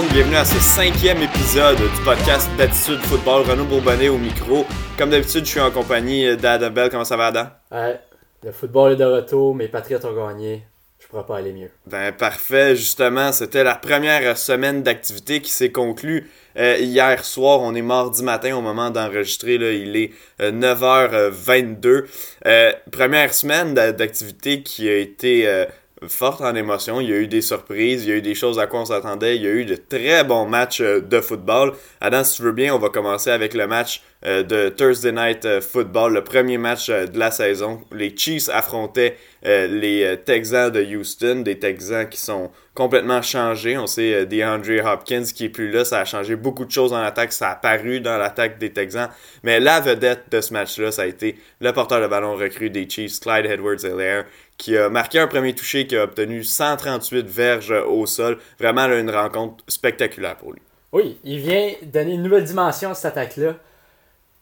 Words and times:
Monde, 0.00 0.12
bienvenue 0.14 0.36
à 0.36 0.46
ce 0.46 0.58
cinquième 0.60 1.20
épisode 1.20 1.76
du 1.76 2.04
podcast 2.06 2.48
d'Attitude 2.56 3.00
Football. 3.00 3.42
Renaud 3.42 3.66
Bourbonnet 3.66 4.08
au 4.08 4.16
micro. 4.16 4.64
Comme 4.96 5.10
d'habitude, 5.10 5.44
je 5.44 5.50
suis 5.50 5.60
en 5.60 5.70
compagnie 5.70 6.38
d'Adam 6.38 6.70
Bell. 6.70 6.88
Comment 6.88 7.04
ça 7.04 7.18
va, 7.18 7.26
Adam? 7.26 7.48
Ouais, 7.70 8.00
le 8.42 8.50
football 8.50 8.92
est 8.92 8.96
de 8.96 9.04
retour, 9.04 9.54
mes 9.54 9.68
Patriots 9.68 9.98
ont 10.06 10.28
gagné. 10.28 10.62
Je 11.00 11.06
pourrais 11.06 11.26
pas 11.26 11.36
aller 11.36 11.52
mieux. 11.52 11.70
Ben 11.86 12.12
parfait, 12.12 12.76
justement, 12.76 13.32
c'était 13.32 13.62
la 13.62 13.74
première 13.74 14.38
semaine 14.38 14.82
d'activité 14.82 15.42
qui 15.42 15.50
s'est 15.50 15.72
conclue 15.72 16.30
euh, 16.56 16.78
hier 16.78 17.22
soir. 17.22 17.60
On 17.60 17.74
est 17.74 17.82
mardi 17.82 18.22
matin 18.22 18.56
au 18.56 18.62
moment 18.62 18.90
d'enregistrer. 18.90 19.58
Là, 19.58 19.70
il 19.70 19.96
est 19.96 20.12
9h22. 20.40 22.04
Euh, 22.46 22.72
première 22.90 23.34
semaine 23.34 23.74
d'activité 23.74 24.62
qui 24.62 24.88
a 24.88 24.96
été 24.96 25.46
euh, 25.46 25.66
forte 26.08 26.40
en 26.40 26.54
émotion. 26.54 27.00
Il 27.00 27.08
y 27.08 27.12
a 27.12 27.16
eu 27.16 27.28
des 27.28 27.40
surprises, 27.42 28.04
il 28.04 28.10
y 28.10 28.12
a 28.12 28.16
eu 28.16 28.22
des 28.22 28.34
choses 28.34 28.58
à 28.58 28.66
quoi 28.66 28.80
on 28.80 28.84
s'attendait. 28.86 29.36
Il 29.36 29.42
y 29.42 29.46
a 29.46 29.50
eu 29.50 29.64
de 29.64 29.76
très 29.76 30.24
bons 30.24 30.46
matchs 30.46 30.80
euh, 30.80 31.00
de 31.00 31.20
football. 31.20 31.72
Adam, 32.00 32.24
si 32.24 32.36
tu 32.36 32.42
veux 32.42 32.52
bien, 32.52 32.74
on 32.74 32.78
va 32.78 32.88
commencer 32.88 33.30
avec 33.30 33.54
le 33.54 33.66
match 33.66 34.02
euh, 34.24 34.42
de 34.42 34.68
Thursday 34.68 35.12
Night 35.12 35.44
euh, 35.44 35.60
Football, 35.60 36.14
le 36.14 36.24
premier 36.24 36.58
match 36.58 36.88
de 36.88 37.18
la 37.18 37.30
saison. 37.30 37.82
Les 37.92 38.16
Chiefs 38.16 38.48
affrontaient 38.48 39.16
les 39.42 40.18
Texans 40.26 40.70
de 40.70 40.84
Houston, 40.84 41.36
des 41.36 41.58
Texans 41.58 42.06
qui 42.06 42.20
sont 42.20 42.50
complètement 42.74 43.22
changés. 43.22 43.78
On 43.78 43.86
sait 43.86 44.26
DeAndre 44.26 44.84
Hopkins 44.84 45.24
qui 45.34 45.46
est 45.46 45.48
plus 45.48 45.70
là, 45.70 45.86
ça 45.86 46.00
a 46.00 46.04
changé 46.04 46.36
beaucoup 46.36 46.66
de 46.66 46.70
choses 46.70 46.92
en 46.92 47.00
attaque, 47.00 47.32
ça 47.32 47.48
a 47.48 47.52
apparu 47.52 48.00
dans 48.00 48.18
l'attaque 48.18 48.58
des 48.58 48.70
Texans. 48.70 49.08
Mais 49.42 49.58
la 49.58 49.80
vedette 49.80 50.24
de 50.30 50.42
ce 50.42 50.52
match-là, 50.52 50.92
ça 50.92 51.02
a 51.02 51.06
été 51.06 51.38
le 51.62 51.72
porteur 51.72 52.02
de 52.02 52.06
ballon 52.06 52.36
recru 52.36 52.68
des 52.68 52.86
Chiefs, 52.86 53.20
Clyde 53.20 53.46
Edwards-Helaire 53.46 54.26
qui 54.60 54.76
a 54.76 54.90
marqué 54.90 55.18
un 55.18 55.26
premier 55.26 55.54
touché, 55.54 55.86
qui 55.86 55.96
a 55.96 56.04
obtenu 56.04 56.44
138 56.44 57.26
verges 57.26 57.70
au 57.88 58.04
sol. 58.04 58.38
Vraiment 58.58 58.84
une 58.88 59.10
rencontre 59.10 59.64
spectaculaire 59.66 60.36
pour 60.36 60.52
lui. 60.52 60.60
Oui, 60.92 61.18
il 61.24 61.38
vient 61.38 61.72
donner 61.82 62.12
une 62.12 62.22
nouvelle 62.22 62.44
dimension 62.44 62.90
à 62.90 62.94
cette 62.94 63.16
attaque-là. 63.16 63.54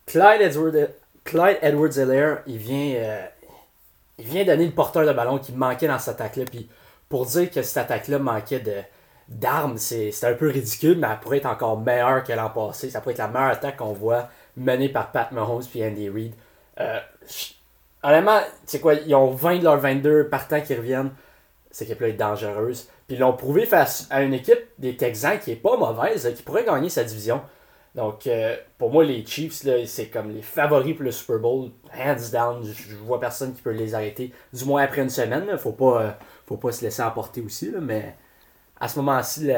Clyde 0.07 0.41
Edwards, 0.41 0.89
Clyde 1.23 1.59
Edwards 1.63 2.41
il 2.49 2.57
vient, 2.57 2.95
euh, 2.97 3.27
il 4.19 4.25
vient 4.25 4.45
donner 4.45 4.67
le 4.67 4.73
porteur 4.73 5.07
de 5.07 5.13
ballon 5.13 5.39
qui 5.39 5.53
manquait 5.53 5.87
dans 5.87 6.01
cette 6.01 6.21
attaque-là. 6.21 6.47
Puis 6.51 6.69
pour 7.09 7.25
dire 7.25 7.49
que 7.49 7.63
cette 7.63 7.77
attaque-là 7.77 8.19
manquait 8.19 8.61
de 8.61 8.75
d'armes, 9.29 9.77
c'est 9.77 10.25
un 10.25 10.33
peu 10.33 10.49
ridicule, 10.49 10.99
mais 10.99 11.07
elle 11.13 11.21
pourrait 11.21 11.37
être 11.37 11.47
encore 11.47 11.79
meilleure 11.79 12.25
que 12.25 12.33
l'an 12.33 12.51
passé. 12.51 12.91
Ça 12.91 13.01
pourrait 13.01 13.13
être 13.13 13.19
la 13.19 13.29
meilleure 13.29 13.51
attaque 13.51 13.77
qu'on 13.77 13.93
voit 13.93 14.31
menée 14.57 14.89
par 14.89 15.13
Pat 15.13 15.31
Mahomes 15.31 15.63
et 15.75 15.87
Andy 15.87 16.09
Reid. 16.09 16.33
Euh, 16.81 16.99
honnêtement, 18.09 18.41
tu 18.67 18.79
quoi, 18.81 18.95
ils 18.95 19.15
ont 19.15 19.31
20 19.31 19.59
de 19.59 19.65
leurs 19.65 19.79
22 19.79 20.29
partants 20.29 20.61
qui 20.61 20.75
reviennent. 20.75 21.11
Cette 21.71 21.89
équipe-là 21.89 22.09
est 22.09 22.13
dangereuse. 22.15 22.89
Puis 23.07 23.17
ils 23.17 23.21
l'ont 23.21 23.35
prouvé 23.35 23.67
face 23.67 24.07
à 24.11 24.23
une 24.23 24.35
équipe 24.35 24.61
des 24.79 24.97
Texans 24.97 25.39
qui 25.39 25.53
est 25.53 25.57
pas 25.57 25.77
mauvaise, 25.77 26.33
qui 26.35 26.43
pourrait 26.43 26.65
gagner 26.65 26.89
sa 26.89 27.05
division. 27.05 27.43
Donc, 27.95 28.27
euh, 28.27 28.57
pour 28.79 28.91
moi, 28.91 29.05
les 29.05 29.25
Chiefs, 29.25 29.65
c'est 29.87 30.07
comme 30.07 30.31
les 30.31 30.43
favoris 30.43 30.95
pour 30.95 31.05
le 31.05 31.11
Super 31.11 31.39
Bowl. 31.39 31.71
Hands 31.95 32.31
down, 32.33 32.65
je 32.65 32.95
vois 32.97 33.19
personne 33.19 33.55
qui 33.55 33.63
peut 33.63 33.71
les 33.71 33.95
arrêter. 33.95 34.33
Du 34.53 34.65
moins 34.65 34.83
après 34.83 35.03
une 35.03 35.11
semaine. 35.11 35.47
Il 35.51 35.59
faut 35.59 35.73
pas, 35.73 36.03
euh, 36.03 36.11
faut 36.47 36.57
pas 36.57 36.73
se 36.73 36.85
laisser 36.85 37.03
emporter 37.03 37.41
aussi. 37.41 37.73
mais 37.81 38.15
à 38.81 38.89
ce 38.89 38.99
moment-ci 38.99 39.47
de 39.47 39.53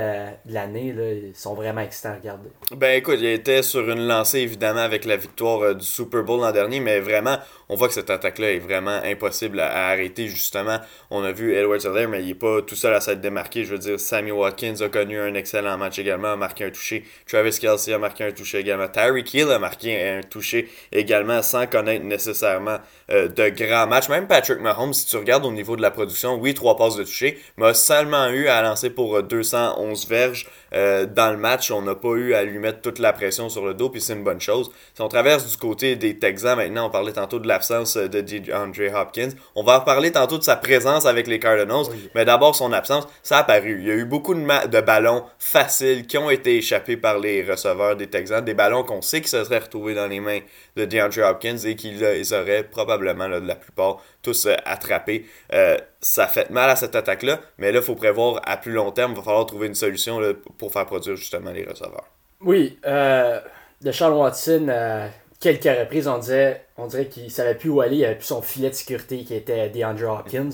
l'année, 0.47 0.95
ils 0.97 1.37
sont 1.37 1.55
vraiment 1.55 1.83
excitants 1.83 2.11
à 2.11 2.15
regarder. 2.15 2.49
Ben 2.75 2.97
écoute, 2.97 3.19
il 3.19 3.27
était 3.27 3.63
sur 3.63 3.89
une 3.91 4.07
lancée 4.07 4.39
évidemment 4.39 4.81
avec 4.81 5.05
la 5.05 5.17
victoire 5.17 5.61
euh, 5.61 5.75
du 5.75 5.85
Super 5.85 6.23
Bowl 6.23 6.41
l'an 6.41 6.53
dernier, 6.53 6.81
mais 6.81 7.01
vraiment, 7.01 7.37
on 7.69 7.77
voit 7.77 7.89
que 7.89 7.95
cette 7.95 8.09
attaque-là 8.09 8.53
est 8.53 8.59
vraiment 8.59 8.99
impossible 9.05 9.61
à, 9.61 9.89
arrêter 9.89 10.27
justement. 10.27 10.79
On 11.11 11.23
a 11.23 11.33
vu 11.33 11.55
Edwards 11.55 11.85
Hiller, 11.85 12.07
mais 12.07 12.23
il 12.23 12.29
n'est 12.29 12.35
pas 12.35 12.63
tout 12.63 12.77
seul 12.77 12.95
à 12.95 13.01
s'être 13.01 13.21
démarqué. 13.21 13.65
Je 13.65 13.73
veux 13.73 13.79
dire, 13.79 14.01
Sammy 14.01 14.33
Watkins 14.33 14.81
a 14.81 14.89
connu 14.89 15.19
un 15.21 15.35
excellent 15.35 15.77
match 15.77 15.99
également, 15.99 16.33
a 16.33 16.37
marqué 16.37 16.65
un 16.65 16.71
touché. 16.71 17.05
Travis 17.27 17.59
Kelsey 17.59 17.93
a 17.93 17.99
marqué 17.99 18.25
un 18.25 18.33
touché 18.33 18.59
également. 18.59 18.89
Tyreek 18.89 19.35
Hill 19.35 19.51
a 19.51 19.59
marqué 19.59 20.09
un 20.09 20.23
touché 20.23 20.69
également 20.93 21.43
sans 21.43 21.67
connaître 21.67 22.05
nécessairement 22.05 22.79
euh, 23.11 23.29
de 23.29 23.49
grands 23.51 23.87
matchs. 23.87 24.09
Même 24.09 24.27
Patrick 24.27 24.61
Mahomes, 24.61 24.95
si 24.95 25.07
tu 25.07 25.17
regardes 25.17 25.45
au 25.45 25.53
niveau 25.53 25.77
de 25.77 25.83
la 25.83 25.91
production, 25.91 26.37
oui, 26.37 26.55
trois 26.55 26.77
passes 26.77 26.97
de 26.97 27.05
touché, 27.05 27.39
mais 27.59 27.67
a 27.67 27.75
seulement 27.75 28.29
eu 28.29 28.49
à 28.49 28.63
lancer 28.63 28.89
pour 28.89 29.10
211 29.23 30.09
verges 30.09 30.47
euh, 30.73 31.07
dans 31.07 31.31
le 31.31 31.37
match. 31.37 31.71
On 31.71 31.83
n'a 31.83 31.95
pas 31.95 32.11
eu 32.11 32.35
à 32.35 32.43
lui 32.43 32.59
mettre 32.59 32.81
toute 32.81 32.99
la 32.99 33.13
pression 33.13 33.49
sur 33.49 33.65
le 33.65 33.75
dos, 33.75 33.91
puis 33.91 34.01
c'est 34.01 34.13
une 34.13 34.25
bonne 34.25 34.41
chose. 34.41 34.71
Si 34.95 35.03
on 35.03 35.09
traverse 35.09 35.47
du 35.47 35.57
côté 35.57 35.97
des 35.97 36.19
Texans, 36.19 36.57
maintenant, 36.57 36.87
on 36.87 36.91
parlait 36.91 37.13
tantôt 37.13 37.39
de 37.39 37.49
l'absence 37.49 37.97
de 37.97 38.21
DeAndre 38.21 38.95
Hopkins. 38.95 39.31
On 39.55 39.63
va 39.63 39.81
parler 39.81 40.13
tantôt 40.13 40.39
de 40.39 40.43
sa 40.43 40.57
présence 40.57 41.07
avec 41.07 41.27
les 41.27 41.39
Cardinals, 41.39 41.87
mais 42.15 42.25
d'abord 42.25 42.55
son 42.55 42.73
absence, 42.73 43.07
ça 43.23 43.39
a 43.39 43.41
apparu. 43.41 43.79
Il 43.81 43.87
y 43.87 43.91
a 43.91 43.95
eu 43.95 44.05
beaucoup 44.05 44.35
de, 44.35 44.69
de, 44.69 44.81
ballons 44.81 45.25
faciles 45.39 46.07
qui 46.07 46.19
ont 46.19 46.31
été 46.31 46.57
échappés 46.57 46.97
par 46.97 47.19
les 47.19 47.43
receveurs 47.43 47.97
des 47.97 48.07
Texans, 48.07 48.45
des 48.45 48.55
ballons 48.55 48.85
qu'on 48.85 49.03
sait 49.03 49.21
qu'ils 49.21 49.29
se 49.29 49.45
seraient 49.45 49.59
retrouvés 49.59 49.95
dans 49.95 50.07
les 50.07 50.21
mains 50.21 50.41
de 50.77 50.85
DeAndre 50.85 51.29
Hopkins 51.29 51.59
et 51.59 51.75
qu'ils 51.75 52.05
auraient 52.35 52.65
probablement, 52.65 53.29
là, 53.29 53.41
de 53.41 53.47
la 53.47 53.57
plupart, 53.57 53.99
tous 54.23 54.47
euh, 54.47 54.55
attrapés. 54.65 55.27
Euh, 55.53 55.77
ça 56.01 56.27
fait 56.27 56.51
mal 56.51 56.71
à 56.71 56.77
cette 56.77 56.95
attaque-là, 56.95 57.41
mais 57.59 57.73
là, 57.73 57.81
il 57.81 57.85
faut 57.85 57.95
prévoir 57.95 58.41
à 58.45 58.57
plus 58.57 58.73
long 58.73 58.91
terme. 58.91 59.13
Il 59.13 59.17
va 59.17 59.23
falloir 59.23 59.47
trouver 59.47 59.67
une 59.67 59.75
solution 59.75 60.21
pour 60.59 60.73
faire 60.73 60.87
produire 60.87 61.17
justement 61.17 61.51
les 61.53 61.65
receveurs. 61.65 62.07
Oui, 62.43 62.79
euh, 62.87 63.41
de 63.83 63.93
Charles 63.93 64.15
Watson, 64.15 64.67
euh, 64.69 65.09
quelques 65.41 65.65
reprises, 65.65 66.09
on, 66.09 66.19
disait, 66.19 66.65
on 66.77 66.87
dirait 66.87 67.07
qu'il 67.07 67.25
ne 67.25 67.29
savait 67.29 67.55
plus 67.55 67.69
où 67.71 67.81
aller. 67.81 67.97
Il 67.97 68.05
avait 68.05 68.17
plus 68.17 68.27
son 68.27 68.43
filet 68.43 68.71
de 68.71 68.75
sécurité 68.75 69.25
qui 69.25 69.35
était 69.35 69.69
DeAndre 69.69 70.09
Hopkins. 70.11 70.51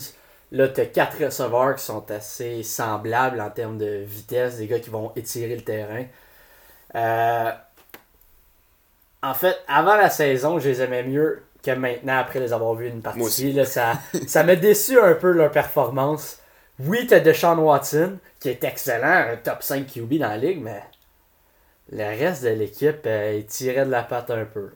Là, 0.53 0.69
tu 0.69 0.81
as 0.81 0.87
quatre 0.87 1.25
receveurs 1.25 1.75
qui 1.77 1.85
sont 1.85 2.09
assez 2.11 2.63
semblables 2.63 3.41
en 3.41 3.51
termes 3.51 3.79
de 3.79 4.03
vitesse, 4.05 4.59
des 4.59 4.67
gars 4.67 4.79
qui 4.79 4.91
vont 4.91 5.13
étirer 5.17 5.57
le 5.57 5.63
terrain. 5.63 6.05
en 9.23 9.35
fait, 9.35 9.57
avant 9.69 9.97
la 9.97 10.09
saison, 10.09 10.59
je 10.59 10.69
les 10.69 10.83
aimais 10.83 11.03
mieux 11.03 11.43
que 11.67 11.79
maintenant, 11.79 12.19
après 12.19 12.41
les 12.41 12.53
avoir 12.53 12.75
vus 12.75 12.89
une 12.89 13.03
partie, 13.03 13.53
là, 13.53 13.65
ça, 13.65 13.95
ça 14.27 14.45
m'a 14.45 14.57
déçu 14.57 14.99
un 14.99 15.15
peu 15.15 15.33
leur 15.33 15.51
performance. 15.51 16.39
Oui, 16.79 17.07
t'as 17.07 17.21
Deshaun 17.21 17.59
Watson, 17.59 18.19
qui 18.41 18.51
est 18.51 18.63
excellent, 18.65 19.33
un 19.33 19.37
top 19.37 19.63
5 19.63 19.87
QB 19.87 20.19
dans 20.19 20.29
la 20.29 20.37
ligue, 20.37 20.63
mais 20.63 20.83
le 21.91 22.05
reste 22.05 22.45
de 22.45 22.51
l'équipe, 22.51 23.07
euh, 23.07 23.37
il 23.39 23.47
tirait 23.47 23.87
de 23.87 23.91
la 23.91 24.03
patte 24.03 24.31
un 24.31 24.45
peu. 24.45 24.71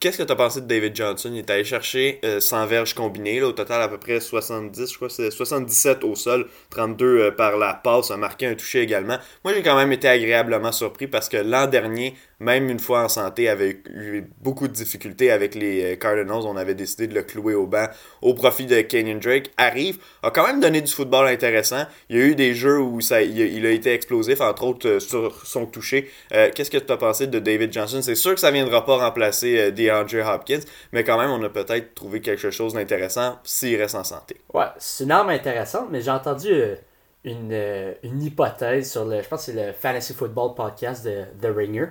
Qu'est-ce 0.00 0.16
que 0.16 0.22
tu 0.22 0.32
as 0.32 0.36
pensé 0.36 0.62
de 0.62 0.66
David 0.66 0.96
Johnson? 0.96 1.28
Il 1.30 1.40
est 1.40 1.50
allé 1.50 1.62
chercher 1.62 2.22
100 2.24 2.56
euh, 2.56 2.64
verges 2.64 2.94
combinées, 2.94 3.42
au 3.42 3.52
total 3.52 3.82
à 3.82 3.88
peu 3.88 3.98
près 3.98 4.18
70, 4.18 4.90
je 4.90 4.96
crois 4.96 5.10
c'est 5.10 5.30
77 5.30 6.04
au 6.04 6.14
sol, 6.14 6.48
32 6.70 7.04
euh, 7.04 7.30
par 7.30 7.58
la 7.58 7.74
passe, 7.74 8.10
a 8.10 8.16
marqué 8.16 8.46
un 8.46 8.54
touché 8.54 8.80
également. 8.80 9.18
Moi 9.44 9.52
j'ai 9.52 9.62
quand 9.62 9.76
même 9.76 9.92
été 9.92 10.08
agréablement 10.08 10.72
surpris 10.72 11.06
parce 11.06 11.28
que 11.28 11.36
l'an 11.36 11.66
dernier, 11.66 12.14
même 12.38 12.70
une 12.70 12.78
fois 12.78 13.04
en 13.04 13.10
santé, 13.10 13.50
avait 13.50 13.82
eu 13.90 14.22
beaucoup 14.40 14.68
de 14.68 14.72
difficultés 14.72 15.30
avec 15.30 15.54
les 15.54 15.92
euh, 15.92 15.96
Cardinals. 15.96 16.46
On 16.46 16.56
avait 16.56 16.74
décidé 16.74 17.06
de 17.06 17.14
le 17.14 17.22
clouer 17.22 17.52
au 17.52 17.66
banc 17.66 17.88
au 18.22 18.32
profit 18.32 18.64
de 18.64 18.80
Kenyon 18.80 19.18
Drake. 19.18 19.50
Arrive, 19.58 19.98
a 20.22 20.30
quand 20.30 20.46
même 20.46 20.60
donné 20.60 20.80
du 20.80 20.90
football 20.90 21.26
intéressant. 21.26 21.84
Il 22.08 22.16
y 22.16 22.22
a 22.22 22.24
eu 22.24 22.34
des 22.34 22.54
jeux 22.54 22.80
où 22.80 23.02
ça, 23.02 23.20
il, 23.20 23.66
a, 23.66 23.70
été 23.70 23.92
explosif, 23.92 24.40
entre 24.40 24.64
autres 24.64 24.98
sur 24.98 25.44
son 25.44 25.66
touché. 25.66 26.10
Qu'est-ce 26.30 26.70
que 26.70 26.78
tu 26.78 26.90
as 26.90 26.96
pensé 26.96 27.26
de 27.26 27.38
David 27.38 27.70
Johnson? 27.70 28.00
C'est 28.00 28.14
sûr 28.14 28.34
que 28.34 28.40
ça 28.40 28.48
ne 28.48 28.54
viendra 28.54 28.86
pas 28.86 28.96
remplacer 28.96 29.70
DeAndre 29.90 30.26
Hopkins, 30.28 30.60
mais 30.92 31.04
quand 31.04 31.18
même, 31.18 31.30
on 31.30 31.42
a 31.42 31.48
peut-être 31.48 31.94
trouvé 31.94 32.20
quelque 32.20 32.50
chose 32.50 32.74
d'intéressant 32.74 33.38
s'il 33.44 33.80
reste 33.80 33.94
en 33.94 34.04
santé. 34.04 34.40
Ouais, 34.52 34.66
c'est 34.78 35.04
une 35.04 35.10
arme 35.10 35.30
intéressante, 35.30 35.88
mais 35.90 36.00
j'ai 36.00 36.10
entendu 36.10 36.48
euh, 36.50 36.76
une, 37.24 37.50
euh, 37.52 37.94
une, 38.02 38.22
hypothèse 38.22 38.90
sur 38.90 39.04
le, 39.04 39.22
je 39.22 39.28
pense 39.28 39.46
que 39.46 39.52
c'est 39.52 39.66
le 39.66 39.72
Fantasy 39.72 40.14
Football 40.14 40.54
Podcast 40.54 41.04
de 41.04 41.24
The 41.40 41.54
Ringer. 41.54 41.86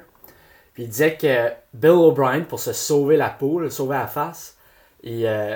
Puis 0.73 0.83
il 0.83 0.89
disait 0.89 1.15
que 1.15 1.49
Bill 1.73 1.91
O'Brien, 1.91 2.41
pour 2.41 2.59
se 2.59 2.73
sauver 2.73 3.17
la 3.17 3.29
peau, 3.29 3.59
le 3.59 3.69
sauver 3.69 3.97
la 3.97 4.07
face, 4.07 4.55
et, 5.03 5.27
euh, 5.27 5.55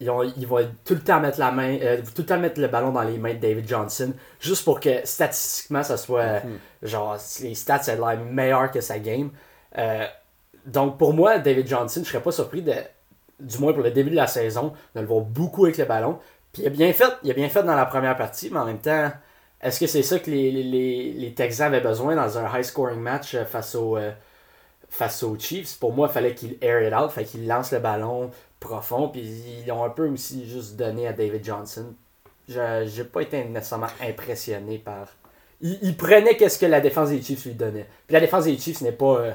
ils, 0.00 0.10
ont, 0.10 0.22
ils, 0.22 0.46
vont 0.46 0.68
tout 0.84 0.94
le 0.94 1.00
temps 1.00 1.20
mettre 1.20 1.38
la 1.38 1.52
main, 1.52 1.78
tout 2.14 2.22
le 2.22 2.26
temps 2.26 2.38
mettre 2.38 2.60
le 2.60 2.66
ballon 2.66 2.90
dans 2.90 3.02
les 3.02 3.18
mains 3.18 3.34
de 3.34 3.38
David 3.38 3.68
Johnson, 3.68 4.12
juste 4.40 4.64
pour 4.64 4.80
que 4.80 5.06
statistiquement 5.06 5.84
ça 5.84 5.96
soit 5.96 6.40
mhm. 6.40 6.58
genre 6.82 7.16
les 7.40 7.54
stats 7.54 7.82
aient 7.86 7.96
l'air 7.96 8.18
meilleurs 8.18 8.72
que 8.72 8.80
sa 8.80 8.98
game 8.98 9.30
donc 10.66 10.98
pour 10.98 11.12
moi, 11.12 11.38
David 11.38 11.66
Johnson, 11.66 12.02
je 12.04 12.08
serais 12.08 12.22
pas 12.22 12.32
surpris 12.32 12.62
de, 12.62 12.74
du 13.40 13.58
moins 13.58 13.72
pour 13.72 13.82
le 13.82 13.90
début 13.90 14.10
de 14.10 14.16
la 14.16 14.26
saison, 14.26 14.72
de 14.94 15.00
le 15.00 15.06
voir 15.06 15.20
beaucoup 15.20 15.64
avec 15.64 15.78
le 15.78 15.84
ballon. 15.84 16.18
Puis 16.52 16.62
il 16.62 16.66
a 16.66 16.70
bien 16.70 16.92
fait, 16.92 17.12
il 17.22 17.30
a 17.30 17.34
bien 17.34 17.48
fait 17.48 17.62
dans 17.62 17.74
la 17.74 17.86
première 17.86 18.16
partie, 18.16 18.50
mais 18.50 18.58
en 18.58 18.66
même 18.66 18.78
temps, 18.80 19.10
est-ce 19.62 19.80
que 19.80 19.86
c'est 19.86 20.02
ça 20.02 20.18
que 20.18 20.30
les, 20.30 21.32
Texans 21.36 21.68
avaient 21.68 21.80
besoin 21.80 22.16
dans 22.16 22.38
un 22.38 22.58
high 22.58 22.64
scoring 22.64 22.98
match 22.98 23.34
euh, 23.34 23.44
euh, 23.44 24.10
face 24.88 25.22
aux 25.22 25.38
Chiefs? 25.38 25.78
Pour 25.78 25.92
moi, 25.92 26.08
il 26.10 26.12
fallait 26.12 26.34
qu'il 26.34 26.56
air 26.60 26.82
it 26.82 26.92
out, 26.92 27.10
fallait 27.10 27.26
qu'il 27.26 27.46
lance 27.46 27.72
le 27.72 27.78
ballon 27.78 28.30
profond, 28.60 29.08
puis 29.08 29.22
ils 29.64 29.72
ont 29.72 29.84
un 29.84 29.90
peu 29.90 30.08
aussi 30.08 30.48
juste 30.48 30.76
donné 30.76 31.08
à 31.08 31.12
David 31.12 31.44
Johnson. 31.44 31.94
Je 32.48 32.98
n'ai 32.98 33.04
pas 33.04 33.22
été 33.22 33.44
nécessairement 33.44 33.86
impressionné 34.00 34.78
par. 34.78 35.06
Il, 35.60 35.96
prenait 35.96 36.36
qu'est-ce 36.36 36.58
que 36.58 36.66
la 36.66 36.80
défense 36.80 37.10
des 37.10 37.22
Chiefs 37.22 37.44
lui 37.44 37.54
donnait. 37.54 37.86
Puis 38.08 38.14
la 38.14 38.20
défense 38.20 38.44
des 38.44 38.58
Chiefs 38.58 38.80
n'est 38.80 38.92
pas. 38.92 39.18
Euh, 39.18 39.32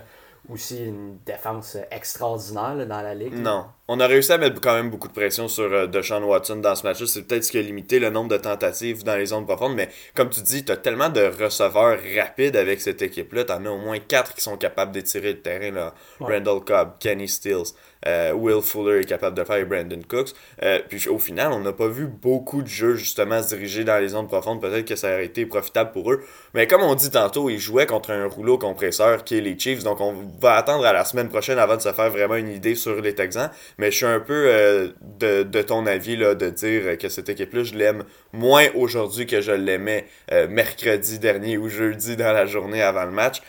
aussi 0.49 0.85
une 0.85 1.19
défense 1.25 1.77
extraordinaire 1.91 2.87
dans 2.87 3.01
la 3.01 3.13
ligue. 3.13 3.33
Non. 3.33 3.65
On 3.89 3.99
a 4.01 4.07
réussi 4.07 4.33
à 4.33 4.37
mettre 4.37 4.59
quand 4.59 4.73
même 4.73 4.89
beaucoup 4.89 5.07
de 5.07 5.13
pression 5.13 5.47
sur 5.47 5.71
euh, 5.71 5.87
Deshaun 5.87 6.23
Watson 6.23 6.57
dans 6.57 6.75
ce 6.75 6.83
match-là. 6.83 7.07
C'est 7.07 7.21
peut-être 7.23 7.45
ce 7.45 7.51
qui 7.51 7.57
a 7.57 7.61
limité 7.61 7.99
le 7.99 8.09
nombre 8.09 8.29
de 8.29 8.37
tentatives 8.37 9.03
dans 9.03 9.15
les 9.15 9.27
zones 9.27 9.45
profondes. 9.45 9.75
Mais 9.75 9.89
comme 10.13 10.29
tu 10.29 10.41
dis, 10.41 10.65
tu 10.65 10.71
as 10.73 10.77
tellement 10.77 11.09
de 11.09 11.21
receveurs 11.21 11.97
rapides 12.17 12.57
avec 12.57 12.81
cette 12.81 13.01
équipe-là. 13.01 13.45
Tu 13.45 13.53
en 13.53 13.65
as 13.65 13.69
au 13.69 13.77
moins 13.77 13.99
quatre 13.99 14.33
qui 14.33 14.41
sont 14.41 14.57
capables 14.57 14.91
d'étirer 14.91 15.33
le 15.33 15.41
terrain. 15.41 15.71
Là. 15.71 15.93
Randall 16.19 16.59
Cobb, 16.65 16.97
Kenny 16.99 17.29
Stills, 17.29 17.73
euh, 18.05 18.33
Will 18.33 18.61
Fuller 18.61 19.01
est 19.01 19.05
capable 19.05 19.37
de 19.37 19.43
faire 19.43 19.65
Brandon 19.65 20.01
Cooks. 20.07 20.33
Euh, 20.63 20.79
puis 20.87 21.07
au 21.07 21.17
final, 21.17 21.51
on 21.51 21.59
n'a 21.59 21.73
pas 21.73 21.87
vu 21.87 22.07
beaucoup 22.07 22.61
de 22.61 22.67
jeux 22.67 22.95
justement 22.95 23.41
se 23.41 23.55
diriger 23.55 23.83
dans 23.83 23.99
les 23.99 24.09
zones 24.09 24.27
profondes. 24.27 24.61
Peut-être 24.61 24.85
que 24.85 24.95
ça 24.95 25.13
aurait 25.13 25.25
été 25.25 25.45
profitable 25.45 25.91
pour 25.91 26.11
eux. 26.11 26.23
Mais 26.53 26.67
comme 26.67 26.81
on 26.81 26.95
dit 26.95 27.09
tantôt, 27.09 27.49
ils 27.49 27.59
jouaient 27.59 27.85
contre 27.85 28.11
un 28.11 28.27
rouleau 28.27 28.57
compresseur 28.57 29.23
qui 29.23 29.37
est 29.37 29.41
les 29.41 29.57
Chiefs. 29.57 29.83
Donc 29.83 30.01
on 30.01 30.13
va 30.39 30.55
attendre 30.55 30.85
à 30.85 30.93
la 30.93 31.05
semaine 31.05 31.29
prochaine 31.29 31.57
avant 31.57 31.77
de 31.77 31.81
se 31.81 31.91
faire 31.91 32.09
vraiment 32.09 32.35
une 32.35 32.49
idée 32.49 32.75
sur 32.75 33.01
les 33.01 33.15
Texans. 33.15 33.49
Mais 33.77 33.91
je 33.91 33.97
suis 33.97 34.05
un 34.05 34.19
peu 34.19 34.47
euh, 34.47 34.87
de, 35.19 35.43
de, 35.43 35.61
ton 35.61 35.85
avis 35.85 36.15
là, 36.15 36.33
de 36.35 36.49
dire 36.49 36.97
que 36.97 37.09
cette 37.09 37.29
équipe-là, 37.29 37.63
je 37.63 37.75
l'aime 37.75 38.03
moins 38.33 38.67
aujourd'hui 38.75 39.25
que 39.27 39.41
je 39.41 39.51
l'aimais 39.51 40.05
mercredi 40.49 41.19
dernier 41.19 41.57
ou 41.57 41.69
jeudi 41.69 42.17
dans 42.17 42.33
la 42.33 42.45
journée 42.45 42.81
avant 42.81 43.05
le 43.05 43.11
match. 43.11 43.41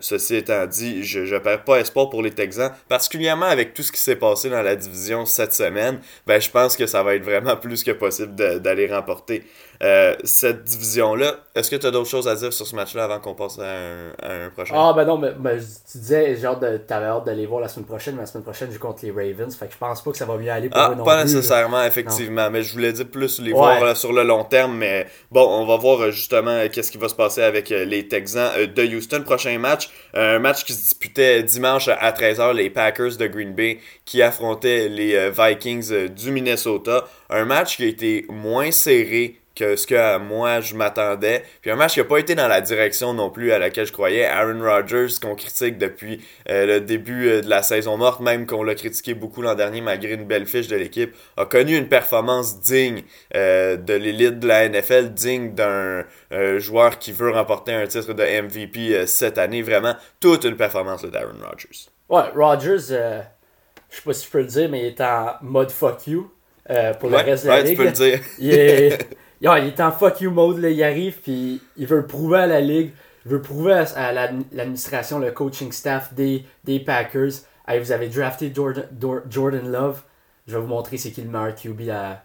Ceci 0.00 0.36
étant 0.36 0.66
dit, 0.66 1.04
je 1.04 1.20
ne 1.20 1.38
perds 1.38 1.64
pas 1.64 1.78
espoir 1.78 2.10
pour 2.10 2.22
les 2.22 2.30
Texans, 2.30 2.72
particulièrement 2.88 3.46
avec 3.46 3.74
tout 3.74 3.82
ce 3.82 3.92
qui 3.92 4.00
s'est 4.00 4.16
passé 4.16 4.50
dans 4.50 4.62
la 4.62 4.76
division 4.76 5.26
cette 5.26 5.54
semaine, 5.54 6.00
ben, 6.26 6.40
je 6.40 6.50
pense 6.50 6.76
que 6.76 6.86
ça 6.86 7.02
va 7.02 7.14
être 7.14 7.24
vraiment 7.24 7.56
plus 7.56 7.82
que 7.82 7.92
possible 7.92 8.34
d'aller 8.34 8.86
remporter 8.86 9.44
euh, 9.82 10.14
cette 10.22 10.64
division-là. 10.64 11.36
Est-ce 11.54 11.70
que 11.70 11.76
tu 11.76 11.86
as 11.86 11.90
d'autres 11.90 12.08
choses 12.08 12.28
à 12.28 12.34
dire 12.34 12.52
sur 12.52 12.66
ce 12.66 12.74
match-là 12.76 13.04
avant 13.04 13.18
qu'on 13.18 13.34
passe 13.34 13.58
à 13.58 13.64
un, 14.22 14.50
prochain? 14.50 14.74
Ah, 14.76 14.92
ben 14.94 15.04
non, 15.04 15.18
mais, 15.18 15.32
tu 15.90 15.98
disais, 15.98 16.36
genre, 16.36 16.58
t'avais 16.86 17.06
hâte 17.06 17.24
d'aller 17.24 17.46
voir 17.46 17.60
la 17.60 17.68
semaine 17.68 17.86
prochaine, 17.86 18.14
mais 18.14 18.22
la 18.22 18.26
semaine 18.26 18.44
prochaine, 18.44 18.70
je 18.72 18.78
contre 18.78 19.04
les 19.04 19.10
Ravens. 19.10 19.54
Fait 19.54 19.66
que 19.66 19.72
je 19.72 19.78
pense 19.78 20.02
pas 20.02 20.10
que 20.12 20.16
ça 20.16 20.26
va 20.26 20.36
mieux 20.36 20.50
aller 20.50 20.68
pour 20.68 20.80
ah, 20.80 20.90
eux 20.92 20.94
non 20.94 21.04
Pas 21.04 21.24
nécessairement, 21.24 21.84
effectivement, 21.84 22.50
mais 22.50 22.62
je 22.62 22.72
voulais 22.72 22.92
dire 22.92 23.06
plus 23.06 23.40
les 23.40 23.52
voir 23.52 23.96
sur 23.96 24.12
le 24.12 24.22
long 24.22 24.44
terme. 24.44 24.76
Mais 24.76 25.06
bon, 25.30 25.46
on 25.46 25.66
va 25.66 25.76
voir 25.76 26.00
euh, 26.00 26.10
justement 26.10 26.50
euh, 26.50 26.68
qu'est-ce 26.72 26.90
qui 26.90 26.98
va 26.98 27.08
se 27.08 27.14
passer 27.14 27.42
avec 27.42 27.70
les 27.70 28.08
Texans 28.08 28.50
de 28.56 28.82
Houston. 28.84 29.22
Prochain 29.24 29.53
match, 29.58 29.90
un 30.14 30.38
match 30.38 30.64
qui 30.64 30.72
se 30.72 30.82
disputait 30.82 31.42
dimanche 31.42 31.88
à 31.88 32.12
13h, 32.12 32.54
les 32.54 32.70
Packers 32.70 33.16
de 33.16 33.26
Green 33.26 33.54
Bay 33.54 33.80
qui 34.04 34.22
affrontaient 34.22 34.88
les 34.88 35.30
Vikings 35.30 36.08
du 36.08 36.30
Minnesota. 36.30 37.06
Un 37.30 37.44
match 37.44 37.76
qui 37.76 37.84
a 37.84 37.86
été 37.86 38.26
moins 38.28 38.70
serré 38.70 39.40
que 39.54 39.76
ce 39.76 39.86
que 39.86 40.18
moi 40.18 40.60
je 40.60 40.74
m'attendais. 40.74 41.44
Puis 41.60 41.70
un 41.70 41.76
match 41.76 41.94
qui 41.94 42.00
n'a 42.00 42.04
pas 42.04 42.18
été 42.18 42.34
dans 42.34 42.48
la 42.48 42.60
direction 42.60 43.14
non 43.14 43.30
plus 43.30 43.52
à 43.52 43.58
laquelle 43.58 43.86
je 43.86 43.92
croyais. 43.92 44.24
Aaron 44.24 44.60
Rodgers, 44.60 45.14
qu'on 45.20 45.34
critique 45.34 45.78
depuis 45.78 46.24
euh, 46.48 46.66
le 46.66 46.80
début 46.80 47.28
euh, 47.28 47.40
de 47.40 47.48
la 47.48 47.62
saison 47.62 47.96
morte, 47.96 48.20
même 48.20 48.46
qu'on 48.46 48.62
l'a 48.62 48.74
critiqué 48.74 49.14
beaucoup 49.14 49.42
l'an 49.42 49.54
dernier 49.54 49.80
malgré 49.80 50.12
une 50.14 50.24
belle 50.24 50.46
fiche 50.46 50.68
de 50.68 50.76
l'équipe, 50.76 51.14
a 51.36 51.46
connu 51.46 51.76
une 51.76 51.88
performance 51.88 52.60
digne 52.60 53.02
euh, 53.34 53.76
de 53.76 53.94
l'élite 53.94 54.40
de 54.40 54.48
la 54.48 54.68
NFL, 54.68 55.10
digne 55.10 55.54
d'un 55.54 56.04
joueur 56.58 56.98
qui 56.98 57.12
veut 57.12 57.30
remporter 57.30 57.72
un 57.72 57.86
titre 57.86 58.12
de 58.12 58.42
MVP 58.42 59.06
cette 59.06 59.38
année. 59.38 59.62
Vraiment, 59.62 59.94
toute 60.20 60.44
une 60.44 60.56
performance 60.56 61.04
d'Aaron 61.04 61.38
Rodgers. 61.48 61.88
Ouais, 62.08 62.22
Rodgers, 62.34 62.78
je 62.78 63.96
sais 63.96 64.02
pas 64.04 64.12
si 64.12 64.26
je 64.26 64.30
peux 64.30 64.40
le 64.40 64.46
dire, 64.46 64.68
mais 64.68 64.80
il 64.80 64.86
est 64.86 65.00
en 65.00 65.34
mode 65.42 65.70
fuck 65.70 66.06
you. 66.08 66.30
pour 66.98 67.08
le 67.08 67.16
reste 67.16 67.44
de 67.44 67.50
la 67.50 67.62
ouais, 67.62 67.70
tu 67.70 67.76
peux 67.76 67.84
le 67.84 67.92
dire. 67.92 68.20
il 68.38 68.52
est 68.52 69.08
en 69.48 69.92
fuck 69.92 70.20
you 70.20 70.30
mode, 70.30 70.58
là, 70.58 70.70
il 70.70 70.82
arrive, 70.82 71.20
puis 71.20 71.60
il 71.76 71.86
veut 71.86 72.06
prouver 72.06 72.38
à 72.38 72.46
la 72.46 72.60
ligue, 72.60 72.92
il 73.24 73.32
veut 73.32 73.42
prouver 73.42 73.84
à, 73.94 74.12
l'administration, 74.12 75.18
le 75.18 75.30
coaching 75.32 75.72
staff 75.72 76.14
des, 76.14 76.44
des 76.64 76.80
Packers. 76.80 77.32
vous 77.68 77.92
avez 77.92 78.08
drafté 78.08 78.52
Jordan, 78.54 78.86
Jordan, 79.28 79.70
Love, 79.70 80.02
je 80.46 80.54
vais 80.54 80.60
vous 80.60 80.68
montrer 80.68 80.98
c'est 80.98 81.10
qui 81.10 81.22
le 81.22 81.30
meilleur 81.30 81.54
QB 81.54 81.90
à, 81.90 82.22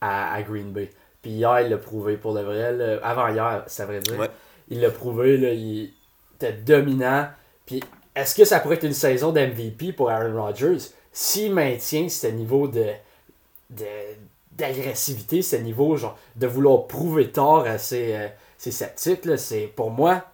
à, 0.00 0.42
Green 0.42 0.72
Bay. 0.72 0.90
Puis 1.22 1.32
hier, 1.32 1.60
il 1.60 1.70
l'a 1.70 1.78
prouvé 1.78 2.16
pour 2.16 2.32
le 2.32 2.42
vrai. 2.42 3.00
avant 3.02 3.28
hier, 3.28 3.64
ça 3.66 3.86
vrai 3.86 4.00
dire. 4.00 4.28
Il 4.68 4.80
l'a 4.80 4.90
prouvé, 4.90 5.36
là, 5.36 5.52
il 5.52 5.92
était 6.36 6.52
dominant. 6.52 7.28
Puis 7.66 7.82
est-ce 8.14 8.34
que 8.34 8.44
ça 8.44 8.60
pourrait 8.60 8.76
être 8.76 8.84
une 8.84 8.92
saison 8.92 9.32
d'MVP 9.32 9.92
pour 9.92 10.10
Aaron 10.10 10.42
Rodgers? 10.42 10.78
S'il 11.12 11.52
maintient 11.52 12.08
ce 12.08 12.26
niveau 12.28 12.68
de, 12.68 12.86
de, 13.70 13.84
d'agressivité, 14.58 15.40
ce 15.40 15.56
niveau 15.56 15.96
genre, 15.96 16.18
de 16.36 16.46
vouloir 16.46 16.86
prouver 16.86 17.30
tort 17.30 17.66
à 17.66 17.78
ses, 17.78 18.14
euh, 18.14 18.28
sceptiques. 18.58 19.26
C'est, 19.38 19.72
pour 19.74 19.90
moi, 19.90 20.24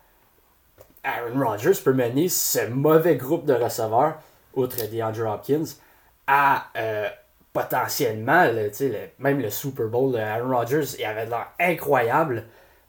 Aaron 1.04 1.46
Rodgers 1.46 1.78
peut 1.84 1.92
mener 1.92 2.28
ce 2.28 2.66
mauvais 2.68 3.16
groupe 3.16 3.44
de 3.44 3.52
receveurs, 3.52 4.14
outre 4.54 4.76
DeAndre 4.90 5.30
Hopkins, 5.30 5.64
à 6.26 6.64
euh, 6.76 7.08
potentiellement, 7.52 8.46
même 9.18 9.40
le 9.40 9.50
Super 9.50 9.86
Bowl. 9.86 10.16
Aaron 10.16 10.56
Rodgers, 10.56 10.96
il 10.98 11.04
avait 11.04 11.26
l'air 11.26 11.48
incroyable. 11.60 12.44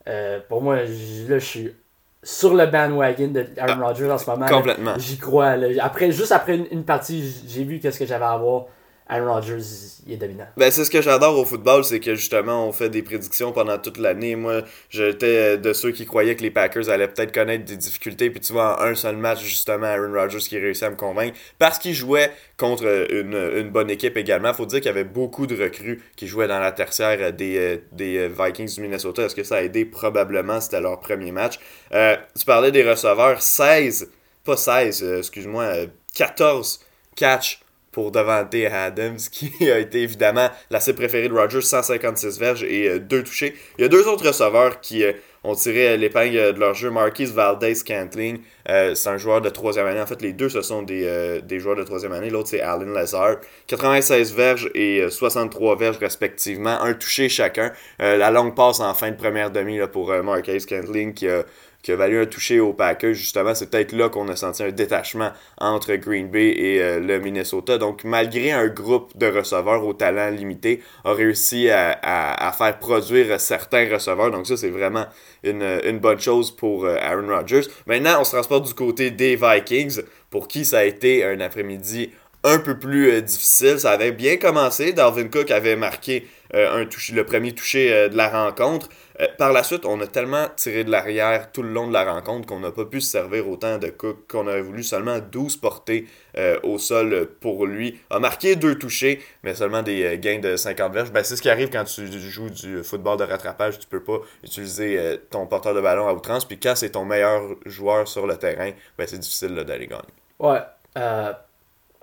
Euh, 0.08 0.40
pour 0.48 0.62
moi, 0.62 0.78
là, 0.78 0.86
je 0.86 1.38
suis 1.40 1.76
sur 2.24 2.56
le 2.56 2.66
bandwagon 2.66 3.28
de 3.28 3.46
Aaron 3.58 3.82
ah, 3.82 3.88
Rodgers 3.88 4.10
en 4.10 4.18
ce 4.18 4.30
moment. 4.30 4.48
Complètement. 4.48 4.94
J'y 4.98 5.18
crois. 5.18 5.56
Après, 5.82 6.12
juste 6.12 6.32
après 6.32 6.56
une, 6.56 6.68
une 6.72 6.84
partie, 6.86 7.44
j'ai 7.48 7.64
vu 7.64 7.80
qu'est-ce 7.80 8.00
que 8.00 8.06
j'avais 8.06 8.26
à 8.26 8.38
voir. 8.38 8.66
Aaron 9.08 9.34
Rodgers, 9.34 9.62
il 10.08 10.14
est 10.14 10.18
dominant. 10.18 10.48
Ben, 10.58 10.72
c'est 10.72 10.84
ce 10.84 10.90
que 10.90 11.02
j'adore 11.02 11.38
au 11.38 11.46
football, 11.46 11.86
c'est 11.86 12.00
que 12.00 12.16
justement, 12.16 12.68
on 12.68 12.72
fait 12.72 12.90
des 12.90 13.04
prédictions 13.04 13.52
pendant 13.52 13.78
toute 13.78 14.00
l'année. 14.00 14.36
Moi, 14.36 14.64
j'étais 14.90 15.58
de 15.60 15.74
ceux 15.74 15.92
qui 15.92 16.06
croyaient 16.06 16.36
que 16.36 16.42
les 16.42 16.50
Packers 16.50 16.90
allaient 16.90 17.08
peut-être 17.08 17.32
connaître 17.32 17.66
des 17.66 17.78
difficultés. 17.78 18.32
Puis 18.32 18.40
tu 18.40 18.54
vois, 18.54 18.82
en 18.82 18.86
un 18.86 18.96
seul 18.96 19.16
match, 19.16 19.44
justement, 19.44 19.86
Aaron 19.86 20.12
Rodgers 20.12 20.40
qui 20.40 20.58
réussit 20.58 20.84
à 20.84 20.90
me 20.90 20.96
convaincre. 20.96 21.38
Parce 21.60 21.78
qu'il 21.78 21.94
jouait 21.94 22.32
contre 22.58 22.86
une, 23.12 23.36
une, 23.36 23.70
bonne 23.70 23.92
équipe 23.92 24.18
également. 24.18 24.54
faut 24.54 24.66
dire 24.66 24.80
qu'il 24.80 24.88
y 24.88 24.90
avait 24.90 25.04
beaucoup 25.04 25.46
de 25.46 25.62
recrues 25.62 26.02
qui 26.16 26.28
jouaient 26.28 26.48
dans 26.48 26.60
la 26.60 26.72
tertiaire 26.72 27.32
des, 27.34 27.84
des 27.92 28.28
Vikings 28.28 28.74
du 28.74 28.82
Minnesota. 28.82 29.24
Est-ce 29.24 29.36
que 29.36 29.44
ça 29.44 29.58
a 29.58 29.62
aidé? 29.62 29.86
Probablement, 29.86 30.60
c'était 30.62 30.82
leur 30.82 31.00
premier 31.00 31.32
match. 31.32 31.60
Euh, 31.94 32.16
tu 32.38 32.46
parlais 32.46 32.72
des 32.72 32.90
receveurs. 32.90 33.42
16, 33.42 34.10
pas 34.44 34.58
16, 34.58 35.04
euh, 35.04 35.18
excuse-moi, 35.20 35.74
14 36.14 36.80
euh, 36.82 36.86
catch 37.16 37.60
pour 37.96 38.12
Davante 38.12 38.54
Adams, 38.54 39.18
qui 39.32 39.72
a 39.72 39.80
été 39.80 40.02
évidemment 40.02 40.50
l'assez 40.70 40.92
préféré 40.92 41.30
de 41.30 41.34
Rodgers, 41.34 41.62
156 41.62 42.38
verges 42.38 42.64
et 42.64 42.90
euh, 42.90 43.00
deux 43.00 43.24
touchés. 43.24 43.56
Il 43.78 43.84
y 43.84 43.86
a 43.86 43.88
deux 43.88 44.06
autres 44.10 44.28
receveurs 44.28 44.82
qui 44.82 45.06
euh, 45.06 45.14
ont 45.46 45.56
tiré 45.56 45.96
l'épingle 45.96 46.54
de 46.54 46.60
leur 46.60 46.74
jeu. 46.74 46.90
Marquis 46.92 47.24
Valdez 47.24 47.76
Cantling, 47.88 48.40
euh, 48.68 48.96
c'est 48.96 49.08
un 49.08 49.18
joueur 49.18 49.40
de 49.40 49.48
troisième 49.48 49.86
année. 49.86 50.02
En 50.02 50.06
fait, 50.06 50.22
les 50.22 50.34
deux, 50.34 50.50
ce 50.50 50.62
sont 50.62 50.82
des, 50.82 51.40
des 51.42 51.60
joueurs 51.60 51.78
de 51.78 51.84
troisième 51.84 52.12
année. 52.12 52.30
L'autre, 52.30 52.50
c'est 52.50 52.60
Alan 52.60 52.86
Lazar. 52.86 53.38
96 53.68 54.34
verges 54.34 54.70
et 54.76 55.10
63 55.10 55.78
verges 55.78 55.98
respectivement. 56.00 56.82
Un 56.82 56.96
touché 56.96 57.30
chacun. 57.30 57.72
la 58.00 58.32
longue 58.32 58.56
passe 58.56 58.82
en 58.82 58.94
fin 58.94 59.12
de 59.12 59.16
première 59.16 59.52
demi 59.52 59.78
là, 59.78 59.88
pour 59.88 60.12
Marquis 60.24 60.66
Cantling 60.66 61.14
qui 61.14 61.30
a 61.30 61.46
qui 61.86 61.92
a 61.92 61.96
valu 61.96 62.20
un 62.20 62.26
toucher 62.26 62.60
au 62.60 62.74
Packers, 62.74 63.14
justement, 63.14 63.54
c'est 63.54 63.70
peut-être 63.70 63.92
là 63.92 64.10
qu'on 64.10 64.28
a 64.28 64.36
senti 64.36 64.64
un 64.64 64.72
détachement 64.72 65.32
entre 65.60 65.94
Green 65.98 66.30
Bay 66.32 66.48
et 66.48 66.82
euh, 66.82 67.00
le 67.00 67.20
Minnesota. 67.20 67.78
Donc, 67.78 68.04
malgré 68.04 68.52
un 68.52 68.66
groupe 68.66 69.16
de 69.16 69.28
receveurs 69.28 69.86
au 69.86 69.94
talent 69.94 70.32
limité, 70.32 70.82
a 71.04 71.14
réussi 71.14 71.70
à, 71.70 72.52
faire 72.58 72.80
produire 72.80 73.40
certains 73.40 73.88
receveurs. 73.88 74.32
Donc, 74.32 74.48
ça, 74.48 74.58
c'est 74.58 74.72
vraiment 74.72 75.06
une, 75.44 76.00
bonne 76.00 76.20
chose 76.20 76.50
pour 76.50 76.86
euh, 76.86 76.98
Aaron 77.00 77.28
Rodgers. 77.28 77.68
Maintenant, 77.86 78.20
on 78.20 78.24
se 78.24 78.32
transporte 78.32 78.66
du 78.66 78.74
côté 78.74 79.12
des 79.12 79.36
Vikings, 79.36 80.02
pour 80.32 80.48
qui 80.48 80.66
ça 80.66 80.80
a 80.80 80.86
été 80.86 81.24
un 81.24 81.40
après-midi 81.40 82.10
un 82.44 82.58
peu 82.58 82.80
plus 82.80 83.12
euh, 83.12 83.22
difficile. 83.22 83.80
Ça 83.80 83.92
avait 83.92 84.12
bien 84.12 84.38
commencé. 84.38 84.92
Darwin 84.92 85.30
Cook 85.30 85.52
avait 85.52 85.76
marqué 85.76 86.28
un 86.52 86.88
le 87.14 87.24
premier 87.26 87.52
toucher 87.52 88.10
de 88.10 88.16
la 88.16 88.30
rencontre. 88.30 88.88
Euh, 89.22 89.28
par 89.38 89.54
la 89.54 89.64
suite, 89.64 89.86
on 89.86 90.00
a 90.02 90.08
tellement 90.08 90.48
tiré 90.56 90.84
de 90.84 90.92
l'arrière 90.92 91.52
tout 91.52 91.64
le 91.64 91.70
long 91.70 91.88
de 91.88 91.94
la 91.94 92.12
rencontre 92.12 92.48
qu'on 92.48 92.60
n'a 92.60 92.72
pas 92.72 92.86
pu 92.86 93.00
se 93.02 93.12
servir 93.12 93.48
autant 93.48 93.78
de 93.78 93.88
Cook 93.88 94.28
qu'on 94.30 94.48
aurait 94.48 94.62
voulu. 94.62 94.84
Seulement 94.84 95.20
12 95.20 95.58
portées 95.58 96.08
euh, 96.38 96.60
au 96.64 96.78
sol 96.78 97.30
pour 97.40 97.66
lui. 97.66 98.00
A 98.10 98.20
marqué 98.20 98.56
deux 98.56 98.78
touchés, 98.78 99.22
mais 99.44 99.56
seulement 99.56 99.84
des 99.84 100.04
euh, 100.04 100.18
gains 100.18 100.40
de 100.40 100.56
50 100.56 100.94
verges. 100.94 101.12
Ben, 101.12 101.24
c'est 101.24 101.36
ce 101.36 101.42
qui 101.42 101.50
arrive 101.50 101.70
quand 101.70 101.86
tu 101.86 102.08
joues 102.12 102.50
du 102.50 102.84
football 102.84 103.18
de 103.18 103.24
rattrapage. 103.24 103.80
Tu 103.80 103.88
peux 103.88 104.04
pas 104.04 104.20
utiliser 104.44 105.20
ton 105.30 105.48
porteur 105.48 105.74
de 105.74 105.82
ballon 105.82 106.08
à 106.08 106.14
outrance. 106.14 106.46
Puis 106.46 106.60
quand 106.60 106.76
c'est 106.76 106.92
ton 106.92 107.06
meilleur 107.06 107.42
joueur 107.66 108.08
sur 108.08 108.28
le 108.28 108.38
terrain, 108.38 108.72
ben, 108.98 109.08
c'est 109.08 109.20
difficile 109.20 109.56
d'aller 109.56 109.88
gagner. 109.88 110.04
Ouais. 110.40 110.60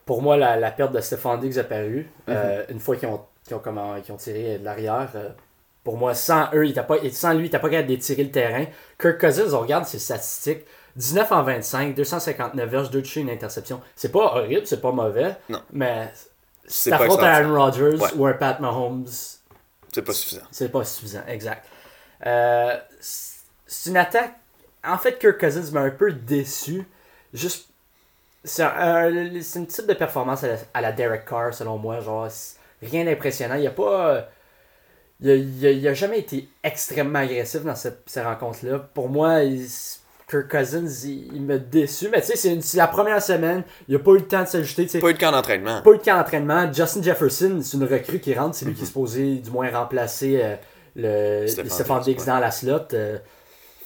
pour 0.07 0.23
moi, 0.23 0.37
la, 0.37 0.71
perte 0.71 0.93
de 0.93 1.01
Stéphane 1.01 1.41
Diggs 1.41 1.59
a 1.59 1.65
paru. 1.65 2.09
Mm-hmm. 2.27 2.71
une 2.71 2.81
fois 2.81 2.97
qu'ils 2.97 3.09
ont, 3.09 3.21
ont, 3.51 4.03
ont, 4.09 4.17
tiré 4.17 4.59
de 4.59 4.65
l'arrière 4.65 5.11
pour 5.85 5.97
moi, 5.97 6.15
sans 6.15 6.49
eux, 6.55 6.67
il 6.67 6.75
pas, 6.75 6.97
sans 7.11 7.33
lui, 7.33 7.41
il 7.41 7.43
n'était 7.45 7.59
pas 7.59 7.69
capable 7.69 7.89
d'étirer 7.89 8.25
le 8.25 8.31
terrain. 8.31 8.67
Kirk 8.99 9.21
Cousins, 9.21 9.53
on 9.53 9.61
regarde 9.61 9.85
ses 9.85 9.99
statistiques. 9.99 10.65
19 10.97 11.33
en 11.33 11.43
25, 11.43 11.95
259 11.95 12.69
verges, 12.69 12.91
2 12.91 13.03
touchés, 13.03 13.21
une 13.21 13.31
interception. 13.31 13.81
C'est 13.97 14.13
pas 14.13 14.37
horrible, 14.37 14.67
c'est 14.67 14.81
pas 14.81 14.93
mauvais. 14.93 15.37
Non. 15.49 15.63
Mais 15.73 16.13
si 16.67 16.91
t'affrontes 16.91 17.23
Aaron 17.23 17.55
Rodgers 17.55 17.99
ou 18.17 18.27
un 18.27 18.35
Pat 18.35 18.61
Mahomes. 18.61 19.07
C'est 19.93 20.03
pas 20.03 20.13
suffisant. 20.13 20.43
C'est 20.51 20.71
pas 20.71 20.85
suffisant, 20.85 21.23
exact. 21.27 21.67
Euh, 22.27 22.77
c'est 23.01 23.91
une 23.91 23.97
attaque. 23.97 24.35
En 24.85 24.99
fait, 24.99 25.19
Kirk 25.19 25.41
Cousins 25.41 25.71
m'a 25.73 25.81
un 25.81 25.91
peu 25.91 26.13
déçu. 26.13 26.87
Juste 27.33 27.73
c'est 28.45 28.63
un, 28.63 29.09
une 29.09 29.67
type 29.67 29.87
de 29.87 29.95
performance 29.95 30.45
à 30.75 30.81
la, 30.81 30.93
Derek 30.93 31.25
Carr, 31.25 31.55
selon 31.55 31.79
moi. 31.79 32.01
Genre, 32.01 32.29
rien 32.81 33.05
d'impressionnant. 33.05 33.55
Il 33.55 33.67
a 33.67 33.71
pas. 33.71 34.29
Il 35.23 35.87
a, 35.87 35.95
jamais 35.95 36.19
été 36.19 36.49
extrêmement 36.65 37.21
agressif 37.21 37.63
dans 37.63 37.77
cette, 37.77 38.03
ces 38.07 38.23
rencontres-là. 38.23 38.79
Pour 38.93 39.09
moi, 39.09 39.45
il, 39.45 39.69
Kirk 40.29 40.49
Cousins, 40.51 40.89
il, 41.05 41.43
me 41.43 41.59
déçu. 41.59 42.09
Mais 42.11 42.23
tu 42.23 42.37
sais, 42.37 42.61
c'est 42.61 42.77
la 42.77 42.87
première 42.87 43.23
semaine. 43.23 43.63
Il 43.87 43.95
a 43.95 43.99
pas 43.99 44.13
eu 44.13 44.19
le 44.19 44.27
temps 44.27 44.43
de 44.43 44.49
s'ajuster. 44.49 44.87
Pas 44.99 45.11
eu 45.11 45.15
de 45.15 45.19
camp 45.19 45.31
d'entraînement. 45.31 45.83
Pas 45.83 45.91
eu 45.91 45.99
de 45.99 46.03
camp 46.03 46.17
d'entraînement. 46.17 46.73
Justin 46.73 47.03
Jefferson, 47.03 47.61
c'est 47.63 47.77
une 47.77 47.85
recrue 47.85 48.19
qui 48.19 48.35
rentre. 48.35 48.57
C'est 48.57 48.65
lui 48.65 48.75
qui 48.75 48.83
est 48.83 48.87
supposé, 48.87 49.37
du 49.37 49.51
moins, 49.51 49.71
remplacer 49.71 50.41
euh, 50.43 51.45
le 51.45 51.47
Stephen 51.47 52.01
Diggs 52.01 52.25
dans 52.25 52.39
la 52.39 52.51
slot. 52.51 52.95
Euh. 52.95 53.19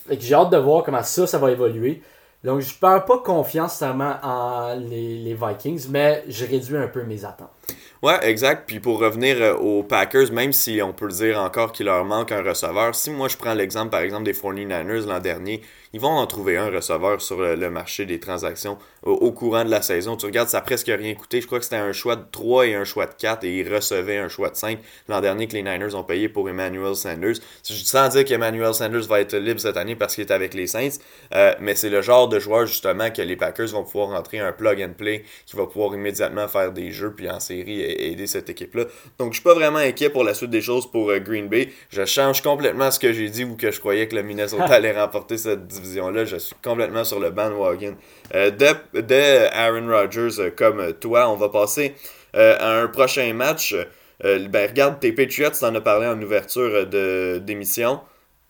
j'ai 0.08 0.34
hâte 0.34 0.50
de 0.50 0.58
voir 0.58 0.84
comment 0.84 1.02
ça, 1.02 1.26
ça 1.26 1.38
va 1.38 1.50
évoluer. 1.50 2.02
Donc, 2.44 2.60
je 2.60 2.72
perds 2.78 3.04
pas 3.04 3.18
confiance 3.18 3.78
seulement 3.78 4.14
en 4.22 4.74
les, 4.74 5.18
les 5.18 5.34
Vikings, 5.34 5.88
mais 5.90 6.22
je 6.28 6.46
réduis 6.46 6.76
un 6.76 6.86
peu 6.86 7.02
mes 7.02 7.24
attentes. 7.24 7.50
Ouais, 8.06 8.20
exact. 8.22 8.68
Puis 8.68 8.78
pour 8.78 9.00
revenir 9.00 9.42
euh, 9.42 9.54
aux 9.56 9.82
Packers, 9.82 10.30
même 10.32 10.52
si 10.52 10.80
on 10.80 10.92
peut 10.92 11.08
dire 11.08 11.40
encore 11.40 11.72
qu'il 11.72 11.86
leur 11.86 12.04
manque 12.04 12.30
un 12.30 12.40
receveur, 12.40 12.94
si 12.94 13.10
moi 13.10 13.26
je 13.26 13.36
prends 13.36 13.52
l'exemple 13.52 13.90
par 13.90 13.98
exemple 13.98 14.22
des 14.22 14.32
49ers 14.32 15.06
l'an 15.08 15.18
dernier, 15.18 15.60
ils 15.96 16.00
vont 16.00 16.18
en 16.18 16.26
trouver 16.26 16.58
un 16.58 16.68
receveur 16.68 17.22
sur 17.22 17.40
le 17.40 17.70
marché 17.70 18.04
des 18.04 18.20
transactions 18.20 18.76
au, 19.02 19.32
courant 19.32 19.64
de 19.64 19.70
la 19.70 19.80
saison. 19.80 20.14
Tu 20.14 20.26
regardes, 20.26 20.50
ça 20.50 20.58
a 20.58 20.60
presque 20.60 20.88
rien 20.88 21.14
coûté. 21.14 21.40
Je 21.40 21.46
crois 21.46 21.58
que 21.58 21.64
c'était 21.64 21.76
un 21.76 21.92
choix 21.92 22.16
de 22.16 22.24
3 22.30 22.66
et 22.66 22.74
un 22.74 22.84
choix 22.84 23.06
de 23.06 23.14
4 23.14 23.44
et 23.44 23.60
ils 23.60 23.74
recevaient 23.74 24.18
un 24.18 24.28
choix 24.28 24.50
de 24.50 24.56
5 24.56 24.78
l'an 25.08 25.22
dernier 25.22 25.48
que 25.48 25.54
les 25.54 25.62
Niners 25.62 25.94
ont 25.94 26.02
payé 26.02 26.28
pour 26.28 26.50
Emmanuel 26.50 26.94
Sanders. 26.94 27.36
Sans 27.62 28.10
dire 28.10 28.26
qu'Emmanuel 28.26 28.74
Sanders 28.74 29.06
va 29.06 29.20
être 29.20 29.36
libre 29.36 29.58
cette 29.58 29.78
année 29.78 29.96
parce 29.96 30.14
qu'il 30.14 30.24
est 30.24 30.30
avec 30.30 30.52
les 30.52 30.66
Saints, 30.66 30.98
euh, 31.34 31.54
mais 31.60 31.74
c'est 31.74 31.88
le 31.88 32.02
genre 32.02 32.28
de 32.28 32.38
joueur 32.38 32.66
justement 32.66 33.10
que 33.10 33.22
les 33.22 33.36
Packers 33.36 33.68
vont 33.68 33.84
pouvoir 33.84 34.08
rentrer 34.08 34.38
un 34.38 34.52
plug 34.52 34.82
and 34.82 34.94
play 34.98 35.24
qui 35.46 35.56
va 35.56 35.64
pouvoir 35.64 35.94
immédiatement 35.94 36.46
faire 36.46 36.72
des 36.72 36.90
jeux 36.90 37.14
puis 37.14 37.30
en 37.30 37.40
série 37.40 37.80
aider 37.80 38.26
cette 38.26 38.50
équipe-là. 38.50 38.84
Donc 39.18 39.32
je 39.32 39.38
suis 39.38 39.44
pas 39.44 39.54
vraiment 39.54 39.78
inquiet 39.78 40.10
pour 40.10 40.24
la 40.24 40.34
suite 40.34 40.50
des 40.50 40.60
choses 40.60 40.90
pour 40.90 41.08
euh, 41.08 41.20
Green 41.20 41.48
Bay. 41.48 41.72
Je 41.88 42.04
change 42.04 42.42
complètement 42.42 42.90
ce 42.90 42.98
que 42.98 43.14
j'ai 43.14 43.30
dit 43.30 43.44
ou 43.44 43.56
que 43.56 43.70
je 43.70 43.80
croyais 43.80 44.08
que 44.08 44.14
le 44.14 44.22
Minnesota 44.22 44.64
allait 44.74 44.92
remporter 44.92 45.38
cette 45.38 45.66
division-là. 45.86 46.24
Je 46.24 46.36
suis 46.36 46.56
complètement 46.62 47.04
sur 47.04 47.20
le 47.20 47.30
bandwagon. 47.30 47.96
Euh, 48.34 48.50
de, 48.50 49.48
Aaron 49.52 49.88
Rodgers 49.88 50.40
euh, 50.40 50.50
comme 50.50 50.92
toi, 50.94 51.30
on 51.30 51.36
va 51.36 51.48
passer 51.48 51.94
euh, 52.34 52.56
à 52.58 52.80
un 52.82 52.88
prochain 52.88 53.32
match. 53.32 53.74
ben, 54.22 54.68
regarde, 54.68 55.00
tes 55.00 55.12
Patriots, 55.12 55.62
en 55.62 55.74
as 55.74 55.80
parlé 55.80 56.06
en 56.06 56.20
ouverture 56.20 56.86
d'émission. 56.86 58.00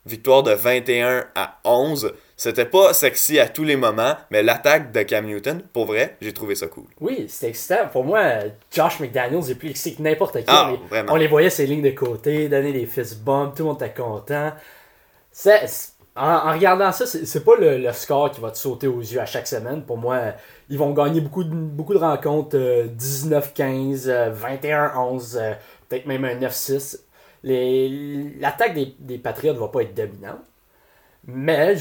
Victoire 0.05 0.41
de 0.41 0.53
21 0.53 1.25
à 1.35 1.59
11. 1.65 2.13
C'était 2.37 2.65
pas 2.65 2.93
sexy 2.93 3.39
à 3.39 3.49
tous 3.49 3.63
les 3.63 3.75
moments, 3.75 4.15
mais 4.31 4.41
l'attaque 4.41 4.91
de 4.93 5.01
Cam 5.01 5.25
Newton, 5.25 5.63
pour 5.73 5.85
vrai, 5.85 6.15
j'ai 6.21 6.31
trouvé 6.31 6.55
ça 6.55 6.67
cool. 6.67 6.85
Oui, 7.01 7.25
c'était 7.27 7.49
excitant. 7.49 7.87
Pour 7.91 8.05
moi, 8.05 8.21
Josh 8.71 8.99
McDaniels 8.99 9.49
est 9.49 9.55
plus 9.55 9.71
excité 9.71 9.97
que 9.97 10.03
n'importe 10.03 10.37
qui. 10.37 10.45
Ah, 10.47 10.71
on, 11.09 11.15
les 11.15 11.27
voyait 11.27 11.49
ses 11.49 11.65
lignes 11.65 11.81
de 11.81 11.89
côté, 11.89 12.47
donner 12.47 12.71
des 12.71 12.85
fist 12.85 13.21
bumps, 13.23 13.55
tout 13.57 13.63
le 13.63 13.69
monde 13.69 13.81
était 13.81 13.93
content. 13.93 14.53
C'est 15.31 15.67
en, 16.17 16.53
regardant 16.53 16.91
ça, 16.91 17.05
c'est 17.05 17.43
pas 17.43 17.55
le, 17.57 17.91
score 17.93 18.31
qui 18.31 18.41
va 18.41 18.51
te 18.51 18.57
sauter 18.57 18.87
aux 18.87 18.99
yeux 18.99 19.19
à 19.19 19.25
chaque 19.25 19.47
semaine. 19.47 19.83
Pour 19.83 19.97
moi, 19.97 20.33
ils 20.69 20.77
vont 20.77 20.91
gagner 20.91 21.21
beaucoup 21.21 21.43
de, 21.43 21.53
beaucoup 21.53 21.93
de 21.93 21.99
rencontres 21.99 22.57
19-15, 22.57 24.33
21-11, 24.33 25.57
peut-être 25.87 26.05
même 26.05 26.25
un 26.25 26.35
9-6. 26.35 26.99
L'attaque 27.43 28.73
des, 28.73 28.95
des 28.99 29.17
Patriots 29.17 29.53
ne 29.53 29.59
va 29.59 29.67
pas 29.67 29.81
être 29.81 29.93
dominante. 29.93 30.41
Mais 31.27 31.75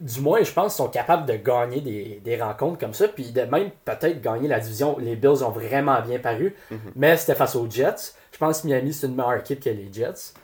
du 0.00 0.20
moins, 0.20 0.42
je 0.42 0.52
pense 0.52 0.74
qu'ils 0.74 0.84
sont 0.84 0.90
capables 0.90 1.26
de 1.26 1.36
gagner 1.36 2.20
des, 2.22 2.42
rencontres 2.42 2.78
comme 2.78 2.94
ça. 2.94 3.08
Puis 3.08 3.32
de 3.32 3.42
même 3.42 3.70
peut-être 3.84 4.20
gagner 4.20 4.48
la 4.48 4.60
division. 4.60 4.96
Les 4.98 5.16
Bills 5.16 5.42
ont 5.42 5.50
vraiment 5.50 6.00
bien 6.02 6.18
paru. 6.18 6.54
Mm-hmm. 6.70 6.76
Mais 6.96 7.16
c'était 7.16 7.34
face 7.34 7.56
aux 7.56 7.68
Jets. 7.68 8.12
Je 8.32 8.38
pense 8.38 8.62
que 8.62 8.66
Miami, 8.66 8.92
c'est 8.92 9.06
une 9.06 9.14
meilleure 9.14 9.40
équipe 9.40 9.60
que 9.62 9.70
les 9.70 9.88
Jets. 9.92 10.34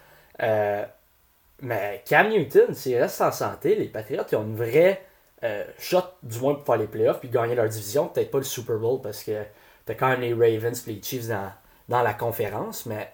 Mais 1.62 2.02
Cam 2.06 2.28
Newton, 2.28 2.74
s'il 2.74 2.96
reste 2.96 3.20
en 3.20 3.32
santé, 3.32 3.74
les 3.76 3.86
Patriots 3.86 4.24
ils 4.30 4.36
ont 4.36 4.42
une 4.42 4.56
vraie 4.56 5.02
euh, 5.42 5.64
shot, 5.78 6.02
du 6.22 6.38
moins 6.40 6.54
pour 6.54 6.64
faire 6.64 6.76
les 6.76 6.86
playoffs 6.86 7.20
puis 7.20 7.28
gagner 7.28 7.54
leur 7.54 7.68
division. 7.68 8.08
Peut-être 8.08 8.30
pas 8.30 8.38
le 8.38 8.44
Super 8.44 8.76
Bowl 8.76 9.00
parce 9.00 9.22
que 9.22 9.42
t'as 9.86 9.94
quand 9.94 10.08
même 10.08 10.20
les 10.20 10.32
Ravens 10.32 10.82
et 10.86 10.92
les 10.92 11.02
Chiefs 11.02 11.28
dans, 11.28 11.52
dans 11.88 12.02
la 12.02 12.14
conférence, 12.14 12.86
mais 12.86 13.12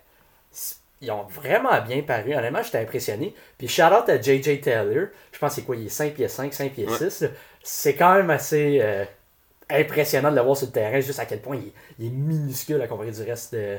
ils 1.01 1.11
ont 1.11 1.25
vraiment 1.25 1.81
bien 1.83 2.03
paru. 2.03 2.35
Honnêtement, 2.35 2.63
j'étais 2.63 2.79
impressionné. 2.79 3.35
Puis 3.59 3.69
shout 3.69 3.83
out 3.83 4.09
à 4.09 4.21
JJ 4.21 4.61
Taylor. 4.61 5.09
Je 5.33 5.39
pense 5.39 5.55
c'est 5.55 5.63
quoi, 5.63 5.77
il 5.77 5.87
est 5.87 5.91
5 5.91 6.15
pieds 6.15 6.29
5, 6.29 6.53
5 6.53 6.73
pieds 6.73 6.89
6. 6.89 7.27
C'est 7.63 7.95
quand 7.95 8.15
même 8.15 8.31
assez 8.31 8.81
euh, 8.81 9.05
impressionnant 9.71 10.31
de 10.31 10.37
le 10.37 10.43
voir 10.43 10.57
sur 10.57 10.67
le 10.67 10.73
terrain, 10.73 11.01
juste 11.01 11.19
à 11.19 11.27
quel 11.27 11.41
point 11.41 11.57
il, 11.57 11.73
il 11.99 12.07
est 12.07 12.11
minuscule 12.11 12.81
à 12.81 12.87
comparer 12.87 13.13
du 13.13 13.23
reste 13.23 13.55
de, 13.55 13.79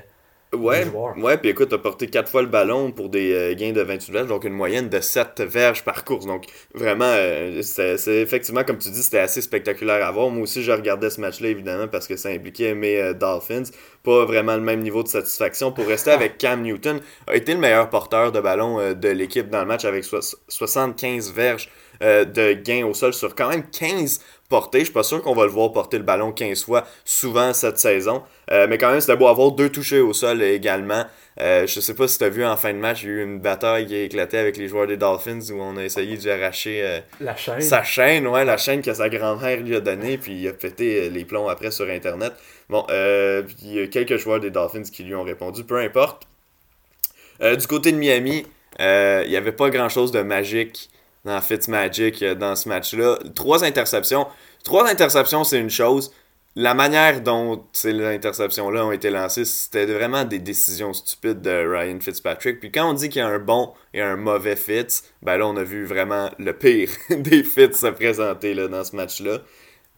Ouais, 0.54 0.86
ouais, 1.16 1.38
puis 1.38 1.48
écoute, 1.48 1.70
t'as 1.70 1.78
porté 1.78 2.08
4 2.08 2.30
fois 2.30 2.42
le 2.42 2.50
ballon 2.50 2.92
pour 2.92 3.08
des 3.08 3.32
euh, 3.32 3.56
gains 3.56 3.72
de 3.72 3.80
28 3.80 4.12
verges, 4.12 4.28
donc 4.28 4.44
une 4.44 4.52
moyenne 4.52 4.90
de 4.90 5.00
7 5.00 5.40
verges 5.44 5.86
par 5.86 6.04
course. 6.04 6.26
Donc 6.26 6.44
vraiment, 6.74 7.06
euh, 7.08 7.62
c'est 7.62 8.22
effectivement, 8.22 8.66
comme 8.66 8.78
tu 8.78 8.90
dis, 8.90 9.02
c'était 9.02 9.20
assez 9.20 9.42
spectaculaire 9.42 10.06
à 10.06 10.12
voir. 10.12 10.30
Moi 10.30 10.44
aussi, 10.44 10.62
je 10.62 10.74
regardais 10.74 11.10
ce 11.10 11.22
match-là, 11.22 11.48
évidemment, 11.48 11.88
parce 11.88 12.06
que 12.06 12.18
ça 12.18 12.28
impliquait 12.28 12.76
mes 12.76 13.00
euh, 13.00 13.14
Dolphins. 13.14 13.64
Pas 14.04 14.26
vraiment 14.26 14.56
le 14.56 14.62
même 14.62 14.82
niveau 14.82 15.04
de 15.04 15.08
satisfaction. 15.08 15.72
Pour 15.72 15.88
rester 15.88 16.12
avec 16.12 16.38
Cam 16.38 16.62
Newton, 16.62 17.00
a 17.28 17.36
été 17.38 17.54
le 17.54 17.60
meilleur 17.60 17.90
porteur 17.90 18.34
de 18.34 18.42
ballon 18.42 18.94
de 18.94 19.10
l'équipe 19.10 19.50
dans 19.50 19.62
le 19.62 19.68
match 19.68 19.86
avec 19.86 20.04
75 20.04 21.32
verges 21.32 21.70
de 22.02 22.54
gains 22.54 22.86
au 22.86 22.94
sol 22.94 23.14
sur 23.14 23.36
quand 23.36 23.50
même 23.50 23.64
15 23.70 24.20
porter. 24.52 24.80
Je 24.80 24.86
suis 24.86 24.94
pas 24.94 25.02
sûr 25.02 25.24
qu'on 25.24 25.34
va 25.34 25.46
le 25.46 25.50
voir 25.50 25.72
porter 25.72 25.98
le 25.98 26.04
ballon 26.04 26.32
15 26.32 26.66
fois 26.66 26.86
souvent 27.06 27.54
cette 27.54 27.80
saison. 27.80 28.22
Euh, 28.52 28.68
mais 28.70 28.78
quand 28.78 28.92
même, 28.92 29.00
c'était 29.02 29.16
beau 29.16 29.28
avoir 29.28 29.52
deux 29.52 29.70
touchés 29.70 30.02
au 30.02 30.14
sol 30.14 30.44
également. 30.44 31.06
Euh, 31.40 31.66
je 31.66 31.80
sais 31.80 31.96
pas 31.96 32.08
si 32.08 32.20
tu 32.20 32.26
as 32.26 32.30
vu 32.30 32.46
en 32.46 32.58
fin 32.58 32.74
de 32.74 32.78
match, 32.78 33.02
il 33.04 33.10
y 33.10 33.12
a 33.12 33.16
eu 33.16 33.24
une 33.24 33.40
bataille 33.40 33.88
qui 33.88 33.96
a 33.96 34.04
éclaté 34.04 34.38
avec 34.38 34.58
les 34.58 34.68
joueurs 34.68 34.86
des 34.86 34.98
Dolphins 34.98 35.40
où 35.52 35.62
on 35.62 35.78
a 35.78 35.84
essayé 35.84 36.18
de 36.18 36.30
arracher 36.30 36.82
euh, 36.84 37.00
la 37.22 37.36
chaîne. 37.36 37.62
sa 37.62 37.82
chaîne, 37.82 38.28
ouais, 38.28 38.44
la 38.44 38.58
chaîne 38.58 38.82
que 38.82 38.94
sa 38.94 39.08
grand-mère 39.08 39.62
lui 39.62 39.76
a 39.76 39.80
donnée, 39.80 40.18
puis 40.18 40.34
il 40.34 40.48
a 40.50 40.54
pété 40.54 41.10
les 41.10 41.24
plombs 41.24 41.48
après 41.48 41.72
sur 41.72 41.90
Internet. 41.90 42.34
Bon, 42.70 42.86
il 42.90 43.74
y 43.74 43.82
a 43.82 43.88
quelques 43.88 44.18
joueurs 44.18 44.42
des 44.42 44.52
Dolphins 44.52 44.84
qui 44.84 45.04
lui 45.04 45.16
ont 45.16 45.24
répondu, 45.24 45.64
peu 45.64 45.78
importe. 45.78 46.28
du 47.42 47.68
côté 47.68 47.94
de 47.94 47.98
Miami, 47.98 48.46
il 48.80 49.30
n'y 49.30 49.38
avait 49.38 49.54
pas 49.54 49.70
grand-chose 49.70 50.12
de 50.12 50.22
magique 50.22 50.90
dans 51.26 51.40
Fitzmagic 51.42 52.24
dans 52.24 52.56
ce 52.56 52.70
match-là. 52.70 53.20
Trois 53.36 53.64
interceptions. 53.64 54.28
Trois 54.64 54.90
interceptions, 54.90 55.44
c'est 55.44 55.60
une 55.60 55.70
chose. 55.70 56.12
La 56.56 56.74
manière 56.74 57.22
dont 57.22 57.64
ces 57.72 58.04
interceptions-là 58.04 58.86
ont 58.86 58.92
été 58.92 59.10
lancées, 59.10 59.46
c'était 59.46 59.86
vraiment 59.86 60.26
des 60.26 60.40
décisions 60.40 60.92
stupides 60.92 61.42
de 61.42 61.50
Ryan 61.50 61.98
Fitzpatrick. 62.02 62.60
Puis 62.60 62.72
quand 62.72 62.90
on 62.90 62.94
dit 62.94 63.08
qu'il 63.08 63.20
y 63.20 63.24
a 63.24 63.28
un 63.28 63.40
bon 63.40 63.72
et 63.94 64.02
un 64.02 64.18
mauvais 64.18 64.58
Fitz, 64.58 65.06
ben 65.22 65.38
là, 65.38 65.48
on 65.48 65.56
a 65.56 65.64
vu 65.64 65.86
vraiment 65.86 66.30
le 66.40 66.52
pire 66.52 66.90
des 67.10 67.44
Fitz 67.44 67.80
se 67.80 67.88
présenter 67.88 68.54
là, 68.54 68.68
dans 68.68 68.84
ce 68.84 68.98
match-là. 68.98 69.40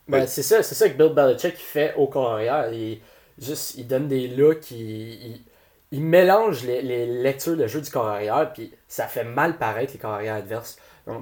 Ben, 0.08 0.28
c'est 0.28 0.44
ça, 0.44 0.62
c'est 0.62 0.76
ça 0.76 0.90
que 0.90 0.98
Bill 0.98 1.14
Belichick 1.16 1.56
fait 1.58 1.96
au 1.96 2.06
corps 2.06 2.34
arrière. 2.34 2.72
Il, 2.72 3.00
juste, 3.40 3.76
il 3.78 3.88
donne 3.88 4.08
des 4.08 4.28
looks, 4.28 4.70
il, 4.70 5.42
il, 5.92 6.02
mélange 6.02 6.64
les, 6.64 6.84
les, 6.84 7.06
lectures 7.06 7.58
de 7.58 7.66
jeu 7.66 7.82
du 7.82 7.90
corps 7.90 8.08
arrière, 8.08 8.52
puis 8.54 8.72
ça 8.88 9.08
fait 9.08 9.24
mal 9.24 9.58
paraître 9.58 9.94
les 9.94 10.00
corps 10.00 10.14
arrière 10.14 10.36
adverses. 10.36 10.78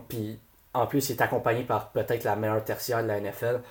Puis 0.08 0.40
en 0.74 0.88
plus, 0.88 1.10
il 1.10 1.14
est 1.14 1.22
accompagné 1.22 1.64
par 1.64 1.90
peut-être 1.92 2.24
la 2.24 2.36
meilleure 2.36 2.64
tertiaire 2.64 3.04
de 3.04 3.08
la 3.08 3.20
NFL. 3.20 3.62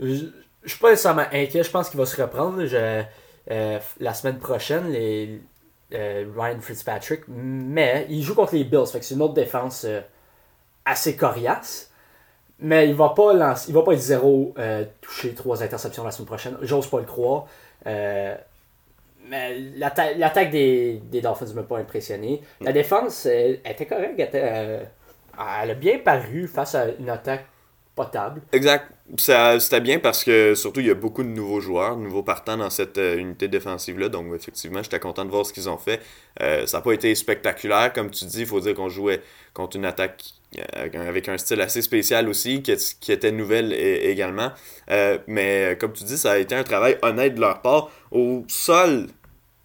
Je, 0.00 0.26
je 0.62 0.70
suis 0.70 0.78
pas 0.78 0.90
nécessairement 0.90 1.26
inquiet, 1.32 1.62
je 1.62 1.70
pense 1.70 1.90
qu'il 1.90 1.98
va 1.98 2.06
se 2.06 2.20
reprendre. 2.20 2.62
Euh, 3.50 3.78
la 3.98 4.14
semaine 4.14 4.38
prochaine, 4.38 4.90
les, 4.90 5.40
euh, 5.94 6.24
Ryan 6.36 6.60
Fitzpatrick, 6.60 7.22
mais 7.28 8.06
il 8.08 8.22
joue 8.22 8.34
contre 8.34 8.54
les 8.54 8.64
Bills, 8.64 8.86
fait 8.86 9.00
que 9.00 9.04
c'est 9.04 9.14
une 9.14 9.22
autre 9.22 9.34
défense 9.34 9.84
euh, 9.84 10.00
assez 10.84 11.16
coriace. 11.16 11.90
Mais 12.60 12.88
il 12.88 12.94
va 12.94 13.08
pas 13.08 13.32
lancer, 13.32 13.70
il 13.70 13.74
va 13.74 13.82
pas 13.82 13.92
être 13.92 13.98
zéro 13.98 14.54
toucher 15.00 15.34
trois 15.34 15.64
interceptions 15.64 16.04
la 16.04 16.12
semaine 16.12 16.26
prochaine. 16.26 16.56
J'ose 16.62 16.86
pas 16.88 17.00
le 17.00 17.06
croire. 17.06 17.46
mais 17.84 18.38
l'attaque 19.74 20.50
des, 20.50 21.02
des 21.10 21.20
Dolphins 21.20 21.46
ne 21.46 21.54
m'a 21.54 21.62
pas 21.64 21.78
impressionné. 21.78 22.40
La 22.60 22.72
défense 22.72 23.26
était 23.26 23.86
correcte. 23.86 24.32
Elle, 24.32 24.88
elle 25.62 25.70
a 25.70 25.74
bien 25.74 25.98
paru 25.98 26.46
face 26.46 26.74
à 26.74 26.88
une 26.98 27.10
attaque 27.10 27.46
potable. 27.94 28.40
Exact. 28.52 28.90
C'était 29.18 29.80
bien 29.80 29.98
parce 29.98 30.24
que 30.24 30.54
surtout 30.54 30.80
il 30.80 30.86
y 30.86 30.90
a 30.90 30.94
beaucoup 30.94 31.22
de 31.22 31.28
nouveaux 31.28 31.60
joueurs, 31.60 31.96
de 31.96 32.02
nouveaux 32.02 32.22
partants 32.22 32.56
dans 32.56 32.70
cette 32.70 32.96
euh, 32.96 33.18
unité 33.18 33.48
défensive-là. 33.48 34.08
Donc 34.08 34.34
effectivement, 34.34 34.82
j'étais 34.82 34.98
content 34.98 35.24
de 35.24 35.30
voir 35.30 35.44
ce 35.44 35.52
qu'ils 35.52 35.68
ont 35.68 35.76
fait. 35.76 36.00
Euh, 36.40 36.66
ça 36.66 36.78
n'a 36.78 36.82
pas 36.82 36.92
été 36.92 37.14
spectaculaire, 37.14 37.92
comme 37.92 38.10
tu 38.10 38.24
dis. 38.24 38.40
Il 38.40 38.46
faut 38.46 38.60
dire 38.60 38.74
qu'on 38.74 38.88
jouait 38.88 39.20
contre 39.52 39.76
une 39.76 39.84
attaque 39.84 40.24
euh, 40.58 41.08
avec 41.08 41.28
un 41.28 41.36
style 41.36 41.60
assez 41.60 41.82
spécial 41.82 42.28
aussi, 42.28 42.62
qui, 42.62 42.74
qui 43.00 43.12
était 43.12 43.32
nouvelle 43.32 43.72
également. 43.72 44.52
mais 45.26 45.76
comme 45.78 45.92
tu 45.92 46.04
dis, 46.04 46.16
ça 46.16 46.32
a 46.32 46.38
été 46.38 46.54
un 46.54 46.64
travail 46.64 46.96
honnête 47.02 47.34
de 47.34 47.40
leur 47.40 47.60
part. 47.60 47.90
Au 48.10 48.44
sol, 48.48 49.08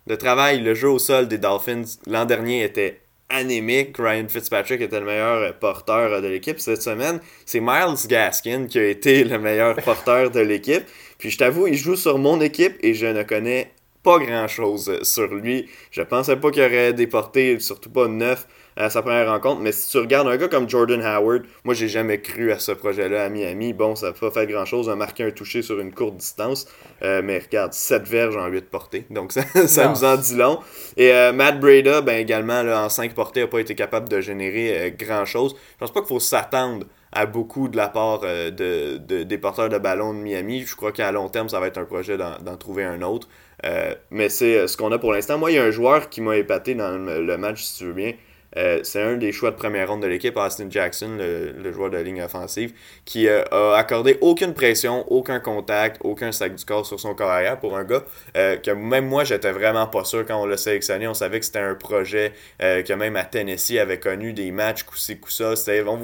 le 0.06 0.18
travail, 0.18 0.60
le 0.60 0.74
jeu 0.74 0.90
au 0.90 1.00
sol 1.00 1.28
des 1.28 1.38
Dolphins 1.38 1.84
l'an 2.06 2.26
dernier 2.26 2.64
était 2.64 3.02
anémique. 3.30 3.98
Ryan 3.98 4.28
Fitzpatrick 4.28 4.82
était 4.82 5.00
le 5.00 5.06
meilleur 5.06 5.58
porteur 5.60 6.22
de 6.22 6.28
l'équipe 6.28 6.60
cette 6.60 6.82
semaine. 6.82 7.20
C'est 7.46 7.60
Miles 7.60 8.08
Gaskin 8.08 8.68
qui 8.68 8.80
a 8.80 8.86
été 8.86 9.24
le 9.24 9.38
meilleur 9.40 9.76
porteur 9.86 10.32
de 10.32 10.40
l'équipe. 10.40 10.84
Puis 11.18 11.30
je 11.30 11.38
t'avoue, 11.38 11.68
il 11.68 11.76
joue 11.76 11.96
sur 11.96 12.18
mon 12.18 12.40
équipe 12.42 12.78
et 12.82 12.94
je 12.94 13.08
ne 13.08 13.24
connais 13.24 13.72
pas 14.04 14.20
grand 14.20 14.48
chose 14.48 15.04
sur 15.04 15.34
lui. 15.34 15.70
Je 15.92 16.02
pensais 16.02 16.38
pas 16.38 16.52
qu'il 16.52 16.64
aurait 16.64 16.94
déporté, 16.94 17.60
surtout 17.60 17.90
pas 17.90 18.08
neuf 18.08 18.48
à 18.78 18.90
sa 18.90 19.02
première 19.02 19.30
rencontre. 19.30 19.62
Mais 19.62 19.72
si 19.72 19.90
tu 19.90 19.98
regardes 19.98 20.28
un 20.28 20.38
gars 20.38 20.48
comme 20.48 20.70
Jordan 20.70 21.02
Howard, 21.02 21.44
moi 21.64 21.74
j'ai 21.74 21.88
jamais 21.88 22.22
cru 22.22 22.52
à 22.52 22.60
ce 22.60 22.72
projet-là 22.72 23.26
à 23.26 23.30
Miami. 23.30 23.74
Bon, 23.74 23.96
ça 23.96 24.08
n'a 24.08 24.14
pas 24.14 24.32
fait 24.32 24.46
grand-chose, 24.48 24.90
a 24.90 24.96
marqué 24.96 25.24
un 25.24 25.32
touché 25.32 25.62
sur 25.62 25.80
une 25.80 25.94
courte 25.94 26.18
distance. 26.18 26.68
Euh, 27.04 27.22
mais 27.24 27.40
regarde, 27.40 27.74
7 27.74 28.08
verges 28.08 28.38
en 28.38 28.48
8 28.48 28.70
portées. 28.70 29.06
Donc 29.10 29.32
ça, 29.34 29.44
ça 29.68 29.88
nous 29.88 30.04
en 30.04 30.16
dit 30.16 30.36
long. 30.36 30.60
Et 30.96 31.12
euh, 31.12 31.34
Matt 31.34 31.60
Breda, 31.60 32.02
ben 32.02 32.18
également, 32.18 32.64
là, 32.64 32.86
en 32.86 32.90
5 32.90 33.14
portées, 33.14 33.42
n'a 33.42 33.48
pas 33.48 33.60
été 33.60 33.76
capable 33.76 34.10
de 34.10 34.22
générer 34.22 34.88
euh, 34.88 34.90
grand-chose. 34.98 35.56
Je 35.74 35.78
pense 35.80 35.92
pas 35.92 36.02
qu'il 36.02 36.10
faut 36.10 36.20
s'attendre 36.20 36.86
à 37.12 37.26
beaucoup 37.26 37.70
de 37.70 37.78
la 37.78 37.88
part 37.88 38.20
de, 38.20 38.98
des 38.98 39.38
porteurs 39.38 39.70
de 39.70 39.78
ballon 39.78 40.14
de 40.14 40.20
Miami. 40.20 40.66
Je 40.68 40.76
crois 40.76 40.92
qu'à 40.92 41.12
long 41.12 41.30
terme, 41.30 41.48
ça 41.48 41.60
va 41.60 41.68
être 41.68 41.78
un 41.78 41.86
projet 41.86 42.18
d'en 42.18 42.58
trouver 42.58 42.84
un 42.84 43.02
autre. 43.02 43.30
mais 44.12 44.28
c'est 44.28 44.68
ce 44.68 44.76
qu'on 44.76 44.92
a 44.92 45.00
pour 45.00 45.14
l'instant. 45.14 45.38
Moi, 45.38 45.52
il 45.52 45.56
y 45.56 45.58
a 45.58 45.64
un 45.64 45.72
joueur 45.72 46.10
qui 46.10 46.20
m'a 46.20 46.36
épaté 46.36 46.76
dans 46.76 46.98
le 46.98 47.38
match, 47.38 47.64
si 47.64 47.78
tu 47.78 47.86
veux 47.86 47.94
bien. 47.94 48.12
Euh, 48.58 48.80
c'est 48.84 49.02
un 49.02 49.18
des 49.18 49.32
choix 49.32 49.52
de 49.52 49.56
première 49.56 49.90
ronde 49.90 50.02
de 50.02 50.08
l'équipe, 50.08 50.36
Austin 50.36 50.68
Jackson, 50.70 51.18
le, 51.20 51.72
joueur 51.72 51.92
de 51.92 51.98
ligne 51.98 52.24
offensive, 52.24 52.74
qui 53.06 53.28
euh, 53.28 53.44
a 53.52 53.78
accordé 53.78 54.18
aucune 54.22 54.54
pression, 54.54 55.06
aucun 55.12 55.40
contact, 55.40 55.98
aucun 56.04 56.32
sac 56.32 56.56
du 56.56 56.66
corps 56.66 56.86
sur 56.86 57.00
son 57.00 57.14
carrière 57.14 57.60
pour 57.60 57.78
un 57.78 57.84
gars 57.84 58.04
euh, 58.36 58.58
que 58.58 58.72
même 58.72 59.06
moi, 59.06 59.24
j'étais 59.24 59.52
vraiment 59.52 59.86
pas 59.88 60.04
sûr 60.04 60.26
quand 60.26 60.42
on 60.42 60.46
l'a 60.46 60.58
sélectionné. 60.58 61.08
On 61.08 61.14
savait 61.14 61.40
que 61.40 61.46
c'était 61.46 61.60
un 61.60 61.76
projet 61.76 62.34
que 62.60 62.94
même 62.94 63.16
à 63.16 63.24
Tennessee 63.24 63.78
avait 63.78 64.00
connu 64.00 64.34
des 64.34 64.52
matchs 64.52 64.84
coup-ci, 64.84 65.20
coup-ça. 65.20 65.54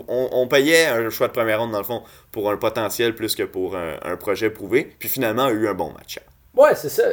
On, 0.08 0.48
payait 0.48 0.86
un 0.86 1.10
choix 1.10 1.28
de 1.28 1.34
première 1.34 1.62
ronde, 1.62 1.72
dans 1.72 1.80
le 1.80 1.84
fond, 1.84 2.04
pour 2.32 2.52
un 2.52 2.58
potentiel 2.58 3.16
plus 3.16 3.36
que 3.36 3.44
pour 3.44 3.76
un, 3.76 4.16
projet 4.18 4.50
prouvé. 4.50 4.90
Puis 5.00 5.10
finalement, 5.10 5.46
a 5.46 5.52
eu 5.52 5.68
un 5.68 5.74
bon 5.74 5.92
match. 5.92 6.20
Ouais, 6.56 6.76
c'est 6.76 6.90
ça. 6.90 7.04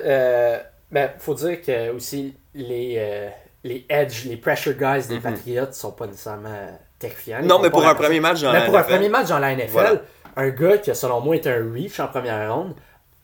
ben, 0.91 1.11
faut 1.19 1.35
dire 1.35 1.63
que 1.63 1.91
aussi 1.93 2.35
les 2.55 3.31
les 3.65 3.87
edge, 3.89 4.25
les 4.25 4.37
pressure 4.37 4.75
guys 4.75 5.07
des 5.09 5.17
mhm. 5.17 5.23
Patriots 5.23 5.73
sont 5.73 5.93
pas 5.93 6.07
nécessairement 6.07 6.79
terrifiants. 6.99 7.43
Non, 7.43 7.59
mais 7.61 7.71
pour 7.71 7.87
un 7.87 7.95
premier 7.95 8.21
match 8.21 8.41
dans 8.43 8.53
la 8.53 8.61
NFL. 8.61 8.71
pour 8.71 8.79
un 8.79 8.83
premier 8.83 9.09
match 9.09 9.29
dans 9.29 9.39
la 9.39 9.55
NFL, 9.55 10.03
un 10.37 10.49
gars 10.51 10.79
qui 10.79 10.95
selon 10.95 11.21
moi 11.21 11.37
été 11.37 11.51
un 11.51 11.73
reach 11.73 12.01
en 12.01 12.09
première 12.09 12.55
ronde 12.55 12.75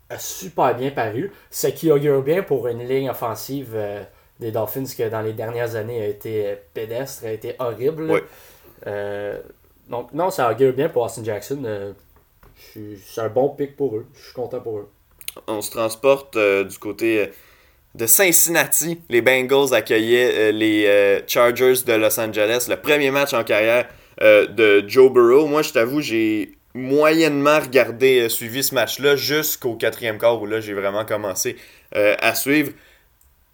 a 0.09 0.19
super 0.19 0.75
bien 0.75 0.91
paru, 0.91 1.33
ce 1.51 1.69
qui 1.69 1.91
augure 1.91 2.23
bien 2.23 2.43
pour 2.43 2.69
une 2.69 2.87
ligne 2.87 3.11
offensive 3.11 3.73
euh, 3.75 4.03
des 4.39 4.53
Dolphins 4.53 4.85
qui 4.85 5.09
dans 5.09 5.21
les 5.21 5.33
dernières 5.33 5.75
années 5.75 6.01
a 6.01 6.07
été 6.07 6.57
pédestre, 6.75 7.25
a 7.25 7.33
été 7.33 7.57
horrible. 7.59 8.23
Euh, 8.87 9.41
donc 9.89 10.13
non, 10.13 10.31
ça 10.31 10.51
augure 10.51 10.73
bien 10.73 10.89
pour 10.89 11.03
Austin 11.03 11.25
Jackson. 11.25 11.61
Euh, 11.65 11.93
c'est 12.55 13.21
un 13.21 13.29
bon 13.29 13.49
pick 13.51 13.77
pour 13.77 13.97
eux. 13.97 14.07
Je 14.15 14.25
suis 14.25 14.33
content 14.33 14.61
pour 14.61 14.79
eux. 14.79 14.89
On 15.49 15.61
se 15.61 15.71
transporte 15.71 16.39
du 16.39 16.79
côté 16.79 17.31
de 17.97 18.07
Cincinnati, 18.07 19.01
les 19.09 19.23
Bengals 19.23 19.73
accueillaient 19.73 20.31
euh, 20.35 20.53
les 20.53 20.85
euh, 20.87 21.21
Chargers 21.27 21.83
de 21.87 21.95
Los 21.95 22.21
Angeles, 22.21 22.67
le 22.69 22.77
premier 22.77 23.11
match 23.11 23.33
en 23.33 23.43
carrière 23.43 23.89
euh, 24.21 24.47
de 24.47 24.85
Joe 24.87 25.11
Burrow. 25.11 25.47
Moi, 25.47 25.63
je 25.63 25.73
t'avoue, 25.73 26.03
j'ai 26.03 26.53
moyennement 26.75 27.59
regardé, 27.59 28.29
suivi 28.29 28.63
ce 28.63 28.75
match-là 28.75 29.17
jusqu'au 29.17 29.75
quatrième 29.75 30.19
quart 30.19 30.41
où 30.41 30.47
là, 30.47 30.61
j'ai 30.61 30.75
vraiment 30.75 31.07
commencé 31.07 31.57
à 31.95 32.35
suivre. 32.35 32.73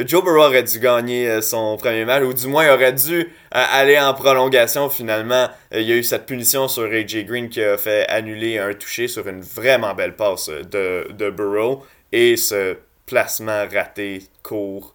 Joe 0.05 0.25
Burrow 0.25 0.47
aurait 0.47 0.65
dû 0.65 0.81
gagner 0.81 1.41
son 1.41 1.77
premier 1.77 2.05
match, 2.05 2.25
ou 2.25 2.33
du 2.33 2.49
moins 2.49 2.65
il 2.65 2.71
aurait 2.71 2.93
dû 2.93 3.33
aller 3.53 3.97
en 4.01 4.13
prolongation 4.15 4.91
finalement. 4.91 5.49
il 5.73 5.83
y 5.83 5.93
a 5.93 5.95
eu 5.95 6.03
cette 6.03 6.27
punition 6.27 6.67
sur 6.67 6.91
AJ 6.93 7.25
Green 7.27 7.49
qui 7.49 7.63
a 7.63 7.79
fait 7.79 8.09
annuler 8.09 8.59
un 8.59 8.75
toucher 8.75 9.07
sur 9.07 9.29
une 9.29 9.43
vraiment 9.43 9.95
belle 9.95 10.16
passe 10.16 10.49
de, 10.49 11.07
de 11.12 11.31
Burrow. 11.31 11.85
Et 12.11 12.37
ce 12.37 12.75
placement 13.07 13.67
raté, 13.69 14.23
court, 14.43 14.95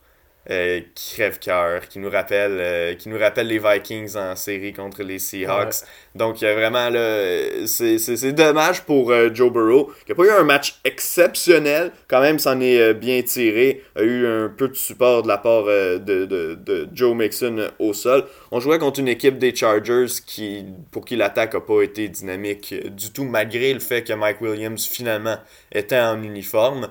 euh, 0.49 0.79
crève-cœur, 0.95 1.89
qui 1.89 1.99
nous 1.99 2.09
rappelle 2.09 2.57
euh, 2.57 2.93
qui 2.93 3.09
nous 3.09 3.19
rappelle 3.19 3.47
les 3.47 3.59
Vikings 3.59 4.15
en 4.15 4.33
série 4.37 4.71
contre 4.71 5.03
les 5.03 5.19
Seahawks. 5.19 5.83
Donc 6.15 6.41
a 6.41 6.53
vraiment 6.53 6.89
là 6.89 7.65
c'est 7.65 8.31
dommage 8.31 8.83
pour 8.83 9.11
euh, 9.11 9.29
Joe 9.33 9.51
Burrow 9.51 9.91
qui 10.05 10.11
n'a 10.11 10.15
pas 10.15 10.23
eu 10.23 10.29
un 10.29 10.45
match 10.45 10.79
exceptionnel, 10.85 11.91
quand 12.07 12.21
même 12.21 12.39
s'en 12.39 12.61
est 12.61 12.93
bien 12.93 13.21
tiré, 13.23 13.83
a 13.97 14.03
eu 14.03 14.25
un 14.25 14.47
peu 14.47 14.69
de 14.69 14.73
support 14.75 15.23
de 15.23 15.27
la 15.27 15.37
part 15.37 15.65
de, 15.65 15.97
de, 15.99 16.87
Joe 16.93 17.13
Mixon 17.13 17.67
au 17.79 17.91
sol. 17.91 18.23
On 18.51 18.61
jouait 18.61 18.79
contre 18.79 19.01
une 19.01 19.09
équipe 19.09 19.39
des 19.39 19.53
Chargers 19.53 20.21
qui 20.25 20.65
pour 20.91 21.03
qui 21.03 21.17
l'attaque 21.17 21.55
n'a 21.55 21.59
pas 21.59 21.81
été 21.81 22.07
dynamique 22.07 22.73
du 22.95 23.11
tout 23.11 23.25
malgré 23.25 23.73
le 23.73 23.81
fait 23.81 24.01
que 24.05 24.13
Mike 24.13 24.39
Williams 24.39 24.87
finalement 24.87 25.39
était 25.73 25.99
en 25.99 26.23
uniforme 26.23 26.87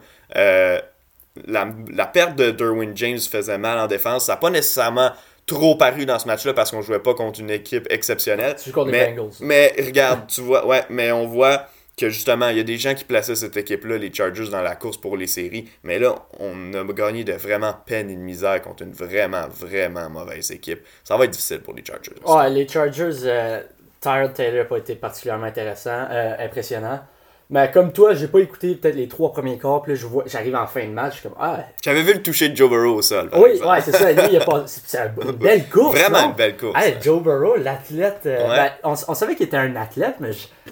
la, 1.46 2.06
perte 2.06 2.36
de 2.36 2.50
Derwin 2.50 2.92
James 2.96 3.18
faisait 3.18 3.58
mal 3.58 3.78
en 3.78 3.86
défense. 3.86 4.26
Ça 4.26 4.32
n'a 4.32 4.36
pas 4.36 4.50
nécessairement 4.50 5.10
trop 5.46 5.76
paru 5.76 6.06
dans 6.06 6.18
ce 6.18 6.26
match-là 6.26 6.54
parce 6.54 6.70
qu'on 6.70 6.82
jouait 6.82 6.98
pas 6.98 7.14
contre 7.14 7.40
une 7.40 7.50
équipe 7.50 7.86
exceptionnelle. 7.90 8.56
mais, 8.86 9.16
mais 9.40 9.74
regarde, 9.78 10.26
tu 10.26 10.40
vois, 10.40 10.66
ouais, 10.66 10.82
mais 10.90 11.12
on 11.12 11.26
voit 11.26 11.66
que 11.96 12.10
justement, 12.10 12.48
il 12.50 12.58
y 12.58 12.60
a 12.60 12.64
des 12.64 12.76
gens 12.76 12.94
qui 12.94 13.04
plaçaient 13.04 13.36
cette 13.36 13.56
équipe-là, 13.56 13.96
les 13.96 14.12
Chargers, 14.12 14.50
dans 14.50 14.60
la 14.60 14.76
course 14.76 14.98
pour 14.98 15.16
les 15.16 15.26
séries. 15.26 15.68
Mais 15.82 15.98
là, 15.98 16.14
on 16.38 16.74
a 16.74 16.84
gagné 16.92 17.24
de 17.24 17.32
vraiment 17.32 17.74
peine 17.86 18.10
et 18.10 18.16
de 18.16 18.20
misère 18.20 18.60
contre 18.60 18.82
une 18.82 18.92
vraiment, 18.92 19.48
vraiment 19.48 20.10
mauvaise 20.10 20.50
équipe. 20.50 20.80
Ça 21.04 21.16
va 21.16 21.24
être 21.24 21.30
difficile 21.30 21.60
pour 21.60 21.72
les 21.72 21.82
Chargers. 21.84 22.12
Ouais, 22.26 22.50
les 22.50 22.68
Chargers, 22.68 23.24
euh, 23.24 23.62
Tyrod 24.00 24.34
Taylor 24.34 24.58
n'a 24.58 24.64
pas 24.66 24.76
été 24.76 24.94
particulièrement 24.94 25.46
intéressant, 25.46 26.06
euh, 26.10 26.34
impressionnant. 26.38 27.00
Mais 27.48 27.70
comme 27.70 27.92
toi, 27.92 28.12
j'ai 28.14 28.26
pas 28.26 28.40
écouté 28.40 28.74
peut-être 28.74 28.96
les 28.96 29.06
trois 29.06 29.32
premiers 29.32 29.56
quarts, 29.56 29.82
puis 29.82 29.92
là, 29.92 29.98
je 29.98 30.06
vois, 30.06 30.24
j'arrive 30.26 30.56
en 30.56 30.66
fin 30.66 30.84
de 30.84 30.90
match, 30.90 31.14
je 31.14 31.20
suis 31.20 31.28
comme, 31.28 31.38
ah. 31.38 31.60
J'avais 31.84 32.02
vu 32.02 32.14
le 32.14 32.22
toucher 32.22 32.48
de 32.48 32.56
Joe 32.56 32.68
Burrow 32.68 32.96
au 32.96 33.02
sol. 33.02 33.30
Oui, 33.34 33.60
ouais, 33.64 33.80
c'est 33.82 33.94
ça. 33.94 34.10
Lui, 34.10 34.22
il 34.32 34.36
a 34.36 34.44
pas, 34.44 34.64
c'est 34.66 34.98
une 34.98 35.32
belle 35.32 35.68
course. 35.68 35.96
Vraiment 35.96 36.30
une 36.30 36.34
belle 36.34 36.56
course. 36.56 36.76
Hey, 36.76 36.96
Joe 37.00 37.22
Burrow, 37.22 37.56
l'athlète. 37.56 38.22
Euh, 38.26 38.48
ben, 38.48 38.70
on, 38.82 38.94
on, 39.06 39.14
savait 39.14 39.36
qu'il 39.36 39.46
était 39.46 39.56
un 39.56 39.76
athlète, 39.76 40.16
mais 40.18 40.30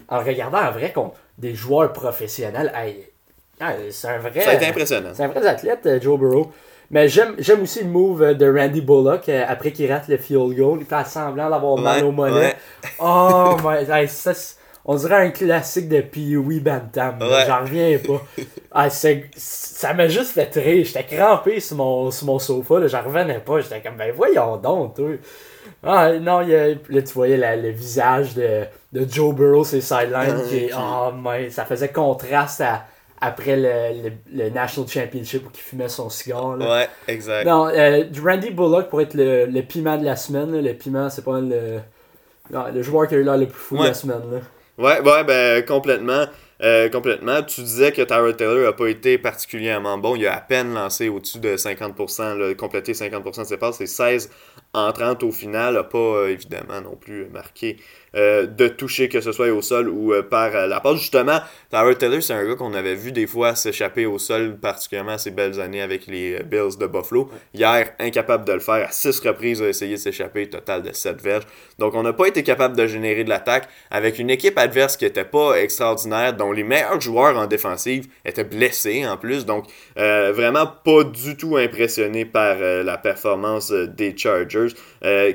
en 0.09 0.19
regardant 0.19 0.59
en 0.59 0.73
vrai 0.73 0.91
contre 0.93 1.15
des 1.39 1.55
joueurs 1.55 1.93
professionnels, 1.93 2.73
hey, 2.75 3.09
c'est 3.91 4.09
un 4.09 4.19
vrai. 4.19 4.41
Ça 4.41 4.51
a 4.51 4.55
été 4.55 4.67
impressionnant. 4.67 5.11
C'est 5.15 5.23
un 5.23 5.29
vrai 5.29 5.47
athlète, 5.47 5.87
euh, 5.87 6.01
Joe 6.01 6.19
Burrow. 6.19 6.51
Mais 6.91 7.09
j'aime, 7.09 7.35
j'aime 7.39 7.63
aussi 7.63 7.83
le 7.83 7.89
move 7.89 8.23
euh, 8.23 8.35
de 8.35 8.47
Randy 8.51 8.81
Bullock 8.81 9.29
après 9.29 9.71
qu'il 9.71 9.91
rate 9.91 10.09
le 10.09 10.17
field 10.17 10.57
goal. 10.57 10.79
Il 10.81 10.87
fait 10.87 11.07
semblant 11.07 11.49
d'avoir 11.49 11.79
mal 11.79 12.05
au 12.05 12.11
mollet. 12.11 12.57
Oh, 12.99 13.57
my, 13.65 14.09
ça, 14.09 14.33
on 14.85 14.97
dirait 14.97 15.27
un 15.27 15.31
classique 15.31 15.89
de 15.89 16.01
Pee-Wee 16.01 16.61
Bantam. 16.61 17.17
J'en 17.21 17.61
reviens 17.61 17.99
pas. 17.99 18.23
Ah, 18.77 18.91
ça 18.91 19.95
m'a 19.95 20.09
juste 20.09 20.33
fait 20.33 20.53
rire. 20.57 20.85
J'étais 20.85 21.05
crampé 21.05 21.61
sur 21.61 21.77
mon, 21.77 22.11
sur 22.11 22.27
mon 22.27 22.41
sofa. 22.41 22.85
J'en 22.89 23.03
revenais 23.03 23.39
pas. 23.39 23.61
J'étais 23.61 23.81
comme, 23.81 23.97
ben 23.97 24.13
voyons 24.13 24.57
donc, 24.57 24.97
toi. 24.97 25.11
Ah, 25.85 26.13
non, 26.19 26.41
y 26.41 26.57
a, 26.57 26.71
là, 26.71 27.03
tu 27.03 27.13
voyais 27.15 27.37
le 27.57 27.69
visage 27.69 28.35
de, 28.35 28.65
de 28.93 29.07
Joe 29.09 29.33
Burrow, 29.33 29.63
ses 29.63 29.81
sidelines. 29.81 30.43
qui, 30.49 30.71
oh, 30.77 31.11
mais, 31.23 31.51
ça 31.51 31.65
faisait 31.65 31.91
contraste 31.91 32.63
à, 32.63 32.85
après 33.21 33.57
le, 33.57 34.11
le, 34.33 34.51
National 34.51 34.91
Championship 34.91 35.47
où 35.47 35.51
il 35.55 35.61
fumait 35.61 35.89
son 35.89 36.11
cigare. 36.11 36.57
Là. 36.57 36.69
Ouais, 36.69 36.89
exact. 37.07 37.47
Non, 37.47 37.69
euh, 37.69 38.03
Randy 38.25 38.51
Bullock 38.51 38.89
pour 38.89 39.03
être 39.03 39.15
le, 39.15 39.47
le 39.47 39.63
piment 39.63 39.97
de 39.99 40.05
la 40.05 40.17
semaine. 40.17 40.61
Le 40.61 40.75
piment, 40.75 41.09
c'est 41.11 41.25
pas 41.25 41.39
le, 41.41 41.79
le 42.51 42.83
joueur 42.83 43.07
qui 43.07 43.15
a 43.15 43.19
eu 43.19 43.23
l'air 43.23 43.39
le 43.39 43.47
plus 43.47 43.61
fou 43.61 43.79
de 43.79 43.85
la 43.85 43.95
semaine. 43.95 44.23
Là. 44.33 44.39
Ouais, 44.79 45.01
ouais, 45.01 45.25
ben 45.25 45.65
complètement. 45.65 46.27
Euh, 46.63 46.89
complètement. 46.89 47.43
Tu 47.43 47.61
disais 47.63 47.93
que 47.93 48.03
Tyrod 48.03 48.37
Taylor 48.37 48.65
n'a 48.65 48.73
pas 48.73 48.87
été 48.89 49.19
particulièrement 49.19 49.99
bon. 49.99 50.17
Il 50.17 50.27
a 50.27 50.37
à 50.37 50.41
peine 50.41 50.73
lancé 50.75 51.09
au-dessus 51.09 51.39
de 51.39 51.57
50%, 51.57 52.37
là, 52.39 52.55
complété 52.55 52.93
50% 52.93 53.43
de 53.43 53.47
ses 53.47 53.57
passes. 53.57 53.77
C'est 53.77 53.87
16 53.87 54.31
en 54.73 54.93
30 54.93 55.23
au 55.25 55.33
final. 55.33 55.75
N'a 55.75 55.85
pas 55.85 55.99
euh, 55.99 56.29
évidemment 56.31 56.81
non 56.81 56.97
plus 56.97 57.27
marqué 57.27 57.77
euh, 58.17 58.47
de 58.47 58.69
toucher, 58.69 59.09
que 59.09 59.21
ce 59.21 59.33
soit 59.33 59.49
au 59.49 59.61
sol 59.61 59.89
ou 59.89 60.13
euh, 60.13 60.23
par 60.23 60.55
euh, 60.55 60.69
la 60.69 60.79
passe. 60.79 60.99
Justement, 60.99 61.41
Tyler 61.71 61.97
Taylor, 61.97 62.23
c'est 62.23 62.33
un 62.33 62.47
gars 62.47 62.55
qu'on 62.55 62.73
avait 62.73 62.95
vu 62.95 63.11
des 63.11 63.27
fois 63.27 63.57
s'échapper 63.57 64.07
au 64.07 64.19
sol, 64.21 64.57
particulièrement 64.57 65.19
ces 65.19 65.33
belles 65.33 65.61
années 65.61 65.83
avec 65.83 66.07
les 66.07 66.41
Bills 66.45 66.79
de 66.79 66.87
Buffalo. 66.87 67.29
Hier, 67.53 67.91
incapable 67.99 68.45
de 68.45 68.53
le 68.53 68.61
faire. 68.61 68.87
À 68.89 68.93
six 68.93 69.19
reprises, 69.19 69.59
il 69.59 69.65
a 69.65 69.69
essayé 69.69 69.95
de 69.95 70.01
s'échapper, 70.01 70.49
total 70.49 70.83
de 70.83 70.93
7 70.93 71.21
verges. 71.21 71.45
Donc, 71.81 71.95
on 71.95 72.05
n'a 72.05 72.13
pas 72.13 72.27
été 72.27 72.45
capable 72.45 72.77
de 72.77 72.87
générer 72.87 73.25
de 73.25 73.31
l'attaque 73.31 73.69
avec 73.91 74.21
une 74.21 74.31
équipe 74.31 74.59
adverse 74.59 74.97
qui 74.97 75.07
n'était 75.07 75.25
pas 75.25 75.57
extraordinaire, 75.57 76.35
dont 76.35 76.53
les 76.53 76.63
meilleurs 76.63 77.01
joueurs 77.01 77.37
en 77.37 77.47
défensive 77.47 78.07
étaient 78.25 78.45
blessés 78.45 79.05
en 79.07 79.17
plus. 79.17 79.45
Donc, 79.45 79.65
vraiment 79.97 80.67
pas 80.67 81.03
du 81.03 81.37
tout 81.37 81.57
impressionné 81.57 82.25
par 82.25 82.59
la 82.59 82.97
performance 82.97 83.73
des 83.73 84.17
Chargers. 84.17 84.69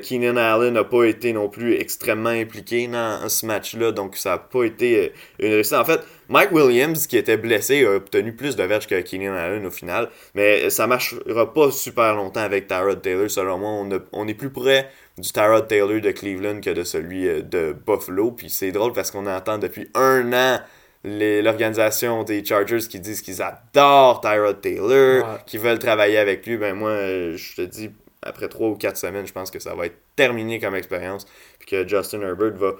Keenan 0.00 0.36
Allen 0.36 0.74
n'a 0.74 0.84
pas 0.84 1.04
été 1.04 1.32
non 1.32 1.48
plus 1.48 1.74
extrêmement 1.74 2.30
impliqué 2.30 2.88
dans 2.88 3.28
ce 3.28 3.46
match-là, 3.46 3.92
donc 3.92 4.16
ça 4.16 4.30
n'a 4.30 4.38
pas 4.38 4.64
été 4.64 4.98
euh, 4.98 5.08
une 5.38 5.52
réussite. 5.52 5.74
En 5.74 5.84
fait, 5.84 6.00
Mike 6.28 6.50
Williams, 6.52 7.06
qui 7.06 7.16
était 7.16 7.36
blessé, 7.36 7.84
a 7.84 7.92
obtenu 7.92 8.34
plus 8.34 8.56
de 8.56 8.64
verges 8.64 8.86
que 8.86 9.00
Keenan 9.00 9.34
Allen 9.34 9.64
au 9.66 9.70
final, 9.70 10.08
mais 10.34 10.70
ça 10.70 10.86
marchera 10.86 11.52
pas 11.52 11.70
super 11.70 12.16
longtemps 12.16 12.40
avec 12.40 12.66
Tyrod 12.66 13.00
Taylor, 13.00 13.30
selon 13.30 13.58
moi. 13.58 14.00
On, 14.12 14.28
est 14.28 14.34
plus 14.34 14.50
près 14.50 14.88
du 15.18 15.30
Tyrod 15.30 15.68
Taylor 15.68 16.00
de 16.00 16.10
Cleveland 16.10 16.60
que 16.60 16.70
de 16.70 16.82
celui 16.82 17.28
euh, 17.28 17.42
de 17.42 17.74
Buffalo. 17.86 18.32
Puis 18.32 18.50
c'est 18.50 18.72
drôle 18.72 18.92
parce 18.92 19.10
qu'on 19.10 19.26
entend 19.26 19.58
depuis 19.58 19.88
un 19.94 20.32
an 20.32 20.60
l'organisation 21.02 22.24
des 22.24 22.44
Chargers 22.44 22.86
qui 22.88 23.00
disent 23.00 23.22
qu'ils 23.22 23.40
adorent 23.40 24.20
Tyrod 24.20 24.60
Taylor, 24.60 25.44
qu'ils 25.46 25.60
veulent 25.60 25.78
travailler 25.78 26.18
avec 26.18 26.46
lui. 26.46 26.56
Ben 26.56 26.74
moi, 26.74 26.90
euh, 26.90 27.36
je 27.36 27.54
te 27.56 27.62
dis, 27.62 27.90
après 28.22 28.48
3 28.48 28.68
ou 28.68 28.74
4 28.76 28.96
semaines, 28.96 29.26
je 29.26 29.32
pense 29.32 29.50
que 29.50 29.58
ça 29.58 29.74
va 29.74 29.86
être 29.86 29.96
terminé 30.16 30.58
comme 30.58 30.74
expérience. 30.74 31.26
Puis 31.58 31.68
que 31.68 31.88
Justin 31.88 32.22
Herbert 32.22 32.54
va 32.54 32.74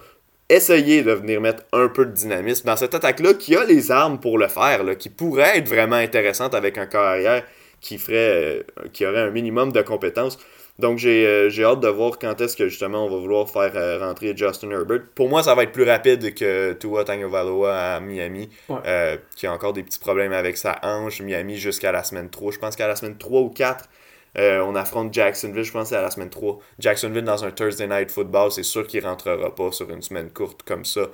essayer 0.50 1.02
de 1.02 1.12
venir 1.12 1.40
mettre 1.40 1.62
un 1.72 1.88
peu 1.88 2.04
de 2.04 2.12
dynamisme 2.12 2.66
dans 2.66 2.76
cette 2.76 2.94
attaque-là, 2.94 3.34
qui 3.34 3.56
a 3.56 3.64
les 3.64 3.90
armes 3.90 4.18
pour 4.18 4.36
le 4.36 4.48
faire, 4.48 4.82
là, 4.82 4.94
qui 4.96 5.08
pourrait 5.08 5.58
être 5.58 5.68
vraiment 5.68 5.96
intéressante 5.96 6.54
avec 6.54 6.76
un 6.76 6.86
carrière 6.86 7.44
qui 7.80 7.98
ferait, 7.98 8.14
euh, 8.16 8.62
qui 8.92 9.06
aurait 9.06 9.20
un 9.20 9.30
minimum 9.30 9.72
de 9.72 9.80
compétences. 9.82 10.38
Donc 10.78 11.04
euh, 11.04 11.50
j'ai 11.50 11.64
hâte 11.64 11.80
de 11.80 11.88
voir 11.88 12.18
quand 12.18 12.40
est-ce 12.40 12.56
que 12.56 12.68
justement 12.68 13.04
on 13.04 13.10
va 13.10 13.16
vouloir 13.16 13.50
faire 13.50 13.72
euh, 13.74 13.98
rentrer 13.98 14.34
Justin 14.34 14.70
Herbert. 14.70 15.02
Pour 15.14 15.28
moi, 15.28 15.42
ça 15.42 15.54
va 15.54 15.64
être 15.64 15.72
plus 15.72 15.84
rapide 15.84 16.34
que 16.34 16.72
Tua 16.72 17.04
Tagovailoa 17.04 17.96
à 17.96 18.00
Miami, 18.00 18.48
qui 19.36 19.46
a 19.46 19.52
encore 19.52 19.74
des 19.74 19.82
petits 19.82 19.98
problèmes 19.98 20.32
avec 20.32 20.56
sa 20.56 20.78
hanche. 20.82 21.20
Miami 21.20 21.56
jusqu'à 21.56 21.92
la 21.92 22.02
semaine 22.02 22.30
3. 22.30 22.52
Je 22.52 22.58
pense 22.58 22.76
qu'à 22.76 22.88
la 22.88 22.96
semaine 22.96 23.18
3 23.18 23.40
ou 23.40 23.50
4, 23.50 23.88
on 24.36 24.74
affronte 24.74 25.12
Jacksonville, 25.12 25.64
je 25.64 25.72
pense 25.72 25.92
à 25.92 26.02
la 26.02 26.10
semaine 26.10 26.30
3. 26.30 26.58
Jacksonville 26.78 27.24
dans 27.24 27.44
un 27.44 27.50
Thursday 27.50 27.86
Night 27.86 28.10
Football, 28.10 28.52
c'est 28.52 28.62
sûr 28.62 28.86
qu'il 28.86 29.04
rentrera 29.04 29.54
pas 29.54 29.72
sur 29.72 29.90
une 29.90 30.02
semaine 30.02 30.30
courte 30.30 30.62
comme 30.62 30.84
ça. 30.84 31.08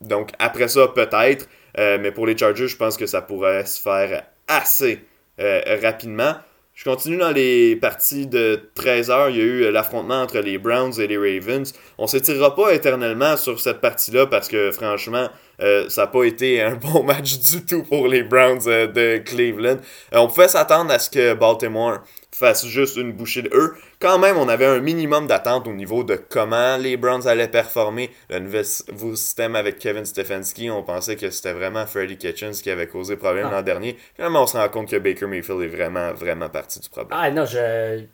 donc 0.00 0.30
après 0.38 0.68
ça, 0.68 0.88
peut-être. 0.88 1.48
mais 1.76 2.12
pour 2.12 2.26
les 2.26 2.36
Chargers, 2.36 2.68
je 2.68 2.76
pense 2.76 2.96
que 2.96 3.06
ça 3.06 3.22
pourrait 3.22 3.66
se 3.66 3.80
faire 3.80 4.24
assez 4.46 5.04
rapidement. 5.38 6.34
Je 6.78 6.84
continue 6.84 7.16
dans 7.16 7.32
les 7.32 7.74
parties 7.74 8.28
de 8.28 8.70
13h. 8.76 9.30
Il 9.30 9.36
y 9.36 9.40
a 9.40 9.42
eu 9.42 9.62
euh, 9.64 9.72
l'affrontement 9.72 10.22
entre 10.22 10.38
les 10.38 10.58
Browns 10.58 10.92
et 11.00 11.08
les 11.08 11.18
Ravens. 11.18 11.72
On 11.98 12.04
ne 12.04 12.08
s'étirera 12.08 12.54
pas 12.54 12.72
éternellement 12.72 13.36
sur 13.36 13.58
cette 13.58 13.80
partie-là 13.80 14.28
parce 14.28 14.46
que 14.46 14.70
franchement, 14.70 15.28
euh, 15.60 15.88
ça 15.88 16.02
n'a 16.02 16.06
pas 16.06 16.22
été 16.22 16.62
un 16.62 16.76
bon 16.76 17.02
match 17.02 17.40
du 17.40 17.66
tout 17.66 17.82
pour 17.82 18.06
les 18.06 18.22
Browns 18.22 18.60
euh, 18.68 18.86
de 18.86 19.18
Cleveland. 19.18 19.78
on 20.12 20.28
pouvait 20.28 20.46
s'attendre 20.46 20.92
à 20.92 21.00
ce 21.00 21.10
que 21.10 21.34
Baltimore 21.34 21.98
fasse 22.38 22.66
juste 22.66 22.96
une 22.96 23.12
bouchée 23.12 23.42
de 23.42 23.50
eux. 23.52 23.74
Quand 24.00 24.18
même, 24.18 24.36
on 24.36 24.48
avait 24.48 24.66
un 24.66 24.80
minimum 24.80 25.26
d'attente 25.26 25.66
au 25.66 25.72
niveau 25.72 26.04
de 26.04 26.16
comment 26.16 26.76
les 26.76 26.96
Browns 26.96 27.26
allaient 27.26 27.48
performer. 27.48 28.10
Le 28.30 28.38
nouveau 28.38 29.16
système 29.16 29.56
avec 29.56 29.78
Kevin 29.78 30.04
Stefanski, 30.04 30.70
on 30.70 30.82
pensait 30.82 31.16
que 31.16 31.30
c'était 31.30 31.52
vraiment 31.52 31.86
Freddie 31.86 32.16
Kitchens 32.16 32.52
qui 32.62 32.70
avait 32.70 32.86
causé 32.86 33.16
problème 33.16 33.48
ah. 33.50 33.56
l'an 33.56 33.62
dernier. 33.62 33.98
Finalement, 34.14 34.42
on 34.42 34.46
se 34.46 34.56
rend 34.56 34.68
compte 34.68 34.88
que 34.88 34.96
Baker 34.96 35.26
Mayfield 35.26 35.62
est 35.62 35.68
vraiment, 35.68 36.12
vraiment 36.12 36.48
partie 36.48 36.80
du 36.80 36.88
problème. 36.88 37.18
Ah 37.20 37.30
non, 37.30 37.44
je. 37.44 38.04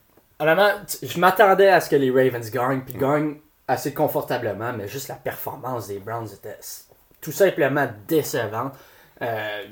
Honnêtement, 0.41 0.71
je 1.03 1.21
m'attendais 1.21 1.69
à 1.69 1.81
ce 1.81 1.89
que 1.89 1.97
les 1.97 2.11
Ravens 2.11 2.51
gagnent, 2.51 2.83
puis 2.85 2.95
gagnent 2.95 3.37
assez 3.69 3.95
confortablement, 3.95 4.73
mais 4.73 4.89
juste 4.89 5.09
la 5.09 5.15
performance 5.15 5.89
des 5.89 5.99
Browns 5.99 6.27
était 6.27 6.59
tout 7.21 7.33
simplement 7.33 7.89
décevante. 8.09 8.75
Euh, 9.23 9.65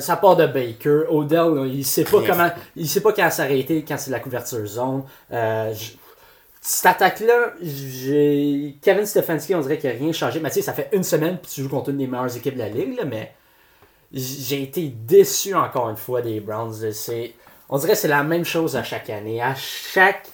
ça 0.00 0.16
part 0.16 0.36
de 0.36 0.46
Baker. 0.46 1.02
Odell, 1.10 1.70
il 1.72 1.84
sait 1.84 2.04
pas 2.04 2.22
comment. 2.26 2.50
Il 2.76 2.88
sait 2.88 3.00
pas 3.00 3.12
quand 3.12 3.30
s'arrêter 3.30 3.84
quand 3.86 3.98
c'est 3.98 4.10
la 4.10 4.20
couverture 4.20 4.64
zone. 4.66 5.02
Euh, 5.32 5.72
cette 6.60 6.86
attaque-là, 6.86 7.52
j'ai. 7.60 8.76
Kevin 8.80 9.04
Stefanski, 9.04 9.54
on 9.54 9.60
dirait 9.60 9.78
qu'il 9.78 9.90
n'a 9.90 9.96
rien 9.96 10.12
changé. 10.12 10.40
Mais 10.40 10.48
tu 10.48 10.56
sais, 10.56 10.62
ça 10.62 10.72
fait 10.72 10.88
une 10.92 11.04
semaine 11.04 11.38
que 11.38 11.46
tu 11.46 11.62
joues 11.62 11.68
contre 11.68 11.90
une 11.90 11.98
des 11.98 12.06
meilleures 12.06 12.34
équipes 12.34 12.54
de 12.54 12.60
la 12.60 12.68
ligue, 12.68 13.00
mais 13.06 13.34
j'ai 14.12 14.62
été 14.62 14.88
déçu 14.88 15.54
encore 15.54 15.90
une 15.90 15.96
fois 15.96 16.22
des 16.22 16.40
Browns. 16.40 16.74
On 17.68 17.78
dirait 17.78 17.92
que 17.92 17.98
c'est 17.98 18.08
la 18.08 18.22
même 18.22 18.44
chose 18.44 18.76
à 18.76 18.82
chaque 18.82 19.10
année. 19.10 19.42
À 19.42 19.54
chaque. 19.54 20.28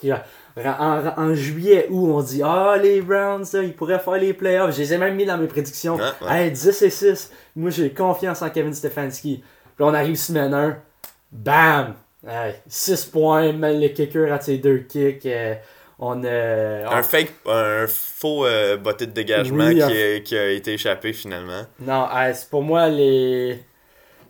En, 0.57 1.35
juillet 1.35 1.87
où 1.91 2.13
on 2.13 2.23
dit 2.23 2.43
Ah, 2.45 2.77
les 2.81 3.01
Browns, 3.01 3.47
ils 3.55 3.75
pourraient 3.75 3.99
faire 3.99 4.15
les 4.15 4.35
playoffs. 4.35 4.75
Je 4.75 4.81
les 4.81 4.95
ai 4.95 4.99
même 4.99 5.15
mis 5.15 5.25
dans 5.25 5.39
mes 5.39 5.47
prédictions. 5.47 5.99
10 6.21 6.83
et 6.83 6.91
6. 6.91 7.31
Moi, 7.57 7.71
j'ai 7.71 7.91
confiance 7.91 8.43
en 8.43 8.51
Kevin 8.51 8.75
Stefanski. 8.75 9.43
Puis 9.77 9.85
on 9.85 9.95
arrive 9.95 10.17
semaine 10.17 10.55
1. 10.55 10.77
Bam 11.33 11.95
6 12.67 13.07
points, 13.07 13.53
le 13.53 13.89
kicker 13.89 14.33
à 14.33 14.41
ses 14.41 14.59
deux 14.59 14.79
kicks. 14.79 15.25
Euh, 15.27 15.55
on, 15.99 16.25
un 16.25 17.03
fake, 17.03 17.33
un 17.47 17.87
faux 17.87 18.47
euh, 18.47 18.79
botté 18.79 19.07
de 19.07 19.13
dégagement 19.13 19.69
qui, 19.69 20.23
qui, 20.23 20.37
a 20.37 20.49
été 20.49 20.73
échappé 20.75 21.13
finalement. 21.13 21.67
Non, 21.79 22.09
c'est 22.33 22.49
pour 22.49 22.63
moi 22.63 22.89
les 22.89 23.63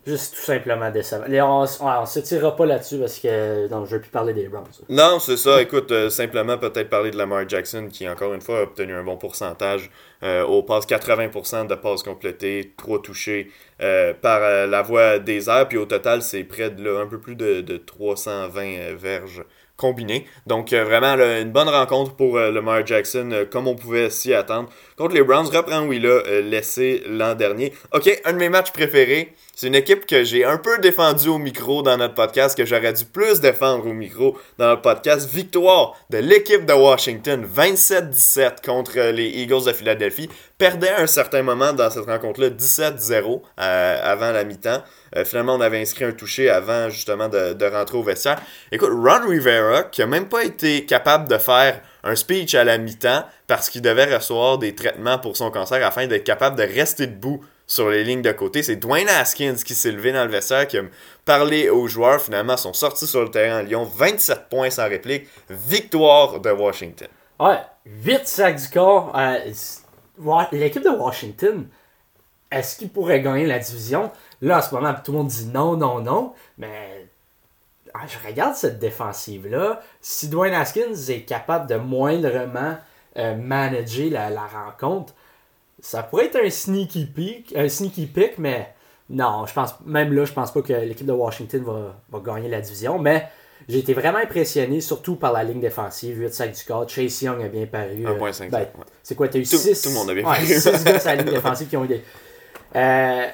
juste 0.05 0.35
tout 0.35 0.41
simplement 0.41 0.89
décevant. 0.89 1.25
on, 1.27 1.85
on, 1.85 2.05
se 2.05 2.19
tirera 2.19 2.55
pas 2.55 2.65
là-dessus 2.65 2.97
parce 2.97 3.19
que 3.19 3.67
non, 3.69 3.85
je 3.85 3.95
veux 3.95 4.01
plus 4.01 4.09
parler 4.09 4.33
des 4.33 4.47
Browns. 4.47 4.65
Non, 4.89 5.19
c'est 5.19 5.37
ça. 5.37 5.61
Écoute, 5.61 5.91
euh, 5.91 6.09
simplement 6.09 6.57
peut-être 6.57 6.89
parler 6.89 7.11
de 7.11 7.17
Lamar 7.17 7.47
Jackson 7.47 7.87
qui, 7.91 8.07
encore 8.09 8.33
une 8.33 8.41
fois, 8.41 8.59
a 8.59 8.63
obtenu 8.63 8.93
un 8.93 9.03
bon 9.03 9.17
pourcentage 9.17 9.91
euh, 10.23 10.43
au 10.43 10.63
passe 10.63 10.87
80% 10.87 11.67
de 11.67 11.75
passes 11.75 12.03
complétées, 12.03 12.73
3 12.77 13.01
touchés 13.01 13.51
euh, 13.81 14.13
par 14.13 14.41
la 14.67 14.81
voie 14.81 15.19
des 15.19 15.49
airs. 15.49 15.67
Puis 15.67 15.77
au 15.77 15.85
total, 15.85 16.21
c'est 16.21 16.43
près 16.43 16.71
de 16.71 16.83
là, 16.83 17.01
un 17.01 17.07
peu 17.07 17.19
plus 17.19 17.35
de 17.35 17.77
320 17.77 18.95
verges 18.95 19.43
combiné. 19.81 20.27
Donc 20.45 20.71
euh, 20.73 20.83
vraiment 20.83 21.15
une 21.15 21.51
bonne 21.51 21.67
rencontre 21.67 22.15
pour 22.15 22.37
euh, 22.37 22.51
Lamar 22.51 22.85
Jackson, 22.85 23.29
euh, 23.31 23.45
comme 23.45 23.67
on 23.67 23.73
pouvait 23.73 24.11
s'y 24.11 24.31
attendre. 24.33 24.69
Contre 24.95 25.15
les 25.15 25.23
Browns, 25.23 25.47
reprend 25.47 25.81
où 25.87 25.91
il 25.91 26.05
a 26.05 26.41
laissé 26.41 27.03
l'an 27.07 27.33
dernier. 27.33 27.73
Ok, 27.91 28.21
un 28.23 28.33
de 28.33 28.37
mes 28.37 28.49
matchs 28.49 28.71
préférés. 28.71 29.33
C'est 29.55 29.67
une 29.67 29.75
équipe 29.75 30.05
que 30.05 30.23
j'ai 30.23 30.45
un 30.45 30.57
peu 30.57 30.77
défendu 30.77 31.27
au 31.29 31.37
micro 31.37 31.81
dans 31.81 31.97
notre 31.97 32.13
podcast, 32.13 32.55
que 32.55 32.65
j'aurais 32.65 32.93
dû 32.93 33.05
plus 33.05 33.41
défendre 33.41 33.87
au 33.87 33.93
micro 33.93 34.37
dans 34.57 34.67
notre 34.67 34.81
podcast. 34.81 35.29
Victoire 35.29 35.95
de 36.09 36.19
l'équipe 36.19 36.65
de 36.65 36.73
Washington, 36.73 37.45
27-17 37.45 38.63
contre 38.63 38.99
les 39.11 39.27
Eagles 39.27 39.65
de 39.65 39.73
Philadelphie. 39.73 40.29
Perdait 40.57 40.91
un 40.91 41.07
certain 41.07 41.41
moment 41.41 41.73
dans 41.73 41.89
cette 41.89 42.05
rencontre-là, 42.05 42.49
17-0 42.49 43.41
avant 43.57 44.31
la 44.31 44.43
mi-temps. 44.43 44.83
Euh, 45.15 45.25
finalement, 45.25 45.55
on 45.55 45.61
avait 45.61 45.81
inscrit 45.81 46.05
un 46.05 46.11
touché 46.11 46.49
avant 46.49 46.89
justement 46.89 47.27
de, 47.27 47.65
rentrer 47.65 47.97
au 47.97 48.03
vestiaire. 48.03 48.41
Écoute, 48.71 48.89
Ron 48.91 49.27
Rivera, 49.27 49.83
qui 49.83 50.01
a 50.01 50.07
même 50.07 50.29
pas 50.29 50.43
été 50.43 50.85
capable 50.85 51.27
de 51.27 51.37
faire 51.37 51.81
un 52.03 52.15
speech 52.15 52.55
à 52.55 52.63
la 52.63 52.77
mi-temps 52.77 53.25
parce 53.47 53.69
qu'il 53.69 53.81
devait 53.81 54.13
recevoir 54.15 54.57
des 54.57 54.73
traitements 54.73 55.19
pour 55.19 55.35
son 55.35 55.51
cancer 55.51 55.85
afin 55.85 56.07
d'être 56.07 56.23
capable 56.23 56.57
de 56.57 56.63
rester 56.63 57.07
debout 57.07 57.41
sur 57.67 57.89
les 57.89 58.03
lignes 58.03 58.21
de 58.21 58.31
côté. 58.31 58.63
C'est 58.63 58.75
Dwayne 58.75 59.07
Haskins 59.07 59.55
qui 59.55 59.75
s'est 59.75 59.91
levé 59.91 60.11
dans 60.11 60.25
le 60.25 60.31
vestiaire, 60.31 60.67
qui 60.67 60.77
a 60.77 60.83
parlé 61.25 61.69
aux 61.69 61.87
joueurs. 61.87 62.21
Finalement, 62.21 62.57
sont 62.57 62.73
sortis 62.73 63.07
sur 63.07 63.21
le 63.21 63.31
terrain 63.31 63.57
à 63.57 63.63
Lyon. 63.63 63.83
27 63.83 64.49
points 64.49 64.69
sans 64.69 64.89
réplique. 64.89 65.27
Victoire 65.49 66.39
de 66.39 66.51
Washington. 66.51 67.07
Ouais, 67.39 67.59
8 67.85 68.27
sacs 68.27 68.61
du 68.61 68.69
corps. 68.69 69.15
L'équipe 70.51 70.83
de 70.83 70.89
Washington, 70.89 71.67
est-ce 72.51 72.77
qu'il 72.77 72.89
pourrait 72.89 73.21
gagner 73.21 73.45
la 73.45 73.59
division? 73.59 74.11
Là, 74.41 74.59
en 74.59 74.61
ce 74.61 74.73
moment, 74.75 74.93
tout 75.03 75.11
le 75.11 75.19
monde 75.19 75.27
dit 75.27 75.47
non, 75.47 75.77
non, 75.77 76.01
non. 76.01 76.33
Mais 76.57 77.07
ah, 77.93 78.01
je 78.07 78.27
regarde 78.27 78.55
cette 78.55 78.79
défensive-là. 78.79 79.81
Si 80.01 80.29
Dwayne 80.29 80.53
Haskins 80.53 80.93
est 81.09 81.21
capable 81.21 81.67
de 81.67 81.75
moindrement 81.75 82.77
euh, 83.17 83.35
manager 83.35 84.09
la, 84.09 84.47
rencontre, 84.47 85.13
ça 85.79 86.03
pourrait 86.03 86.25
être 86.25 86.39
un 86.43 86.49
sneaky 86.49 87.05
pick, 87.05 87.55
un 87.55 87.67
sneaky 87.67 88.05
pick, 88.05 88.37
mais 88.37 88.73
non, 89.09 89.45
je 89.45 89.53
pense 89.53 89.75
même 89.85 90.13
là, 90.13 90.25
je 90.25 90.33
pense 90.33 90.51
pas 90.51 90.61
que 90.61 90.73
l'équipe 90.73 91.05
de 91.05 91.11
Washington 91.11 91.63
va, 92.11 92.19
gagner 92.19 92.49
la 92.49 92.61
division. 92.61 92.99
Mais 92.99 93.27
j'ai 93.67 93.79
été 93.79 93.93
vraiment 93.93 94.19
impressionné, 94.19 94.79
surtout 94.81 95.15
par 95.15 95.33
la 95.33 95.43
ligne 95.43 95.59
défensive. 95.59 96.17
8 96.19 96.33
sacs 96.33 96.51
du 96.53 96.63
corps. 96.63 96.89
Chase 96.89 97.21
Young 97.21 97.43
a 97.43 97.47
bien 97.47 97.65
paru. 97.65 98.03
1.5. 98.03 98.49
Ben, 98.49 98.67
c'est 99.03 99.15
quoi, 99.15 99.27
t'as 99.27 99.39
eu 99.39 99.45
6 99.45 99.81
Tout, 99.81 99.89
le 99.89 99.95
monde 99.95 100.09
a 100.09 100.13
bien 100.13 100.23
paru. 100.23 100.45
6 100.45 100.63
gars 100.83 100.99
sur 100.99 101.09
la 101.09 101.15
ligne 101.15 101.31
défensive 101.33 101.67
qui 101.67 101.77
ont 101.77 101.83
eu 101.83 101.89
des. 101.89 102.03
Euh, 102.75 103.27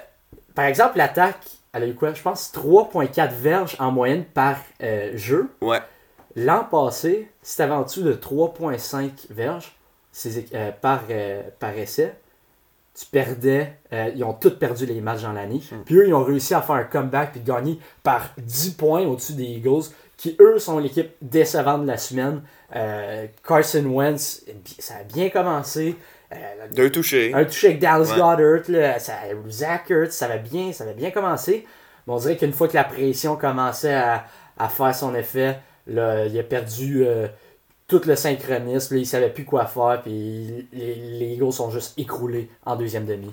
par 0.56 0.65
exemple, 0.65 0.97
l'attaque, 0.97 1.45
elle 1.73 1.84
a 1.84 1.88
eu 1.88 1.93
quoi? 1.93 2.13
Je 2.13 2.21
pense 2.21 2.52
3,4 2.54 3.32
verges 3.34 3.76
en 3.80 3.91
moyenne 3.91 4.26
par 4.26 4.58
euh, 4.82 5.12
jeu. 5.15 5.50
Ouais. 5.62 5.82
L'an 6.36 6.63
passé, 6.63 7.32
c'était 7.41 7.69
en 7.69 7.84
dessous 7.84 8.04
de 8.04 8.13
3,5 8.13 9.12
verges 9.32 9.76
euh, 10.26 10.71
par, 10.82 11.04
par 11.60 11.78
essai. 11.78 12.13
Tu 12.95 13.06
perdais, 13.06 13.73
ils 13.91 14.23
ont 14.23 14.34
tous 14.34 14.58
perdu 14.58 14.88
les 14.88 15.02
matchs 15.02 15.21
dans 15.21 15.34
l'année. 15.34 15.62
Hmm. 15.71 15.84
Puis 15.86 15.95
eux, 15.97 16.08
ils 16.08 16.13
ont 16.15 16.23
réussi 16.23 16.56
à 16.56 16.63
faire 16.63 16.76
un 16.76 16.84
comeback 16.84 17.34
puis 17.34 17.41
gagner 17.41 17.80
par 18.02 18.30
10 18.39 18.71
points 18.71 19.04
au-dessus 19.06 19.34
des 19.34 19.43
Eagles, 19.43 19.84
qui 20.15 20.36
eux 20.39 20.58
sont 20.58 20.80
l'équipe 20.80 21.12
décevante 21.21 21.84
de 21.84 21.88
la 21.88 21.97
semaine. 21.97 22.41
Carson 23.47 23.86
Wentz, 23.86 24.45
ça 24.80 24.95
a 24.95 25.04
bien 25.04 25.30
commencé. 25.30 25.95
Euh, 26.33 26.67
Deux 26.75 26.91
touchés. 26.91 27.33
Un 27.33 27.45
touché 27.45 27.67
avec 27.67 27.79
Dallas 27.79 28.13
Goddard, 28.15 28.61
là, 28.67 28.99
ça, 28.99 29.13
Zach 29.49 29.89
Ertz, 29.89 30.11
ça 30.11 30.27
va 30.27 30.37
bien, 30.37 30.73
ça 30.73 30.83
va 30.85 30.93
bien 30.93 31.11
commencer. 31.11 31.65
Mais 32.05 32.13
on 32.13 32.17
dirait 32.17 32.37
qu'une 32.37 32.53
fois 32.53 32.67
que 32.67 32.75
la 32.75 32.83
pression 32.83 33.35
commençait 33.37 33.93
à, 33.93 34.25
à 34.57 34.67
faire 34.69 34.93
son 34.93 35.15
effet, 35.15 35.59
là, 35.87 36.25
il 36.25 36.37
a 36.37 36.43
perdu 36.43 37.05
euh, 37.05 37.27
tout 37.87 38.01
le 38.05 38.15
synchronisme, 38.15 38.95
là, 38.95 38.99
il 38.99 39.05
savait 39.05 39.29
plus 39.29 39.45
quoi 39.45 39.65
faire, 39.65 40.01
puis 40.03 40.67
les, 40.73 40.95
les 40.95 41.33
Eagles 41.33 41.53
sont 41.53 41.71
juste 41.71 41.97
écroulés 41.97 42.49
en 42.65 42.75
deuxième 42.75 43.05
demi. 43.05 43.31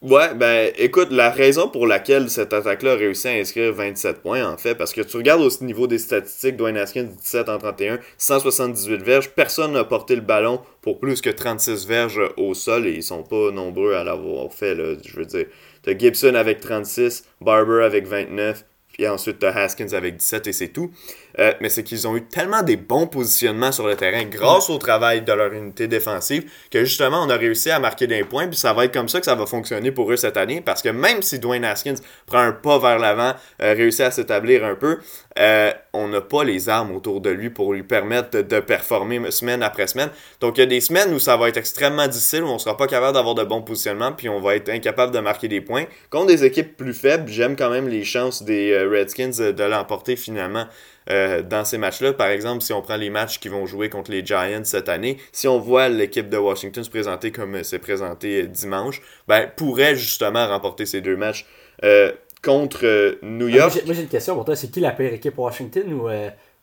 Ouais, 0.00 0.32
ben 0.32 0.70
écoute, 0.78 1.08
la 1.10 1.28
raison 1.28 1.68
pour 1.68 1.84
laquelle 1.84 2.30
cette 2.30 2.52
attaque-là 2.52 2.92
a 2.92 2.94
réussi 2.94 3.26
à 3.26 3.32
inscrire 3.32 3.72
27 3.72 4.22
points, 4.22 4.48
en 4.48 4.56
fait, 4.56 4.76
parce 4.76 4.92
que 4.92 5.00
tu 5.00 5.16
regardes 5.16 5.40
au 5.40 5.64
niveau 5.64 5.88
des 5.88 5.98
statistiques, 5.98 6.56
Dwayne 6.56 6.76
Haskins 6.76 7.08
17 7.20 7.48
en 7.48 7.58
31, 7.58 7.98
178 8.16 9.02
verges, 9.02 9.30
personne 9.30 9.72
n'a 9.72 9.82
porté 9.82 10.14
le 10.14 10.20
ballon 10.20 10.60
pour 10.82 11.00
plus 11.00 11.20
que 11.20 11.30
36 11.30 11.88
verges 11.88 12.20
au 12.36 12.54
sol 12.54 12.86
et 12.86 12.92
ils 12.92 13.02
sont 13.02 13.24
pas 13.24 13.50
nombreux 13.50 13.94
à 13.94 14.04
l'avoir 14.04 14.52
fait, 14.52 14.76
là, 14.76 14.94
je 15.04 15.16
veux 15.16 15.26
dire. 15.26 15.46
T'as 15.82 15.98
Gibson 15.98 16.36
avec 16.36 16.60
36, 16.60 17.24
Barber 17.40 17.82
avec 17.82 18.06
29, 18.06 18.64
puis 18.92 19.08
ensuite 19.08 19.40
t'as 19.40 19.50
Haskins 19.50 19.94
avec 19.94 20.18
17 20.18 20.46
et 20.46 20.52
c'est 20.52 20.68
tout. 20.68 20.92
Euh, 21.40 21.52
mais 21.60 21.68
c'est 21.68 21.84
qu'ils 21.84 22.06
ont 22.08 22.16
eu 22.16 22.22
tellement 22.22 22.62
des 22.62 22.76
bons 22.76 23.06
positionnements 23.06 23.72
sur 23.72 23.86
le 23.86 23.94
terrain 23.96 24.24
grâce 24.24 24.70
au 24.70 24.78
travail 24.78 25.22
de 25.22 25.32
leur 25.32 25.52
unité 25.52 25.86
défensive 25.86 26.50
que 26.70 26.84
justement 26.84 27.22
on 27.22 27.30
a 27.30 27.36
réussi 27.36 27.70
à 27.70 27.78
marquer 27.78 28.06
des 28.06 28.24
points. 28.24 28.48
Puis 28.48 28.56
ça 28.56 28.72
va 28.72 28.84
être 28.84 28.92
comme 28.92 29.08
ça 29.08 29.20
que 29.20 29.26
ça 29.26 29.34
va 29.34 29.46
fonctionner 29.46 29.92
pour 29.92 30.10
eux 30.10 30.16
cette 30.16 30.36
année 30.36 30.60
parce 30.60 30.82
que 30.82 30.88
même 30.88 31.22
si 31.22 31.38
Dwayne 31.38 31.64
Haskins 31.64 31.94
prend 32.26 32.40
un 32.40 32.52
pas 32.52 32.78
vers 32.78 32.98
l'avant, 32.98 33.34
euh, 33.62 33.74
réussit 33.74 34.00
à 34.00 34.10
s'établir 34.10 34.64
un 34.64 34.74
peu, 34.74 34.98
euh, 35.38 35.72
on 35.92 36.08
n'a 36.08 36.20
pas 36.20 36.42
les 36.42 36.68
armes 36.68 36.94
autour 36.94 37.20
de 37.20 37.30
lui 37.30 37.50
pour 37.50 37.72
lui 37.72 37.82
permettre 37.82 38.40
de, 38.40 38.60
performer 38.60 39.30
semaine 39.30 39.62
après 39.62 39.86
semaine. 39.86 40.10
Donc 40.40 40.58
il 40.58 40.60
y 40.60 40.64
a 40.64 40.66
des 40.66 40.80
semaines 40.80 41.14
où 41.14 41.18
ça 41.18 41.36
va 41.36 41.48
être 41.48 41.56
extrêmement 41.56 42.08
difficile, 42.08 42.42
où 42.42 42.48
on 42.48 42.58
sera 42.58 42.76
pas 42.76 42.86
capable 42.86 43.14
d'avoir 43.14 43.34
de 43.34 43.44
bons 43.44 43.62
positionnements, 43.62 44.12
puis 44.12 44.28
on 44.28 44.40
va 44.40 44.56
être 44.56 44.68
incapable 44.68 45.12
de 45.12 45.20
marquer 45.20 45.48
des 45.48 45.60
points. 45.60 45.84
Contre 46.10 46.26
des 46.26 46.44
équipes 46.44 46.76
plus 46.76 46.94
faibles, 46.94 47.30
j'aime 47.30 47.56
quand 47.56 47.70
même 47.70 47.88
les 47.88 48.04
chances 48.04 48.42
des 48.42 48.76
Redskins 48.78 49.52
de 49.52 49.64
l'emporter 49.64 50.16
finalement. 50.16 50.66
Euh, 51.10 51.40
dans 51.42 51.64
ces 51.64 51.78
matchs-là. 51.78 52.12
Par 52.12 52.26
exemple, 52.26 52.62
si 52.62 52.74
on 52.74 52.82
prend 52.82 52.96
les 52.96 53.08
matchs 53.08 53.38
qui 53.38 53.48
vont 53.48 53.64
jouer 53.64 53.88
contre 53.88 54.10
les 54.10 54.24
Giants 54.24 54.64
cette 54.64 54.90
année, 54.90 55.16
si 55.32 55.48
on 55.48 55.58
voit 55.58 55.88
l'équipe 55.88 56.28
de 56.28 56.36
Washington 56.36 56.84
se 56.84 56.90
présenter 56.90 57.32
comme 57.32 57.64
c'est 57.64 57.78
présenté 57.78 58.42
euh, 58.42 58.46
dimanche, 58.46 59.00
ben, 59.26 59.50
pourrait 59.56 59.96
justement 59.96 60.46
remporter 60.46 60.84
ces 60.84 61.00
deux 61.00 61.16
matchs 61.16 61.46
euh, 61.82 62.12
contre 62.42 63.18
New 63.22 63.46
ah, 63.46 63.56
York. 63.56 63.82
moi, 63.86 63.94
j'ai 63.94 64.02
une 64.02 64.08
question 64.08 64.34
pour 64.34 64.44
toi. 64.44 64.54
C'est 64.54 64.68
qui 64.68 64.80
la 64.80 64.90
pire 64.90 65.14
équipe 65.14 65.38
Washington 65.38 65.90
ou, 65.94 66.10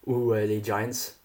ou 0.05 0.33
les 0.33 0.63
Giants? 0.63 1.15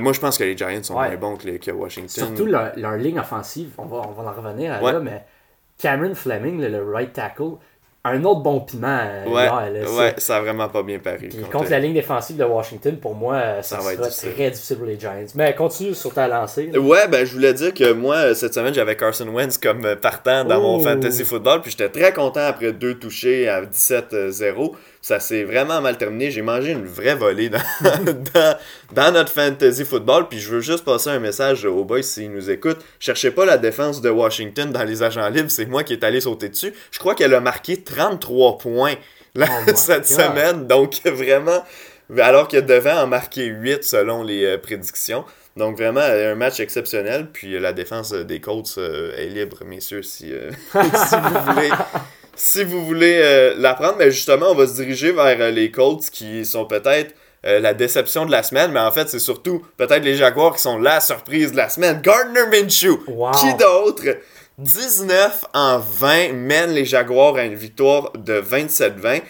Moi, 0.00 0.12
je 0.12 0.20
pense 0.20 0.36
que 0.36 0.42
les 0.42 0.56
Giants 0.56 0.82
sont 0.82 0.94
moins 0.94 1.16
bons 1.16 1.36
que, 1.36 1.46
les, 1.46 1.60
que 1.60 1.70
Washington. 1.70 2.08
Surtout 2.26 2.46
leur, 2.46 2.96
ligne 2.96 3.20
offensive, 3.20 3.70
on 3.78 3.86
va, 3.86 3.98
on 4.08 4.10
va 4.10 4.28
en 4.28 4.34
revenir 4.34 4.72
à 4.72 4.80
là, 4.80 4.98
mais 4.98 5.24
Cameron 5.78 6.16
Fleming, 6.16 6.60
le 6.60 6.82
right 6.82 7.12
tackle, 7.12 7.58
un 8.04 8.24
autre 8.24 8.40
bon 8.40 8.60
piment. 8.60 8.98
Euh, 9.02 9.26
ouais, 9.26 9.86
ouais 9.86 10.14
ça 10.16 10.38
a 10.38 10.40
vraiment 10.40 10.68
pas 10.68 10.82
bien 10.82 10.98
paru. 10.98 11.28
contre, 11.52 11.70
la 11.70 11.78
ligne 11.78 11.92
défensive 11.92 12.36
de 12.36 12.44
Washington, 12.44 12.96
pour 12.96 13.14
moi, 13.14 13.34
euh, 13.34 13.62
ça, 13.62 13.78
va 13.78 13.92
être 13.92 14.08
très 14.08 14.50
difficile 14.50 14.78
pour 14.78 14.86
les 14.86 14.98
Giants. 14.98 15.26
Mais 15.34 15.54
continue 15.54 15.94
sur 15.94 16.12
ta 16.14 16.26
lancée. 16.26 16.70
Ouais, 16.78 17.08
ben 17.08 17.26
je 17.26 17.34
voulais 17.34 17.52
dire 17.52 17.74
que 17.74 17.92
moi, 17.92 18.34
cette 18.34 18.54
semaine, 18.54 18.72
j'avais 18.72 18.96
Carson 18.96 19.28
Wentz 19.28 19.58
comme 19.58 19.96
partant 19.96 20.44
dans 20.44 20.60
mon 20.60 20.80
fantasy 20.80 21.24
football, 21.24 21.60
puis 21.60 21.70
j'étais 21.70 21.90
très 21.90 22.12
content 22.12 22.46
après 22.46 22.72
deux 22.72 22.94
touchés 22.94 23.48
à 23.48 23.62
17-0 23.62 24.72
ça 25.02 25.18
s'est 25.18 25.44
vraiment 25.44 25.80
mal 25.80 25.96
terminé. 25.96 26.30
J'ai 26.30 26.42
mangé 26.42 26.72
une 26.72 26.84
vraie 26.84 27.14
volée 27.14 27.48
dans, 28.34 28.56
dans, 28.92 29.12
notre 29.12 29.32
fantasy 29.32 29.84
football. 29.84 30.28
Puis 30.28 30.38
je 30.38 30.50
veux 30.50 30.60
juste 30.60 30.84
passer 30.84 31.10
un 31.10 31.18
message 31.18 31.64
aux 31.64 31.84
boys 31.84 32.02
s'ils 32.02 32.30
nous 32.30 32.50
écoutent. 32.50 32.84
Cherchez 32.98 33.30
pas 33.30 33.44
la 33.44 33.58
défense 33.58 34.00
de 34.02 34.10
Washington 34.10 34.70
dans 34.70 34.84
les 34.84 35.02
agents 35.02 35.28
libres. 35.28 35.50
C'est 35.50 35.66
moi 35.66 35.84
qui 35.84 35.94
est 35.94 36.04
allé 36.04 36.20
sauter 36.20 36.50
dessus. 36.50 36.74
Je 36.90 36.98
crois 36.98 37.14
qu'elle 37.14 37.34
a 37.34 37.40
marqué 37.40 37.82
33 37.82 38.58
points 38.58 38.94
oh 39.38 39.42
cette 39.74 40.06
semaine. 40.06 40.66
Donc 40.66 41.00
vraiment, 41.04 41.64
alors 42.18 42.48
qu'elle 42.48 42.66
devait 42.66 42.92
en 42.92 43.06
marquer 43.06 43.46
8 43.46 43.82
selon 43.84 44.22
les 44.22 44.44
euh, 44.44 44.58
prédictions. 44.58 45.24
Donc 45.56 45.76
vraiment 45.78 46.00
un 46.00 46.34
match 46.34 46.60
exceptionnel. 46.60 47.28
Puis 47.32 47.58
la 47.58 47.72
défense 47.72 48.12
des 48.12 48.40
Colts 48.40 48.74
euh, 48.78 49.16
est 49.16 49.28
libre, 49.28 49.64
messieurs, 49.64 50.02
si, 50.02 50.32
euh, 50.32 50.50
si 50.72 51.14
vous 51.16 51.52
voulez 51.52 51.70
si 52.40 52.64
vous 52.64 52.84
voulez 52.86 53.20
euh, 53.22 53.54
l'apprendre, 53.58 53.96
mais 53.98 54.10
justement, 54.10 54.46
on 54.50 54.54
va 54.54 54.66
se 54.66 54.72
diriger 54.72 55.12
vers 55.12 55.40
euh, 55.40 55.50
les 55.50 55.70
Colts 55.70 56.08
qui 56.10 56.46
sont 56.46 56.64
peut-être 56.64 57.14
euh, 57.44 57.60
la 57.60 57.74
déception 57.74 58.24
de 58.24 58.30
la 58.30 58.42
semaine, 58.42 58.72
mais 58.72 58.80
en 58.80 58.90
fait, 58.90 59.10
c'est 59.10 59.18
surtout 59.18 59.62
peut-être 59.76 60.02
les 60.02 60.16
Jaguars 60.16 60.56
qui 60.56 60.62
sont 60.62 60.78
la 60.78 61.00
surprise 61.00 61.52
de 61.52 61.58
la 61.58 61.68
semaine. 61.68 62.00
Gardner 62.02 62.46
Minshew, 62.50 62.96
qui 63.38 63.54
d'autre? 63.54 64.04
19 64.56 65.44
en 65.54 65.78
20 65.78 66.32
mène 66.32 66.70
les 66.70 66.84
Jaguars 66.84 67.36
à 67.36 67.44
une 67.44 67.54
victoire 67.54 68.12
de 68.12 68.40
27-20. 68.40 69.22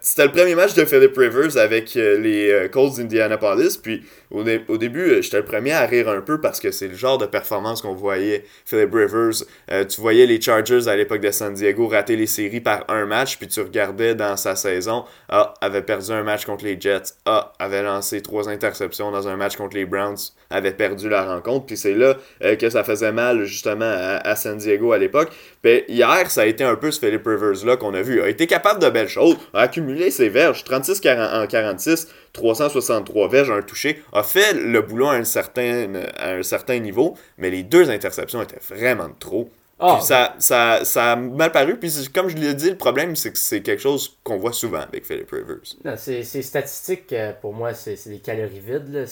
C'était 0.00 0.24
le 0.24 0.30
premier 0.30 0.54
match 0.54 0.74
de 0.74 0.84
Philip 0.84 1.16
Rivers 1.16 1.56
avec 1.56 1.94
les 1.94 2.68
Colts 2.72 2.96
d'Indianapolis, 2.96 3.78
puis 3.82 4.04
au, 4.30 4.76
début, 4.76 5.10
euh, 5.10 5.22
j'étais 5.22 5.38
le 5.38 5.44
premier 5.44 5.72
à 5.72 5.84
rire 5.86 6.08
un 6.08 6.20
peu 6.20 6.40
parce 6.40 6.60
que 6.60 6.70
c'est 6.70 6.86
le 6.86 6.94
genre 6.94 7.18
de 7.18 7.26
performance 7.26 7.82
qu'on 7.82 7.94
voyait 7.94 8.44
Philip 8.64 8.92
Rivers. 8.92 9.44
Euh, 9.72 9.84
tu 9.84 10.00
voyais 10.00 10.26
les 10.26 10.40
Chargers 10.40 10.86
à 10.86 10.94
l'époque 10.94 11.20
de 11.20 11.30
San 11.32 11.52
Diego 11.52 11.88
rater 11.88 12.14
les 12.14 12.26
séries 12.26 12.60
par 12.60 12.84
un 12.88 13.06
match, 13.06 13.38
puis 13.38 13.48
tu 13.48 13.60
regardais 13.60 14.14
dans 14.14 14.36
sa 14.36 14.54
saison, 14.54 15.04
ah, 15.28 15.54
avait 15.60 15.82
perdu 15.82 16.12
un 16.12 16.22
match 16.22 16.44
contre 16.44 16.64
les 16.64 16.80
Jets, 16.80 17.14
ah, 17.26 17.52
avait 17.58 17.82
lancé 17.82 18.20
trois 18.20 18.48
interceptions 18.48 19.10
dans 19.10 19.26
un 19.26 19.36
match 19.36 19.56
contre 19.56 19.76
les 19.76 19.84
Browns, 19.84 20.18
avait 20.48 20.72
perdu 20.72 21.08
la 21.08 21.24
rencontre, 21.24 21.66
puis 21.66 21.76
c'est 21.76 21.94
là 21.94 22.16
euh, 22.44 22.54
que 22.54 22.70
ça 22.70 22.84
faisait 22.84 23.12
mal 23.12 23.44
justement 23.44 23.90
à, 23.90 24.36
San 24.36 24.56
Diego 24.56 24.92
à 24.92 24.98
l'époque. 24.98 25.30
Puis 25.62 25.84
hier, 25.88 26.30
ça 26.30 26.42
a 26.42 26.46
été 26.46 26.62
un 26.64 26.76
peu 26.76 26.90
ce 26.90 27.00
Philip 27.00 27.26
Rivers-là 27.26 27.76
qu'on 27.76 27.94
a 27.94 28.02
vu. 28.02 28.16
Il 28.16 28.22
a 28.22 28.28
été 28.28 28.46
capable 28.46 28.80
de 28.80 28.88
belles 28.88 29.08
choses, 29.08 29.36
a 29.52 29.62
accumulé 29.62 30.10
ses 30.10 30.28
verges, 30.28 30.62
36 30.64 31.00
en 31.06 31.46
46, 31.46 32.08
363 32.32 33.28
verges, 33.28 33.50
un 33.50 33.62
touché, 33.62 34.02
a 34.12 34.22
fait 34.22 34.52
le 34.52 34.82
boulot 34.82 35.08
à 35.08 35.14
un 35.14 35.24
certain, 35.24 35.92
à 36.16 36.32
un 36.32 36.42
certain 36.42 36.78
niveau, 36.78 37.16
mais 37.38 37.50
les 37.50 37.62
deux 37.62 37.90
interceptions 37.90 38.42
étaient 38.42 38.60
vraiment 38.68 39.10
trop. 39.18 39.50
Ah. 39.82 39.98
ça, 40.02 40.34
ça, 40.38 40.84
ça 40.84 41.12
a 41.12 41.16
mal 41.16 41.52
paru. 41.52 41.78
Puis 41.78 41.90
comme 42.14 42.28
je 42.28 42.36
l'ai 42.36 42.52
dit, 42.52 42.70
le 42.70 42.76
problème, 42.76 43.16
c'est 43.16 43.32
que 43.32 43.38
c'est 43.38 43.62
quelque 43.62 43.80
chose 43.80 44.18
qu'on 44.22 44.36
voit 44.36 44.52
souvent 44.52 44.80
avec 44.80 45.06
Philip 45.06 45.30
Rivers. 45.30 45.96
C'est 45.96 46.42
statistique, 46.42 47.12
euh, 47.12 47.32
pour 47.40 47.54
moi, 47.54 47.72
c'est 47.72 47.96
des 48.06 48.18
calories 48.18 48.60
vides. 48.60 48.92
Là. 48.92 49.04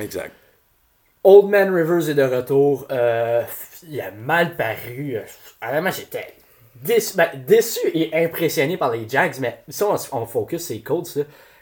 Exact. 0.00 0.32
Old 1.24 1.50
Man 1.50 1.74
Rivers 1.74 2.08
est 2.08 2.14
de 2.14 2.22
retour. 2.22 2.86
Euh, 2.90 3.42
il 3.86 4.00
a 4.00 4.10
mal 4.10 4.56
paru. 4.56 5.18
Vraiment, 5.60 5.90
j'étais 5.90 6.34
déçu, 6.82 7.16
ben, 7.16 7.28
déçu, 7.46 7.80
et 7.92 8.24
impressionné 8.24 8.78
par 8.78 8.90
les 8.90 9.06
Jags. 9.06 9.36
Mais 9.40 9.60
si 9.68 9.82
on, 9.82 9.94
on 10.12 10.26
focus 10.26 10.70
les 10.70 10.80
Colts, 10.80 11.18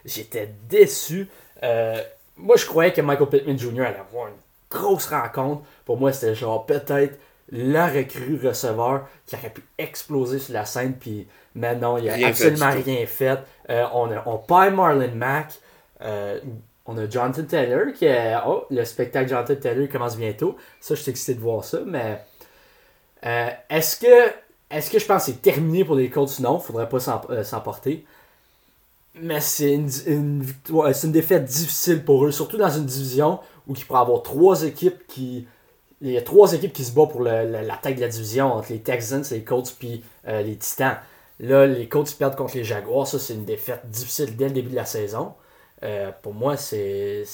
J'étais 0.07 0.49
déçu. 0.69 1.29
Euh, 1.63 2.01
moi, 2.37 2.57
je 2.57 2.65
croyais 2.65 2.93
que 2.93 3.01
Michael 3.01 3.29
Pittman 3.29 3.59
Jr. 3.59 3.83
allait 3.83 3.99
avoir 3.99 4.29
une 4.29 4.35
grosse 4.71 5.09
rencontre. 5.09 5.63
Pour 5.85 5.99
moi, 5.99 6.13
c'était 6.13 6.35
genre 6.35 6.65
peut-être 6.65 7.19
la 7.51 7.89
recrue 7.89 8.41
receveur 8.43 9.07
qui 9.27 9.37
aurait 9.37 9.51
pu 9.51 9.65
exploser 9.79 10.39
sur 10.39 10.55
la 10.55 10.65
scène. 10.65 10.95
Puis 10.95 11.27
maintenant, 11.55 11.97
il 11.97 12.09
a 12.09 12.29
absolument 12.29 12.71
rien 12.71 13.07
fait. 13.07 13.39
Euh, 13.69 13.85
on, 13.93 14.11
a, 14.13 14.23
on 14.27 14.39
perd 14.39 14.75
Marlon 14.75 15.15
Mack. 15.15 15.55
Euh, 16.03 16.41
on 16.87 16.97
a 16.99 17.11
Jonathan 17.11 17.43
Taylor 17.43 17.93
qui 17.93 18.05
est. 18.05 18.35
Oh, 18.47 18.65
le 18.71 18.85
spectacle 18.85 19.29
Jonathan 19.29 19.57
Taylor 19.57 19.89
commence 19.89 20.17
bientôt. 20.17 20.57
Ça, 20.81 20.95
je 20.95 21.01
suis 21.01 21.11
excité 21.11 21.35
de 21.35 21.41
voir 21.41 21.65
ça. 21.65 21.81
Mais 21.85 22.23
est-ce 23.69 23.97
que. 23.99 24.33
Est-ce 24.69 24.91
que 24.91 24.99
je 24.99 25.07
pense 25.07 25.27
que 25.27 25.33
c'est 25.33 25.43
terminé 25.43 25.85
pour 25.85 25.95
les 25.95 26.11
Colts? 26.11 26.41
Non, 26.41 26.55
il 26.55 26.59
ne 26.59 26.63
faudrait 26.63 26.89
pas 26.89 26.99
s'emporter. 26.99 28.05
Mais 29.23 29.41
c'est 29.41 29.73
une, 29.73 29.91
une, 30.07 30.45
une 30.69 31.13
défaite 31.13 31.45
difficile 31.45 32.05
pour 32.05 32.27
eux, 32.27 32.33
surtout 32.33 32.59
dans 32.59 32.71
une 32.71 32.85
division 32.85 33.41
où 33.67 33.75
il 33.75 33.85
pourrait 33.85 34.01
avoir 34.01 34.23
trois 34.23 34.63
équipes 34.65 35.07
qui. 35.07 35.47
Il 36.03 36.11
y 36.11 36.19
a 36.19 36.23
trois 36.23 36.53
équipes 36.53 36.75
qui 36.75 36.85
se 36.85 36.93
battent 36.93 37.11
pour 37.11 37.23
le, 37.23 37.51
la 37.51 37.77
tête 37.79 37.97
de 37.97 38.03
la 38.03 38.09
division 38.09 38.53
entre 38.53 38.71
les 38.71 38.81
Texans, 38.81 39.25
les 39.31 39.43
Colts 39.43 39.75
puis 39.79 40.05
euh, 40.29 40.43
les 40.43 40.57
Titans. 40.57 40.99
Là, 41.41 41.67
les 41.67 41.89
Colts 41.89 42.15
perdent 42.19 42.37
contre 42.37 42.57
les 42.57 42.65
Jaguars. 42.65 43.07
Ça, 43.07 43.19
c'est 43.19 43.33
une 43.35 43.47
défaite 43.47 43.89
difficile 43.89 44.37
dès 44.37 44.49
le 44.49 44.55
début 44.55 44.71
de 44.71 44.77
la 44.77 44.85
saison. 44.85 45.33
Euh, 45.83 46.11
pour 46.23 46.35
moi, 46.35 46.57
c'est. 46.57 47.25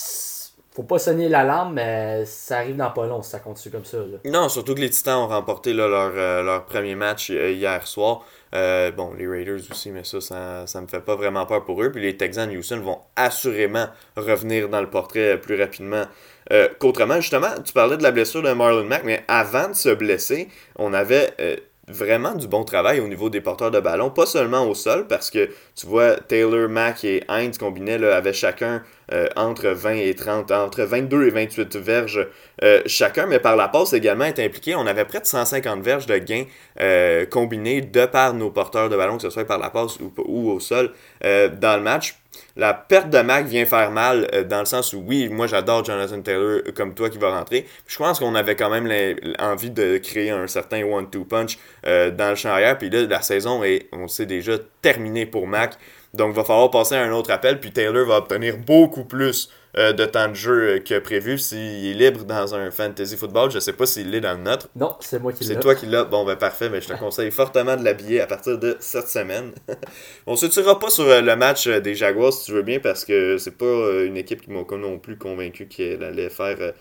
Faut 0.75 0.85
pas 0.85 0.99
sonner 0.99 1.29
l'alarme, 1.29 1.75
mais 1.75 2.25
ça 2.25 2.59
arrive 2.59 2.77
dans 2.77 2.91
pas 2.91 3.07
long 3.07 3.23
si 3.23 3.31
ça 3.31 3.39
continue 3.41 3.73
comme 3.73 3.85
ça. 3.85 3.99
Non, 4.25 4.49
surtout 4.49 4.75
que 4.75 4.81
les 4.81 4.91
Titans 4.91 5.19
ont 5.19 5.29
remporté 5.29 5.75
leur, 5.75 5.91
euh, 5.91 6.43
leur 6.43 6.65
premier 6.65 6.95
match 6.95 7.29
hier 7.29 7.87
soir. 7.87 8.25
Euh, 8.55 8.91
bon, 8.91 9.15
les 9.15 9.27
Raiders 9.27 9.61
aussi, 9.71 9.91
mais 9.91 10.05
ça, 10.05 10.21
ça, 10.21 10.67
ça 10.67 10.81
me 10.81 10.87
fait 10.87 11.01
pas 11.01 11.17
vraiment 11.17 11.47
peur 11.47 11.65
pour 11.65 11.83
eux. 11.83 11.91
Puis 11.91 12.03
les 12.03 12.17
Texans 12.17 12.51
de 12.51 12.57
Houston 12.57 12.81
vont 12.81 12.99
assurément 13.17 13.87
revenir 14.17 14.69
dans 14.69 14.81
le 14.81 14.91
portrait 14.91 15.41
plus 15.41 15.59
rapidement 15.59 16.05
euh, 16.53 16.69
qu'autrement. 16.79 17.21
Justement, 17.21 17.49
tu 17.65 17.73
parlais 17.73 17.97
de 17.97 18.03
la 18.03 18.11
blessure 18.11 18.43
de 18.43 18.53
Marlon 18.53 18.85
Mack, 18.85 19.05
mais 19.05 19.25
avant 19.29 19.69
de 19.69 19.75
se 19.75 19.89
blesser, 19.89 20.49
on 20.77 20.93
avait 20.93 21.33
euh, 21.41 21.57
vraiment 21.89 22.35
du 22.35 22.47
bon 22.47 22.65
travail 22.65 23.01
au 23.01 23.09
niveau 23.09 23.29
des 23.29 23.41
porteurs 23.41 23.71
de 23.71 23.81
ballon, 23.81 24.11
pas 24.11 24.27
seulement 24.27 24.67
au 24.69 24.75
sol, 24.75 25.07
parce 25.09 25.31
que 25.31 25.51
tu 25.75 25.87
vois, 25.87 26.15
Taylor, 26.17 26.69
Mack 26.69 27.05
et 27.05 27.25
Heinz 27.29 27.59
combinés 27.59 27.99
là, 27.99 28.17
avaient 28.17 28.33
chacun 28.33 28.83
euh, 29.13 29.27
entre 29.35 29.69
20 29.69 29.95
et 29.95 30.15
30, 30.15 30.53
entre 30.53 30.83
22 30.83 31.27
et 31.27 31.31
28 31.31 31.77
verges 31.77 32.29
euh, 32.63 32.83
chacun, 32.87 33.27
mais 33.27 33.41
par 33.41 33.57
la 33.57 33.69
passe 33.69 33.93
également 33.93 34.25
est 34.25 34.39
impliqué. 34.39 34.75
On 34.77 34.87
avait 34.87 35.05
près 35.05 35.21
de 35.21 35.27
150 35.27 35.83
verges 35.83 36.07
de 36.07 36.19
gains 36.19 36.45
euh, 36.81 37.27
combinés 37.27 37.81
de 37.81 38.07
par 38.07 38.33
nos 38.33 38.51
porteurs 38.51 38.89
de 38.89 38.97
ballon, 38.97 39.17
que 39.17 39.23
ce 39.23 39.31
soit 39.31 39.45
par 39.45 39.59
la 39.59 39.71
passe 39.71 39.99
ou 40.01 40.51
au 40.51 40.61
sol, 40.61 40.93
dans 41.23 41.77
le 41.77 41.83
match. 41.83 42.22
La 42.57 42.75
perte 42.75 43.11
de 43.11 43.19
Mac 43.21 43.47
vient 43.47 43.65
faire 43.65 43.91
mal 43.91 44.29
euh, 44.35 44.45
dans 44.45 44.61
le 44.61 44.67
sens 44.67 44.93
où, 44.93 45.03
oui, 45.07 45.29
moi 45.29 45.47
j'adore 45.47 45.85
Jonathan 45.85 46.21
Taylor 46.21 46.43
euh, 46.43 46.73
comme 46.75 46.95
toi 46.95 47.09
qui 47.09 47.19
va 47.19 47.37
rentrer. 47.37 47.67
Je 47.87 47.97
pense 47.97 48.19
qu'on 48.19 48.35
avait 48.35 48.57
quand 48.57 48.71
même 48.71 48.91
envie 49.39 49.71
de 49.71 49.99
créer 49.99 50.31
un 50.31 50.47
certain 50.47 50.83
one-two 50.85 51.25
punch 51.25 51.59
euh, 51.87 52.11
dans 52.11 52.31
le 52.31 52.35
champ 52.35 52.51
arrière. 52.51 52.77
Puis 52.79 52.91
là, 52.91 53.07
la 53.07 53.23
saison 53.23 53.63
est, 53.65 53.89
on 53.93 54.09
sait 54.09 54.27
déjà, 54.27 54.55
terminée 54.83 55.27
pour 55.27 55.47
Mac. 55.47 55.75
Donc, 56.15 56.33
il 56.33 56.37
va 56.37 56.45
falloir 56.45 56.71
passer 56.71 56.95
à 56.95 57.03
un 57.03 57.13
autre 57.13 57.31
appel. 57.31 57.59
Puis 57.59 57.73
Taylor 57.73 58.07
va 58.07 58.19
obtenir 58.19 58.59
beaucoup 58.59 59.05
plus 59.05 59.49
euh, 59.79 59.95
de 59.95 60.05
temps 60.05 60.29
de 60.29 60.35
jeu 60.35 60.69
euh, 60.69 60.79
que 60.81 60.99
prévu. 60.99 61.39
S'il 61.39 61.87
est 61.87 61.95
libre 61.95 62.25
dans 62.25 62.55
un 62.55 62.71
fantasy 62.71 63.17
football, 63.17 63.51
je 63.51 63.59
sais 63.59 63.73
pas 63.73 63.87
s'il 63.87 64.11
l'est 64.11 64.21
dans 64.21 64.35
le 64.35 64.43
nôtre. 64.43 64.69
Non, 64.77 64.97
c'est 65.01 65.19
moi 65.19 65.33
qui 65.33 65.45
l'ai. 65.45 65.55
C'est 65.55 65.61
toi 65.61 65.75
qui 65.75 65.87
l'as. 65.87 66.05
Bon, 66.05 66.27
ben 66.27 66.37
parfait. 66.37 66.69
Mais 66.69 66.83
je 66.83 66.89
te 66.89 66.93
conseille 66.93 67.31
fortement 67.31 67.77
de 67.77 67.83
l'habiller 67.83 68.21
à 68.21 68.27
partir 68.27 68.59
de 68.59 68.77
cette 68.81 69.09
semaine. 69.09 69.53
On 70.27 70.37
se 70.37 70.45
tirera 70.45 70.79
pas 70.79 70.91
sur 70.91 71.05
euh, 71.05 71.23
le 71.23 71.37
match 71.37 71.69
des 71.69 71.95
Jaguars 71.95 72.35
si 72.35 72.47
tu 72.47 72.53
veux 72.53 72.63
bien 72.63 72.81
parce 72.81 73.07
que 73.07 73.39
c'est 73.39 73.57
pas 73.57 73.65
une 74.05 74.19
équipe 74.19 74.43
qui 74.43 74.51
m'a 74.51 74.63
non 74.77 74.99
plus 74.99 75.17
convaincu 75.17 75.67
qu'elle 75.67 76.03
allait 76.03 76.31
faire 76.31 76.73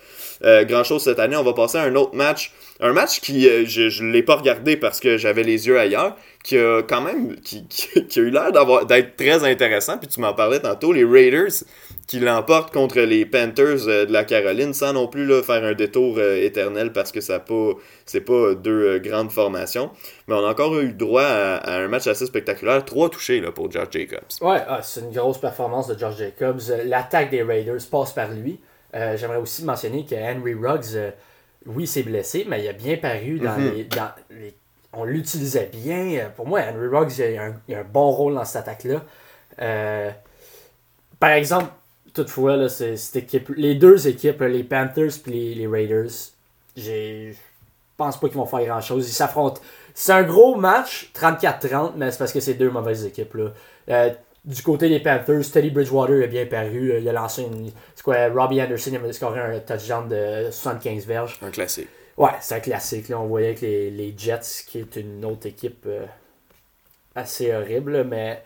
grand 0.42 0.84
chose 0.84 1.04
cette 1.04 1.20
année. 1.20 1.38
On 1.38 1.44
va 1.44 1.54
passer 1.54 1.78
à 1.78 1.84
un 1.84 1.96
autre 1.96 2.16
match. 2.16 2.54
Un 2.82 2.94
match 2.94 3.22
qui, 3.22 3.44
je 3.66 4.04
ne 4.04 4.12
l'ai 4.12 4.24
pas 4.24 4.36
regardé 4.36 4.76
parce 4.76 5.00
que 5.00 5.18
j'avais 5.18 5.44
les 5.44 5.68
yeux 5.68 5.80
ailleurs 5.80 6.18
qui 6.44 6.58
a 6.58 6.82
quand 6.82 7.02
même 7.02 7.36
qui, 7.44 7.68
qui, 7.68 8.20
a 8.20 8.22
eu 8.22 8.30
l'air 8.30 8.52
d'avoir 8.52 8.86
d'être 8.86 9.16
très 9.16 9.44
intéressant 9.44 9.98
puis 9.98 10.08
tu 10.08 10.20
m'en 10.20 10.34
parlais 10.34 10.60
tantôt 10.60 10.92
les 10.94 11.06
Raiders 11.06 11.64
qui 12.08 12.20
l'emportent 12.20 12.74
contre 12.74 13.00
les 13.00 13.26
Panthers 13.26 13.88
euh, 13.88 14.06
de 14.06 14.12
la 14.12 14.24
Caroline 14.24 14.74
sans 14.74 14.94
non 14.94 15.08
plus 15.08 15.26
là, 15.26 15.42
faire 15.44 15.64
un 15.64 15.74
détour 15.74 16.18
euh, 16.18 16.36
éternel 16.36 16.92
parce 16.94 17.12
que 17.12 17.22
ça 17.22 17.40
pas 17.40 17.72
c'est 18.06 18.22
pas 18.22 18.54
deux 18.56 18.88
euh, 18.88 19.00
grandes 19.00 19.32
formations 19.32 19.92
mais 20.28 20.36
on 20.36 20.46
a 20.46 20.50
encore 20.50 20.78
eu 20.80 20.94
droit 20.94 21.24
à, 21.24 21.78
un 21.78 21.88
match 21.88 22.08
assez 22.08 22.26
spectaculaire 22.26 22.84
trois 22.86 23.10
touchés 23.10 23.40
là, 23.40 23.52
pour 23.52 23.72
George 23.72 23.90
Jacobs 23.92 24.20
ouais 24.42 24.62
ah, 24.68 24.82
c'est 24.82 25.02
une 25.02 25.12
grosse 25.12 25.40
performance 25.40 25.88
de 25.88 25.98
George 25.98 26.18
Jacobs 26.18 26.62
l'attaque 26.86 27.30
des 27.30 27.44
Raiders 27.44 27.82
passe 27.90 28.14
par 28.14 28.32
lui 28.32 28.60
j'aimerais 28.94 29.38
aussi 29.38 29.64
mentionner 29.64 30.06
que 30.06 30.16
Henry 30.16 30.54
Ruggs 30.54 31.14
oui, 31.68 31.86
s'est 31.86 32.02
blessé, 32.02 32.44
mais 32.50 32.64
il 32.64 32.68
a 32.68 32.74
bien 32.74 32.98
paru 32.98 33.38
dans, 33.38 33.52
mm-hmm. 33.52 33.76
les, 33.76 33.84
dans 33.84 34.10
les 34.32 34.56
on 34.94 35.06
l'utilisait 35.06 35.70
bien. 35.72 36.32
Pour 36.36 36.48
moi, 36.48 36.62
Henry 36.62 36.88
Ruggs, 36.88 37.18
il 37.18 37.38
a, 37.38 37.44
un, 37.44 37.56
un 37.70 37.84
bon 37.84 38.12
rôle 38.12 38.36
dans 38.36 38.46
cette 38.46 38.68
attaque-là. 38.68 39.04
Euh, 39.62 40.12
par 41.20 41.32
exemple, 41.32 41.72
toutefois, 42.14 42.58
là, 42.58 42.70
cette 42.70 43.16
équipe, 43.16 43.50
les 43.56 43.76
deux 43.76 44.08
équipes, 44.08 44.42
les 44.42 44.64
Panthers 44.64 45.12
et 45.28 45.30
les, 45.30 45.56
les, 45.56 45.68
Raiders, 45.68 46.12
je 46.76 47.34
pense 47.98 48.20
pas 48.20 48.28
qu'ils 48.28 48.38
vont 48.38 48.46
faire 48.46 48.66
grand-chose. 48.66 49.08
Ils 49.10 49.14
s'affrontent. 49.14 49.62
C'est 49.94 50.14
un 50.14 50.24
gros 50.24 50.56
match, 50.56 51.12
34-30, 51.14 51.94
mais 51.96 52.12
c'est 52.12 52.18
parce 52.18 52.34
que 52.34 52.40
c'est 52.40 52.54
deux 52.54 52.70
mauvaises 52.70 53.06
équipes. 53.06 53.34
Là. 53.36 53.52
Euh, 53.90 54.10
du 54.44 54.62
côté 54.64 54.90
des 54.90 55.00
Panthers, 55.00 55.52
Teddy 55.52 55.70
Bridgewater 55.70 56.24
a 56.24 56.28
bien 56.28 56.46
paru. 56.46 56.98
Il 57.00 57.08
a 57.08 57.12
lancé 57.12 57.44
une. 57.44 57.72
C'est 57.96 58.04
quoi, 58.04 58.28
Robbie 58.30 58.62
Anderson 58.62 58.92
il 58.94 59.10
a 59.10 59.14
scoré 59.14 59.40
un 59.40 59.60
touchdown 59.60 60.08
de 60.08 60.50
75 60.50 61.06
verges. 61.06 61.40
Un 61.42 61.52
classique. 61.52 61.90
Ouais, 62.18 62.32
c'est 62.42 62.56
un 62.56 62.60
classique. 62.60 63.10
Là. 63.10 63.20
On 63.20 63.28
voyait 63.28 63.56
que 63.56 63.66
les, 63.66 64.14
Jets, 64.18 64.66
qui 64.68 64.80
est 64.80 64.96
une 64.96 65.24
autre 65.26 65.48
équipe 65.48 65.86
euh, 65.86 66.06
assez 67.16 67.54
horrible, 67.54 68.04
mais 68.04 68.42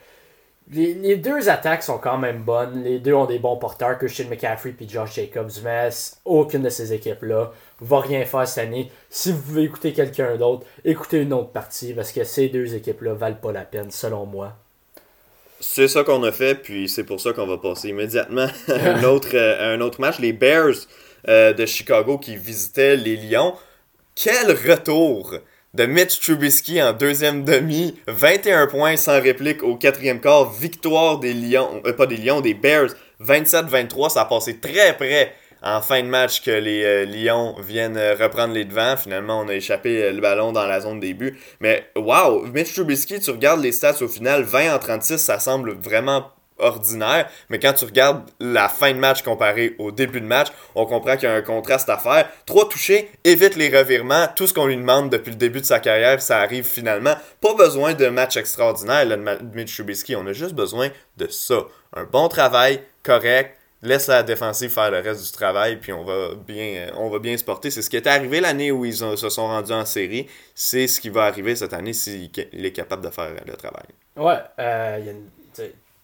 les, 0.72 1.16
deux 1.16 1.48
attaques 1.50 1.84
sont 1.84 2.00
quand 2.00 2.18
même 2.18 2.42
bonnes. 2.42 2.84
Les 2.84 3.00
deux 3.00 3.14
ont 3.14 3.26
des 3.26 3.40
bons 3.40 3.58
porteurs, 3.58 3.98
Christian 3.98 4.28
McCaffrey 4.30 4.74
et 4.80 4.88
Josh 4.90 5.16
Jacobs, 5.16 5.52
mais 5.64 5.90
aucune 6.26 6.64
de 6.64 6.70
ces 6.70 6.92
équipes-là 6.92 7.52
va 7.82 8.00
rien 8.00 8.26
faire 8.26 8.48
cette 8.48 8.68
année. 8.68 8.92
Si 9.10 9.32
vous 9.32 9.42
pouvez 9.42 9.64
écouter 9.64 9.94
quelqu'un 9.94 10.36
d'autre, 10.38 10.66
écoutez 10.84 11.22
une 11.22 11.34
autre 11.34 11.52
partie, 11.52 11.94
parce 11.94 12.12
que 12.12 12.24
ces 12.24 12.50
deux 12.50 12.74
équipes-là 12.74 13.14
valent 13.14 13.36
pas 13.36 13.52
la 13.52 13.62
peine, 13.62 13.92
selon 13.92 14.26
moi. 14.26 14.54
C'est 15.60 15.88
ça 15.88 16.04
qu'on 16.04 16.24
a 16.24 16.32
fait, 16.32 16.56
puis 16.56 16.90
c'est 16.90 17.04
pour 17.04 17.20
ça 17.20 17.32
qu'on 17.32 17.48
va 17.48 17.58
passer 17.58 17.90
immédiatement 17.90 18.48
à 18.68 18.74
un 18.74 19.04
autre, 19.04 19.30
euh, 19.34 19.76
un 19.76 19.82
autre 19.82 20.02
match. 20.02 20.20
Les 20.20 20.34
Bears 20.34 20.76
euh, 21.28 21.54
de 21.54 21.66
Chicago 21.66 22.18
qui 22.18 22.38
visitaient 22.38 22.96
les 22.96 23.18
Lions. 23.18 23.54
Quel 24.16 24.52
retour 24.52 25.36
de 25.76 25.86
Mitch 25.86 26.22
Trubisky 26.22 26.82
en 26.82 26.94
deuxième 26.94 27.44
demi, 27.44 28.00
21 28.08 28.68
points 28.68 28.96
sans 28.96 29.22
réplique 29.22 29.62
au 29.62 29.76
quatrième 29.76 30.22
quart, 30.22 30.50
victoire 30.50 31.20
des 31.20 31.34
Lions, 31.34 31.82
euh, 31.86 31.92
pas 31.92 32.06
des 32.06 32.16
Lions, 32.16 32.40
des 32.40 32.54
Bears, 32.54 32.92
27-23, 33.22 34.10
ça 34.12 34.22
a 34.22 34.26
passé 34.26 34.58
très 34.58 34.96
près 34.96 35.34
en 35.62 35.82
fin 35.82 36.02
de 36.02 36.08
match 36.08 36.42
que 36.44 36.52
les 36.52 36.84
euh, 36.86 37.06
Lions 37.06 37.56
viennent 37.60 37.98
reprendre 37.98 38.54
les 38.54 38.64
devants. 38.64 38.96
Finalement, 38.96 39.42
on 39.42 39.50
a 39.50 39.54
échappé 39.54 40.14
le 40.14 40.22
ballon 40.22 40.54
dans 40.54 40.66
la 40.66 40.80
zone 40.80 41.02
début. 41.02 41.38
Mais 41.60 41.86
wow, 41.98 42.46
Mitch 42.46 42.74
Trubisky, 42.74 43.20
tu 43.20 43.32
regardes 43.32 43.62
les 43.62 43.74
stats 43.74 44.02
au 44.02 44.08
final, 44.08 44.44
20 44.44 44.76
en 44.76 44.80
36, 44.80 45.18
ça 45.18 45.40
semble 45.40 45.72
vraiment 45.74 46.32
ordinaire, 46.58 47.30
mais 47.50 47.60
quand 47.60 47.74
tu 47.74 47.86
regardes 47.86 48.24
la 48.40 48.70
fin 48.70 48.94
de 48.94 48.98
match 48.98 49.24
comparée 49.24 49.76
au 49.78 49.92
début 49.92 50.22
de 50.22 50.26
match, 50.26 50.48
on 50.74 50.86
comprend 50.86 51.16
qu'il 51.16 51.28
y 51.28 51.32
a 51.32 51.36
un 51.36 51.42
contraste 51.42 51.90
à 51.90 51.98
faire. 51.98 52.30
Trois 52.46 52.70
touchés, 52.70 53.10
évite 53.24 53.56
les 53.56 53.76
revirements, 53.76 54.28
tout 54.36 54.48
ce 54.48 54.54
qu'on 54.54 54.68
lui 54.68 54.78
demande 54.78 55.10
depuis 55.10 55.32
le 55.32 55.38
début 55.38 55.62
de 55.62 55.66
sa 55.66 55.80
carrière, 55.80 56.22
ça 56.22 56.40
arrive 56.40 56.66
finalement. 56.66 57.16
Pas 57.42 57.54
besoin 57.56 57.94
de 57.94 58.08
match 58.08 58.38
extraordinaire, 58.38 59.06
là, 59.06 59.18
de 59.18 59.56
Mitch 59.56 59.82
on 60.16 60.28
a 60.28 60.34
juste 60.34 60.54
besoin 60.54 60.90
de 61.18 61.28
ça. 61.28 61.66
Un 61.94 62.04
bon 62.06 62.28
travail, 62.28 62.82
correct, 63.04 63.58
laisse 63.82 64.08
la 64.08 64.24
défensive 64.24 64.70
faire 64.70 64.92
le 64.92 65.00
reste 65.00 65.24
du 65.24 65.32
travail, 65.32 65.78
puis 65.78 65.94
on 65.94 66.04
va 66.04 66.30
bien, 66.36 66.88
on 66.96 67.10
va 67.10 67.20
bien 67.20 67.38
se 67.38 67.44
porter. 67.44 67.72
C'est 67.72 67.82
ce 67.82 67.90
qui 67.90 67.98
est 67.98 68.08
arrivé 68.08 68.42
l'année 68.42 68.72
où 68.72 68.86
ils 68.86 68.96
se 68.96 69.30
sont 69.30 69.48
rendus 69.48 69.72
en 69.72 69.86
série. 69.86 70.28
C'est 70.54 70.88
ce 70.88 71.00
qui 71.00 71.10
va 71.10 71.24
arriver 71.24 71.56
cette 71.56 71.74
année 71.74 71.94
s'il 71.94 72.30
est 72.36 72.72
capable 72.72 73.06
de 73.06 73.10
faire 73.10 73.32
le 73.46 73.56
travail. 73.56 73.86
Ouais, 74.16 74.40
euh, 74.60 74.98
il 75.00 75.06
y 75.06 75.10
a 75.10 75.12
une 75.12 75.30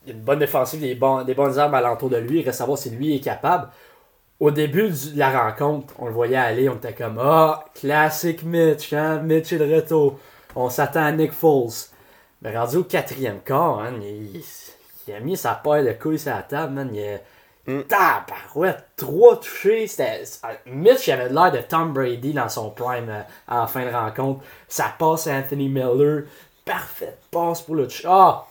il 0.04 0.10
y 0.10 0.12
a 0.12 0.16
une 0.16 0.24
bonne 0.24 0.40
défensive, 0.40 0.80
des, 0.80 0.96
des 0.96 1.34
bonnes 1.34 1.60
armes 1.60 1.74
alentour 1.76 2.10
de 2.10 2.18
lui. 2.18 2.40
Il 2.40 2.46
reste 2.46 2.56
à 2.56 2.64
savoir 2.64 2.78
si 2.78 2.90
lui 2.90 3.16
est 3.16 3.20
capable. 3.20 3.70
Au 4.40 4.50
début 4.50 4.90
de 4.90 5.20
la 5.20 5.44
rencontre, 5.44 5.94
on 6.00 6.08
le 6.08 6.14
voyait 6.14 6.36
aller, 6.36 6.68
on 6.68 6.76
était 6.76 6.94
comme 6.94 7.20
Ah, 7.22 7.66
classique 7.76 8.44
Mitch, 8.44 8.92
hein? 8.94 9.20
Mitch 9.20 9.54
est 9.54 9.60
de 9.60 9.76
retour. 9.76 10.20
On 10.56 10.70
s'attend 10.70 11.04
à 11.04 11.12
Nick 11.12 11.32
Foles. 11.32 11.90
Mais 12.42 12.58
rendu 12.58 12.78
au 12.78 12.84
quatrième 12.84 13.42
quart, 13.42 13.80
hein, 13.80 13.94
il, 14.02 15.14
a 15.14 15.20
mis 15.20 15.38
sa 15.38 15.54
paille 15.54 15.86
de 15.86 15.94
couilles 15.94 16.18
sur 16.18 16.32
la 16.32 16.42
table, 16.42 16.74
man. 16.74 16.90
Il 16.92 17.04
a. 17.04 17.20
Mm. 17.68 17.84
Tabarouette, 17.84 18.84
trois 18.98 19.40
touchés. 19.40 19.86
Mitch 20.66 21.10
avait 21.10 21.30
l'air 21.30 21.52
de 21.52 21.60
Tom 21.60 21.94
Brady 21.94 22.34
dans 22.34 22.50
son 22.50 22.72
prime 22.72 23.10
euh, 23.10 23.22
en 23.48 23.68
fin 23.68 23.86
de 23.86 23.94
rencontre. 23.94 24.44
Ça 24.68 24.92
passe 24.98 25.28
à 25.28 25.36
Anthony 25.36 25.70
Miller. 25.70 26.24
Parfaite 26.66 27.20
passe 27.30 27.62
pour 27.62 27.76
le. 27.76 27.88
Ah! 28.06 28.48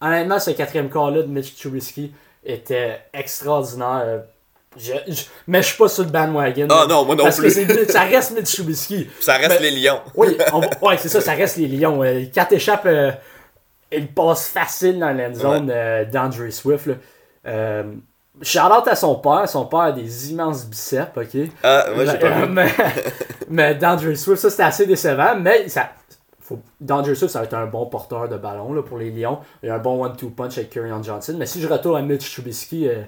Honnêtement, 0.00 0.38
ce 0.38 0.50
quatrième 0.50 0.90
quart-là 0.90 1.22
de 1.22 1.28
Mitch 1.28 1.56
Trubisky 1.56 2.12
était 2.44 3.00
extraordinaire. 3.12 4.22
Je, 4.78 4.92
mais 5.46 5.62
je 5.62 5.68
suis 5.68 5.76
pas 5.78 5.88
sur 5.88 6.04
le 6.04 6.10
bandwagon. 6.10 6.66
Ah 6.70 6.84
non, 6.88 7.04
moi 7.06 7.14
non 7.16 7.24
parce 7.24 7.38
plus. 7.38 7.66
Que 7.66 7.90
ça 7.90 8.02
reste 8.02 8.32
Mitch 8.32 8.54
Trubisky. 8.54 9.08
Ça 9.20 9.36
reste 9.36 9.60
les 9.60 9.70
Lions. 9.70 10.00
oui, 10.14 10.36
ouais, 10.82 10.98
c'est 10.98 11.08
ça, 11.08 11.20
ça 11.20 11.32
reste 11.32 11.56
les 11.56 11.66
Lions. 11.68 12.02
Euh, 12.04 12.24
quand 12.34 12.52
échappe, 12.52 12.84
euh, 12.84 13.10
il 13.90 14.08
passe 14.08 14.48
facile 14.48 14.98
dans 14.98 15.12
la 15.16 15.32
zone 15.32 15.70
euh, 15.72 16.04
d'Andre 16.04 16.50
Swift. 16.50 16.90
Euh, 17.46 17.84
Shout-out 18.42 18.86
à 18.88 18.94
son 18.96 19.14
père. 19.14 19.48
Son 19.48 19.64
père 19.64 19.80
a 19.80 19.92
des 19.92 20.30
immenses 20.30 20.66
biceps, 20.66 21.16
ok? 21.16 21.48
Ah, 21.62 21.86
moi 21.94 22.04
j'ai 22.04 22.18
pas 22.18 22.28
vu. 22.40 22.52
mais, 22.52 22.68
mais 23.48 23.74
d'Andre 23.74 24.14
Swift, 24.14 24.42
ça 24.42 24.50
c'était 24.50 24.62
assez 24.64 24.84
décevant, 24.84 25.36
mais 25.40 25.70
ça, 25.70 25.88
faut, 26.46 26.60
Swift, 27.14 27.28
ça 27.28 27.40
va 27.40 27.44
être 27.44 27.54
un 27.54 27.66
bon 27.66 27.86
porteur 27.86 28.28
de 28.28 28.36
ballon 28.36 28.72
là, 28.72 28.82
pour 28.82 28.98
les 28.98 29.10
Lions. 29.10 29.38
Il 29.62 29.66
y 29.66 29.70
a 29.70 29.74
un 29.74 29.78
bon 29.78 30.04
one-two 30.04 30.30
punch 30.30 30.58
avec 30.58 30.70
Kerryon 30.70 31.02
Johnson. 31.02 31.34
Mais 31.38 31.46
si 31.46 31.60
je 31.60 31.66
retourne 31.66 31.98
à 31.98 32.02
Mitch 32.02 32.32
Trubisky, 32.32 32.88
euh, 32.88 33.02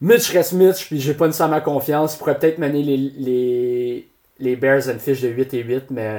Mitch 0.00 0.30
reste 0.30 0.52
Mitch, 0.52 0.86
puis 0.86 1.00
j'ai 1.00 1.14
pas 1.14 1.26
nécessairement 1.26 1.60
confiance. 1.60 2.14
Il 2.14 2.18
pourrait 2.18 2.38
peut-être 2.38 2.58
mener 2.58 2.82
les, 2.82 2.96
les, 2.96 4.08
les 4.40 4.56
Bears 4.56 4.88
une 4.88 4.98
fiche 4.98 5.22
de 5.22 5.28
8 5.28 5.54
et 5.54 5.62
8, 5.62 5.84
mais 5.90 6.18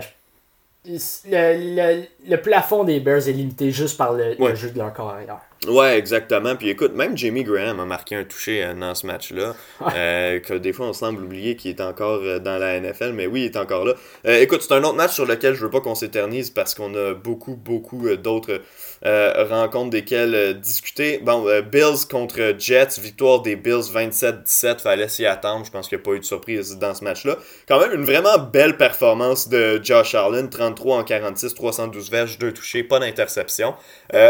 le, 0.86 2.04
le, 2.28 2.38
plafond 2.38 2.84
des 2.84 3.00
Bears 3.00 3.28
est 3.28 3.34
limité 3.34 3.72
juste 3.72 3.98
par 3.98 4.14
le, 4.14 4.36
jeu 4.56 4.72
de 4.72 4.78
leur 4.78 4.94
carrière. 4.94 5.42
Ouais, 5.66 5.98
exactement. 5.98 6.56
Puis 6.56 6.70
écoute, 6.70 6.94
même 6.94 7.18
Jamie 7.18 7.44
Graham 7.44 7.80
a 7.80 7.86
marqué 7.86 8.16
un 8.16 8.24
touché 8.24 8.64
euh, 8.64 8.76
dans 8.76 8.94
ce 8.94 9.08
match-là. 9.08 9.56
Euh, 9.96 10.40
que 10.40 10.54
des 10.54 10.72
fois, 10.72 10.88
on 10.88 10.94
semble 10.94 11.24
oublier 11.24 11.56
qu'il 11.56 11.72
est 11.72 11.82
encore 11.82 12.20
euh, 12.22 12.38
dans 12.38 12.58
la 12.60 12.80
NFL, 12.80 13.14
mais 13.14 13.26
oui, 13.26 13.42
il 13.42 13.46
est 13.46 13.58
encore 13.58 13.84
là. 13.84 13.94
écoute, 14.26 14.62
c'est 14.62 14.74
un 14.74 14.84
autre 14.84 14.96
match 14.96 15.14
sur 15.14 15.26
lequel 15.26 15.56
je 15.56 15.64
veux 15.64 15.72
pas 15.72 15.82
qu'on 15.82 15.96
s'éternise 15.96 16.52
parce 16.52 16.76
qu'on 16.76 16.94
a 16.94 17.14
beaucoup, 17.16 17.56
beaucoup 17.56 18.08
d'autres 18.18 18.62
rencontres 19.04 19.90
desquelles 19.90 20.60
discuter. 20.60 21.20
Bon, 21.20 21.46
Bills 21.62 22.08
contre 22.10 22.56
Jets, 22.58 23.00
victoire 23.00 23.42
des 23.42 23.56
Bills 23.56 23.92
27-17, 23.94 24.82
fallait 24.82 25.08
s'y 25.08 25.26
attendre. 25.26 25.66
Je 25.66 25.72
pense 25.72 25.88
qu'il 25.88 25.98
n'y 25.98 26.04
a 26.04 26.06
pas 26.06 26.12
eu 26.14 26.20
de 26.20 26.26
surprise 26.26 26.78
dans 26.78 26.94
ce 26.94 27.04
match-là. 27.04 27.38
Quand 27.68 27.80
même, 27.80 27.94
une 27.94 28.06
vraiment 28.06 28.38
belle 28.38 28.78
performance 28.78 29.50
de 29.50 29.80
Josh 29.84 30.14
Allen, 30.16 30.50
33 30.50 30.98
en 30.98 31.04
46, 31.04 31.56
312 31.56 32.12
verges, 32.12 32.38
2 32.38 32.52
touchés, 32.52 32.84
pas 32.84 33.00
d'interception. 33.00 33.74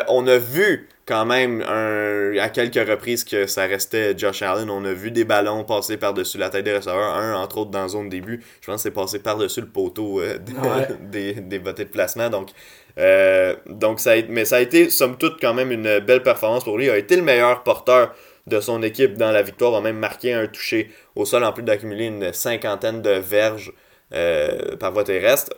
on 0.07 0.27
a 0.27 0.37
vu 0.37 0.87
quand 1.07 1.25
même 1.25 1.61
un, 1.61 2.37
à 2.37 2.49
quelques 2.49 2.87
reprises 2.87 3.23
que 3.23 3.47
ça 3.47 3.65
restait 3.65 4.15
Josh 4.17 4.41
Allen. 4.41 4.69
On 4.69 4.83
a 4.83 4.91
vu 4.91 5.09
des 5.09 5.23
ballons 5.23 5.63
passer 5.63 5.95
par-dessus 5.95 6.37
la 6.37 6.49
tête 6.49 6.65
des 6.65 6.75
receveurs, 6.75 7.15
un 7.15 7.35
entre 7.35 7.59
autres 7.59 7.71
dans 7.71 7.83
la 7.83 7.87
zone 7.87 8.09
début. 8.09 8.43
Je 8.61 8.67
pense 8.67 8.75
que 8.75 8.89
c'est 8.89 8.91
passé 8.91 9.19
par-dessus 9.19 9.61
le 9.61 9.67
poteau 9.67 10.19
euh, 10.19 10.37
des, 11.01 11.33
des, 11.33 11.59
de 11.59 11.83
placement. 11.85 12.29
Donc, 12.29 12.49
euh, 12.97 13.55
donc 13.67 14.01
ça 14.01 14.11
a, 14.11 14.21
mais 14.27 14.43
ça 14.43 14.57
a 14.57 14.59
été, 14.59 14.89
somme 14.89 15.17
toute, 15.17 15.39
quand 15.39 15.53
même 15.53 15.71
une 15.71 15.99
belle 15.99 16.23
performance 16.23 16.65
pour 16.65 16.77
lui. 16.77 16.85
Il 16.85 16.91
a 16.91 16.97
été 16.97 17.15
le 17.15 17.23
meilleur 17.23 17.63
porteur 17.63 18.13
de 18.45 18.59
son 18.59 18.83
équipe 18.83 19.15
dans 19.15 19.31
la 19.31 19.41
victoire, 19.41 19.75
a 19.75 19.81
même 19.81 19.97
marqué 19.97 20.33
un 20.33 20.47
touché 20.47 20.91
au 21.15 21.25
sol 21.25 21.43
en 21.43 21.53
plus 21.53 21.63
d'accumuler 21.63 22.05
une 22.05 22.33
cinquantaine 22.33 23.01
de 23.01 23.11
verges 23.11 23.71
euh, 24.13 24.75
par 24.77 24.91
voie 24.91 25.03
terrestre. 25.03 25.53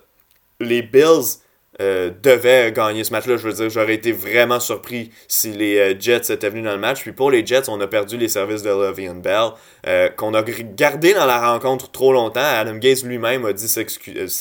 Les 0.59 0.81
Bills 0.81 1.39
euh, 1.81 2.11
devaient 2.21 2.71
gagner 2.71 3.03
ce 3.03 3.11
match-là. 3.11 3.37
Je 3.37 3.47
veux 3.47 3.53
dire, 3.53 3.69
j'aurais 3.69 3.95
été 3.95 4.11
vraiment 4.11 4.59
surpris 4.59 5.11
si 5.27 5.51
les 5.51 5.77
euh, 5.77 5.95
Jets 5.99 6.31
étaient 6.33 6.49
venus 6.49 6.65
dans 6.65 6.73
le 6.73 6.79
match. 6.79 7.01
Puis 7.01 7.11
pour 7.11 7.31
les 7.31 7.45
Jets, 7.45 7.69
on 7.69 7.79
a 7.81 7.87
perdu 7.87 8.17
les 8.17 8.27
services 8.27 8.63
de 8.63 8.69
Le'Veon 8.69 9.15
Bell, 9.15 10.11
qu'on 10.15 10.33
a 10.33 10.43
gardé 10.43 11.13
dans 11.13 11.25
la 11.25 11.51
rencontre 11.51 11.91
trop 11.91 12.13
longtemps. 12.13 12.41
Adam 12.41 12.75
Gaze 12.75 13.05
lui-même 13.05 13.45
a 13.45 13.53
dit 13.53 13.67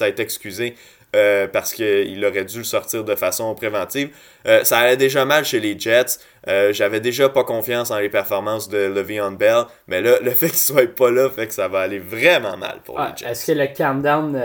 été 0.09 0.23
excusé 0.23 0.75
euh, 1.17 1.49
parce 1.49 1.73
qu'il 1.73 2.23
aurait 2.25 2.45
dû 2.45 2.59
le 2.59 2.65
sortir 2.65 3.03
de 3.03 3.15
façon 3.15 3.55
préventive. 3.55 4.11
Euh, 4.47 4.63
ça 4.65 4.79
allait 4.79 4.99
déjà 4.99 5.25
mal 5.25 5.45
chez 5.45 5.59
les 5.59 5.79
Jets. 5.79 6.19
Euh, 6.49 6.73
j'avais 6.75 7.01
déjà 7.01 7.31
pas 7.31 7.45
confiance 7.45 7.91
en 7.91 7.99
les 7.99 8.11
performances 8.11 8.69
de 8.69 8.77
Le'Veon 8.77 9.33
Bell. 9.33 9.65
Mais 9.87 10.03
là, 10.03 10.19
le 10.21 10.31
fait 10.33 10.49
qu'il 10.49 10.59
soit 10.59 10.95
pas 10.95 11.11
là 11.11 11.31
fait 11.31 11.47
que 11.47 11.55
ça 11.55 11.67
va 11.67 11.81
aller 11.81 11.99
vraiment 11.99 12.59
mal 12.59 12.81
pour 12.85 12.99
les 13.01 13.07
Jets. 13.17 13.31
Est-ce 13.31 13.47
que 13.47 13.53
le 13.53 13.69
countdown 13.69 14.39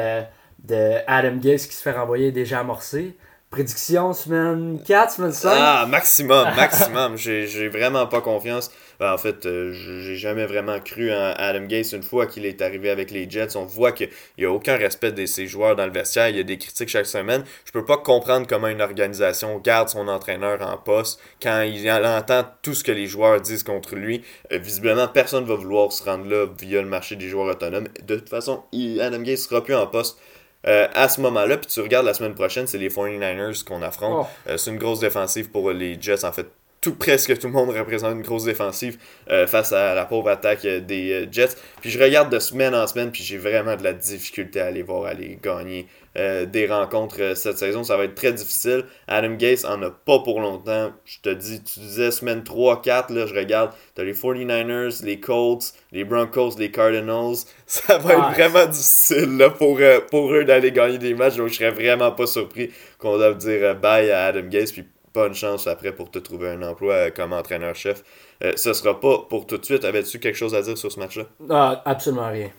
de 0.64 0.97
Adam 1.07 1.36
Gase 1.38 1.68
qui 1.68 1.76
se 1.76 1.82
fait 1.82 1.91
renvoyer 1.91 2.32
déjà 2.32 2.59
amorcé? 2.59 3.16
Prédiction 3.53 4.14
semaine 4.14 4.80
4, 4.84 5.11
semaine 5.11 5.32
5? 5.32 5.53
Ah, 5.55 5.86
maximum, 5.88 6.47
maximum. 6.55 7.18
J'ai 7.18 7.70
vraiment 7.70 8.07
pas 8.07 8.20
confiance. 8.20 8.72
Ben, 8.99 9.14
en 9.14 9.18
fait, 9.20 9.45
euh, 9.45 9.72
j'ai 9.72 10.16
jamais 10.16 10.47
vraiment 10.47 10.80
cru 10.80 11.11
en 11.14 11.34
Adam 11.38 11.66
Gase 11.66 11.93
une 11.93 12.01
fois 12.01 12.26
qu'il 12.26 12.47
est 12.47 12.64
arrivé 12.64 12.89
avec 12.89 13.11
les 13.11 13.30
Jets. 13.30 13.55
On 13.55 13.66
voit 13.66 13.91
qu'il 13.91 14.09
n'y 14.39 14.45
a 14.45 14.51
aucun 14.51 14.76
respect 14.76 15.11
de 15.11 15.24
ses 15.28 15.45
joueurs 15.45 15.76
dans 15.76 15.86
le 15.86 15.91
vestiaire. 15.91 16.30
Il 16.30 16.38
y 16.38 16.39
a 16.39 16.43
des 16.43 16.57
critiques 16.57 16.89
chaque 16.89 17.05
semaine. 17.05 17.43
Je 17.66 17.72
peux 17.72 17.86
pas 17.86 17.97
comprendre 17.97 18.47
comment 18.47 18.70
une 18.70 18.82
organisation 18.82 19.59
garde 19.59 19.89
son 19.89 20.07
entraîneur 20.07 20.59
en 20.68 20.78
poste 20.78 21.20
quand 21.39 21.61
il 21.61 21.88
entend 21.91 22.45
tout 22.64 22.74
ce 22.74 22.84
que 22.84 22.91
les 22.91 23.05
joueurs 23.05 23.39
disent 23.39 23.64
contre 23.64 23.95
lui. 23.95 24.24
Euh, 24.51 24.57
visiblement, 24.57 25.07
personne 25.07 25.43
ne 25.43 25.49
va 25.49 25.55
vouloir 25.55 25.91
se 25.91 26.03
rendre 26.03 26.28
là 26.28 26.47
via 26.59 26.82
le 26.82 26.88
marché 26.88 27.16
des 27.16 27.30
joueurs 27.30 27.51
autonomes. 27.51 27.88
De 28.01 28.16
toute 28.16 28.30
façon, 28.30 28.64
Adam 28.99 29.22
Gase 29.22 29.43
sera 29.43 29.64
plus 29.64 29.76
en 29.76 29.86
poste 29.86 30.18
euh, 30.68 30.88
à 30.93 31.09
ce 31.09 31.22
moment-là. 31.22 31.57
Puis 31.57 31.68
tu 31.68 31.82
regardes 31.82 32.05
la 32.05 32.14
semaine 32.14 32.36
prochaine, 32.36 32.68
c'est 32.68 32.78
les 32.78 32.89
49ers 32.89 33.64
qu'on 33.64 33.82
affronte. 33.82 34.26
Oh. 34.26 34.49
Euh, 34.49 34.57
c'est 34.57 34.72
une 34.72 34.78
grosse 34.78 34.99
défensive 34.99 35.49
pour 35.49 35.72
les 35.72 35.97
Jets. 35.99 36.26
En 36.26 36.32
fait, 36.32 36.47
tout, 36.82 36.95
presque 36.95 37.38
tout 37.39 37.47
le 37.47 37.53
monde 37.53 37.70
représente 37.70 38.14
une 38.14 38.22
grosse 38.22 38.45
défensive 38.45 38.97
euh, 39.30 39.47
face 39.47 39.72
à 39.72 39.93
la 39.93 40.05
pauvre 40.05 40.30
attaque 40.30 40.66
des 40.66 41.28
Jets. 41.32 41.55
Puis 41.82 41.89
je 41.89 42.01
regarde 42.01 42.32
de 42.32 42.39
semaine 42.39 42.76
en 42.76 42.88
semaine, 42.88 43.11
puis 43.11 43.24
j'ai 43.24 43.38
vraiment 43.38 43.76
de 43.76 43.84
la 43.84 43.93
difficulté 43.93 44.59
à 44.59 44.68
aller 44.68 44.84
voir 44.84 45.05
aller 45.05 45.38
gagner 45.41 45.88
euh, 46.16 46.45
des 46.45 46.68
rencontres 46.68 47.22
euh, 47.22 47.36
cette 47.36 47.57
saison. 47.57 47.84
Ça 47.84 47.97
va 47.97 48.03
être 48.03 48.14
très 48.14 48.34
difficile. 48.34 48.86
Adam 49.07 49.34
Gase 49.34 49.66
en 49.66 49.82
a 49.82 49.89
pas 49.89 50.20
pour 50.20 50.41
longtemps. 50.41 50.91
Je 51.05 51.20
te 51.22 51.30
dis, 51.30 51.64
tu 51.64 51.80
disais 51.80 52.11
semaine 52.11 52.41
3-4, 52.41 53.11
là, 53.11 53.26
je 53.26 53.34
regarde. 53.34 53.72
T'as 53.95 54.03
les 54.03 54.14
49ers, 54.14 55.03
les 55.03 55.20
Colts, 55.20 55.74
les 55.91 56.03
Broncos, 56.03 56.51
les 56.59 56.70
Cardinals. 56.70 57.38
Ça 57.66 57.97
va 57.97 58.14
être 58.14 58.32
vraiment 58.34 58.68
difficile 58.68 59.38
là, 59.38 59.49
pour, 59.49 59.78
euh, 59.80 60.01
pour 60.11 60.32
eux 60.34 60.45
d'aller 60.45 60.72
gagner 60.72 60.99
des 60.99 61.16
matchs. 61.16 61.38
Donc 61.38 61.47
je 61.47 61.55
serais 61.55 61.72
vraiment 61.72 62.11
pas 62.11 62.28
surpris 62.28 62.72
qu'on 62.99 63.18
doive 63.18 63.38
dire 63.38 63.76
bye 63.76 64.11
à 64.11 64.26
Adam 64.26 64.47
Gase. 64.47 64.72
Puis 64.72 64.86
bonne 65.16 65.34
chance 65.34 65.66
après 65.66 65.93
pour 65.93 66.11
te 66.11 66.20
trouver 66.20 66.49
un 66.49 66.61
emploi 66.61 67.09
comme 67.09 67.34
entraîneur-chef. 67.34 68.03
ce 68.55 68.74
sera 68.74 68.99
pas 68.99 69.26
pour 69.30 69.47
tout 69.47 69.57
de 69.57 69.66
suite. 69.66 69.84
Avais-tu 69.84 70.20
quelque 70.20 70.38
chose 70.38 70.53
à 70.53 70.61
dire 70.61 70.78
sur 70.78 70.91
ce 70.91 70.99
match-là? 70.99 71.24
Ah, 71.49 71.82
absolument 71.86 72.30
rien. 72.30 72.49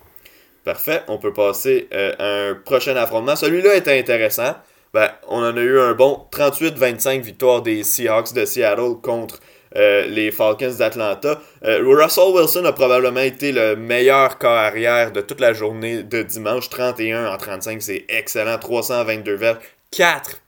Parfait, 0.65 1.03
on 1.09 1.19
peut 1.19 1.33
passer 1.33 1.89
euh, 1.93 2.15
à 2.19 2.51
un 2.51 2.55
prochain 2.55 2.97
affrontement. 2.97 3.37
Celui-là 3.37 3.75
est 3.75 3.89
intéressant. 3.89 4.55
Ben, 4.95 5.11
on 5.29 5.43
en 5.43 5.57
a 5.57 5.61
eu 5.61 5.79
un 5.79 5.93
bon 5.93 6.27
38-25 6.33 7.21
victoire 7.21 7.61
des 7.61 7.83
Seahawks 7.83 8.33
de 8.33 8.45
Seattle 8.47 8.95
contre 9.03 9.41
euh, 9.77 10.07
les 10.07 10.31
Falcons 10.31 10.75
d'Atlanta. 10.79 11.41
Euh, 11.65 11.83
Russell 11.85 12.33
Wilson 12.33 12.65
a 12.65 12.73
probablement 12.73 13.21
été 13.21 13.53
le 13.53 13.77
meilleur 13.77 14.39
corps 14.39 14.53
arrière 14.53 15.13
de 15.13 15.21
toute 15.21 15.41
la 15.41 15.53
journée 15.53 16.03
de 16.03 16.23
dimanche. 16.23 16.71
31 16.71 17.27
en 17.27 17.37
35, 17.37 17.83
c'est 17.83 18.05
excellent. 18.09 18.57
322 18.59 19.35
verts, 19.35 19.59
4 19.91 20.41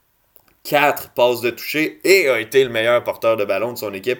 4 0.63 1.11
passes 1.11 1.41
de 1.41 1.49
toucher 1.49 1.99
et 2.03 2.27
a 2.27 2.39
été 2.39 2.63
le 2.63 2.69
meilleur 2.69 3.03
porteur 3.03 3.37
de 3.37 3.45
ballon 3.45 3.71
de 3.71 3.77
son 3.77 3.93
équipe 3.93 4.19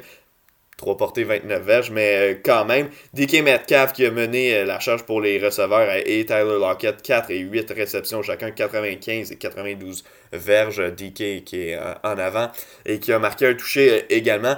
3 0.77 0.95
portées, 0.95 1.23
29 1.23 1.63
verges, 1.63 1.91
mais 1.91 2.33
euh, 2.33 2.35
quand 2.43 2.63
même. 2.63 2.89
DK 3.13 3.41
Metcalf 3.41 3.93
qui 3.93 4.05
a 4.05 4.11
mené 4.11 4.55
euh, 4.55 4.65
la 4.65 4.79
charge 4.79 5.03
pour 5.03 5.21
les 5.21 5.39
receveurs 5.43 5.91
et 6.05 6.23
Tyler 6.25 6.59
Lockett, 6.59 7.01
4 7.01 7.31
et 7.31 7.39
8 7.39 7.71
réceptions 7.71 8.21
chacun, 8.21 8.51
95 8.51 9.31
et 9.31 9.35
92 9.37 10.03
verges. 10.31 10.77
DK 10.95 11.43
qui 11.43 11.69
est 11.69 11.75
euh, 11.75 11.93
en 12.03 12.19
avant 12.19 12.51
et 12.85 12.99
qui 12.99 13.11
a 13.11 13.17
marqué 13.17 13.47
un 13.47 13.55
touché 13.55 14.05
également. 14.09 14.55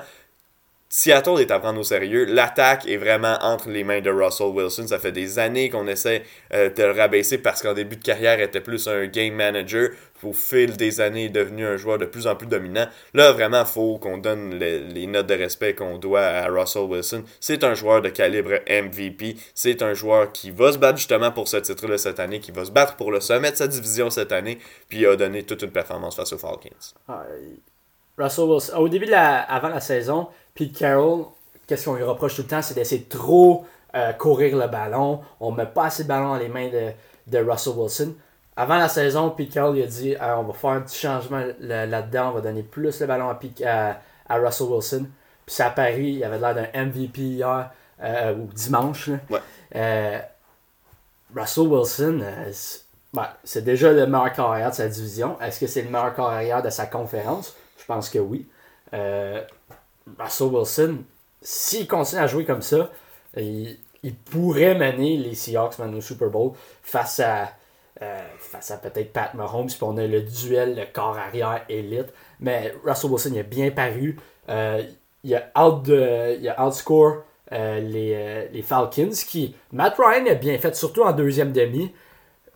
Seattle 0.92 1.40
est 1.40 1.52
à 1.52 1.60
prendre 1.60 1.80
au 1.80 1.84
sérieux. 1.84 2.26
L'attaque 2.26 2.88
est 2.88 2.98
vraiment 2.98 3.38
entre 3.42 3.70
les 3.70 3.84
mains 3.84 4.02
de 4.02 4.10
Russell 4.10 4.48
Wilson. 4.48 4.88
Ça 4.88 4.98
fait 4.98 5.12
des 5.12 5.38
années 5.38 5.70
qu'on 5.70 5.88
essaie 5.88 6.24
de 6.52 6.84
le 6.84 6.92
rabaisser 6.92 7.38
parce 7.38 7.62
qu'en 7.62 7.74
début 7.74 7.96
de 7.96 8.04
carrière, 8.04 8.40
il 8.40 8.44
était 8.44 8.60
plus 8.60 8.88
un 8.88 9.06
game 9.06 9.36
manager 9.36 9.90
au 10.24 10.34
fil 10.34 10.76
des 10.78 11.02
années, 11.02 11.26
est 11.26 11.30
devenu 11.30 11.66
un 11.66 11.78
joueur 11.78 11.98
de 11.98 12.06
plus 12.06 12.28
en 12.28 12.36
plus 12.36 12.48
dominant. 12.48 12.88
Là, 13.14 13.32
vraiment, 13.32 13.62
il 13.62 13.68
faut 13.68 13.98
qu'on 13.98 14.18
donne 14.18 14.56
les, 14.60 15.08
notes 15.08 15.28
de 15.28 15.34
respect 15.34 15.76
qu'on 15.76 15.98
doit 15.98 16.22
à 16.22 16.48
Russell 16.48 16.84
Wilson. 16.84 17.24
C'est 17.40 17.64
un 17.64 17.74
joueur 17.74 18.02
de 18.02 18.10
calibre 18.10 18.60
MVP. 18.70 19.38
C'est 19.54 19.82
un 19.82 19.94
joueur 19.94 20.32
qui 20.32 20.52
va 20.52 20.72
se 20.72 20.78
battre 20.78 20.98
justement 20.98 21.32
pour 21.32 21.48
ce 21.48 21.58
titre-là 21.58 21.98
cette 21.98 22.20
année, 22.20 22.40
qui 22.40 22.52
va 22.52 22.66
se 22.66 22.72
battre 22.72 22.96
pour 22.96 23.12
le 23.12 23.20
sommet 23.20 23.52
de 23.52 23.56
sa 23.56 23.68
division 23.68 24.10
cette 24.10 24.32
année, 24.32 24.60
puis 24.88 25.00
il 25.00 25.06
a 25.08 25.16
donné 25.16 25.44
toute 25.44 25.62
une 25.62 25.72
performance 25.72 26.16
face 26.16 26.34
aux 26.34 26.38
Falcons. 26.38 26.70
Ah, 27.08 27.26
Russell 28.18 28.46
Wilson, 28.46 28.78
au 28.78 28.90
début 28.90 29.06
de 29.06 29.12
la, 29.12 29.42
avant 29.42 29.70
la 29.70 29.80
saison, 29.80 30.28
Pete 30.60 30.78
Carroll, 30.78 31.26
qu'est-ce 31.66 31.86
qu'on 31.86 31.96
lui 31.96 32.04
reproche 32.04 32.36
tout 32.36 32.42
le 32.42 32.48
temps, 32.48 32.62
c'est 32.62 32.76
d'essayer 32.76 33.02
de 33.02 33.10
trop 33.10 33.66
euh, 33.96 34.14
courir 34.14 34.58
le 34.58 34.68
ballon. 34.68 35.22
On 35.40 35.52
met 35.52 35.66
pas 35.66 35.86
assez 35.86 36.04
de 36.04 36.08
ballon 36.08 36.30
dans 36.30 36.38
les 36.38 36.50
mains 36.50 36.70
de, 36.70 36.92
de 37.28 37.50
Russell 37.50 37.74
Wilson 37.74 38.14
avant 38.60 38.78
la 38.78 38.90
saison, 38.90 39.30
Pete 39.30 39.54
Carroll 39.54 39.82
a 39.82 39.86
dit 39.86 40.16
on 40.20 40.44
va 40.44 40.54
faire 40.54 40.72
un 40.72 40.82
petit 40.82 41.00
changement 41.00 41.42
là-dedans, 41.62 42.32
on 42.32 42.34
va 42.34 42.42
donner 42.42 42.62
plus 42.62 43.00
le 43.00 43.08
ballon 43.08 43.30
à, 43.30 43.98
à, 44.28 44.38
Russell 44.38 44.68
Wilson. 44.68 45.08
Puis 45.46 45.56
ça 45.56 45.68
a 45.68 45.70
Paris, 45.70 46.18
il 46.18 46.24
avait 46.26 46.40
l'air 46.40 46.54
d'un 46.54 46.86
MVP 46.86 47.22
hier, 47.22 47.72
euh, 48.04 48.36
ou 48.36 48.48
dimanche. 48.54 49.12
Euh, 49.76 50.20
Russell 51.34 51.68
Wilson, 51.68 52.22
ben, 53.14 53.28
c'est 53.46 53.64
déjà 53.64 53.94
le 53.94 54.06
meilleur 54.06 54.34
carrière 54.34 54.72
de 54.72 54.76
sa 54.76 54.90
division. 54.90 55.40
Est-ce 55.40 55.62
que 55.62 55.68
c'est 55.68 55.84
le 55.84 55.90
meilleur 55.90 56.14
carrière 56.14 56.62
de 56.62 56.70
sa 56.70 56.86
conférence? 56.86 57.56
Je 57.78 57.86
pense 57.86 58.10
que 58.10 58.20
oui. 58.20 58.46
Russell 60.18 60.48
Wilson, 60.48 60.98
s'il 61.42 61.88
continue 61.88 62.22
à 62.22 62.28
jouer 62.28 62.46
comme 62.46 62.62
ça, 62.62 62.90
il, 63.38 63.78
pourrait 64.32 64.76
mener 64.76 65.18
les 65.18 65.36
Seahawks 65.36 65.80
au 65.80 66.02
Super 66.02 66.30
Bowl 66.30 66.54
face 66.82 67.20
à 67.20 67.52
euh, 68.02 68.20
à 68.54 68.78
peut-être 68.78 69.12
Pat 69.12 69.34
Mahomes, 69.34 69.68
puis 69.68 69.78
on 69.82 69.98
a 69.98 70.08
le 70.08 70.22
duel, 70.22 70.76
le 70.76 70.86
corps 70.86 71.18
arrière 71.18 71.66
élite. 71.68 72.14
Mais 72.40 72.74
Russell 72.86 73.12
Wilson, 73.12 73.32
il 73.34 73.40
a 73.40 73.44
bien 73.44 73.72
paru. 73.72 74.18
Euh, 74.48 74.84
il, 75.26 75.36
a 75.36 75.52
out 75.62 75.84
de, 75.84 76.38
il 76.40 76.48
a 76.48 76.66
outscore 76.66 77.24
euh, 77.52 77.80
les, 77.82 78.48
les, 78.54 78.62
Falcons, 78.62 79.12
qui 79.28 79.54
Matt 79.74 79.96
Ryan 79.98 80.28
a 80.28 80.36
bien 80.36 80.58
fait, 80.58 80.76
surtout 80.78 81.04
en 81.04 81.12
deuxième 81.12 81.52
demi. 81.52 81.94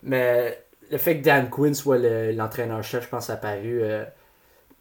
Mais 0.02 0.64
le 0.90 0.98
fait 0.98 1.18
que 1.18 1.24
Dan 1.26 1.50
Quinn 1.50 1.74
soit 1.74 1.98
l'entraîneur-chef, 1.98 3.04
je 3.04 3.10
pense, 3.10 3.30
a 3.30 3.36
paru. 3.36 3.84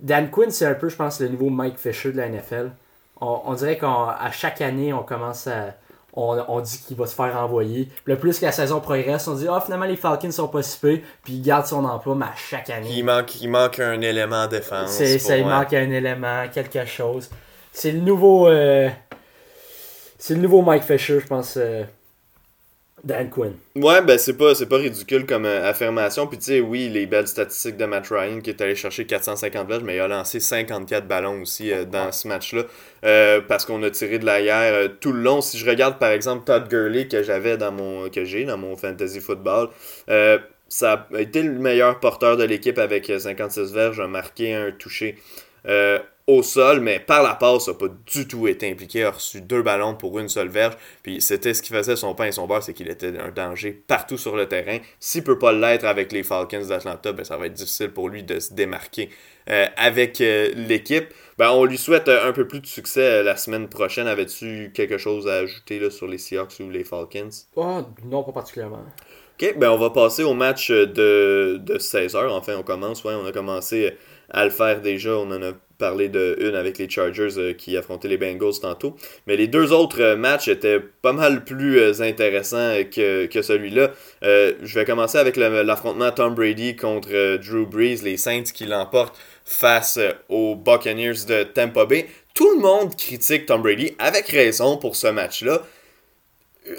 Dan 0.03 0.31
Quinn, 0.31 0.51
c'est 0.51 0.67
un 0.67 0.75
peu, 0.75 0.89
je 0.89 0.97
pense, 0.97 1.21
le 1.21 1.29
nouveau 1.29 1.49
Mike 1.49 1.79
Fisher 1.79 2.13
de 2.13 2.19
la 2.19 2.29
NFL. 2.29 2.73
On, 3.21 3.41
on 3.47 3.55
dirait 3.55 3.79
qu'à 3.79 4.31
chaque 4.33 4.61
année, 4.61 4.93
on 4.93 5.03
commence 5.03 5.47
à 5.47 5.75
on, 6.15 6.61
dit 6.61 6.79
qu'il 6.87 6.97
va 6.97 7.07
se 7.07 7.15
faire 7.15 7.37
envoyer. 7.39 7.89
Le 8.05 8.17
plus 8.17 8.39
que 8.39 8.45
la 8.45 8.53
saison 8.53 8.81
progresse, 8.81 9.27
on 9.29 9.35
dit 9.35 9.47
Ah, 9.49 9.63
finalement, 9.65 9.87
les 9.87 9.97
Falcons 9.97 10.31
sont 10.31 10.49
pas 10.49 10.63
si 10.63 10.79
puis 10.79 11.03
il 11.29 11.43
garde 11.43 11.67
son 11.67 11.85
emploi, 11.85 12.15
mais 12.15 12.27
à 12.27 12.35
chaque 12.37 12.69
année. 12.71 12.91
Il 12.91 13.05
manque, 13.05 13.41
il 13.41 13.49
manque 13.49 13.79
un 13.79 14.01
élément 14.01 14.47
défense. 14.47 14.91
C'est, 14.91 15.19
ça, 15.19 15.39
il 15.39 15.47
manque 15.47 15.73
un 15.73 15.91
élément, 15.91 16.45
quelque 16.53 16.85
chose. 16.85 17.31
C'est 17.73 17.93
le 17.93 18.01
nouveau. 18.01 18.49
Euh, 18.49 18.91
c'est 20.19 20.35
le 20.35 20.41
nouveau 20.41 20.63
Mike 20.63 20.85
Fisher, 20.85 21.21
je 21.21 21.27
pense. 21.27 21.57
Euh, 21.57 21.85
Dan 23.05 23.31
Quinn. 23.31 23.55
Ouais, 23.75 24.01
ben 24.03 24.17
c'est 24.17 24.37
pas, 24.37 24.53
pas 24.55 24.77
ridicule 24.77 25.27
comme 25.27 25.45
euh, 25.45 25.69
affirmation. 25.69 26.29
Puis 26.29 26.39
tu 26.39 26.45
sais, 26.45 26.61
oui, 26.61 26.89
les 26.89 27.07
belles 27.07 27.27
statistiques 27.27 27.77
de 27.77 27.85
Matt 27.85 28.07
Ryan 28.09 28.41
qui 28.41 28.51
est 28.51 28.61
allé 28.61 28.77
chercher 28.77 29.07
450 29.07 29.67
plages, 29.67 29.83
mais 29.83 29.97
il 29.97 30.01
a 30.01 30.07
lancé 30.07 30.39
54 30.39 31.09
ballons 31.09 31.43
aussi 31.43 31.73
euh, 31.73 31.85
dans 31.85 32.13
ce 32.13 32.29
match-là. 32.29 32.63
Euh, 33.05 33.41
parce 33.41 33.65
qu'on 33.65 33.83
a 33.83 33.91
tiré 33.91 34.21
de 34.21 34.25
la 34.27 34.41
guerre 34.41 34.89
tout 35.01 35.13
le 35.13 35.21
long. 35.21 35.41
Si 35.41 35.59
je 35.59 35.69
regarde 35.69 35.99
par 35.99 36.11
exemple 36.11 36.45
Todd 36.45 36.69
Gurley 36.69 37.09
que 37.09 37.25
j'avais 37.25 37.57
dans 37.57 37.73
mon. 37.73 38.09
que 38.09 38.25
j'ai 38.25 38.45
dans 38.45 38.59
mon 38.59 38.77
fantasy 38.77 39.21
football, 39.21 39.71
ça 40.69 41.09
a 41.13 41.21
été 41.21 41.43
le 41.43 41.59
meilleur 41.59 41.99
porteur 41.99 42.37
de 42.37 42.45
l'équipe 42.45 42.79
avec 42.79 43.07
56 43.19 43.73
verges, 43.73 44.01
a 44.01 44.07
marqué 44.07 44.55
un 44.55 44.71
touché. 44.71 45.17
Au 46.27 46.43
sol, 46.43 46.81
mais 46.81 47.01
par 47.01 47.23
la 47.23 47.35
passe, 47.35 47.68
n'a 47.68 47.75
pas 47.75 47.89
du 47.89 48.29
tout 48.29 48.47
été 48.47 48.70
impliqué. 48.70 49.01
Il 49.01 49.05
a 49.05 49.11
reçu 49.11 49.41
deux 49.41 49.62
ballons 49.62 49.95
pour 49.95 50.18
une 50.18 50.29
seule 50.29 50.49
verge. 50.49 50.75
Puis 51.03 51.20
c'était 51.20 51.53
ce 51.53 51.62
qui 51.62 51.73
faisait 51.73 51.97
son 51.97 52.14
pain 52.14 52.27
et 52.27 52.33
son 52.33 52.47
beurre, 52.47 52.62
c'est 52.62 52.75
qu'il 52.75 52.89
était 52.89 53.18
un 53.18 53.31
danger 53.31 53.73
partout 53.73 54.16
sur 54.16 54.37
le 54.37 54.47
terrain. 54.47 54.79
S'il 55.01 55.25
peut 55.25 55.39
pas 55.39 55.53
l'être 55.53 55.85
avec 55.85 56.12
les 56.12 56.23
Falcons 56.23 56.66
d'Atlanta, 56.66 57.12
ben, 57.12 57.25
ça 57.25 57.37
va 57.37 57.47
être 57.47 57.55
difficile 57.55 57.91
pour 57.91 58.09
lui 58.09 58.23
de 58.23 58.39
se 58.39 58.55
démarquer 58.55 59.11
euh, 59.51 59.66
avec 59.77 60.20
euh, 60.20 60.53
l'équipe. 60.55 61.07
Ben, 61.39 61.51
on 61.51 61.64
lui 61.64 61.79
souhaite 61.79 62.09
euh, 62.09 62.29
un 62.29 62.33
peu 62.33 62.47
plus 62.47 62.61
de 62.61 62.66
succès 62.66 63.25
la 63.25 63.37
semaine 63.37 63.68
prochaine. 63.68 64.07
Avais-tu 64.07 64.70
quelque 64.73 64.99
chose 64.99 65.27
à 65.27 65.39
ajouter 65.39 65.81
là, 65.81 65.91
sur 65.91 66.07
les 66.07 66.18
Seahawks 66.18 66.61
ou 66.61 66.70
les 66.70 66.85
Falcons? 66.85 67.31
Oh, 67.57 67.81
non, 68.05 68.23
pas 68.23 68.33
particulièrement. 68.33 68.85
Ok, 69.41 69.59
ben 69.59 69.70
on 69.70 69.79
va 69.79 69.91
passer 69.91 70.23
au 70.23 70.35
match 70.35 70.70
de, 70.70 71.59
de 71.61 71.79
16h. 71.79 72.29
Enfin, 72.29 72.55
on 72.57 72.62
commence. 72.62 73.03
Ouais, 73.03 73.14
on 73.14 73.27
a 73.27 73.33
commencé 73.33 73.97
à 74.31 74.45
le 74.45 74.51
faire 74.51 74.81
déjà. 74.81 75.16
On 75.16 75.31
en 75.33 75.43
a 75.43 75.53
parlé 75.83 76.09
de 76.09 76.37
une 76.41 76.55
avec 76.55 76.78
les 76.78 76.89
Chargers 76.89 77.57
qui 77.59 77.76
affrontaient 77.76 78.07
les 78.07 78.16
Bengals 78.16 78.61
tantôt. 78.62 78.95
Mais 79.26 79.37
les 79.37 79.49
deux 79.49 79.72
autres 79.72 80.14
matchs 80.14 80.47
étaient 80.47 80.78
pas 80.78 81.12
mal 81.12 81.45
plus 81.45 82.01
intéressants 82.01 82.76
que, 82.95 83.43
celui-là. 83.43 83.91
je 84.22 84.74
vais 84.78 84.85
commencer 84.85 85.18
avec 85.18 85.37
l'affrontement 85.37 86.12
Tom 86.12 86.37
Brady 86.37 86.76
contre 86.76 87.37
Drew 87.39 87.66
Brees, 87.66 88.05
les 88.05 88.16
Saints 88.16 88.53
qui 88.55 88.64
l'emportent 88.64 89.18
face 89.45 89.99
aux 90.28 90.55
Buccaneers 90.55 91.24
de 91.26 91.43
Tampa 91.43 91.85
Bay. 91.85 92.07
Tout 92.33 92.55
le 92.55 92.61
monde 92.61 92.95
critique 92.97 93.47
Tom 93.47 93.61
Brady, 93.61 93.97
avec 93.99 94.28
raison 94.28 94.76
pour 94.76 94.95
ce 94.95 95.09
match-là. 95.09 95.62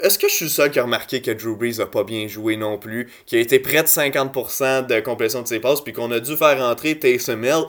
Est-ce 0.02 0.18
que 0.18 0.28
je 0.28 0.34
suis 0.34 0.44
le 0.46 0.50
seul 0.50 0.70
qui 0.70 0.78
a 0.78 0.84
remarqué 0.84 1.20
que 1.20 1.30
Drew 1.30 1.56
Brees 1.56 1.78
a 1.78 1.84
pas 1.84 2.04
bien 2.04 2.26
joué 2.26 2.56
non 2.56 2.78
plus, 2.78 3.12
qui 3.26 3.36
a 3.36 3.38
été 3.38 3.58
près 3.58 3.82
de 3.82 3.86
50% 3.86 4.86
de 4.86 5.00
complétion 5.00 5.42
de 5.42 5.46
ses 5.46 5.60
passes, 5.60 5.82
puis 5.82 5.92
qu'on 5.92 6.10
a 6.10 6.20
dû 6.20 6.36
faire 6.36 6.58
rentrer 6.58 6.98
Taysom 6.98 7.44
Hill 7.44 7.64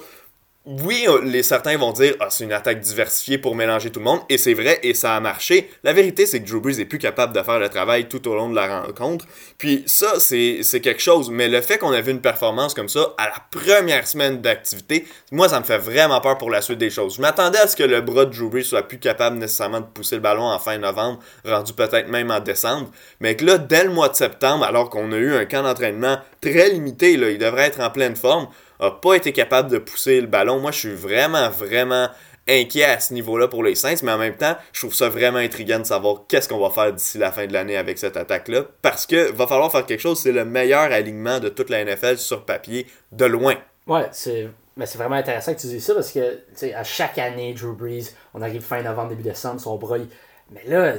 oui, 0.65 1.05
euh, 1.07 1.21
les 1.23 1.43
certains 1.43 1.77
vont 1.77 1.91
dire 1.91 2.15
ah, 2.19 2.27
c'est 2.31 2.43
une 2.43 2.51
attaque 2.51 2.79
diversifiée 2.79 3.37
pour 3.37 3.55
mélanger 3.55 3.91
tout 3.91 3.99
le 3.99 4.05
monde, 4.05 4.21
et 4.29 4.37
c'est 4.39 4.55
vrai, 4.55 4.79
et 4.81 4.95
ça 4.95 5.15
a 5.15 5.19
marché. 5.19 5.69
La 5.83 5.93
vérité, 5.93 6.25
c'est 6.25 6.41
que 6.41 6.49
Drew 6.49 6.59
Brees 6.59 6.79
est 6.79 6.85
plus 6.85 6.97
capable 6.97 7.33
de 7.33 7.43
faire 7.43 7.59
le 7.59 7.69
travail 7.69 8.07
tout 8.09 8.27
au 8.27 8.35
long 8.35 8.49
de 8.49 8.55
la 8.55 8.81
rencontre. 8.81 9.25
Puis 9.59 9.83
ça, 9.85 10.19
c'est 10.19 10.81
quelque 10.81 11.01
chose. 11.01 11.29
Mais 11.29 11.47
le 11.47 11.61
fait 11.61 11.77
qu'on 11.77 11.93
ait 11.93 12.01
vu 12.01 12.11
une 12.11 12.21
performance 12.21 12.73
comme 12.73 12.89
ça 12.89 13.13
à 13.17 13.27
la 13.27 13.35
première 13.51 14.07
semaine 14.07 14.41
d'activité, 14.41 15.05
moi, 15.31 15.49
ça 15.49 15.59
me 15.59 15.65
fait 15.65 15.77
vraiment 15.77 16.19
peur 16.19 16.37
pour 16.37 16.49
la 16.49 16.61
suite 16.61 16.79
des 16.79 16.89
choses. 16.89 17.17
Je 17.17 17.21
m'attendais 17.21 17.59
à 17.59 17.67
ce 17.67 17.75
que 17.75 17.83
le 17.83 18.01
bras 18.01 18.25
de 18.25 18.35
Drew 18.35 18.49
Brees 18.49 18.63
soit 18.63 18.87
plus 18.87 18.97
capable 18.97 19.37
nécessairement 19.37 19.81
de 19.81 19.85
pousser 19.85 20.15
le 20.15 20.21
ballon 20.21 20.45
en 20.45 20.57
fin 20.57 20.77
novembre, 20.79 21.19
rendu 21.45 21.73
peut-être 21.73 22.09
même 22.09 22.31
en 22.31 22.39
décembre. 22.39 22.89
Mais 23.19 23.35
que 23.35 23.45
là, 23.45 23.59
dès 23.59 23.83
le 23.83 23.91
mois 23.91 24.09
de 24.09 24.15
septembre, 24.15 24.65
alors 24.65 24.89
qu'on 24.89 25.11
a 25.11 25.17
eu 25.17 25.35
un 25.35 25.45
camp 25.45 25.61
d'entraînement 25.61 26.17
très 26.41 26.69
limité, 26.69 27.13
il 27.13 27.37
devrait 27.37 27.67
être 27.67 27.81
en 27.81 27.91
pleine 27.91 28.15
forme 28.15 28.47
a 28.79 28.91
pas 28.91 29.15
été 29.15 29.33
capable 29.33 29.69
de 29.69 29.77
pousser 29.77 30.21
le 30.21 30.27
ballon. 30.27 30.59
Moi, 30.59 30.71
je 30.71 30.79
suis 30.79 30.93
vraiment, 30.93 31.49
vraiment 31.49 32.09
inquiet 32.47 32.85
à 32.85 32.99
ce 32.99 33.13
niveau-là 33.13 33.47
pour 33.47 33.63
les 33.63 33.75
Saints, 33.75 33.95
mais 34.03 34.11
en 34.11 34.17
même 34.17 34.37
temps, 34.37 34.55
je 34.71 34.81
trouve 34.81 34.93
ça 34.93 35.09
vraiment 35.09 35.39
intriguant 35.39 35.79
de 35.79 35.85
savoir 35.85 36.23
qu'est-ce 36.27 36.47
qu'on 36.47 36.59
va 36.59 36.69
faire 36.69 36.93
d'ici 36.93 37.17
la 37.17 37.31
fin 37.31 37.47
de 37.47 37.53
l'année 37.53 37.77
avec 37.77 37.97
cette 37.97 38.17
attaque-là, 38.17 38.65
parce 38.81 39.05
que 39.05 39.31
va 39.31 39.47
falloir 39.47 39.71
faire 39.71 39.85
quelque 39.85 40.01
chose, 40.01 40.19
c'est 40.19 40.31
le 40.31 40.45
meilleur 40.45 40.91
alignement 40.91 41.39
de 41.39 41.49
toute 41.49 41.69
la 41.69 41.83
NFL 41.83 42.17
sur 42.17 42.45
papier, 42.45 42.85
de 43.11 43.25
loin. 43.25 43.55
Ouais, 43.87 44.07
c'est 44.11 44.47
mais 44.77 44.85
c'est 44.85 44.97
vraiment 44.97 45.15
intéressant 45.15 45.53
que 45.53 45.61
tu 45.61 45.67
dises 45.67 45.85
ça 45.85 45.93
parce 45.93 46.11
que 46.11 46.41
à 46.73 46.83
chaque 46.83 47.17
année, 47.17 47.53
Drew 47.53 47.73
Brees, 47.73 48.09
on 48.33 48.41
arrive 48.41 48.61
fin 48.61 48.81
novembre, 48.81 49.09
début 49.09 49.23
décembre, 49.23 49.61
son 49.61 49.77
bras. 49.77 49.97
Mais 50.51 50.63
là, 50.65 50.95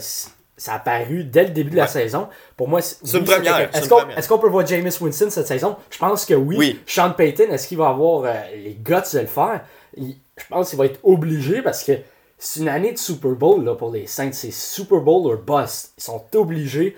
ça 0.56 0.72
a 0.72 0.76
apparu 0.76 1.24
dès 1.24 1.44
le 1.44 1.50
début 1.50 1.70
de 1.70 1.76
la 1.76 1.86
saison. 1.86 2.28
Pour 2.56 2.68
moi, 2.68 2.80
c'est 2.80 3.18
une 3.18 3.24
première. 3.24 3.70
Est-ce 3.74 4.28
qu'on 4.28 4.38
peut 4.38 4.48
voir 4.48 4.66
Jameis 4.66 4.96
Winston 5.00 5.28
cette 5.30 5.46
saison? 5.46 5.76
Je 5.90 5.98
pense 5.98 6.24
que 6.24 6.34
oui. 6.34 6.80
Sean 6.86 7.10
Payton, 7.10 7.50
est-ce 7.50 7.68
qu'il 7.68 7.78
va 7.78 7.88
avoir 7.88 8.24
euh, 8.24 8.32
les 8.54 8.74
guts 8.74 8.94
de 9.12 9.18
le 9.20 9.26
faire? 9.26 9.60
Je 9.96 10.44
pense 10.48 10.70
qu'il 10.70 10.78
va 10.78 10.86
être 10.86 11.00
obligé 11.02 11.62
parce 11.62 11.84
que 11.84 11.92
c'est 12.38 12.60
une 12.60 12.68
année 12.68 12.92
de 12.92 12.98
Super 12.98 13.32
Bowl 13.32 13.64
là, 13.64 13.74
pour 13.74 13.90
les 13.90 14.06
Saints. 14.06 14.32
C'est 14.32 14.52
Super 14.52 15.00
Bowl 15.00 15.26
or 15.26 15.36
bust. 15.36 15.92
Ils 15.98 16.02
sont 16.02 16.22
obligés. 16.34 16.96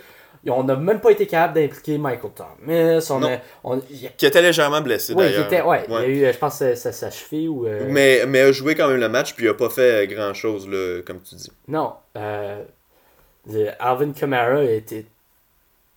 on 0.49 0.65
n'a 0.65 0.77
même 0.77 1.01
pas 1.01 1.11
été 1.11 1.27
capable 1.27 1.55
d'impliquer 1.55 1.99
Michael 1.99 2.31
Thomas. 2.35 3.39
On 3.65 3.81
Qui 4.17 4.27
était 4.27 4.43
légèrement 4.43 4.81
blessé 4.81 5.15
oui, 5.15 5.25
d'ailleurs. 5.25 5.47
Était, 5.47 5.63
ouais, 5.63 5.85
Il 5.89 5.95
a 5.95 6.07
eu, 6.07 6.33
je 6.33 6.39
pense, 6.39 6.63
sa, 6.75 7.11
cheville. 7.11 7.49
Ou, 7.49 7.67
euh, 7.67 7.87
mais, 7.89 8.25
mais 8.27 8.41
a 8.41 8.53
joué 8.53 8.75
quand 8.75 8.89
même 8.89 9.01
le 9.01 9.09
match, 9.09 9.35
puis 9.35 9.45
il 9.47 9.49
n'a 9.49 9.55
pas 9.55 9.71
fait 9.71 10.07
grand-chose, 10.09 10.69
comme 11.05 11.21
tu 11.23 11.35
dis. 11.35 11.51
Non. 11.69 11.93
Euh, 12.17 12.63
Alvin 13.78 14.12
Kamara 14.12 14.59
a 14.59 14.62
été, 14.64 15.07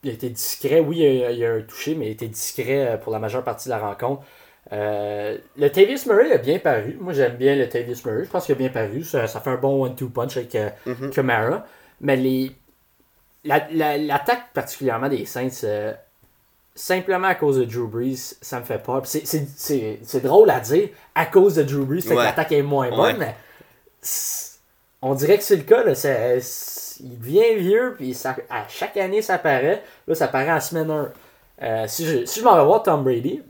discret. 0.03 0.79
Oui, 0.79 0.99
il 0.99 1.45
a, 1.45 1.53
un 1.53 1.61
touché, 1.61 1.95
mais 1.95 2.07
il 2.07 2.11
était 2.11 2.27
discret 2.27 2.87
euh, 2.87 2.97
pour 2.97 3.11
la 3.11 3.19
majeure 3.19 3.43
partie 3.43 3.69
de 3.69 3.73
la 3.73 3.79
rencontre. 3.79 4.23
Euh, 4.71 5.37
le 5.57 5.69
Tavius 5.69 6.05
Murray 6.05 6.31
a 6.31 6.37
bien 6.37 6.59
paru. 6.59 6.97
Moi, 6.99 7.13
j'aime 7.13 7.35
bien 7.35 7.55
le 7.55 7.67
Tavius 7.67 8.05
Murray. 8.05 8.25
Je 8.25 8.29
pense 8.29 8.45
qu'il 8.45 8.55
a 8.55 8.57
bien 8.57 8.69
paru. 8.69 9.03
Ça, 9.03 9.27
fait 9.27 9.49
un 9.49 9.57
bon 9.57 9.83
one-two 9.83 10.09
punch 10.09 10.37
avec 10.37 10.55
euh, 10.55 10.69
mm-hmm. 10.87 11.09
Kamara. 11.09 11.65
Mais 11.99 12.15
les, 12.15 12.51
l'attaque 13.43 14.53
particulièrement 14.53 15.09
des 15.09 15.25
Saints, 15.25 15.93
simplement 16.73 17.27
à 17.27 17.35
cause 17.35 17.57
de 17.57 17.65
Drew 17.65 17.87
Brees, 17.87 18.35
ça 18.41 18.59
me 18.59 18.65
fait 18.65 18.81
peur. 18.81 19.03
C'est 19.05 20.23
drôle 20.23 20.49
à 20.49 20.59
dire, 20.59 20.89
à 21.15 21.25
cause 21.25 21.55
de 21.55 21.63
Drew 21.63 21.85
Brees, 21.85 22.03
l'attaque 22.09 22.51
est 22.53 22.61
moins 22.61 22.89
bonne, 22.89 23.17
mais 23.17 23.35
on 25.01 25.15
dirait 25.15 25.37
que 25.37 25.43
c'est 25.43 25.55
le 25.55 25.63
cas. 25.63 25.83
Là, 25.83 25.93
il 27.03 27.19
devient 27.19 27.55
vieux, 27.55 27.95
puis 27.97 28.13
ça, 28.13 28.35
à 28.49 28.67
chaque 28.67 28.97
année, 28.97 29.21
ça 29.21 29.37
paraît. 29.37 29.83
Là, 30.07 30.15
ça 30.15 30.27
paraît 30.27 30.51
en 30.51 30.59
semaine 30.59 30.89
1. 30.89 31.11
Euh, 31.63 31.85
si 31.87 32.05
je, 32.05 32.25
si 32.25 32.39
je 32.39 32.45
m'en 32.45 32.55
vais 32.55 32.63
voir 32.63 32.83
Tom 32.83 33.03
Brady, 33.03 33.41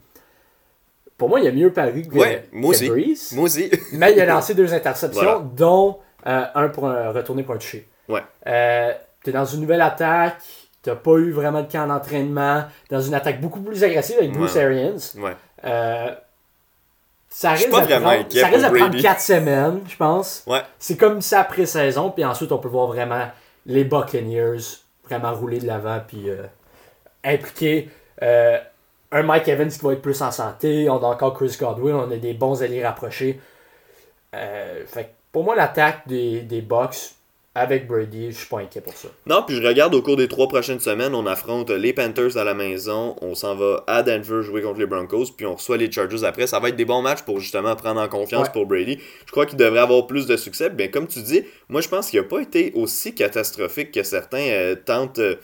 pour 1.21 1.29
moi, 1.29 1.39
il 1.39 1.47
a 1.47 1.51
mieux 1.51 1.71
paru 1.71 2.01
que, 2.01 2.17
ouais, 2.17 2.45
moi 2.51 2.71
aussi. 2.71 2.89
Moi 3.33 3.43
aussi. 3.43 3.69
mais 3.93 4.11
il 4.13 4.19
a 4.19 4.25
lancé 4.25 4.55
deux 4.55 4.73
interceptions, 4.73 5.41
dont 5.55 5.99
euh, 6.25 6.45
un 6.55 6.69
pour 6.69 6.87
un, 6.87 7.11
retourner 7.11 7.43
pour 7.43 7.53
un 7.53 7.57
toucher. 7.59 7.87
Ouais. 8.09 8.23
Euh, 8.47 8.91
t'es 9.23 9.31
dans 9.31 9.45
une 9.45 9.61
nouvelle 9.61 9.81
attaque, 9.81 10.41
t'as 10.81 10.95
pas 10.95 11.17
eu 11.17 11.31
vraiment 11.31 11.61
de 11.61 11.71
camp 11.71 11.85
d'entraînement, 11.85 12.63
dans 12.89 13.01
une 13.01 13.13
attaque 13.13 13.39
beaucoup 13.39 13.61
plus 13.61 13.83
agressive 13.83 14.17
avec 14.17 14.31
Bruce 14.31 14.55
Arians. 14.57 14.97
Ouais. 15.17 15.35
Euh, 15.63 16.11
ça 17.29 17.51
risque, 17.51 17.67
de 17.67 17.71
prendre, 17.71 18.25
ça 18.31 18.47
risque 18.47 18.71
de 18.71 18.77
prendre 18.77 19.01
4 19.01 19.21
semaines, 19.21 19.81
je 19.87 19.95
pense. 19.95 20.43
Ouais. 20.47 20.61
C'est 20.79 20.97
comme 20.97 21.21
ça 21.21 21.43
pré-saison, 21.43 22.09
puis 22.09 22.25
ensuite 22.25 22.51
on 22.51 22.57
peut 22.57 22.67
voir 22.67 22.87
vraiment 22.87 23.27
les 23.65 23.83
Buccaneers 23.83 24.81
vraiment 25.03 25.33
rouler 25.33 25.59
de 25.59 25.67
l'avant, 25.67 25.99
puis 26.05 26.29
euh, 26.29 26.45
impliquer 27.23 27.89
euh, 28.21 28.57
un 29.11 29.23
Mike 29.23 29.47
Evans 29.47 29.69
qui 29.69 29.79
va 29.79 29.93
être 29.93 30.01
plus 30.01 30.21
en 30.21 30.31
santé. 30.31 30.89
On 30.89 31.03
a 31.03 31.07
encore 31.07 31.33
Chris 31.33 31.57
Godwin, 31.59 31.95
on 31.95 32.11
a 32.11 32.17
des 32.17 32.33
bons 32.33 32.63
alliés 32.63 32.85
rapprochés. 32.85 33.39
Euh, 34.33 34.85
fait 34.85 35.13
pour 35.31 35.43
moi, 35.43 35.55
l'attaque 35.55 36.07
des, 36.07 36.41
des 36.41 36.61
Bucks, 36.61 37.15
avec 37.53 37.85
Brady, 37.85 38.31
je 38.31 38.37
suis 38.37 38.47
pas 38.47 38.59
inquiet 38.59 38.79
pour 38.79 38.93
ça. 38.93 39.09
Non, 39.25 39.43
puis 39.45 39.57
je 39.57 39.67
regarde 39.67 39.93
au 39.93 40.01
cours 40.01 40.15
des 40.15 40.29
trois 40.29 40.47
prochaines 40.47 40.79
semaines, 40.79 41.13
on 41.13 41.25
affronte 41.25 41.69
les 41.69 41.91
Panthers 41.91 42.37
à 42.37 42.45
la 42.45 42.53
maison, 42.53 43.17
on 43.21 43.35
s'en 43.35 43.55
va 43.55 43.83
à 43.87 44.03
Denver 44.03 44.41
jouer 44.41 44.61
contre 44.61 44.79
les 44.79 44.85
Broncos, 44.85 45.33
puis 45.35 45.45
on 45.45 45.55
reçoit 45.55 45.75
les 45.75 45.91
Chargers 45.91 46.23
après. 46.23 46.47
Ça 46.47 46.59
va 46.59 46.69
être 46.69 46.77
des 46.77 46.85
bons 46.85 47.01
matchs 47.01 47.23
pour 47.23 47.41
justement 47.41 47.75
prendre 47.75 47.99
en 47.99 48.07
confiance 48.07 48.47
pour 48.49 48.65
Brady. 48.67 48.99
Je 49.25 49.31
crois 49.31 49.45
qu'il 49.45 49.57
devrait 49.57 49.81
avoir 49.81 50.07
plus 50.07 50.27
de 50.27 50.37
succès. 50.37 50.69
Bien, 50.69 50.87
comme 50.87 51.07
tu 51.07 51.21
dis, 51.21 51.43
moi 51.67 51.81
je 51.81 51.89
pense 51.89 52.09
qu'il 52.09 52.21
n'a 52.21 52.27
pas 52.27 52.39
été 52.39 52.71
aussi 52.73 53.13
catastrophique 53.13 53.91
que 53.91 54.03
certains 54.03 54.47
euh, 54.47 54.75
tentent 54.75 55.19
euh, 55.19 55.35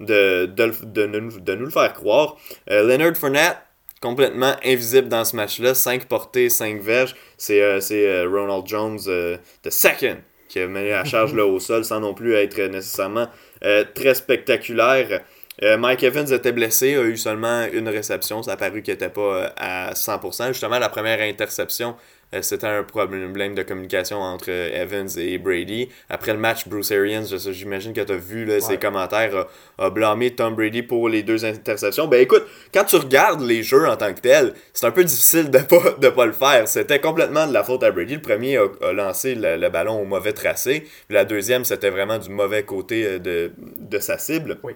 de, 0.00 0.44
de, 0.44 1.06
nous 1.06 1.64
le 1.64 1.70
faire 1.70 1.94
croire. 1.94 2.36
Euh, 2.70 2.82
Leonard 2.82 3.16
Fournette, 3.16 3.56
complètement 4.02 4.54
invisible 4.62 5.08
dans 5.08 5.24
ce 5.24 5.34
match-là. 5.34 5.72
5 5.72 6.04
portées, 6.08 6.50
5 6.50 6.82
verges. 6.82 7.14
C'est 7.38 8.26
Ronald 8.26 8.66
Jones, 8.66 8.98
the 8.98 9.70
second 9.70 10.18
qui 10.54 10.66
mené 10.66 10.90
la 10.90 11.04
charge 11.04 11.34
là, 11.34 11.44
au 11.44 11.58
sol 11.58 11.84
sans 11.84 12.00
non 12.00 12.14
plus 12.14 12.34
être 12.34 12.60
nécessairement 12.62 13.26
euh, 13.64 13.84
très 13.92 14.14
spectaculaire. 14.14 15.22
Euh, 15.62 15.76
Mike 15.76 16.04
Evans 16.04 16.32
était 16.32 16.52
blessé, 16.52 16.94
a 16.94 17.02
eu 17.02 17.16
seulement 17.16 17.66
une 17.72 17.88
réception. 17.88 18.42
Ça 18.42 18.52
a 18.52 18.56
paru 18.56 18.82
qu'il 18.82 18.94
n'était 18.94 19.08
pas 19.08 19.20
euh, 19.20 19.48
à 19.56 19.92
100%. 19.94 20.48
Justement, 20.48 20.78
la 20.78 20.88
première 20.88 21.20
interception, 21.20 21.96
c'était 22.40 22.66
un 22.66 22.82
problème 22.82 23.54
de 23.54 23.62
communication 23.62 24.20
entre 24.20 24.50
Evans 24.50 25.08
et 25.16 25.38
Brady. 25.38 25.88
Après 26.08 26.32
le 26.32 26.38
match, 26.38 26.68
Bruce 26.68 26.92
Arians, 26.92 27.24
j'imagine 27.24 27.92
que 27.92 28.00
tu 28.00 28.12
as 28.12 28.16
vu 28.16 28.50
ses 28.60 28.78
commentaires, 28.78 29.46
a, 29.78 29.90
blâmé 29.90 30.30
Tom 30.30 30.54
Brady 30.54 30.82
pour 30.82 31.08
les 31.08 31.22
deux 31.22 31.44
interceptions. 31.44 32.08
Ben 32.08 32.20
écoute, 32.20 32.44
quand 32.72 32.84
tu 32.84 32.96
regardes 32.96 33.42
les 33.42 33.62
jeux 33.62 33.86
en 33.86 33.96
tant 33.96 34.12
que 34.12 34.20
tel, 34.20 34.54
c'est 34.72 34.86
un 34.86 34.90
peu 34.90 35.04
difficile 35.04 35.50
de 35.50 35.58
pas, 35.58 35.92
de 35.98 36.08
pas 36.08 36.26
le 36.26 36.32
faire. 36.32 36.66
C'était 36.68 37.00
complètement 37.00 37.46
de 37.46 37.52
la 37.52 37.64
faute 37.64 37.82
à 37.82 37.90
Brady. 37.90 38.14
Le 38.14 38.22
premier 38.22 38.56
a, 38.56 38.92
lancé 38.92 39.34
le, 39.34 39.68
ballon 39.68 40.00
au 40.00 40.04
mauvais 40.04 40.32
tracé. 40.32 40.84
la 41.10 41.24
deuxième, 41.24 41.64
c'était 41.64 41.90
vraiment 41.90 42.18
du 42.18 42.30
mauvais 42.30 42.62
côté 42.62 43.18
de, 43.18 43.52
de 43.58 43.98
sa 43.98 44.18
cible. 44.18 44.58
Oui. 44.62 44.74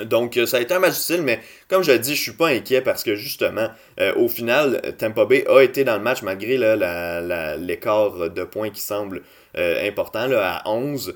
Donc, 0.00 0.36
euh, 0.36 0.46
ça 0.46 0.56
a 0.56 0.60
été 0.60 0.74
un 0.74 0.80
match 0.80 0.94
difficile, 0.94 1.22
mais 1.22 1.40
comme 1.68 1.82
je 1.84 1.92
l'ai 1.92 1.98
dit, 2.00 2.16
je 2.16 2.22
suis 2.22 2.32
pas 2.32 2.48
inquiet 2.48 2.80
parce 2.80 3.04
que 3.04 3.14
justement, 3.14 3.68
euh, 4.00 4.12
au 4.16 4.28
final, 4.28 4.80
Tampa 4.98 5.24
Bay 5.24 5.44
a 5.48 5.60
été 5.60 5.84
dans 5.84 5.96
le 5.96 6.02
match 6.02 6.22
malgré 6.22 6.56
l'écart 6.56 8.30
de 8.30 8.44
points 8.44 8.70
qui 8.70 8.80
semble 8.80 9.22
euh, 9.56 9.86
important 9.86 10.26
là, 10.26 10.56
à 10.56 10.68
11. 10.68 11.14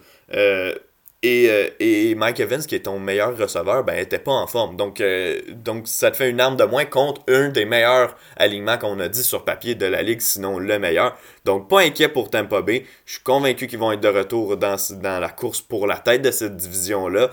et, 1.25 2.15
Mike 2.15 2.39
Evans, 2.39 2.61
qui 2.61 2.77
est 2.77 2.85
ton 2.85 3.01
meilleur 3.01 3.37
receveur, 3.37 3.83
ben, 3.83 3.99
était 3.99 4.21
pas 4.21 4.31
en 4.31 4.47
forme. 4.47 4.77
Donc, 4.77 5.03
donc, 5.49 5.89
ça 5.89 6.13
te 6.13 6.17
fait 6.17 6.31
une 6.31 6.41
arme 6.41 6.57
de 6.57 6.63
moins 6.63 6.85
contre 6.85 7.23
un 7.27 7.49
des 7.49 7.65
meilleurs 7.65 8.17
alignements 8.37 8.79
qu'on 8.79 9.01
a 9.01 9.09
dit 9.09 9.25
sur 9.25 9.45
papier 9.45 9.75
de 9.75 9.87
la 9.87 10.03
ligue, 10.03 10.21
sinon 10.21 10.61
le 10.61 10.79
meilleur. 10.79 11.19
Donc, 11.45 11.69
pas 11.69 11.81
inquiet 11.81 12.09
pour 12.09 12.31
Tampa 12.31 12.63
Bay. 12.63 12.85
Je 13.07 13.15
suis 13.15 13.23
convaincu 13.25 13.67
qu'ils 13.67 13.81
vont 13.81 13.91
être 13.91 14.01
de 14.01 14.09
retour 14.09 14.57
dans, 14.57 14.77
dans 15.03 15.19
la 15.19 15.31
course 15.31 15.61
pour 15.61 15.89
la 15.89 15.97
tête 15.97 16.23
de 16.23 16.31
cette 16.31 16.57
division-là. 16.57 17.31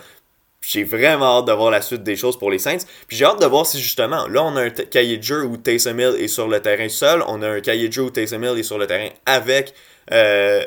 J'ai 0.68 0.84
vraiment 0.84 1.40
hâte 1.40 1.46
de 1.46 1.52
voir 1.52 1.70
la 1.70 1.82
suite 1.82 2.04
des 2.04 2.16
choses 2.16 2.38
pour 2.38 2.50
les 2.50 2.60
Saints. 2.60 2.86
Puis 3.08 3.18
j'ai 3.18 3.26
hâte 3.26 3.42
de 3.42 3.46
voir 3.46 3.66
si 3.66 3.80
justement, 3.80 4.28
là, 4.28 4.44
on 4.44 4.56
a 4.56 4.64
un 4.64 4.70
cahier 4.70 5.18
de 5.18 5.24
jeu 5.24 5.44
où 5.44 5.58
Taysom 5.58 6.00
Hill 6.00 6.16
est 6.20 6.28
sur 6.28 6.48
le 6.48 6.60
terrain 6.60 6.90
seul. 6.90 7.24
On 7.28 7.42
a 7.42 7.50
un 7.50 7.62
cahier 7.62 7.88
de 7.88 7.94
jeu 7.94 8.04
où 8.04 8.10
Taysom 8.10 8.44
Hill 8.44 8.58
est 8.58 8.64
sur 8.64 8.78
le 8.78 8.88
terrain 8.88 9.10
avec 9.26 9.74
euh, 10.12 10.64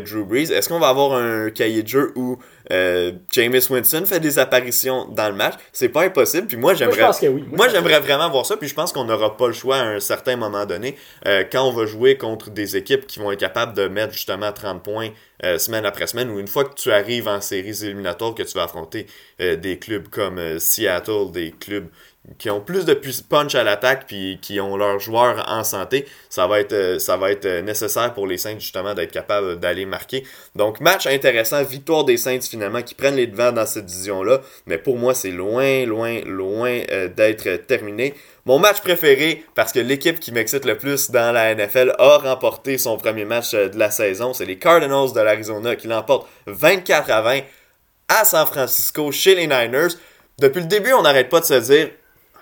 Drew 0.00 0.24
Brees. 0.24 0.52
Est-ce 0.52 0.68
qu'on 0.68 0.78
va 0.78 0.88
avoir 0.88 1.14
un 1.14 1.50
cahier 1.50 1.82
de 1.82 1.88
jeu 1.88 2.12
où 2.14 2.38
euh, 2.72 3.12
Jameis 3.30 3.70
Winston 3.70 4.04
fait 4.06 4.20
des 4.20 4.38
apparitions 4.38 5.06
dans 5.06 5.28
le 5.28 5.34
match? 5.34 5.54
C'est 5.72 5.88
pas 5.88 6.02
impossible. 6.02 6.46
Puis 6.46 6.56
moi, 6.56 6.74
j'aimerais. 6.74 7.10
Moi, 7.52 7.68
j'aimerais 7.68 8.00
vraiment 8.00 8.30
voir 8.30 8.46
ça. 8.46 8.56
Puis 8.56 8.68
je 8.68 8.74
pense 8.74 8.92
qu'on 8.92 9.04
n'aura 9.04 9.36
pas 9.36 9.46
le 9.46 9.52
choix 9.52 9.76
à 9.76 9.84
un 9.84 10.00
certain 10.00 10.36
moment 10.36 10.66
donné 10.66 10.96
euh, 11.26 11.44
quand 11.50 11.66
on 11.68 11.72
va 11.72 11.86
jouer 11.86 12.16
contre 12.16 12.50
des 12.50 12.76
équipes 12.76 13.06
qui 13.06 13.18
vont 13.18 13.32
être 13.32 13.40
capables 13.40 13.74
de 13.74 13.88
mettre 13.88 14.12
justement 14.12 14.52
30 14.52 14.82
points 14.82 15.10
euh, 15.44 15.58
semaine 15.58 15.84
après 15.84 16.06
semaine. 16.06 16.30
Ou 16.30 16.38
une 16.38 16.48
fois 16.48 16.64
que 16.64 16.74
tu 16.74 16.90
arrives 16.90 17.28
en 17.28 17.40
séries 17.40 17.84
éliminatoires, 17.84 18.34
que 18.34 18.42
tu 18.42 18.54
vas 18.54 18.64
affronter 18.64 19.06
des 19.38 19.78
clubs 19.78 20.08
comme 20.08 20.58
Seattle, 20.58 21.30
des 21.32 21.52
clubs 21.52 21.88
qui 22.38 22.50
ont 22.50 22.60
plus 22.60 22.84
de 22.84 22.94
punch 23.28 23.54
à 23.54 23.62
l'attaque 23.62 24.06
puis 24.06 24.38
qui 24.42 24.60
ont 24.60 24.76
leurs 24.76 24.98
joueurs 24.98 25.44
en 25.48 25.64
santé, 25.64 26.06
ça 26.28 26.46
va 26.46 26.60
être, 26.60 26.72
euh, 26.72 26.98
ça 26.98 27.16
va 27.16 27.30
être 27.30 27.46
euh, 27.46 27.62
nécessaire 27.62 28.12
pour 28.14 28.26
les 28.26 28.36
Saints 28.36 28.58
justement 28.58 28.94
d'être 28.94 29.12
capable 29.12 29.58
d'aller 29.58 29.86
marquer. 29.86 30.24
Donc 30.54 30.80
match 30.80 31.06
intéressant, 31.06 31.62
victoire 31.62 32.04
des 32.04 32.16
Saints 32.16 32.40
finalement 32.40 32.82
qui 32.82 32.94
prennent 32.94 33.16
les 33.16 33.26
devants 33.26 33.52
dans 33.52 33.66
cette 33.66 33.86
division-là, 33.86 34.40
mais 34.66 34.78
pour 34.78 34.96
moi 34.96 35.14
c'est 35.14 35.30
loin, 35.30 35.86
loin, 35.86 36.20
loin 36.24 36.80
euh, 36.90 37.08
d'être 37.08 37.66
terminé. 37.66 38.14
Mon 38.44 38.58
match 38.58 38.80
préféré, 38.80 39.44
parce 39.54 39.72
que 39.72 39.80
l'équipe 39.80 40.20
qui 40.20 40.30
m'excite 40.30 40.64
le 40.64 40.76
plus 40.78 41.10
dans 41.10 41.32
la 41.32 41.54
NFL 41.54 41.94
a 41.98 42.18
remporté 42.18 42.78
son 42.78 42.96
premier 42.96 43.24
match 43.24 43.52
de 43.52 43.76
la 43.76 43.90
saison, 43.90 44.32
c'est 44.34 44.44
les 44.44 44.58
Cardinals 44.58 45.12
de 45.12 45.20
l'Arizona 45.20 45.74
qui 45.74 45.88
l'emportent 45.88 46.28
24 46.46 47.10
à 47.10 47.22
20 47.22 47.40
à 48.08 48.24
San 48.24 48.46
Francisco 48.46 49.10
chez 49.10 49.34
les 49.34 49.48
Niners. 49.48 49.94
Depuis 50.38 50.60
le 50.60 50.66
début, 50.66 50.92
on 50.92 51.02
n'arrête 51.02 51.28
pas 51.28 51.40
de 51.40 51.46
se 51.46 51.54
dire 51.54 51.90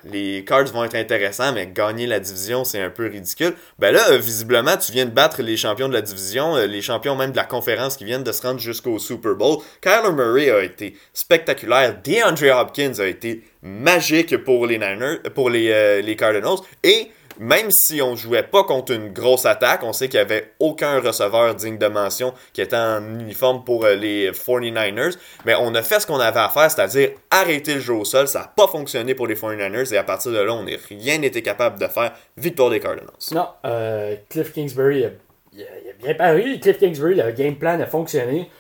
les 0.05 0.45
Cards 0.45 0.67
vont 0.67 0.85
être 0.85 0.95
intéressants, 0.95 1.53
mais 1.53 1.67
gagner 1.67 2.07
la 2.07 2.21
division, 2.21 2.65
c'est 2.65 2.81
un 2.81 2.91
peu 2.91 3.07
ridicule. 3.07 3.55
Ben 3.79 3.93
là, 3.93 4.11
euh, 4.11 4.19
visiblement, 4.19 4.77
tu 4.77 4.93
viens 4.93 5.07
de 5.07 5.11
battre 5.11 5.43
les 5.43 5.57
champions 5.57 5.89
de 5.89 5.95
la 5.95 6.03
division, 6.03 6.57
euh, 6.57 6.67
les 6.67 6.83
champions 6.83 7.17
même 7.17 7.31
de 7.33 7.37
la 7.37 7.45
conférence 7.45 7.97
qui 7.97 8.05
viennent 8.05 8.23
de 8.23 8.33
se 8.33 8.43
rendre 8.43 8.61
jusqu'au 8.61 8.99
Super 8.99 9.35
Bowl. 9.35 9.59
Kyler 9.81 10.13
Murray 10.13 10.51
a 10.51 10.63
été 10.63 10.97
spectaculaire. 11.13 11.97
DeAndre 12.05 12.61
Hopkins 12.61 12.99
a 12.99 13.07
été 13.07 13.43
magique 13.63 14.37
pour 14.45 14.67
les 14.67 14.79
Niners, 14.79 15.21
pour 15.35 15.51
les, 15.51 15.71
euh, 15.71 16.03
les 16.03 16.17
Cardinals. 16.17 16.59
Et 16.83 17.09
même 17.39 17.71
si 17.71 18.01
on 18.03 18.17
jouait 18.17 18.43
pas 18.43 18.65
contre 18.65 18.93
une 18.93 19.13
grosse 19.13 19.47
attaque, 19.47 19.83
on 19.83 19.93
sait 19.93 20.09
qu'il 20.09 20.19
n'y 20.19 20.25
avait 20.25 20.53
aucun 20.59 21.01
receveur 21.01 21.55
digne 21.55 21.79
de 21.79 21.87
mention 21.87 22.35
qui 22.53 22.61
était 22.61 22.77
en 22.77 23.03
uniforme 23.21 23.65
pour 23.65 23.85
euh, 23.85 23.95
les 23.95 24.31
49ers, 24.31 25.17
mais 25.45 25.55
on 25.59 25.75
a 25.75 25.83
fait 25.83 26.01
ce 26.01 26.07
qu'on 26.07 26.21
avait 26.21 26.41
à 26.41 26.49
faire, 26.49 26.71
c'est-à-dire 26.71 27.11
arrêter 27.31 27.75
le 27.75 27.81
jeu 27.81 27.95
au 27.95 28.05
sol. 28.05 28.29
Ça 28.29 28.41
n'a 28.41 28.53
pas 28.55 28.67
fonctionné 28.67 29.15
pour 29.15 29.27
les 29.27 29.35
49ers 29.35 29.93
et 29.93 29.97
à 29.97 30.05
partir 30.05 30.33
de 30.33 30.39
là, 30.39 30.53
on 30.53 30.65
n'a 30.65 30.73
rien 30.89 31.23
été 31.23 31.43
capable 31.43 31.79
de 31.79 31.87
faire. 31.87 32.13
Victoire 32.37 32.71
des 32.71 32.81
Cardinals. 32.81 33.11
Non, 33.33 33.49
euh, 33.65 34.17
Cliff 34.29 34.53
Kingsbury, 34.53 34.99
il 35.01 35.63
a, 35.63 35.67
bien 36.03 36.15
paru. 36.15 36.59
Cliff 36.61 36.79
Kingsbury, 36.79 37.15
le 37.15 37.31
game 37.33 37.57
plan 37.57 37.81
a 37.81 37.87
fonctionné. 37.87 38.51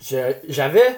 J'avais. 0.00 0.96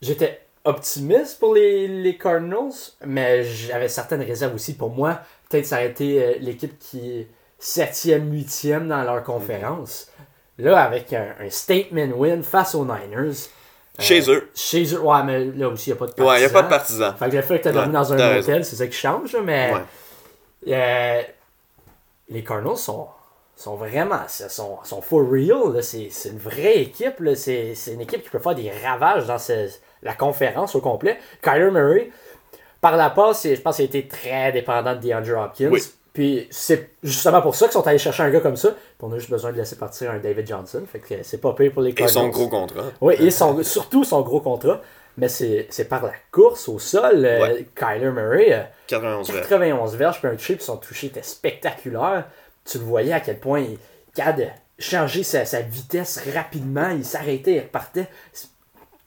J'étais 0.00 0.40
optimiste 0.64 1.38
pour 1.38 1.54
les 1.54 2.16
Cardinals, 2.20 2.72
mais 3.04 3.42
j'avais 3.44 3.88
certaines 3.88 4.22
réserves 4.22 4.54
aussi 4.54 4.74
pour 4.74 4.90
moi 4.90 5.20
peut-être 5.48 5.66
ça 5.66 5.76
a 5.76 5.82
été 5.82 6.22
euh, 6.22 6.34
l'équipe 6.40 6.78
qui 6.78 7.20
est 7.20 7.28
7e, 7.60 8.30
8e 8.30 8.88
dans 8.88 9.02
leur 9.02 9.22
conférence. 9.24 10.10
Là, 10.58 10.80
avec 10.80 11.12
un, 11.12 11.34
statement 11.50 12.16
win 12.16 12.42
face 12.42 12.74
aux 12.74 12.84
Niners. 12.84 13.48
Euh, 13.98 14.02
chez 14.02 14.30
eux. 14.30 14.48
Chez 14.54 14.94
eux. 14.94 15.00
Ouais, 15.00 15.22
mais 15.24 15.44
là 15.44 15.68
aussi, 15.68 15.90
il 15.90 15.92
n'y 15.92 15.96
a 15.96 16.00
pas 16.00 16.06
de 16.06 16.12
partisans. 16.12 16.28
Ouais, 16.28 16.36
il 16.38 16.40
n'y 16.40 16.46
a 16.46 16.50
pas 16.50 16.62
de 16.62 16.68
partisans. 16.68 17.14
Fait 17.18 17.30
que 17.30 17.36
le 17.36 17.42
fait 17.42 17.60
que 17.60 17.68
tu 17.68 17.74
dormi 17.74 17.92
dans 17.92 18.12
un 18.12 18.38
hôtel, 18.38 18.64
c'est 18.64 18.76
ça 18.76 18.86
qui 18.86 18.96
change, 18.96 19.36
mais. 19.44 19.72
Euh, 20.66 21.22
les 22.28 22.44
Cardinals 22.44 22.76
sont, 22.76 23.06
sont 23.56 23.76
vraiment. 23.76 24.20
sont, 24.28 24.78
sont 24.82 25.00
for 25.00 25.28
real. 25.30 25.82
C'est 25.82 26.10
une 26.26 26.38
vraie 26.38 26.78
équipe. 26.78 27.22
C'est 27.36 27.74
une 27.92 28.00
équipe 28.00 28.22
qui 28.22 28.30
peut 28.30 28.40
faire 28.40 28.54
des 28.54 28.70
ravages 28.84 29.26
dans 29.26 29.38
la 30.02 30.14
conférence 30.14 30.74
au 30.74 30.80
complet. 30.80 31.18
Kyler 31.42 31.70
Murray 31.70 32.10
par 32.80 32.96
la 32.96 33.10
passe, 33.10 33.46
je 33.46 33.60
pense 33.60 33.76
qu'il 33.76 33.84
a 33.84 33.86
été 33.86 34.06
très 34.06 34.52
dépendant 34.52 34.94
de 34.94 35.00
DeAndre 35.00 35.38
Hopkins. 35.38 35.70
Puis 36.12 36.48
c'est 36.50 36.90
justement 37.02 37.40
pour 37.40 37.54
ça 37.54 37.66
qu'ils 37.66 37.74
sont 37.74 37.86
allés 37.86 37.98
chercher 37.98 38.24
un 38.24 38.30
gars 38.30 38.40
comme 38.40 38.56
ça. 38.56 38.70
Puis 38.70 39.02
on 39.02 39.12
a 39.12 39.18
juste 39.18 39.30
besoin 39.30 39.52
de 39.52 39.56
laisser 39.56 39.76
partir 39.76 40.10
un 40.10 40.18
David 40.18 40.48
Johnson. 40.48 40.82
Fait 40.90 40.98
que 40.98 41.22
c'est 41.22 41.40
pas 41.40 41.52
payé 41.52 41.70
pour 41.70 41.82
les 41.82 41.92
Cardinals. 41.92 42.24
Et 42.24 42.26
son 42.26 42.28
gros 42.28 42.48
contrat. 42.48 42.84
Oui, 43.00 43.14
et 43.20 43.30
surtout 43.30 44.02
son 44.02 44.22
gros 44.22 44.40
contrat. 44.40 44.80
Mais 45.16 45.28
c'est 45.28 45.88
par 45.88 46.04
la 46.04 46.12
course 46.32 46.68
au 46.68 46.78
sol. 46.78 47.24
Euh, 47.24 47.62
Kyler 47.74 48.10
Murray. 48.10 48.68
91, 48.86 49.30
euh, 49.30 49.40
91 49.42 49.94
verges. 49.96 50.18
Puis 50.20 50.28
un 50.28 50.36
chip, 50.38 50.60
son 50.60 50.76
touché 50.76 51.08
était 51.08 51.22
spectaculaire. 51.22 52.24
Tu 52.64 52.78
le 52.78 52.84
voyais 52.84 53.12
à 53.12 53.20
quel 53.20 53.38
point 53.38 53.60
il, 53.60 53.78
a 54.20 54.32
de 54.32 54.46
changer 54.78 55.22
sa, 55.22 55.44
sa 55.44 55.60
vitesse 55.60 56.20
rapidement. 56.34 56.90
Il 56.90 57.04
s'arrêtait, 57.04 57.54
il 57.54 57.60
repartait. 57.60 58.08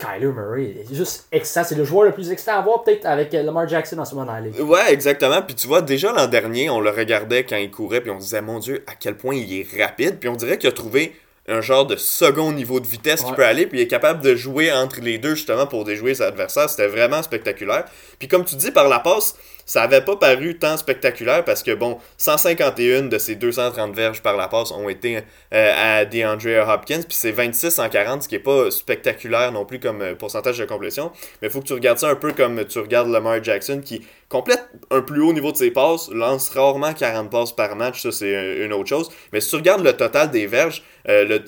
Kyler 0.02 0.32
Murray, 0.32 0.76
est 0.82 0.93
juste 0.93 1.28
excitant. 1.32 1.64
C'est 1.64 1.76
le 1.76 1.84
joueur 1.84 2.06
le 2.06 2.12
plus 2.12 2.32
excitant 2.32 2.58
à 2.58 2.62
voir, 2.62 2.84
peut-être, 2.84 3.06
avec 3.06 3.34
euh, 3.34 3.43
Lamar 3.43 3.68
Jackson 3.68 3.97
en 3.99 4.06
ce 4.06 4.16
moment 4.16 4.26
dans 4.26 4.34
la 4.34 4.41
ligue. 4.41 4.60
Ouais, 4.60 4.91
exactement. 4.91 5.41
Puis 5.41 5.56
tu 5.56 5.68
vois, 5.68 5.82
déjà 5.82 6.12
l'an 6.12 6.28
dernier, 6.28 6.70
on 6.70 6.80
le 6.80 6.89
regardait 6.89 7.43
quand 7.43 7.58
il 7.58 7.70
courait, 7.70 8.02
puis 8.02 8.10
on 8.10 8.18
disait, 8.18 8.41
mon 8.41 8.60
Dieu, 8.60 8.84
à 8.88 8.93
quel 8.99 9.16
point 9.16 9.36
il 9.36 9.60
est 9.60 9.82
rapide. 9.82 10.18
Puis 10.20 10.30
on 10.30 10.36
dirait 10.36 10.58
qu'il 10.58 10.70
a 10.70 10.74
trouvé 10.74 11.16
un 11.47 11.62
genre 11.62 11.86
de 11.86 11.95
second 11.95 12.52
niveau 12.52 12.80
de 12.80 12.88
vitesse 12.88 13.24
qui 13.24 13.34
peut 13.34 13.45
aller, 13.45 13.66
puis 13.66 13.80
il 13.80 13.82
est 13.82 13.88
capable 13.88 14.22
de 14.22 14.36
jouer 14.36 14.72
entre 14.72 15.02
les 15.02 15.18
deux, 15.18 15.36
justement, 15.36 15.68
pour 15.68 15.84
déjouer 15.84 16.16
ses 16.16 16.24
adversaires. 16.24 16.70
C'était 16.70 16.88
vraiment 16.88 17.22
spectaculaire. 17.22 17.86
Puis 18.20 18.28
comme 18.28 18.45
tu 18.45 18.56
dis, 18.56 18.72
par 18.72 18.88
la 18.88 18.99
passe, 18.99 19.36
ça 19.72 19.84
avait 19.84 20.02
pas 20.02 20.18
paru 20.18 20.58
tant 20.58 20.76
spectaculaire 20.76 21.46
parce 21.46 21.64
que, 21.64 21.72
bon, 21.72 21.98
151 22.18 23.04
de 23.04 23.18
ces 23.18 23.36
230 23.36 23.96
verges 23.96 24.22
par 24.22 24.36
la 24.36 24.50
passe 24.50 24.70
ont 24.74 24.90
été 24.90 25.20
euh, 25.54 26.02
à 26.02 26.04
DeAndre 26.04 26.68
Hopkins, 26.68 27.04
puis 27.08 27.16
c'est 27.18 27.32
26 27.32 27.80
en 27.80 27.88
40, 27.88 28.24
ce 28.24 28.28
qui 28.28 28.36
est 28.36 28.40
pas 28.40 28.70
spectaculaire 28.70 29.54
non 29.54 29.64
plus 29.64 29.80
comme 29.80 30.02
euh, 30.02 30.14
pourcentage 30.14 30.58
de 30.58 30.66
complétion. 30.66 31.14
Mais 31.42 31.48
il 31.48 31.52
faut 31.52 31.62
que 31.62 31.68
tu 31.68 31.74
regardes 31.74 32.00
ça 32.00 32.10
un 32.10 32.16
peu 32.16 32.34
comme 32.34 32.66
tu 32.66 32.80
regardes 32.80 33.08
Lamar 33.08 33.42
Jackson 33.42 33.80
qui 33.82 34.06
complète 34.28 34.62
un 34.92 35.02
plus 35.02 35.22
haut 35.22 35.32
niveau 35.32 35.54
de 35.54 35.58
ses 35.58 35.72
passes, 35.72 36.10
lance 36.12 36.50
rarement 36.50 36.94
40 36.94 37.30
passes 37.30 37.54
par 37.54 37.78
match, 37.78 38.02
ça 38.02 38.12
c'est 38.12 38.66
une 38.66 38.74
autre 38.74 38.90
chose. 38.90 39.10
Mais 39.32 39.40
si 39.40 39.52
tu 39.52 39.56
regardes 39.56 39.86
le 39.86 39.94
total 39.94 40.32
des 40.32 40.48
verges, 40.48 40.84
euh, 41.08 41.40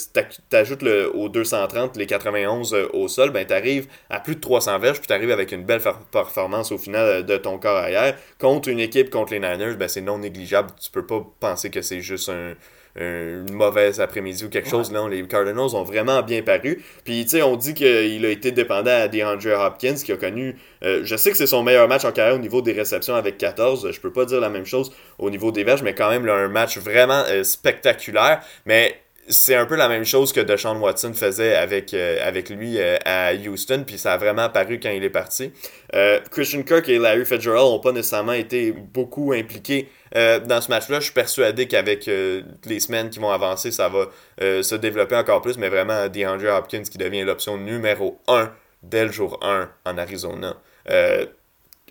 tu 0.50 0.56
ajoutes 0.56 0.84
aux 1.14 1.28
230 1.28 1.98
les 1.98 2.06
91 2.06 2.74
au 2.94 3.08
sol, 3.10 3.32
ben 3.32 3.46
tu 3.46 3.54
arrives 3.54 3.88
à 4.10 4.20
plus 4.22 4.36
de 4.36 4.42
300 4.42 4.80
verges, 4.80 5.00
puis 5.00 5.08
tu 5.08 5.14
arrives 5.14 5.32
avec 5.32 5.52
une 5.52 5.64
belle 5.64 5.82
performance 6.12 6.72
au 6.72 6.78
final 6.78 7.26
de 7.26 7.38
ton 7.38 7.58
corps 7.58 7.78
arrière 7.78 8.13
contre 8.40 8.70
une 8.70 8.80
équipe 8.80 9.10
contre 9.10 9.34
les 9.34 9.40
Niners, 9.40 9.76
ben, 9.78 9.88
c'est 9.88 10.02
non 10.02 10.18
négligeable. 10.18 10.70
Tu 10.82 10.90
peux 10.92 11.06
pas 11.06 11.26
penser 11.40 11.70
que 11.70 11.82
c'est 11.82 12.02
juste 12.02 12.30
un, 12.30 12.54
une 12.96 13.54
mauvaise 13.54 14.00
après-midi 14.00 14.46
ou 14.46 14.50
quelque 14.50 14.70
chose. 14.70 14.92
Non, 14.92 15.08
les 15.08 15.26
Cardinals 15.28 15.76
ont 15.76 15.84
vraiment 15.84 16.22
bien 16.22 16.44
paru. 16.44 16.84
Puis, 17.04 17.24
tu 17.24 17.30
sais, 17.30 17.42
on 17.42 17.56
dit 17.56 17.74
qu'il 17.74 18.26
a 18.26 18.30
été 18.30 18.52
dépendant 18.52 18.92
à 18.92 19.08
DeAndre 19.08 19.60
Hopkins, 19.60 19.96
qui 19.96 20.12
a 20.12 20.18
connu. 20.18 20.56
Euh, 20.84 21.02
je 21.04 21.16
sais 21.16 21.32
que 21.32 21.38
c'est 21.38 21.48
son 21.48 21.64
meilleur 21.64 21.88
match 21.88 22.06
en 22.06 22.12
carrière 22.12 22.36
au 22.36 22.40
niveau 22.40 22.62
des 22.62 22.74
réceptions 22.74 23.16
avec 23.16 23.38
14. 23.38 23.92
Je 23.92 24.00
peux 24.00 24.12
pas 24.12 24.26
dire 24.26 24.40
la 24.40 24.50
même 24.50 24.66
chose 24.66 24.92
au 25.18 25.30
niveau 25.30 25.52
des 25.52 25.64
verges, 25.64 25.82
mais 25.82 25.96
quand 25.96 26.10
même, 26.10 26.28
un 26.30 26.50
match 26.50 26.78
vraiment 26.78 27.24
euh, 27.30 27.44
spectaculaire. 27.44 28.42
Mais 28.66 29.03
c'est 29.28 29.56
un 29.56 29.66
peu 29.66 29.76
la 29.76 29.88
même 29.88 30.06
chose 30.06 30.34
que 30.34 30.40
Deshaun 30.40 30.78
Watson 30.80 31.14
faisait 31.14 31.56
avec, 31.56 31.94
euh, 31.94 32.42
lui 32.50 32.80
euh, 32.80 32.98
à 33.06 33.34
Houston, 33.34 33.84
puis 33.86 33.98
ça 33.98 34.14
a 34.14 34.18
vraiment 34.18 34.44
apparu 34.44 34.80
quand 34.82 34.90
il 34.90 35.04
est 35.04 35.10
parti. 35.10 35.52
Euh, 35.96 36.20
Christian 36.32 36.64
Kirk 36.64 36.88
et 36.90 37.00
Larry 37.00 37.26
Fitzgerald 37.26 37.72
n'ont 37.72 37.80
pas 37.80 37.92
nécessairement 37.92 38.34
été 38.34 38.72
beaucoup 38.72 39.34
impliqués 39.34 39.90
dans 40.14 40.62
ce 40.62 40.70
match-là. 40.70 41.00
Je 41.00 41.06
suis 41.06 41.14
persuadé 41.14 41.68
qu'avec 41.68 42.06
les 42.06 42.80
semaines 42.80 43.10
qui 43.10 43.18
vont 43.18 43.32
avancer, 43.32 43.72
ça 43.72 43.90
va 43.90 44.10
se 44.40 44.76
développer 44.76 45.16
encore 45.16 45.42
plus, 45.42 45.58
mais 45.58 45.70
vraiment 45.70 46.08
DeAndre 46.08 46.56
Hopkins 46.56 46.84
qui 46.84 47.00
devient 47.00 47.24
l'option 47.24 47.58
numéro 47.58 48.22
1 48.28 48.52
dès 48.84 49.06
le 49.06 49.12
jour 49.12 49.40
1 49.42 49.72
en 49.86 49.98
Arizona. 49.98 50.56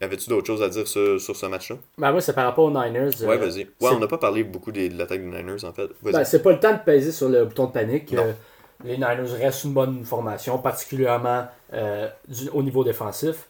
Avais-tu 0.02 0.28
d'autres 0.28 0.48
choses 0.48 0.62
à 0.64 0.68
dire 0.68 0.88
sur, 0.88 1.20
ce 1.20 1.46
match-là? 1.46 1.76
Ben 1.96 2.10
moi, 2.10 2.20
c'est 2.20 2.32
par 2.32 2.44
rapport 2.44 2.64
aux 2.64 2.70
Niners. 2.70 3.22
Ouais, 3.22 3.36
vas-y. 3.36 3.68
Ouais, 3.80 3.90
on 3.92 4.00
n'a 4.00 4.08
pas 4.08 4.18
parlé 4.18 4.42
beaucoup 4.42 4.72
de, 4.72 4.88
l'attaque 4.98 5.20
des 5.20 5.36
Niners, 5.38 5.64
en 5.64 5.72
fait. 5.72 5.88
Ben, 6.02 6.24
c'est 6.24 6.42
pas 6.42 6.50
le 6.50 6.58
temps 6.58 6.72
de 6.72 6.80
peser 6.84 7.12
sur 7.12 7.28
le 7.28 7.44
bouton 7.44 7.66
de 7.66 7.72
panique. 7.72 8.12
Euh, 8.14 8.32
les 8.84 8.96
Niners 8.96 9.32
restent 9.40 9.62
une 9.62 9.74
bonne 9.74 10.04
formation, 10.04 10.58
particulièrement 10.58 11.46
euh, 11.72 12.08
au 12.52 12.64
niveau 12.64 12.82
défensif. 12.82 13.46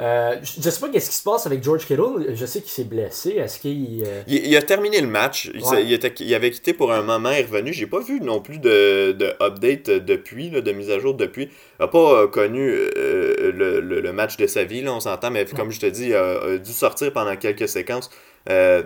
Euh, 0.00 0.36
je 0.42 0.70
sais 0.70 0.80
pas 0.80 0.88
qu'est-ce 0.88 1.10
qui 1.10 1.16
se 1.16 1.22
passe 1.22 1.46
avec 1.46 1.62
George 1.62 1.86
Kittle. 1.86 2.34
Je 2.34 2.46
sais 2.46 2.62
qu'il 2.62 2.70
s'est 2.70 2.84
blessé. 2.84 3.30
Est-ce 3.32 3.60
qu'il. 3.60 4.02
Euh, 4.06 4.22
il, 4.26 4.56
a 4.56 4.62
terminé 4.62 5.00
le 5.00 5.06
match. 5.06 5.50
Il, 5.54 5.92
était, 5.92 6.14
il, 6.18 6.34
avait 6.34 6.50
quitté 6.50 6.72
pour 6.72 6.92
un 6.92 7.02
moment, 7.02 7.30
il 7.30 7.40
est 7.40 7.42
revenu. 7.42 7.74
J'ai 7.74 7.86
pas 7.86 8.00
vu 8.00 8.20
non 8.20 8.40
plus 8.40 8.58
de, 8.58 9.12
de 9.12 9.34
update 9.42 9.90
depuis, 9.90 10.48
de 10.50 10.72
mise 10.72 10.90
à 10.90 10.98
jour 10.98 11.14
depuis. 11.14 11.44
Il 11.44 11.82
n'a 11.82 11.88
pas 11.88 12.22
euh, 12.22 12.26
connu 12.26 12.66
le, 12.66 13.80
le, 13.80 14.12
match 14.12 14.38
de 14.38 14.46
sa 14.46 14.64
vie, 14.64 14.80
là, 14.80 14.94
on 14.94 15.00
s'entend, 15.00 15.30
mais 15.30 15.44
comme 15.44 15.70
je 15.70 15.80
te 15.80 15.86
dis, 15.86 16.08
il 16.08 16.14
a, 16.14 16.58
dû 16.58 16.72
sortir 16.72 17.12
pendant 17.12 17.36
quelques 17.36 17.68
séquences. 17.68 18.10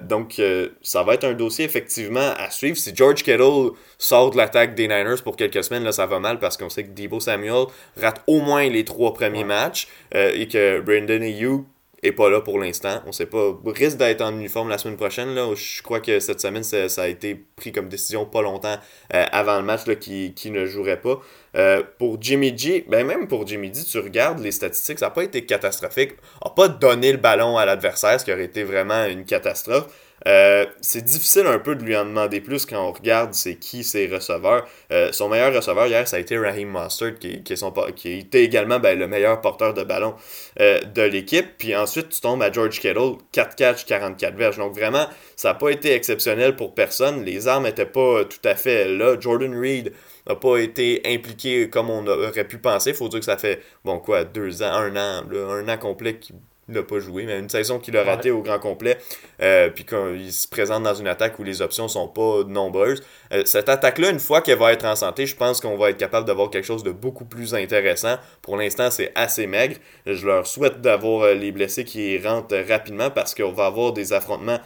Donc, 0.03 0.41
ça 0.83 1.03
va 1.03 1.15
être 1.15 1.25
un 1.25 1.33
dossier 1.33 1.65
effectivement 1.65 2.33
à 2.39 2.51
suivre. 2.51 2.77
Si 2.77 2.95
George 2.95 3.23
Kittle 3.23 3.71
sort 3.99 4.31
de 4.31 4.37
l'attaque 4.37 4.75
des 4.75 4.89
Niners 4.89 5.23
pour 5.23 5.37
quelques 5.37 5.65
semaines, 5.65 5.85
là, 5.85 5.93
ça 5.93 6.07
va 6.07 6.19
mal 6.21 6.39
parce 6.39 6.57
qu'on 6.57 6.69
sait 6.69 6.85
que 6.85 6.91
Debo 6.91 7.21
Samuel 7.21 7.67
rate 7.97 8.23
au 8.27 8.41
moins 8.41 8.69
les 8.69 8.85
trois 8.85 9.15
premiers 9.15 9.45
matchs 9.45 9.89
et 10.13 10.49
que 10.49 10.81
Brandon 10.81 11.23
Ayuk 11.23 11.65
est 12.03 12.13
pas 12.13 12.31
là 12.31 12.41
pour 12.41 12.59
l'instant. 12.59 13.01
On 13.07 13.13
sait 13.13 13.27
pas. 13.27 13.57
Risque 13.65 13.97
d'être 13.97 14.23
en 14.23 14.33
uniforme 14.33 14.69
la 14.69 14.79
semaine 14.79 14.97
prochaine. 14.97 15.35
Je 15.55 15.83
crois 15.83 16.01
que 16.01 16.21
cette 16.21 16.41
semaine, 16.41 16.63
ça, 16.63 17.03
a 17.03 17.09
été 17.09 17.45
pris 17.57 17.73
comme 17.73 17.89
décision 17.89 18.27
pas 18.27 18.43
longtemps 18.43 18.77
euh, 19.15 19.25
avant 19.33 19.57
le 19.57 19.65
match 19.65 19.85
qui, 20.01 20.35
qui 20.35 20.51
ne 20.51 20.67
jouerait 20.67 21.01
pas. 21.01 21.21
Euh, 21.57 21.83
pour 21.99 22.19
Jimmy 22.21 22.57
G, 22.57 22.85
ben 22.89 23.07
même 23.07 23.29
pour 23.29 23.47
Jimmy 23.47 23.73
G, 23.73 23.83
tu 23.85 23.99
regardes 23.99 24.41
les 24.41 24.53
statistiques, 24.53 24.99
ça 24.99 25.07
n'a 25.07 25.11
pas 25.11 25.25
été 25.25 25.47
catastrophique. 25.47 26.13
n'a 26.45 26.51
pas 26.51 26.69
donné 26.69 27.13
le 27.13 27.19
ballon 27.19 27.57
à 27.57 27.65
l'adversaire, 27.65 28.21
ce 28.21 28.25
qui 28.25 28.33
aurait 28.33 28.45
été 28.45 28.63
vraiment 28.63 29.07
une 29.07 29.25
catastrophe. 29.25 29.87
Euh, 30.27 30.65
c'est 30.81 31.05
difficile 31.05 31.47
un 31.47 31.59
peu 31.59 31.77
de 31.77 31.85
lui 31.85 31.95
en 31.95 32.05
demander 32.05 32.41
plus 32.41 32.65
quand 32.65 32.89
on 32.89 32.93
regarde 32.93 33.35
c'est 33.35 33.57
qui 33.57 33.85
ses 33.85 34.07
receveurs. 34.07 34.67
Euh, 34.91 35.13
son 35.13 35.29
meilleur 35.29 35.55
receveur 35.55 35.87
hier, 35.87 36.09
ça 36.09 36.17
a 36.17 36.21
été 36.21 36.39
Raheem 36.39 36.69
Mostert, 36.69 37.19
qui, 37.19 37.43
qui, 37.43 37.57
son, 37.57 37.71
qui 37.95 38.19
était 38.21 38.43
également 38.43 38.81
ben, 38.81 38.99
le 38.99 39.07
meilleur 39.07 39.41
porteur 39.41 39.75
de 39.75 39.85
ballon 39.85 40.15
euh, 40.61 40.81
de 40.81 41.03
l'équipe. 41.03 41.47
Puis 41.59 41.77
ensuite, 41.77 42.09
tu 42.09 42.21
tombes 42.21 42.43
à 42.43 42.51
George 42.51 42.81
Kittle, 42.81 43.17
4 43.33 43.57
catch, 43.57 43.85
44 43.87 44.35
verges. 44.37 44.57
Donc 44.57 44.75
vraiment, 44.75 45.07
ça 45.37 45.49
n'a 45.49 45.55
pas 45.55 45.71
été 45.71 45.93
exceptionnel 45.93 46.57
pour 46.57 46.75
personne. 46.75 47.25
Les 47.25 47.47
armes 47.47 47.65
n'étaient 47.65 47.87
pas 47.87 48.25
tout 48.25 48.49
à 48.49 48.55
fait 48.55 48.87
là. 48.89 49.17
Jordan 49.21 49.59
Reed 49.59 49.93
n'a 50.29 50.35
pas 50.35 50.57
été 50.57 51.03
impliqué 51.05 51.69
comme 51.69 51.91
on 51.91 52.07
aurait 52.07 52.45
pu 52.45 52.59
penser. 52.59 52.95
Faut 52.95 53.09
dire 53.09 53.21
que 53.21 53.27
ça 53.27 53.37
fait, 53.37 53.61
bon 53.85 53.99
quoi, 53.99 54.25
deux 54.25 54.63
ans, 54.63 54.73
un 54.73 54.97
an, 54.97 55.25
un 55.33 55.69
an 55.69 55.79
complet 55.79 56.19
qui 56.19 56.33
n'a 56.69 56.83
pas 56.83 56.99
joué, 56.99 57.25
mais 57.25 57.39
une 57.39 57.49
saison 57.49 57.79
qu'il 57.79 57.97
a 57.97 58.03
raté 58.03 58.31
au 58.31 58.43
grand 58.43 58.59
complet, 58.59 58.99
euh, 59.41 59.71
puis 59.71 59.85
qu'il 59.85 60.33
se 60.33 60.49
présente 60.49 60.83
dans 60.83 60.95
une 60.95 61.07
attaque 61.07 61.39
où 61.39 61.45
les 61.45 61.63
options 61.63 61.87
sont 61.87 62.09
pas 62.09 62.43
nombreuses. 62.47 63.03
Euh, 63.33 63.43
cette 63.45 63.69
attaque-là, 63.69 64.11
une 64.11 64.19
fois 64.19 64.41
qu'elle 64.41 64.59
va 64.59 64.73
être 64.73 64.85
en 64.85 64.97
santé, 64.97 65.27
je 65.27 65.37
pense 65.37 65.61
qu'on 65.61 65.77
va 65.77 65.91
être 65.91 65.97
capable 65.97 66.27
d'avoir 66.27 66.51
quelque 66.51 66.65
chose 66.65 66.83
de 66.83 66.91
beaucoup 66.91 67.25
plus 67.25 67.55
intéressant. 67.55 68.17
Pour 68.43 68.57
l'instant, 68.57 68.91
c'est 68.91 69.13
assez 69.15 69.47
maigre. 69.47 69.77
Je 70.07 70.27
leur 70.27 70.47
souhaite 70.47 70.81
d'avoir 70.81 71.23
euh, 71.23 71.35
les 71.35 71.53
blessés 71.53 71.85
qui 71.85 72.19
rentrent 72.19 72.57
rapidement 72.69 73.11
parce 73.11 73.35
qu'on 73.35 73.53
va 73.53 73.67
avoir 73.67 73.93
des 73.93 74.13
affrontements 74.13 74.59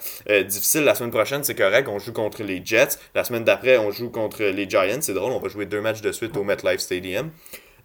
difficiles. 0.46 0.84
La 0.84 0.94
semaine 0.94 1.10
prochaine, 1.10 1.44
c'est 1.44 1.54
correct, 1.54 1.88
on 1.88 1.98
joue 1.98 2.12
contre 2.12 2.42
les 2.42 2.62
Jets. 2.64 2.98
La 3.14 3.24
semaine 3.24 3.44
d'après, 3.44 3.78
on 3.78 3.90
joue 3.90 4.10
contre 4.10 4.42
les 4.42 4.68
Giants. 4.68 5.00
C'est 5.00 5.14
drôle, 5.14 5.32
on 5.32 5.38
va 5.38 5.48
jouer 5.48 5.66
deux 5.66 5.80
matchs 5.80 6.00
de 6.00 6.12
suite 6.12 6.36
au 6.36 6.44
MetLife 6.44 6.80
Stadium. 6.80 7.30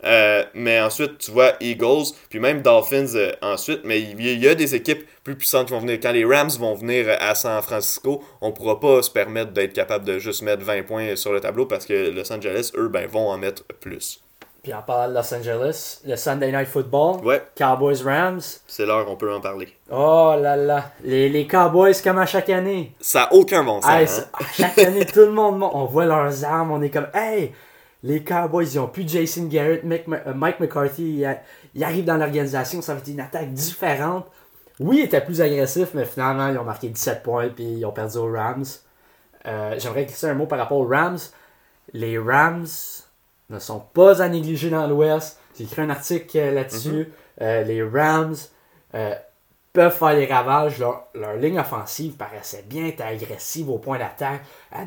Euh, 0.03 0.43
mais 0.53 0.79
ensuite, 0.81 1.17
tu 1.19 1.31
vois 1.31 1.53
Eagles, 1.59 2.13
puis 2.29 2.39
même 2.39 2.61
Dolphins 2.61 3.15
euh, 3.15 3.31
ensuite. 3.41 3.81
Mais 3.83 4.01
il 4.01 4.43
y, 4.43 4.47
a 4.47 4.55
des 4.55 4.75
équipes 4.75 5.05
plus 5.23 5.35
puissantes 5.35 5.67
qui 5.67 5.73
vont 5.73 5.79
venir. 5.79 5.99
Quand 6.01 6.11
les 6.11 6.25
Rams 6.25 6.51
vont 6.59 6.75
venir 6.75 7.07
à 7.19 7.35
San 7.35 7.61
Francisco, 7.61 8.23
on 8.41 8.49
ne 8.49 8.53
pourra 8.53 8.79
pas 8.79 9.01
se 9.01 9.09
permettre 9.09 9.51
d'être 9.51 9.73
capable 9.73 10.05
de 10.05 10.19
juste 10.19 10.41
mettre 10.41 10.63
20 10.63 10.83
points 10.83 11.15
sur 11.15 11.33
le 11.33 11.39
tableau 11.39 11.65
parce 11.65 11.85
que 11.85 12.11
Los 12.11 12.31
Angeles, 12.31 12.71
eux, 12.75 12.89
ben, 12.89 13.07
vont 13.07 13.29
en 13.29 13.37
mettre 13.37 13.63
plus. 13.79 14.21
Puis 14.65 14.73
en 14.73 14.81
parlant 14.81 15.09
de 15.09 15.13
Los 15.13 15.31
Angeles, 15.31 16.01
le 16.07 16.15
Sunday 16.15 16.51
Night 16.51 16.67
Football, 16.67 17.23
ouais. 17.23 17.43
Cowboys 17.55 18.01
Rams. 18.03 18.41
C'est 18.65 18.87
l'heure, 18.87 19.05
on 19.07 19.15
peut 19.15 19.31
en 19.31 19.39
parler. 19.39 19.67
Oh 19.91 20.33
là 20.41 20.57
là, 20.57 20.85
les, 21.03 21.29
les 21.29 21.45
Cowboys 21.45 21.93
comme 22.03 22.17
à 22.17 22.25
chaque 22.25 22.49
année. 22.49 22.91
Ça 22.99 23.19
n'a 23.19 23.33
aucun 23.33 23.63
bon 23.63 23.79
sens. 23.79 23.91
hein? 23.91 24.45
chaque 24.53 24.79
année, 24.79 25.05
tout 25.05 25.19
le 25.19 25.29
monde, 25.31 25.61
on 25.61 25.85
voit 25.85 26.05
leurs 26.05 26.43
armes, 26.43 26.71
on 26.71 26.81
est 26.81 26.89
comme, 26.89 27.09
hey, 27.13 27.53
les 28.05 28.23
Cowboys, 28.23 28.67
ils 28.71 28.77
n'ont 28.77 28.87
plus 28.87 29.07
Jason 29.09 29.45
Garrett, 29.45 29.83
Mike, 29.83 30.07
euh, 30.07 30.33
McCarthy, 30.59 31.25
il, 31.73 31.83
arrive 31.83 32.05
dans 32.05 32.17
l'organisation, 32.17 32.79
ça 32.83 32.93
va 32.93 32.99
être 32.99 33.07
une 33.07 33.19
attaque 33.19 33.51
différente. 33.51 34.27
Oui, 34.79 34.97
il 34.99 35.05
était 35.05 35.21
plus 35.21 35.41
agressif, 35.41 35.89
mais 35.95 36.05
finalement, 36.05 36.47
ils 36.49 36.57
ont 36.59 36.63
marqué 36.63 36.87
17 36.87 37.23
points 37.23 37.49
puis 37.49 37.63
ils 37.63 37.85
ont 37.85 37.91
perdu 37.91 38.17
aux 38.17 38.31
Rams. 38.31 38.65
Euh, 39.47 39.75
j'aimerais 39.79 40.05
glisser 40.05 40.27
un 40.27 40.35
mot 40.35 40.45
par 40.45 40.59
rapport 40.59 40.77
aux 40.77 40.87
Rams. 40.87 41.17
Les 41.93 42.19
Rams 42.19 42.67
ne 43.49 43.57
sont 43.57 43.79
pas 43.79 44.21
à 44.21 44.29
négliger 44.29 44.69
dans 44.69 44.85
l'Ouest. 44.85 45.39
J'ai 45.57 45.63
écrit 45.63 45.81
un 45.81 45.89
article 45.89 46.37
euh, 46.37 46.51
là-dessus. 46.51 47.07
Mm-hmm. 47.41 47.63
les 47.63 47.83
Rams 47.83 48.35
peuvent 49.73 49.97
faire 49.97 50.15
des 50.15 50.27
ravages. 50.27 50.77
Leur, 50.77 51.07
leur, 51.15 51.33
ligne 51.37 51.57
offensive 51.57 52.13
paraissait 52.13 52.65
bien 52.67 52.85
être 52.85 53.01
agressive 53.01 53.67
au 53.71 53.79
point 53.79 53.97
d'attaque, 53.97 54.43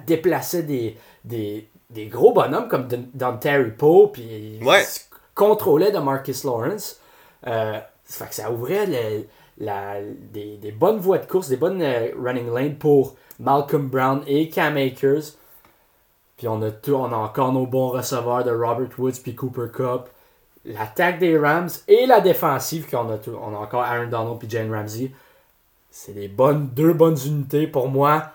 déplacer 0.06 0.62
des, 0.62 0.96
des, 1.24 1.68
des 1.90 2.06
gros 2.06 2.32
bonhommes 2.32 2.68
comme 2.68 2.86
Don 3.14 3.36
Terry 3.38 3.70
Poe, 3.70 4.10
puis 4.12 4.60
ouais. 4.62 4.84
contrôlait 5.34 5.92
de 5.92 5.98
Marcus 5.98 6.44
Lawrence. 6.44 7.00
Euh, 7.46 7.78
ça 8.04 8.24
fait 8.24 8.30
que 8.30 8.34
ça 8.34 8.50
ouvrait 8.50 8.86
la, 9.58 10.00
des, 10.32 10.56
des, 10.56 10.72
bonnes 10.72 10.98
voies 10.98 11.18
de 11.18 11.26
course, 11.26 11.48
des 11.48 11.56
bonnes 11.56 11.82
euh, 11.82 12.10
running 12.18 12.52
lanes 12.52 12.76
pour 12.76 13.16
Malcolm 13.38 13.88
Brown 13.88 14.22
et 14.26 14.48
Cam 14.50 14.76
Akers. 14.76 15.34
Puis 16.36 16.46
on 16.46 16.62
a, 16.62 16.70
tout, 16.70 16.94
on 16.94 17.12
a 17.12 17.16
encore 17.16 17.52
nos 17.52 17.66
bons 17.66 17.88
receveurs 17.88 18.44
de 18.44 18.50
Robert 18.50 18.90
Woods 18.98 19.20
puis 19.22 19.34
Cooper 19.34 19.66
Cup. 19.72 20.08
L'attaque 20.64 21.18
des 21.18 21.38
Rams 21.38 21.70
et 21.86 22.06
la 22.06 22.20
défensive, 22.20 22.88
qu'on 22.88 23.10
a, 23.10 23.16
tout, 23.16 23.36
on 23.40 23.54
a 23.54 23.58
encore 23.58 23.82
Aaron 23.82 24.08
Donald 24.08 24.38
puis 24.38 24.48
Jane 24.50 24.72
Ramsey. 24.72 25.10
C'est 25.90 26.12
des 26.12 26.28
bonnes, 26.28 26.68
deux 26.68 26.92
bonnes 26.92 27.16
unités 27.26 27.66
pour 27.66 27.88
moi. 27.88 28.30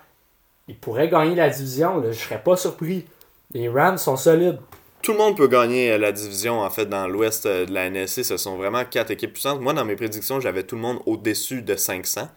Ils 0.68 0.76
pourraient 0.76 1.08
gagner 1.08 1.34
la 1.34 1.48
division, 1.48 2.00
là, 2.00 2.10
je 2.10 2.18
serais 2.18 2.42
pas 2.42 2.56
surpris. 2.56 3.06
Les 3.54 3.68
Rams 3.68 3.98
sont 3.98 4.16
solides. 4.16 4.58
Tout 5.00 5.12
le 5.12 5.18
monde 5.18 5.36
peut 5.36 5.46
gagner 5.46 5.92
euh, 5.92 5.98
la 5.98 6.10
division 6.10 6.60
en 6.60 6.70
fait 6.70 6.86
dans 6.86 7.06
l'ouest 7.06 7.46
euh, 7.46 7.66
de 7.66 7.72
la 7.72 7.88
NSC. 7.88 8.24
Ce 8.24 8.36
sont 8.36 8.56
vraiment 8.56 8.84
quatre 8.84 9.12
équipes 9.12 9.32
puissantes. 9.32 9.60
Moi, 9.60 9.72
dans 9.72 9.84
mes 9.84 9.94
prédictions, 9.94 10.40
j'avais 10.40 10.64
tout 10.64 10.74
le 10.74 10.80
monde 10.80 10.98
au-dessus 11.06 11.62
de 11.62 11.76
500. 11.76 12.28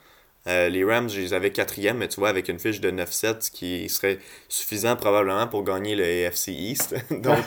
Euh, 0.48 0.70
les 0.70 0.84
Rams, 0.84 1.10
je 1.10 1.20
les 1.20 1.34
avais 1.34 1.52
quatrième, 1.52 1.98
mais 1.98 2.08
tu 2.08 2.20
vois, 2.20 2.30
avec 2.30 2.50
une 2.50 2.60
fiche 2.60 2.80
de 2.80 2.92
9-7, 2.92 3.52
qui 3.52 3.90
serait 3.90 4.20
suffisant 4.48 4.96
probablement 4.96 5.48
pour 5.48 5.64
gagner 5.64 5.96
le 5.96 6.04
AFC 6.04 6.50
East. 6.50 6.96
Donc, 7.10 7.46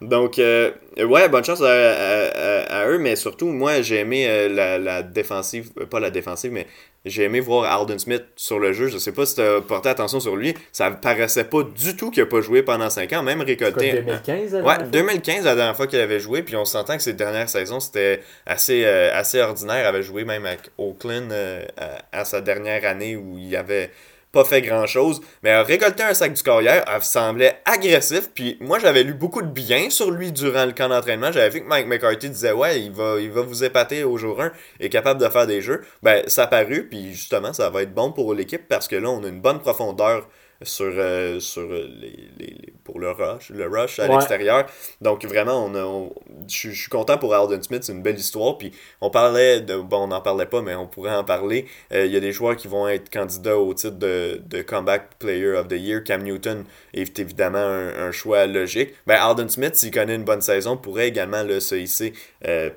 donc 0.00 0.36
ouais, 0.36 1.28
bonne 1.28 1.44
chance 1.44 1.62
à, 1.62 2.86
eux, 2.86 2.98
mais 2.98 3.16
surtout, 3.16 3.46
moi, 3.46 3.80
j'ai 3.82 4.00
aimé 4.00 4.48
la, 4.48 4.78
la, 4.78 5.02
défensive, 5.02 5.70
pas 5.90 6.00
la 6.00 6.10
défensive, 6.10 6.52
mais 6.52 6.66
j'ai 7.04 7.24
aimé 7.24 7.40
voir 7.40 7.70
Alden 7.70 7.98
Smith 7.98 8.24
sur 8.36 8.58
le 8.58 8.72
jeu. 8.72 8.88
Je 8.88 8.98
sais 8.98 9.12
pas 9.12 9.26
si 9.26 9.34
tu 9.34 9.42
as 9.42 9.60
porté 9.60 9.88
attention 9.88 10.20
sur 10.20 10.36
lui. 10.36 10.54
Ça 10.72 10.90
paraissait 10.90 11.44
pas 11.44 11.62
du 11.62 11.96
tout 11.96 12.10
qu'il 12.10 12.22
a 12.22 12.26
pas 12.26 12.40
joué 12.40 12.62
pendant 12.62 12.88
5 12.88 13.12
ans, 13.12 13.22
même 13.22 13.42
récolté. 13.42 13.92
2015 13.92 14.54
Ouais, 14.64 14.78
2015 14.90 15.44
la 15.44 15.54
dernière 15.54 15.76
fois 15.76 15.86
qu'il 15.86 16.00
avait 16.00 16.20
joué, 16.20 16.42
puis 16.42 16.56
on 16.56 16.64
s'entend 16.64 16.96
que 16.96 17.02
ses 17.02 17.12
dernières 17.12 17.48
saisons 17.48 17.80
c'était 17.80 18.20
assez, 18.46 18.84
euh, 18.84 19.14
assez 19.14 19.40
ordinaire. 19.40 19.80
Il 19.80 19.86
avait 19.86 20.02
joué 20.02 20.24
même 20.24 20.46
avec 20.46 20.70
Oakland 20.78 21.30
euh, 21.30 21.64
à, 22.12 22.24
sa 22.24 22.40
dernière 22.40 22.86
année 22.86 23.16
où 23.16 23.36
il 23.38 23.54
avait 23.54 23.90
pas 24.34 24.44
fait 24.44 24.60
grand 24.60 24.86
chose, 24.86 25.20
mais 25.42 25.50
a 25.50 25.62
récolté 25.62 26.02
un 26.02 26.12
sac 26.12 26.34
du 26.34 26.42
carrière, 26.42 26.84
elle 26.92 27.02
semblait 27.02 27.62
agressif, 27.64 28.30
puis 28.34 28.58
moi 28.60 28.78
j'avais 28.78 29.04
lu 29.04 29.14
beaucoup 29.14 29.40
de 29.40 29.46
bien 29.46 29.88
sur 29.90 30.10
lui 30.10 30.32
durant 30.32 30.66
le 30.66 30.72
camp 30.72 30.88
d'entraînement, 30.88 31.32
j'avais 31.32 31.50
vu 31.50 31.62
que 31.62 31.68
Mike 31.68 31.86
McCarthy 31.86 32.28
disait 32.28 32.52
ouais, 32.52 32.82
il 32.82 32.92
va, 32.92 33.20
il 33.20 33.30
va 33.30 33.42
vous 33.42 33.64
épater 33.64 34.04
au 34.04 34.18
jour 34.18 34.42
1, 34.42 34.52
et 34.80 34.88
capable 34.90 35.20
de 35.20 35.28
faire 35.28 35.46
des 35.46 35.62
jeux, 35.62 35.82
ben 36.02 36.22
ça 36.26 36.42
a 36.42 36.46
paru, 36.48 36.88
puis 36.88 37.14
justement 37.14 37.52
ça 37.52 37.70
va 37.70 37.82
être 37.82 37.94
bon 37.94 38.12
pour 38.12 38.34
l'équipe 38.34 38.68
parce 38.68 38.88
que 38.88 38.96
là 38.96 39.08
on 39.08 39.22
a 39.24 39.28
une 39.28 39.40
bonne 39.40 39.60
profondeur 39.60 40.28
sur, 40.64 40.92
euh, 40.96 41.40
sur 41.40 41.62
euh, 41.62 41.88
les, 42.00 42.28
les, 42.38 42.72
pour 42.82 42.98
le 42.98 43.10
rush, 43.10 43.50
le 43.50 43.66
rush 43.66 43.98
à 43.98 44.08
l'extérieur. 44.08 44.66
Donc 45.00 45.24
vraiment, 45.24 45.66
on, 45.66 46.12
je, 46.48 46.70
suis 46.70 46.88
content 46.88 47.18
pour 47.18 47.34
Alden 47.34 47.62
Smith, 47.62 47.84
c'est 47.84 47.92
une 47.92 48.02
belle 48.02 48.18
histoire. 48.18 48.58
Puis 48.58 48.72
on 49.00 49.10
parlait 49.10 49.60
de, 49.60 49.76
bon, 49.76 50.04
on 50.04 50.08
n'en 50.08 50.20
parlait 50.20 50.46
pas, 50.46 50.62
mais 50.62 50.74
on 50.74 50.86
pourrait 50.86 51.14
en 51.14 51.24
parler. 51.24 51.66
Euh, 51.92 52.06
il 52.06 52.12
y 52.12 52.16
a 52.16 52.20
des 52.20 52.32
joueurs 52.32 52.56
qui 52.56 52.68
vont 52.68 52.88
être 52.88 53.10
candidats 53.10 53.58
au 53.58 53.72
titre 53.74 53.98
de, 53.98 54.40
de 54.44 54.62
Comeback 54.62 55.18
Player 55.18 55.52
of 55.52 55.68
the 55.68 55.78
Year. 55.78 56.02
Cam 56.02 56.22
Newton 56.22 56.64
est 56.92 57.18
évidemment 57.18 57.58
un, 57.58 58.12
choix 58.12 58.46
logique. 58.46 58.94
Ben, 59.06 59.16
Alden 59.16 59.48
Smith, 59.48 59.74
s'il 59.74 59.90
connaît 59.90 60.14
une 60.14 60.24
bonne 60.24 60.42
saison, 60.42 60.76
pourrait 60.76 61.08
également 61.08 61.42
le 61.42 61.60
se 61.60 61.74
hisser 61.74 62.12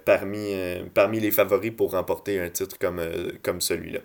parmi, 0.06 0.56
parmi 0.94 1.20
les 1.20 1.32
favoris 1.32 1.72
pour 1.72 1.92
remporter 1.92 2.40
un 2.40 2.50
titre 2.50 2.78
comme, 2.80 3.02
comme 3.44 3.62
celui-là. 3.62 4.00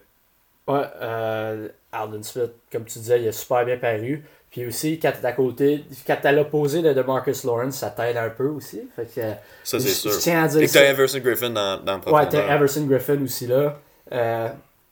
Ouais, 0.69 0.85
euh, 1.01 1.69
Alden 1.91 2.23
Smith, 2.23 2.53
comme 2.71 2.85
tu 2.85 2.99
disais, 2.99 3.21
il 3.21 3.29
a 3.29 3.33
super 3.33 3.65
bien 3.65 3.77
paru. 3.77 4.25
Puis 4.51 4.67
aussi, 4.67 4.99
quand 5.01 5.13
t'es 5.19 5.27
à 5.27 5.33
côté, 5.33 5.85
quand 6.07 6.17
t'es 6.21 6.29
à 6.29 6.33
l'opposé 6.33 6.83
de, 6.83 7.03
Marcus 7.03 7.45
Lawrence, 7.45 7.77
ça 7.77 7.91
t'aide 7.91 8.19
un 8.19 8.29
peu 8.29 8.49
aussi. 8.49 8.83
Fait 8.95 9.07
que, 9.07 9.21
ça, 9.65 9.81
c'est 9.81 9.89
sûr. 9.89 10.13
Je 10.13 10.19
tiens 10.19 10.45
à 10.45 10.49
dire 10.49 10.61
Et 10.61 10.69
t'as 10.69 10.85
Everson 10.85 11.21
Griffin 11.21 11.51
dans, 11.51 11.83
dans 11.83 12.01
le 12.05 12.13
Ouais, 12.13 12.29
t'as 12.29 12.55
Everson 12.55 12.85
Griffin 12.87 13.23
aussi 13.23 13.47
là. 13.47 13.79
Euh, 14.13 14.49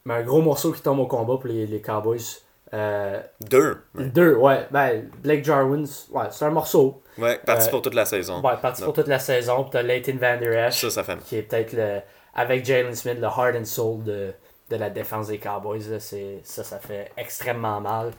mais 0.06 0.14
un 0.14 0.22
gros 0.22 0.40
morceau 0.40 0.72
qui 0.72 0.80
tombe 0.80 1.00
au 1.00 1.06
combat 1.06 1.36
pour 1.36 1.46
les, 1.46 1.66
les 1.66 1.80
Cowboys. 1.82 2.40
Euh, 2.72 3.20
deux. 3.50 3.78
Deux, 3.94 4.34
ouais. 4.36 4.66
Ben, 4.70 5.10
Blake 5.22 5.44
Jarwin, 5.44 5.86
ouais, 6.12 6.24
c'est 6.30 6.44
un 6.46 6.50
morceau. 6.50 7.02
Ouais, 7.18 7.38
parti 7.44 7.68
euh, 7.68 7.70
pour 7.70 7.82
toute 7.82 7.94
la 7.94 8.06
saison. 8.06 8.40
Ouais, 8.40 8.56
parti 8.62 8.82
pour 8.82 8.94
toute 8.94 9.08
la 9.08 9.18
saison. 9.18 9.64
Puis 9.64 9.72
t'as 9.72 9.82
Leighton 9.82 10.16
Van 10.18 10.38
Der 10.38 10.68
Esch. 10.68 10.80
Ça, 10.80 10.90
ça 10.90 11.04
fait. 11.04 11.18
Qui 11.24 11.36
est 11.36 11.42
peut-être 11.42 11.72
le 11.74 12.00
avec 12.34 12.64
Jalen 12.64 12.94
Smith, 12.94 13.18
le 13.18 13.26
heart 13.26 13.56
and 13.56 13.64
soul 13.64 14.04
de, 14.04 14.32
de 14.70 14.76
la 14.76 14.90
défense 14.90 15.28
des 15.28 15.38
Cowboys. 15.38 15.82
Là, 15.90 16.00
ça, 16.00 16.64
ça 16.64 16.78
fait 16.78 17.10
extrêmement 17.16 17.80
mal. 17.80 18.12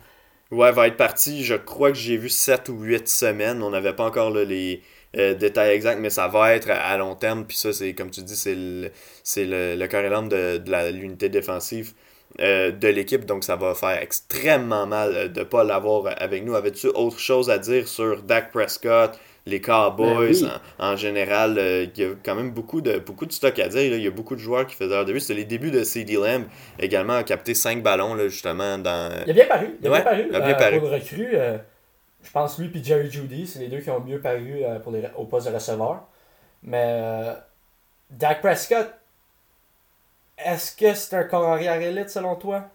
Ouais, 0.51 0.71
va 0.73 0.87
être 0.87 0.97
parti, 0.97 1.45
je 1.45 1.55
crois 1.55 1.91
que 1.91 1.97
j'ai 1.97 2.17
vu 2.17 2.27
7 2.27 2.67
ou 2.69 2.81
8 2.81 3.07
semaines. 3.07 3.63
On 3.63 3.69
n'avait 3.69 3.93
pas 3.93 4.03
encore 4.05 4.31
les 4.31 4.83
euh, 5.17 5.33
détails 5.33 5.73
exacts, 5.73 5.99
mais 6.01 6.09
ça 6.09 6.27
va 6.27 6.53
être 6.53 6.69
à 6.69 6.97
long 6.97 7.15
terme. 7.15 7.45
Puis 7.45 7.55
ça, 7.55 7.71
c'est 7.71 7.93
comme 7.93 8.11
tu 8.11 8.21
dis, 8.21 8.35
c'est 8.35 8.55
le, 8.55 9.75
le, 9.75 9.87
cœur 9.87 10.03
et 10.03 10.09
l'âme 10.09 10.27
de, 10.27 10.61
l'unité 10.91 11.29
défensive 11.29 11.93
euh, 12.41 12.71
de 12.71 12.87
l'équipe. 12.89 13.25
Donc 13.25 13.45
ça 13.45 13.55
va 13.55 13.75
faire 13.75 14.01
extrêmement 14.01 14.85
mal 14.87 15.15
euh, 15.15 15.27
de 15.29 15.39
ne 15.39 15.45
pas 15.45 15.63
l'avoir 15.63 16.13
avec 16.17 16.43
nous. 16.43 16.55
Avais-tu 16.55 16.87
autre 16.87 17.19
chose 17.19 17.49
à 17.49 17.57
dire 17.57 17.87
sur 17.87 18.21
Dak 18.21 18.51
Prescott, 18.51 19.17
les 19.45 19.61
Cowboys 19.61 19.97
Ben 19.97 20.27
oui. 20.27 20.61
en, 20.79 20.93
en 20.93 20.95
général? 20.95 21.57
euh, 21.57 21.85
Il 21.95 22.01
y 22.01 22.05
a 22.05 22.09
quand 22.23 22.35
même 22.35 22.51
beaucoup 22.51 22.81
de, 22.81 22.99
beaucoup 22.99 23.25
de 23.25 23.31
stock 23.33 23.57
à 23.59 23.67
dire. 23.69 23.91
là. 23.91 23.97
Il 23.97 24.03
y 24.03 24.07
a 24.07 24.11
beaucoup 24.11 24.35
de 24.35 24.41
joueurs 24.41 24.67
qui 24.67 24.75
faisaient 24.75 24.89
leur 24.95 25.05
début. 25.05 25.19
C'était 25.19 25.35
les 25.35 25.45
débuts 25.45 25.71
de 25.71 25.83
CD 25.83 26.15
Lamb 26.15 26.45
également, 26.79 27.13
a 27.15 27.23
capté 27.23 27.53
5 27.55 27.83
ballons 27.83 28.13
là, 28.15 28.27
justement 28.29 28.77
dans. 28.77 29.11
Il 29.25 29.31
a 29.31 29.33
bien 29.33 29.45
paru. 29.47 29.77
Il 29.81 29.87
a 29.87 29.89
Ouais, 29.89 29.91
bien 29.91 30.01
paru. 30.01 30.29
il 30.29 30.35
a 30.35 30.41
bien 30.41 30.55
euh, 30.55 30.55
paru. 30.55 30.79
Pour 30.79 30.81
le 30.81 30.87
recrue, 30.89 31.29
euh, 31.35 31.57
je 32.23 32.31
pense 32.31 32.59
lui 32.59 32.71
et 32.77 32.83
Jerry 32.83 33.11
Judy, 33.11 33.47
c'est 33.47 33.59
les 33.59 33.69
deux 33.69 33.81
qui 33.81 33.89
ont 33.91 34.01
mieux 34.01 34.21
paru 34.21 34.63
euh, 34.63 34.79
pour 34.79 34.91
les, 34.93 35.09
au 35.17 35.25
poste 35.25 35.47
de 35.49 35.53
receveur. 35.53 36.07
Mais 36.63 37.35
Dak 38.11 38.41
Prescott, 38.41 38.93
est-ce 40.37 40.75
que 40.75 40.93
c'est 40.93 41.15
un 41.15 41.23
corps 41.23 41.47
arrière 41.47 41.81
élite 41.81 42.09
selon 42.09 42.35
toi? 42.35 42.69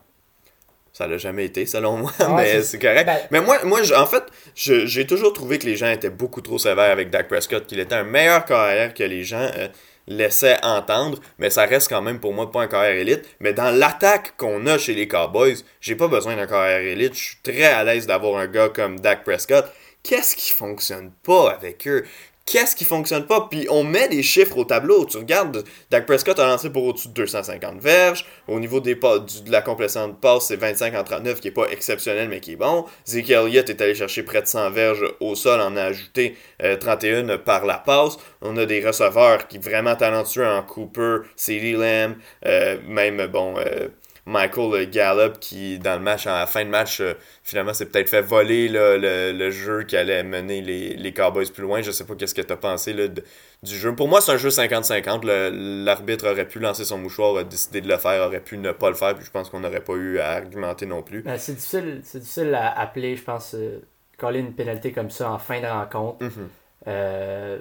Ça 0.97 1.07
l'a 1.07 1.19
jamais 1.19 1.45
été, 1.45 1.67
selon 1.67 1.99
moi, 1.99 2.11
Ouais, 2.21 2.27
mais 2.37 2.63
c'est- 2.63 2.79
correct. 2.79 3.05
Ben- 3.05 3.19
mais 3.31 3.41
moi, 3.43 3.59
moi 3.65 3.81
en 3.95 4.07
fait, 4.07 4.23
j'ai 4.55 5.07
toujours 5.07 5.35
trouvé 5.35 5.59
que 5.59 5.67
les 5.67 5.77
gens 5.77 5.91
étaient 5.91 6.09
beaucoup 6.09 6.41
trop 6.41 6.59
sévères 6.59 6.91
avec 6.91 7.11
Dak 7.11 7.29
Prescott, 7.29 7.67
qu'il 7.67 7.79
était 7.81 7.95
un 7.95 8.05
meilleur 8.05 8.47
carrière 8.47 8.95
que 8.95 9.03
les 9.03 9.23
gens 9.23 9.47
euh, 9.59 9.69
laissaient 10.07 10.57
entendre, 10.63 11.19
mais 11.39 11.51
ça 11.51 11.67
reste 11.67 11.91
quand 11.91 12.01
même 12.01 12.19
pour 12.19 12.33
moi 12.33 12.51
pas 12.51 12.63
un 12.63 12.67
carrière 12.67 12.95
élite. 12.97 13.25
Mais 13.41 13.53
dans 13.53 13.71
l'attaque 13.77 14.39
qu'on 14.39 14.67
a 14.67 14.79
chez 14.79 14.95
les 14.95 15.07
Cowboys, 15.07 15.57
j'ai 15.83 15.97
pas 15.97 16.09
besoin 16.09 16.35
d'un 16.35 16.47
carrière 16.47 16.81
élite. 16.81 17.13
Je 17.13 17.23
suis 17.25 17.37
très 17.43 17.65
à 17.65 17.85
l'aise 17.85 18.07
d'avoir 18.07 18.39
un 18.41 18.47
gars 18.47 18.71
comme 18.71 18.99
Dak 18.99 19.23
Prescott. 19.23 19.67
Qu'est-ce 20.03 20.35
qui 20.35 20.51
fonctionne 20.53 21.11
pas 21.25 21.51
avec 21.51 21.87
eux? 21.87 22.07
Qu'est-ce 22.49 22.77
qui 22.77 22.85
fonctionne 22.85 23.27
pas? 23.27 23.49
Puis 23.51 23.67
on 23.71 23.83
met 23.83 24.07
des 24.09 24.23
chiffres 24.23 24.57
au 24.57 24.65
tableau. 24.65 25.05
Tu 25.05 25.17
regardes, 25.17 25.65
Dak 25.91 26.07
Prescott 26.07 26.39
a 26.39 26.47
lancé 26.47 26.71
pour 26.71 26.85
au-dessus 26.85 27.09
de 27.09 27.13
250 27.15 27.81
verges. 27.81 28.25
Au 28.47 28.61
niveau 28.61 28.79
des 28.79 28.95
pas- 28.95 29.19
de 29.19 29.51
la 29.51 29.63
complétion 29.63 30.07
de 30.07 30.13
passe, 30.13 30.47
c'est 30.47 30.57
25 30.57 30.95
en 30.95 31.03
39, 31.03 31.41
qui 31.41 31.49
est 31.49 31.51
pas 31.51 31.67
exceptionnel, 31.67 32.29
mais 32.29 32.39
qui 32.39 32.53
est 32.53 32.57
bon. 32.57 32.85
Zeke 33.05 33.31
Elliott 33.31 33.69
est 33.69 33.81
allé 33.81 33.97
chercher 33.97 34.23
près 34.23 34.43
de 34.43 34.47
100 34.47 34.71
verges 34.71 35.05
au 35.19 35.35
sol, 35.35 35.61
en 35.61 35.77
a 35.77 35.83
ajouté 35.83 36.37
euh, 36.63 36.77
31 36.77 37.37
par 37.39 37.67
la 37.67 37.79
passe. 37.79 38.17
On 38.43 38.57
a 38.59 38.65
des 38.65 38.81
receveurs 38.87 39.49
qui 39.49 39.59
vraiment 39.59 39.97
talentueux 39.97 40.47
en 40.47 40.63
Cooper, 40.63 41.27
CeeDee 41.35 41.73
Lamb, 41.73 42.15
euh, 42.47 42.77
même, 42.87 43.27
bon, 43.27 43.57
euh, 43.59 43.89
Michael 44.27 44.91
Gallup 44.91 45.39
qui, 45.39 45.79
dans 45.79 45.95
le 45.95 46.01
match, 46.01 46.27
à 46.27 46.41
la 46.41 46.47
fin 46.47 46.65
de 46.65 46.69
match, 46.71 47.01
euh, 47.01 47.15
finalement, 47.45 47.73
s'est 47.73 47.87
peut-être 47.87 48.09
fait 48.09 48.23
voler 48.23 48.69
là, 48.69 48.97
le, 48.99 49.33
le 49.33 49.51
jeu 49.53 49.85
qui 49.85 49.97
allait 49.97 50.25
mener 50.25 50.61
les, 50.63 50.95
les 50.95 51.13
Cowboys 51.15 51.47
plus 51.53 51.63
loin. 51.63 51.81
Je 51.81 51.93
sais 51.93 52.05
pas 52.05 52.15
qu'est-ce 52.17 52.35
que 52.35 52.43
tu 52.43 52.53
as 52.53 52.57
pensé 52.57 52.93
là, 52.93 53.07
de- 53.07 53.23
du 53.63 53.77
jeu. 53.77 53.95
Pour 53.95 54.09
moi, 54.09 54.21
c'est 54.21 54.33
un 54.33 54.37
jeu 54.37 54.49
50-50. 54.49 55.25
Le- 55.25 55.85
L'arbitre 55.85 56.29
aurait 56.29 56.49
pu 56.49 56.59
lancer 56.59 56.85
son 56.85 56.99
mouchoir, 56.99 57.37
a 57.37 57.45
décidé 57.45 57.81
de 57.81 57.89
le 57.89 57.97
faire, 57.99 58.27
aurait 58.27 58.41
pu 58.41 58.59
ne 58.59 58.73
pas 58.73 58.89
le 58.91 58.97
faire, 58.97 59.15
puis 59.15 59.25
je 59.25 59.31
pense 59.31 59.49
qu'on 59.49 59.61
n'aurait 59.61 59.81
pas 59.85 59.95
eu 59.95 60.19
à 60.19 60.33
argumenter 60.33 60.87
non 60.87 61.03
plus. 61.03 61.23
Ben, 61.23 61.39
c'est 61.39 61.55
difficile, 61.55 62.01
c'est 62.03 62.19
difficile 62.19 62.53
à 62.55 62.79
appeler, 62.81 63.15
je 63.15 63.23
pense, 63.23 63.55
euh, 63.55 63.81
coller 64.19 64.41
une 64.41 64.55
pénalité 64.55 64.91
comme 64.91 65.11
ça 65.11 65.31
en 65.31 65.39
fin 65.39 65.61
de 65.61 65.67
rencontre. 65.67 66.25
Mhm. 66.25 66.49
Euh, 66.89 67.59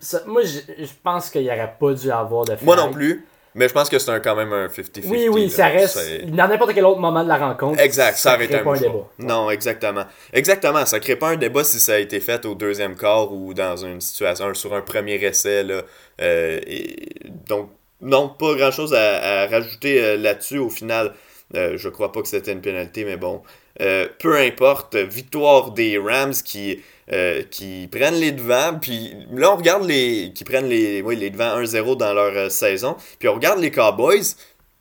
ça- 0.00 0.22
moi, 0.26 0.42
je, 0.44 0.60
pense 1.02 1.28
qu'il 1.30 1.42
n'y 1.42 1.48
aurait 1.50 1.74
pas 1.78 1.92
dû 1.92 2.10
avoir 2.10 2.44
de 2.44 2.56
Moi 2.62 2.76
non 2.76 2.90
plus, 2.90 3.26
mais 3.58 3.68
je 3.68 3.74
pense 3.74 3.88
que 3.88 3.98
c'est 3.98 4.10
un, 4.10 4.20
quand 4.20 4.36
même 4.36 4.52
un 4.52 4.68
50-50. 4.68 5.02
Oui, 5.06 5.28
oui, 5.28 5.44
là. 5.44 5.50
ça 5.50 5.66
reste. 5.66 6.26
Dans 6.26 6.48
n'importe 6.48 6.72
quel 6.74 6.84
autre 6.86 7.00
moment 7.00 7.22
de 7.22 7.28
la 7.28 7.36
rencontre. 7.36 7.80
Exact, 7.80 8.16
ça 8.16 8.34
aurait 8.34 8.44
été 8.44 8.54
crée 8.54 8.62
un 8.62 8.64
pas 8.64 8.76
un 8.76 8.80
débat. 8.80 9.08
Non, 9.18 9.50
exactement. 9.50 10.04
Exactement, 10.32 10.86
ça 10.86 11.00
crée 11.00 11.16
pas 11.16 11.30
un 11.30 11.36
débat 11.36 11.64
si 11.64 11.80
ça 11.80 11.94
a 11.94 11.98
été 11.98 12.20
fait 12.20 12.46
au 12.46 12.54
deuxième 12.54 12.96
quart 12.96 13.32
ou 13.32 13.52
dans 13.52 13.76
une 13.76 14.00
situation, 14.00 14.54
sur 14.54 14.74
un 14.74 14.80
premier 14.80 15.16
essai. 15.16 15.64
Là. 15.64 15.82
Euh, 16.20 16.60
et, 16.66 17.08
donc, 17.48 17.70
non, 18.00 18.28
pas 18.28 18.54
grand 18.54 18.70
chose 18.70 18.94
à, 18.94 19.42
à 19.42 19.46
rajouter 19.48 20.02
euh, 20.02 20.16
là-dessus 20.16 20.58
au 20.58 20.70
final. 20.70 21.14
Euh, 21.54 21.76
je 21.76 21.88
crois 21.88 22.12
pas 22.12 22.22
que 22.22 22.28
c'était 22.28 22.52
une 22.52 22.60
pénalité, 22.60 23.04
mais 23.04 23.16
bon. 23.16 23.42
Euh, 23.80 24.08
peu 24.18 24.36
importe, 24.36 24.96
victoire 24.96 25.70
des 25.72 25.98
Rams 25.98 26.34
qui, 26.34 26.82
euh, 27.12 27.42
qui 27.50 27.88
prennent 27.90 28.14
les 28.20 28.32
devants. 28.32 28.78
Puis 28.80 29.14
là, 29.32 29.52
on 29.52 29.56
regarde 29.56 29.86
les. 29.86 30.32
qui 30.34 30.44
prennent 30.44 30.68
les, 30.68 31.02
oui, 31.02 31.16
les 31.16 31.30
devants 31.30 31.60
1-0 31.60 31.96
dans 31.96 32.12
leur 32.12 32.36
euh, 32.36 32.48
saison. 32.48 32.96
Puis 33.18 33.28
on 33.28 33.34
regarde 33.34 33.60
les 33.60 33.70
Cowboys 33.70 34.22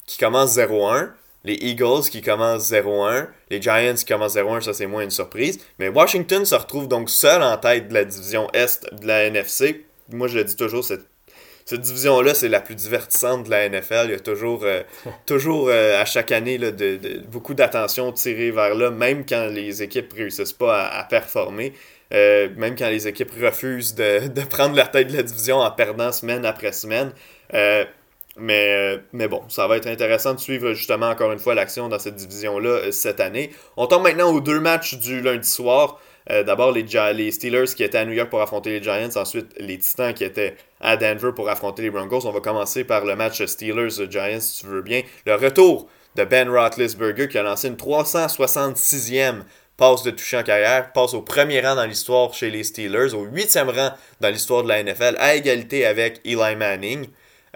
qui 0.06 0.18
commencent 0.18 0.58
0-1. 0.58 1.10
Les 1.44 1.54
Eagles 1.54 2.02
qui 2.12 2.22
commencent 2.22 2.72
0-1. 2.72 3.28
Les 3.50 3.62
Giants 3.62 3.94
qui 3.96 4.04
commencent 4.06 4.36
0-1, 4.36 4.60
ça 4.62 4.74
c'est 4.74 4.88
moins 4.88 5.04
une 5.04 5.12
surprise. 5.12 5.60
Mais 5.80 5.88
Washington 5.88 6.44
se 6.46 6.56
retrouve 6.56 6.88
donc 6.90 7.10
seul 7.10 7.42
en 7.42 7.56
tête 7.58 7.88
de 7.88 7.94
la 7.94 8.04
division 8.04 8.50
Est 8.54 8.86
de 8.94 9.08
la 9.08 9.24
NFC. 9.26 9.86
Moi 10.12 10.28
je 10.28 10.36
le 10.38 10.44
dis 10.44 10.56
toujours, 10.58 10.84
cette, 10.84 11.06
cette 11.64 11.80
division-là, 11.82 12.34
c'est 12.34 12.50
la 12.50 12.60
plus 12.60 12.76
divertissante 12.76 13.46
de 13.46 13.50
la 13.50 13.70
NFL. 13.70 14.06
Il 14.06 14.12
y 14.12 14.16
a 14.16 14.20
toujours, 14.20 14.62
euh, 14.64 14.82
toujours 15.26 15.68
euh, 15.70 16.02
à 16.02 16.06
chaque 16.06 16.32
année 16.34 16.58
là, 16.58 16.72
de, 16.72 16.98
de- 16.98 17.20
beaucoup 17.28 17.54
d'attention 17.54 18.12
tirée 18.12 18.52
vers 18.52 18.76
là, 18.76 18.90
même 18.92 19.26
quand 19.26 19.46
les 19.48 19.82
équipes 19.84 20.12
réussissent 20.14 20.54
pas 20.54 20.82
à, 20.82 21.00
à 21.00 21.04
performer. 21.06 21.72
Euh, 22.14 22.50
même 22.56 22.76
quand 22.76 22.90
les 22.90 23.08
équipes 23.08 23.32
refusent 23.42 23.96
de, 23.96 24.28
de 24.28 24.42
prendre 24.42 24.76
la 24.76 24.88
tête 24.88 25.08
de 25.08 25.18
la 25.18 25.24
division 25.24 25.58
en 25.58 25.72
perdant 25.72 26.12
semaine 26.12 26.46
après 26.46 26.72
semaine. 26.72 27.12
Euh, 27.54 27.86
mais, 28.38 28.96
euh, 28.96 28.98
mais 29.14 29.28
bon, 29.28 29.42
ça 29.50 29.68
va 29.68 29.78
être 29.78 29.88
intéressant 29.88 30.34
de 30.34 30.40
suivre 30.40 30.74
justement 30.74 31.10
encore 31.10 31.32
une 31.32 31.40
fois 31.40 31.56
l'action 31.56 31.90
dans 31.90 32.00
cette 32.00 32.16
division-là 32.16 32.92
cette 32.92 33.20
année. 33.20 33.52
On 33.78 33.88
tombe 33.88 34.04
maintenant 34.04 34.32
aux 34.32 34.42
deux 34.42 34.60
matchs 34.60 34.96
du 34.96 35.22
lundi 35.22 35.50
soir. 35.50 36.00
D'abord 36.30 36.74
les, 36.74 36.84
les 37.14 37.32
Steelers 37.32 37.74
qui 37.74 37.86
étaient 37.86 38.00
à 38.00 38.06
New 38.06 38.12
York 38.12 38.30
pour 38.30 38.42
affronter 38.42 38.72
les 38.72 38.84
Giants, 38.84 39.08
ensuite 39.16 39.48
les 39.60 39.78
Titans 39.78 40.14
qui 40.14 40.26
étaient 40.26 40.58
à 40.82 40.98
Denver 40.98 41.32
pour 41.34 41.48
affronter 41.48 41.84
les 41.84 41.90
Broncos. 41.90 42.26
On 42.26 42.32
va 42.32 42.42
commencer 42.42 42.84
par 42.84 43.06
le 43.06 43.16
match 43.16 43.46
Steelers-Giants 43.46 44.42
si 44.42 44.60
tu 44.60 44.68
veux 44.68 44.82
bien. 44.82 45.04
Le 45.26 45.36
retour 45.36 45.88
de 46.18 46.26
Ben 46.26 46.50
Roethlisberger 46.50 47.30
qui 47.30 47.38
a 47.38 47.44
lancé 47.44 47.70
une 47.70 47.76
366e 47.76 49.44
passe 49.78 50.04
de 50.04 50.12
toucher 50.12 50.38
en 50.38 50.44
carrière, 50.44 50.92
passe 50.92 51.14
au 51.14 51.22
premier 51.22 51.62
rang 51.62 51.76
dans 51.76 51.86
l'histoire 51.86 52.34
chez 52.34 52.50
les 52.50 52.64
Steelers, 52.64 53.14
au 53.14 53.24
huitième 53.24 53.70
rang 53.70 53.92
dans 54.20 54.30
l'histoire 54.30 54.64
de 54.64 54.70
la 54.70 54.84
NFL, 54.84 55.16
à 55.20 55.36
égalité 55.36 55.86
avec 55.86 56.20
Eli 56.26 56.56
Manning. 56.56 57.08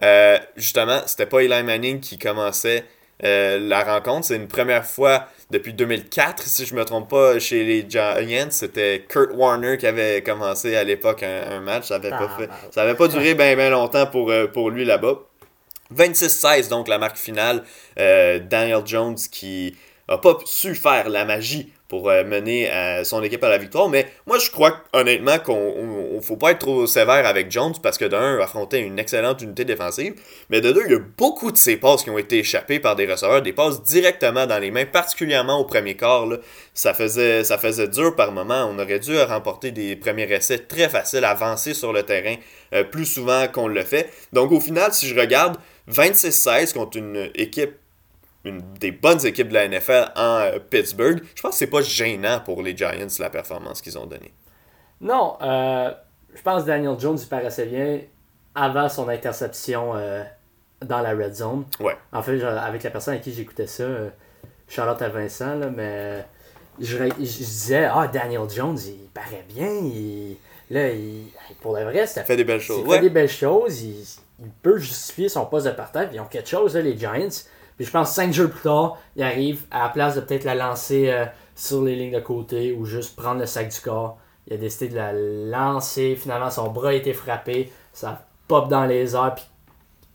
Euh, 0.03 0.37
justement, 0.55 1.01
c'était 1.05 1.25
pas 1.25 1.41
Eli 1.43 1.63
Manning 1.63 1.99
qui 1.99 2.17
commençait 2.17 2.85
euh, 3.23 3.59
la 3.59 3.83
rencontre. 3.83 4.25
C'est 4.27 4.35
une 4.35 4.47
première 4.47 4.85
fois 4.85 5.27
depuis 5.51 5.73
2004, 5.73 6.43
si 6.43 6.65
je 6.65 6.73
me 6.73 6.83
trompe 6.85 7.09
pas, 7.09 7.37
chez 7.39 7.63
les 7.63 7.85
Giants. 7.87 8.47
C'était 8.49 9.05
Kurt 9.07 9.31
Warner 9.33 9.77
qui 9.77 9.85
avait 9.85 10.23
commencé 10.23 10.75
à 10.75 10.83
l'époque 10.83 11.21
un, 11.21 11.51
un 11.51 11.59
match. 11.59 11.87
Ça 11.87 11.95
avait 11.95 12.09
pas 12.09 12.29
fait, 12.37 12.49
ça 12.71 12.81
avait 12.81 12.95
pas 12.95 13.07
duré 13.07 13.35
bien 13.35 13.55
bien 13.55 13.69
longtemps 13.69 14.07
pour, 14.07 14.31
euh, 14.31 14.47
pour 14.47 14.71
lui 14.71 14.85
là-bas. 14.85 15.19
26-16 15.95 16.69
donc 16.69 16.87
la 16.87 16.97
marque 16.97 17.17
finale. 17.17 17.63
Euh, 17.99 18.39
Daniel 18.39 18.81
Jones 18.85 19.17
qui 19.31 19.75
a 20.07 20.17
pas 20.17 20.37
su 20.45 20.73
faire 20.73 21.09
la 21.09 21.25
magie 21.25 21.71
pour 21.91 22.09
euh, 22.09 22.23
mener 22.23 22.71
euh, 22.71 23.03
son 23.03 23.21
équipe 23.21 23.43
à 23.43 23.49
la 23.49 23.57
victoire. 23.57 23.89
Mais 23.89 24.07
moi, 24.25 24.39
je 24.39 24.49
crois 24.49 24.81
honnêtement 24.93 25.37
qu'on 25.39 26.15
ne 26.15 26.21
faut 26.21 26.37
pas 26.37 26.51
être 26.51 26.59
trop 26.59 26.87
sévère 26.87 27.27
avec 27.27 27.51
Jones 27.51 27.73
parce 27.83 27.97
que 27.97 28.05
d'un, 28.05 28.39
affrontait 28.39 28.79
une 28.79 28.97
excellente 28.97 29.41
unité 29.41 29.65
défensive. 29.65 30.13
Mais 30.49 30.61
de 30.61 30.71
deux, 30.71 30.83
il 30.85 30.91
y 30.93 30.95
a 30.95 31.01
beaucoup 31.17 31.51
de 31.51 31.57
ses 31.57 31.75
passes 31.75 32.03
qui 32.03 32.09
ont 32.09 32.17
été 32.17 32.39
échappées 32.39 32.79
par 32.79 32.95
des 32.95 33.05
receveurs, 33.05 33.41
des 33.41 33.51
passes 33.51 33.83
directement 33.83 34.47
dans 34.47 34.57
les 34.57 34.71
mains, 34.71 34.85
particulièrement 34.85 35.59
au 35.59 35.65
premier 35.65 35.97
quart. 35.97 36.27
là. 36.27 36.37
Ça, 36.73 36.93
faisait, 36.93 37.43
ça 37.43 37.57
faisait 37.57 37.89
dur 37.89 38.15
par 38.15 38.31
moment. 38.31 38.71
On 38.71 38.79
aurait 38.79 38.99
dû 38.99 39.19
remporter 39.19 39.71
des 39.71 39.97
premiers 39.97 40.31
essais 40.31 40.59
très 40.59 40.87
faciles, 40.87 41.25
avancer 41.25 41.73
sur 41.73 41.91
le 41.91 42.03
terrain 42.03 42.35
euh, 42.73 42.85
plus 42.85 43.05
souvent 43.05 43.49
qu'on 43.49 43.67
le 43.67 43.83
fait. 43.83 44.09
Donc 44.31 44.53
au 44.53 44.61
final, 44.61 44.93
si 44.93 45.09
je 45.09 45.19
regarde 45.19 45.57
26-16 45.89 46.73
contre 46.73 46.95
une 46.95 47.29
équipe 47.35 47.80
une 48.43 48.61
des 48.79 48.91
bonnes 48.91 49.23
équipes 49.25 49.49
de 49.49 49.53
la 49.53 49.67
NFL 49.67 50.11
en 50.15 50.39
euh, 50.39 50.59
Pittsburgh. 50.59 51.21
Je 51.35 51.41
pense 51.41 51.51
que 51.51 51.57
c'est 51.57 51.67
pas 51.67 51.81
gênant 51.81 52.39
pour 52.39 52.61
les 52.61 52.75
Giants 52.75 53.07
la 53.19 53.29
performance 53.29 53.81
qu'ils 53.81 53.97
ont 53.97 54.05
donnée. 54.05 54.33
Non, 54.99 55.37
euh, 55.41 55.91
je 56.33 56.41
pense 56.41 56.63
que 56.63 56.67
Daniel 56.67 56.99
Jones 56.99 57.17
il 57.21 57.27
paraissait 57.27 57.65
bien 57.65 58.01
avant 58.55 58.89
son 58.89 59.09
interception 59.09 59.95
euh, 59.95 60.23
dans 60.83 61.01
la 61.01 61.11
red 61.11 61.33
zone. 61.33 61.65
Ouais. 61.79 61.95
En 62.11 62.21
fait, 62.21 62.41
avec 62.43 62.83
la 62.83 62.89
personne 62.89 63.15
à 63.15 63.17
qui 63.17 63.31
j'écoutais 63.33 63.67
ça, 63.67 63.85
Charlotte 64.67 65.01
à 65.01 65.09
Vincent, 65.09 65.55
là, 65.55 65.69
mais 65.69 66.25
je, 66.79 67.03
disais, 67.17 67.85
ah, 67.85 68.07
Daniel 68.07 68.49
Jones, 68.49 68.77
il 68.85 69.09
paraît 69.13 69.45
bien. 69.47 69.69
Il, 69.69 70.37
là, 70.69 70.89
il, 70.89 71.25
pour 71.61 71.75
le 71.75 71.83
vrai, 71.83 72.05
Il 72.15 72.23
fait 72.23 72.37
des 72.37 72.43
belles 72.43 72.61
choses. 72.61 72.81
Il 72.83 72.87
Ouais. 72.87 72.97
fait 72.97 73.03
des 73.03 73.09
belles 73.09 73.29
choses, 73.29 73.81
il, 73.81 74.03
il 74.39 74.49
peut 74.61 74.77
justifier 74.77 75.29
son 75.29 75.45
poste 75.45 75.67
de 75.67 75.71
partage. 75.71 76.09
Ils 76.13 76.19
ont 76.19 76.25
quelque 76.25 76.49
chose, 76.49 76.75
là, 76.75 76.81
les 76.81 76.97
Giants. 76.97 77.27
Puis 77.81 77.87
je 77.87 77.93
pense 77.93 78.13
cinq 78.13 78.31
jours 78.31 78.51
plus 78.51 78.61
tard, 78.61 78.99
il 79.15 79.23
arrive 79.23 79.63
à 79.71 79.81
la 79.81 79.89
place 79.89 80.13
de 80.13 80.21
peut-être 80.21 80.43
la 80.43 80.53
lancer 80.53 81.09
euh, 81.09 81.25
sur 81.55 81.81
les 81.81 81.95
lignes 81.95 82.13
de 82.13 82.19
côté 82.19 82.73
ou 82.73 82.85
juste 82.85 83.15
prendre 83.15 83.39
le 83.39 83.47
sac 83.47 83.69
du 83.69 83.79
corps. 83.79 84.19
Il 84.45 84.53
a 84.53 84.57
décidé 84.57 84.89
de 84.89 84.95
la 84.97 85.13
lancer. 85.13 86.15
Finalement, 86.15 86.51
son 86.51 86.69
bras 86.69 86.89
a 86.89 86.93
été 86.93 87.11
frappé. 87.13 87.71
Ça 87.91 88.23
pop 88.47 88.69
dans 88.69 88.85
les 88.85 89.15
airs. 89.15 89.33
Puis 89.33 89.45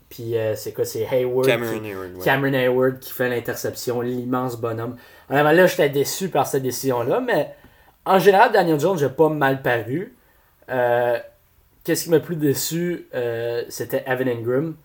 Puis 0.07 0.37
euh, 0.37 0.55
c'est 0.55 0.71
quoi? 0.71 0.85
C'est 0.85 1.05
Hayward. 1.11 1.45
Cameron 1.45 1.79
qui, 1.81 1.87
Hayward, 1.89 2.15
ouais. 2.15 2.23
Cameron 2.23 2.53
Hayward 2.53 2.99
qui 2.99 3.11
fait 3.11 3.27
l'interception, 3.27 3.99
l'immense 3.99 4.55
bonhomme. 4.55 4.95
Là, 5.29 5.65
j'étais 5.65 5.89
déçu 5.89 6.29
par 6.29 6.47
cette 6.47 6.63
décision-là, 6.63 7.19
mais 7.19 7.53
en 8.05 8.17
général, 8.17 8.53
Daniel 8.53 8.79
Jones, 8.79 8.97
j'ai 8.97 9.09
pas 9.09 9.27
mal 9.27 9.61
paru. 9.61 10.15
Euh, 10.69 11.19
Qu'est-ce 11.83 12.05
qui 12.05 12.11
m'a 12.11 12.21
plus 12.21 12.37
déçu 12.37 13.09
C'était 13.67 14.05
Evan 14.07 14.29
Ingram. 14.29 14.75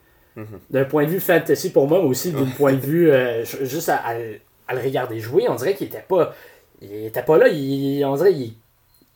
D'un 0.70 0.84
point 0.84 1.04
de 1.04 1.10
vue 1.10 1.20
fantasy 1.20 1.70
pour 1.70 1.86
moi, 1.88 2.00
mais 2.00 2.08
aussi 2.08 2.32
d'un 2.32 2.46
point 2.56 2.72
de 2.72 2.78
vue 2.80 3.10
euh, 3.10 3.44
ju- 3.44 3.66
juste 3.66 3.88
à, 3.88 3.96
à 3.96 4.14
le- 4.18 4.38
à 4.68 4.74
le 4.74 4.80
regarder 4.80 5.18
jouer, 5.20 5.46
on 5.48 5.54
dirait 5.56 5.74
qu'il 5.74 5.88
était 5.88 6.04
pas. 6.08 6.34
Il 6.80 7.04
était 7.06 7.22
pas 7.22 7.38
là, 7.38 7.48
il, 7.48 8.04
on 8.04 8.16
dirait 8.16 8.32
qu'il 8.32 8.54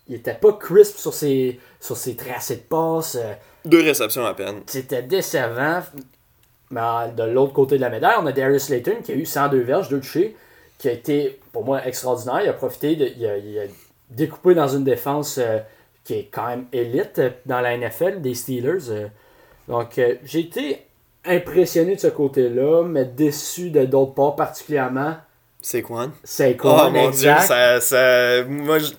il 0.08 0.14
était 0.16 0.34
pas 0.34 0.52
crisp 0.52 0.98
sur 0.98 1.12
ses, 1.14 1.58
sur 1.80 1.96
ses 1.96 2.14
tracés 2.14 2.56
de 2.56 2.60
passe. 2.60 3.16
euh, 3.20 3.32
Deux 3.64 3.82
réceptions 3.82 4.24
à 4.24 4.34
peine. 4.34 4.60
c'était 4.66 5.02
décevant. 5.02 5.82
Mais 6.70 6.80
euh, 6.80 7.08
de 7.08 7.22
l'autre 7.24 7.52
côté 7.52 7.76
de 7.76 7.80
la 7.80 7.90
médaille, 7.90 8.14
on 8.20 8.26
a 8.26 8.32
Darius 8.32 8.64
Slayton 8.64 8.96
qui 9.02 9.12
a 9.12 9.14
eu 9.14 9.24
102 9.26 9.60
verges, 9.60 9.88
2 9.88 9.98
touchés, 10.00 10.36
qui 10.78 10.88
a 10.88 10.92
été 10.92 11.38
pour 11.52 11.64
moi 11.64 11.84
extraordinaire. 11.86 12.40
Il 12.42 12.48
a 12.48 12.52
profité, 12.52 12.94
de, 12.96 13.06
il, 13.16 13.26
a, 13.26 13.36
il 13.38 13.58
a 13.58 13.62
découpé 14.10 14.54
dans 14.54 14.68
une 14.68 14.84
défense 14.84 15.38
euh, 15.38 15.58
qui 16.04 16.14
est 16.14 16.28
quand 16.30 16.46
même 16.46 16.66
élite 16.72 17.20
dans 17.46 17.60
la 17.60 17.76
NFL 17.76 18.20
des 18.20 18.34
Steelers. 18.34 18.90
euh. 18.90 19.08
Donc 19.68 19.98
euh, 19.98 20.14
j'ai 20.24 20.40
été 20.40 20.86
impressionné 21.27 21.97
de 21.97 22.01
ce 22.01 22.07
côté-là, 22.09 22.85
mais 22.85 23.05
déçu 23.05 23.70
de 23.70 23.85
d'autres 23.85 24.14
parts, 24.14 24.37
particulièrement 24.37 25.16
C'est 25.61 25.83
quoi? 25.83 26.09
Saquon. 26.24 26.68
Oh 26.87 26.91
mon 26.91 27.11
dieu, 27.11 27.29
exact. 27.31 27.43
ça, 27.47 27.81
ça, 27.81 28.45
moi, 28.45 28.79
je- 28.79 28.93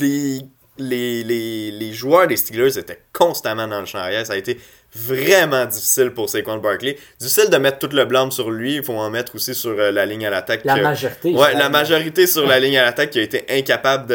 les, 0.00 0.40
les, 0.78 1.22
les, 1.24 1.70
les 1.70 1.92
joueurs 1.92 2.26
des 2.26 2.36
Steelers 2.36 2.78
étaient 2.78 3.00
constamment 3.12 3.68
dans 3.68 3.80
le 3.80 3.86
champ 3.86 3.98
arrière. 3.98 4.26
Ça 4.26 4.32
a 4.32 4.36
été 4.36 4.58
vraiment 4.96 5.66
difficile 5.66 6.10
pour 6.12 6.28
Saquon 6.30 6.58
Barkley. 6.58 6.96
Difficile 7.20 7.50
de 7.50 7.56
mettre 7.58 7.78
tout 7.78 7.94
le 7.94 8.04
blâme 8.04 8.30
sur 8.30 8.50
lui. 8.50 8.76
Il 8.76 8.82
faut 8.82 8.92
en 8.94 9.10
mettre 9.10 9.34
aussi 9.34 9.54
sur 9.54 9.70
euh, 9.78 9.90
la 9.92 10.06
ligne 10.06 10.26
à 10.26 10.30
l'attaque. 10.30 10.64
La 10.64 10.76
majorité. 10.76 11.32
Ouais, 11.34 11.54
la 11.54 11.68
majorité 11.68 12.26
sur 12.26 12.46
la 12.46 12.58
ligne 12.60 12.78
à 12.78 12.84
l'attaque 12.84 13.10
qui 13.10 13.18
a 13.18 13.22
été 13.22 13.44
incapable 13.50 14.06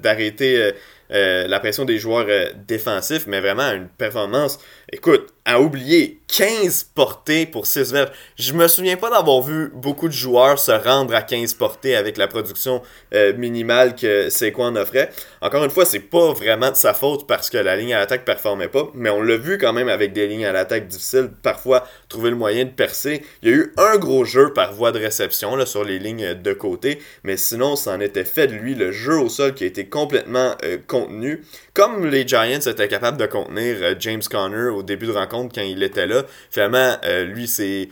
d'arrêter 0.00 0.56
euh, 0.62 0.72
euh, 1.10 1.46
la 1.48 1.58
pression 1.60 1.84
des 1.84 1.98
joueurs 1.98 2.26
euh, 2.28 2.46
défensifs, 2.66 3.26
mais 3.26 3.40
vraiment 3.40 3.70
une 3.72 3.88
performance, 3.88 4.58
écoute, 4.92 5.26
à 5.44 5.60
oublier, 5.60 6.20
15 6.28 6.90
portées 6.94 7.46
pour 7.46 7.66
6 7.66 7.92
verges. 7.92 8.12
Je 8.36 8.52
me 8.52 8.68
souviens 8.68 8.96
pas 8.96 9.10
d'avoir 9.10 9.40
vu 9.40 9.70
beaucoup 9.74 10.08
de 10.08 10.12
joueurs 10.12 10.58
se 10.58 10.70
rendre 10.70 11.14
à 11.14 11.22
15 11.22 11.54
portées 11.54 11.96
avec 11.96 12.18
la 12.18 12.28
production 12.28 12.82
euh, 13.14 13.32
minimale 13.34 13.94
que 13.94 14.28
Saquon 14.28 14.76
offrait. 14.76 15.10
Encore 15.40 15.64
une 15.64 15.70
fois, 15.70 15.86
c'est 15.86 15.98
pas 16.00 16.32
vraiment 16.32 16.70
de 16.70 16.76
sa 16.76 16.92
faute 16.92 17.26
parce 17.26 17.48
que 17.48 17.56
la 17.56 17.76
ligne 17.76 17.94
à 17.94 17.98
l'attaque 17.98 18.24
performait 18.24 18.68
pas, 18.68 18.90
mais 18.94 19.08
on 19.10 19.22
l'a 19.22 19.38
vu 19.38 19.56
quand 19.56 19.72
même 19.72 19.88
avec 19.88 20.12
des 20.12 20.26
lignes 20.26 20.44
à 20.44 20.52
l'attaque 20.52 20.86
difficiles, 20.86 21.30
parfois 21.42 21.86
trouver 22.08 22.30
le 22.30 22.36
moyen 22.36 22.66
de 22.66 22.70
percer. 22.70 23.22
Il 23.42 23.48
y 23.48 23.52
a 23.52 23.56
eu 23.56 23.72
un 23.78 23.96
gros 23.96 24.24
jeu 24.24 24.52
par 24.52 24.74
voie 24.74 24.92
de 24.92 24.98
réception 24.98 25.56
là, 25.56 25.64
sur 25.64 25.82
les 25.82 25.98
lignes 25.98 26.34
de 26.34 26.52
côté, 26.52 26.98
mais 27.24 27.38
sinon, 27.38 27.74
ça 27.74 27.92
en 27.92 28.00
était 28.00 28.24
fait 28.24 28.48
de 28.48 28.54
lui 28.54 28.74
le 28.74 28.92
jeu 28.92 29.18
au 29.18 29.30
sol 29.30 29.54
qui 29.54 29.64
a 29.64 29.66
été 29.66 29.86
complètement 29.86 30.54
euh, 30.64 30.76
contenu. 30.86 31.42
Comme 31.72 32.06
les 32.06 32.26
Giants 32.28 32.60
étaient 32.66 32.88
capables 32.88 33.16
de 33.16 33.26
contenir 33.26 33.76
euh, 33.80 33.94
James 33.98 34.22
Conner 34.30 34.68
au 34.68 34.82
début 34.82 35.06
de 35.06 35.12
rencontre 35.12 35.54
quand 35.54 35.62
il 35.62 35.82
était 35.82 36.06
là, 36.06 36.17
finalement, 36.50 36.96
euh, 37.04 37.24
lui, 37.24 37.46
c'est. 37.48 37.88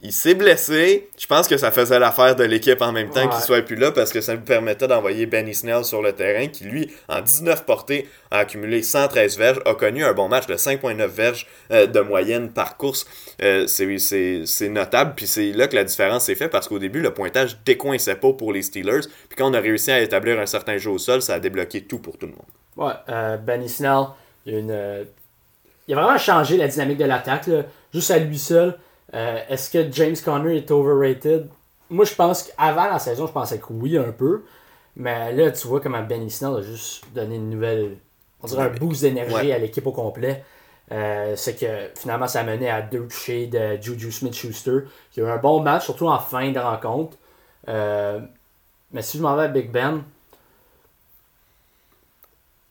Il 0.00 0.12
s'est 0.12 0.34
blessé. 0.36 1.08
Je 1.18 1.26
pense 1.26 1.48
que 1.48 1.56
ça 1.56 1.72
faisait 1.72 1.98
l'affaire 1.98 2.36
de 2.36 2.44
l'équipe 2.44 2.80
en 2.82 2.92
même 2.92 3.10
temps 3.10 3.24
Ouais. 3.24 3.28
qu'il 3.30 3.40
soit 3.40 3.62
plus 3.62 3.74
là 3.74 3.90
parce 3.90 4.12
que 4.12 4.20
ça 4.20 4.34
lui 4.36 4.42
permettait 4.44 4.86
d'envoyer 4.86 5.26
Benny 5.26 5.56
Snell 5.56 5.84
sur 5.84 6.02
le 6.02 6.12
terrain 6.12 6.46
qui, 6.46 6.62
lui, 6.62 6.88
en 7.08 7.20
19 7.20 7.64
portées, 7.66 8.06
a 8.30 8.38
accumulé 8.38 8.84
113 8.84 9.36
verges, 9.36 9.58
a 9.66 9.74
connu 9.74 10.04
un 10.04 10.12
bon 10.12 10.28
match 10.28 10.46
de 10.46 10.54
5,9 10.54 11.08
verges 11.08 11.48
euh, 11.72 11.88
de 11.88 11.98
moyenne 11.98 12.52
par 12.52 12.76
course. 12.76 13.06
Euh, 13.42 13.66
c'est- 13.66 14.68
notable. 14.68 15.14
Puis 15.16 15.26
c'est 15.26 15.50
là 15.50 15.66
que 15.66 15.74
la 15.74 15.82
différence 15.82 16.26
s'est 16.26 16.36
faite 16.36 16.52
parce 16.52 16.68
qu'au 16.68 16.78
début, 16.78 17.00
le 17.00 17.12
pointage 17.12 17.58
décoinçait 17.64 18.14
pas 18.14 18.32
pour 18.32 18.52
les 18.52 18.62
Steelers. 18.62 19.00
Puis 19.28 19.36
quand 19.36 19.50
on 19.50 19.54
a 19.54 19.58
réussi 19.60 19.90
à 19.90 19.98
établir 20.00 20.38
un 20.38 20.46
certain 20.46 20.78
jeu 20.78 20.92
au 20.92 20.98
sol, 20.98 21.22
ça 21.22 21.34
a 21.34 21.40
débloqué 21.40 21.80
tout 21.82 21.98
pour 21.98 22.16
tout 22.18 22.26
le 22.26 22.34
monde. 22.34 22.46
Ouais, 22.76 23.36
Benny 23.44 23.68
Snell, 23.68 24.04
il 24.46 24.54
a, 24.54 24.58
une, 24.60 25.06
il 25.88 25.94
a 25.94 26.00
vraiment 26.02 26.18
changé 26.18 26.56
la 26.56 26.68
dynamique 26.68 26.98
de 26.98 27.04
l'attaque, 27.06 27.48
juste 27.92 28.10
à 28.10 28.18
lui 28.18 28.38
seul. 28.38 28.78
Euh, 29.14 29.40
Est-ce 29.48 29.70
que 29.70 29.90
James 29.92 30.14
Conner 30.24 30.58
est 30.58 30.70
overrated? 30.70 31.48
Moi, 31.90 32.04
je 32.04 32.14
pense 32.14 32.42
qu'avant 32.44 32.84
la 32.84 32.98
saison, 32.98 33.26
je 33.26 33.32
pensais 33.32 33.58
que 33.58 33.66
oui, 33.70 33.96
un 33.96 34.12
peu. 34.12 34.44
Mais 34.96 35.32
là, 35.32 35.50
tu 35.50 35.66
vois 35.66 35.80
comment 35.80 36.02
Benny 36.02 36.30
Snell 36.30 36.56
a 36.56 36.60
juste 36.62 37.04
donné 37.14 37.36
une 37.36 37.48
nouvelle. 37.50 37.96
On 38.42 38.46
dirait 38.46 38.64
un 38.64 38.68
boost 38.68 39.00
d'énergie 39.02 39.34
Ouais. 39.34 39.52
à 39.52 39.58
l'équipe 39.58 39.86
au 39.86 39.92
complet. 39.92 40.44
Euh, 40.92 41.34
c'est 41.36 41.54
que 41.58 41.90
finalement, 41.98 42.26
ça 42.28 42.40
a 42.40 42.44
mené 42.44 42.68
à 42.70 42.82
deux 42.82 43.06
touchés 43.08 43.46
de 43.46 43.80
Juju 43.80 44.10
Smith 44.12 44.34
Schuster, 44.34 44.80
qui 45.12 45.20
a 45.20 45.24
eu 45.24 45.26
un 45.28 45.36
bon 45.38 45.60
match, 45.62 45.84
surtout 45.84 46.08
en 46.08 46.18
fin 46.18 46.50
de 46.50 46.58
rencontre. 46.58 47.16
Euh, 47.68 48.20
mais 48.92 49.02
si 49.02 49.18
je 49.18 49.22
m'en 49.22 49.36
vais 49.36 49.44
à 49.44 49.48
Big 49.48 49.70
Ben, 49.70 50.02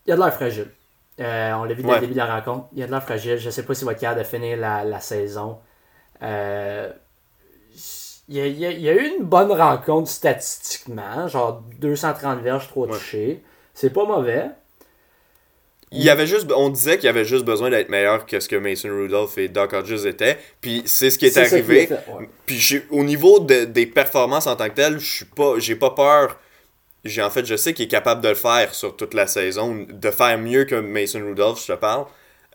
il 0.05 0.13
a 0.13 0.15
de 0.15 0.22
l'air 0.22 0.34
fragile. 0.34 0.72
Euh, 1.20 1.53
on 1.53 1.63
l'a 1.63 1.74
vu 1.74 1.82
dès 1.82 1.88
Ouais. 1.89 1.95
le 1.95 2.01
début 2.01 2.13
de 2.13 2.18
la 2.18 2.36
rencontre. 2.36 2.68
Il 2.76 2.84
a 2.84 2.86
de 2.86 2.91
l'air 2.91 3.03
fragile. 3.03 3.38
Je 3.38 3.49
sais 3.49 3.63
pas 3.63 3.74
s'il 3.74 3.86
va 3.86 3.93
être 3.93 3.99
capable 3.99 4.20
de 4.22 4.26
finir 4.26 4.57
la, 4.57 4.84
la 4.84 4.99
saison. 4.99 5.57
Euh, 6.22 6.91
il, 8.30 8.36
y 8.36 8.41
a, 8.41 8.45
il 8.47 8.59
y 8.59 8.65
a- 8.65 8.72
il 8.72 8.82
y 8.82 8.89
a 8.89 8.93
eu 8.93 9.07
une 9.18 9.24
bonne 9.24 9.51
rencontre 9.51 10.09
statistiquement. 10.09 11.28
Genre 11.28 11.63
230 11.80 12.41
verges, 12.41 12.68
3 12.68 12.88
Ouais. 12.88 12.93
touchés. 12.93 13.43
C'est 13.74 13.91
pas 13.91 14.05
mauvais. 14.05 14.45
Il 15.91 16.03
y 16.03 16.09
avait 16.09 16.28
juste, 16.28 16.51
on 16.53 16.70
disait 16.70 16.97
qu'il 16.97 17.05
y 17.05 17.09
avait 17.09 17.24
juste 17.24 17.45
besoin 17.45 17.70
d'être 17.70 17.88
meilleur 17.88 18.26
que 18.26 18.41
ce 18.41 18.49
que 18.49 18.57
Mason 18.57 18.89
Rudolph 18.89 19.38
et 19.38 19.47
Doc 19.47 19.72
Hodges 19.72 20.05
étaient. 20.05 20.38
Puis 20.59 20.84
c'est 20.86 21.09
ce 21.09 21.18
qui 21.18 21.28
est, 21.28 21.38
arrivé. 21.38 21.86
qu'il 21.88 21.95
a 21.95 21.97
fait, 21.99 22.11
ouais. 22.11 22.30
Puis 22.45 22.57
j'ai- 22.57 22.86
au 22.91 23.05
niveau 23.05 23.39
de- 23.39 23.63
des 23.63 23.86
performances 23.86 24.47
en 24.47 24.57
tant 24.57 24.68
que 24.68 24.74
tel, 24.76 24.99
je 24.99 25.15
suis 25.15 25.26
pas, 25.26 25.53
j'ai 25.59 25.76
pas 25.78 25.91
peur. 25.91 26.38
J'ai 27.06 27.22
en 27.22 27.30
fait, 27.30 27.45
je 27.45 27.56
sais 27.56 27.74
qu'il 27.74 27.86
est 27.86 27.89
capable 27.89 28.22
de 28.22 28.30
le 28.30 28.36
faire 28.36 28.74
sur 28.74 28.95
toute 28.95 29.14
la 29.14 29.28
saison, 29.28 29.86
de 29.89 30.12
faire 30.12 30.38
mieux 30.38 30.66
que 30.66 30.76
Mason 30.76 31.26
Rudolph, 31.26 31.62
je 31.62 31.74
te 31.74 31.78
parle. 31.78 32.06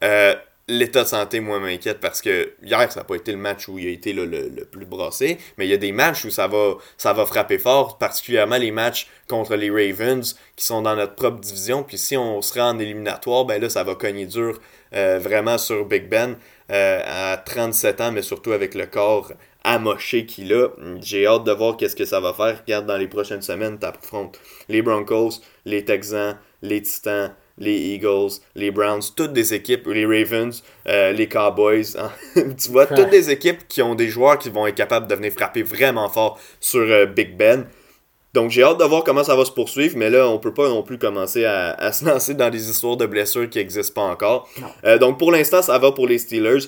Euh, 0.03 0.35
L'état 0.69 1.03
de 1.03 1.09
santé, 1.09 1.41
moi, 1.41 1.59
m'inquiète 1.59 1.99
parce 1.99 2.23
que 2.23 2.53
hier, 2.63 2.91
ça 2.93 3.01
n'a 3.01 3.05
pas 3.05 3.17
été 3.17 3.33
le 3.33 3.39
match 3.39 3.67
où 3.69 3.81
il 3.81 3.89
a 3.89 3.91
été 3.91 4.13
le, 4.13 4.65
plus 4.71 4.87
brassé, 4.87 5.39
mais 5.59 5.67
il 5.67 5.71
y 5.71 5.75
a 5.75 5.77
des 5.77 5.91
matchs 5.91 6.25
où 6.25 6.31
ça 6.31 6.47
va, 6.47 7.27
frapper 7.27 7.59
fort, 7.59 7.99
particulièrement 7.99 8.59
les 8.59 8.71
matchs 8.71 9.09
contre 9.29 9.57
les 9.57 9.71
Ravens 9.71 10.37
qui 10.55 10.65
sont 10.65 10.81
dans 10.81 10.95
notre 10.95 11.17
propre 11.17 11.41
division. 11.41 11.83
Puis 11.83 11.99
si 11.99 12.17
on 12.17 12.41
se 12.43 12.59
en 12.61 12.79
éliminatoire, 12.79 13.45
ben 13.45 13.61
là, 13.61 13.69
ça 13.69 13.83
va 13.83 13.97
cogner 13.97 14.27
dur 14.27 14.61
euh, 14.95 15.19
vraiment 15.19 15.59
sur 15.59 15.85
Big 15.85 16.09
Ben 16.09 16.37
euh, 16.71 17.01
à 17.05 17.39
37 17.39 18.01
ans, 18.01 18.13
mais 18.13 18.23
surtout 18.23 18.53
avec 18.53 18.75
le 18.75 18.87
corps 18.87 19.33
amoché 19.65 20.27
qu'il 20.27 20.53
a. 20.53 20.69
J'ai 21.01 21.27
hâte 21.27 21.45
de 21.45 21.53
voir 21.53 21.77
qu'est-ce 21.77 21.97
que 21.97 22.05
ça 22.05 22.21
va 22.21 22.33
faire. 22.33 22.61
Regarde, 22.63 22.87
dans 22.87 22.97
les 22.97 23.09
prochaines 23.09 23.43
semaines, 23.43 23.79
tu 23.79 23.87
affrontes 23.87 24.39
les 24.69 24.83
Broncos, 24.83 25.41
les 25.65 25.85
Texans, 25.85 26.37
les 26.63 26.83
Titans, 26.83 27.35
les 27.59 27.77
Eagles, 27.95 28.31
les 28.55 28.71
Browns, 28.71 29.03
toutes 29.15 29.33
des 29.33 29.53
équipes, 29.55 29.87
les 29.89 30.07
Ravens, 30.07 30.63
euh, 30.89 31.13
les 31.13 31.29
Cowboys. 31.29 31.97
hein. 31.99 32.11
tu 32.35 32.71
vois, 32.71 32.87
toutes 32.87 33.11
des 33.11 33.31
équipes 33.31 33.69
qui 33.69 33.83
ont 33.83 33.95
des 33.95 34.09
joueurs 34.09 34.39
qui 34.39 34.49
vont 34.51 34.67
être 34.67 34.75
capables 34.75 35.07
de 35.07 35.15
venir 35.15 35.33
frapper 35.33 35.63
vraiment 35.63 36.09
fort 36.09 36.39
sur 36.61 36.81
euh, 36.81 37.07
Big 37.07 37.37
Ben. 37.37 37.67
Donc 38.33 38.51
j'ai 38.51 38.63
hâte 38.63 38.79
de 38.79 38.85
voir 38.85 39.05
comment 39.05 39.23
ça 39.23 39.37
va 39.37 39.45
se 39.45 39.51
poursuivre, 39.51 39.95
mais 39.99 40.09
là, 40.09 40.27
on 40.27 40.39
peut 40.39 40.55
pas 40.55 40.67
non 40.71 40.83
plus 40.83 40.97
commencer 40.97 41.45
à, 41.45 41.73
à 41.75 41.93
se 41.93 42.03
lancer 42.07 42.33
dans 42.33 42.49
des 42.49 42.71
histoires 42.71 42.97
de 42.97 43.05
blessures 43.05 43.51
qui 43.51 43.59
n'existent 43.59 44.01
pas 44.01 44.09
encore. 44.09 44.49
Euh, 44.87 44.97
donc 44.97 45.19
pour 45.19 45.31
l'instant, 45.31 45.61
ça 45.61 45.79
va 45.79 45.93
pour 45.93 46.07
les 46.07 46.17
Steelers. 46.17 46.61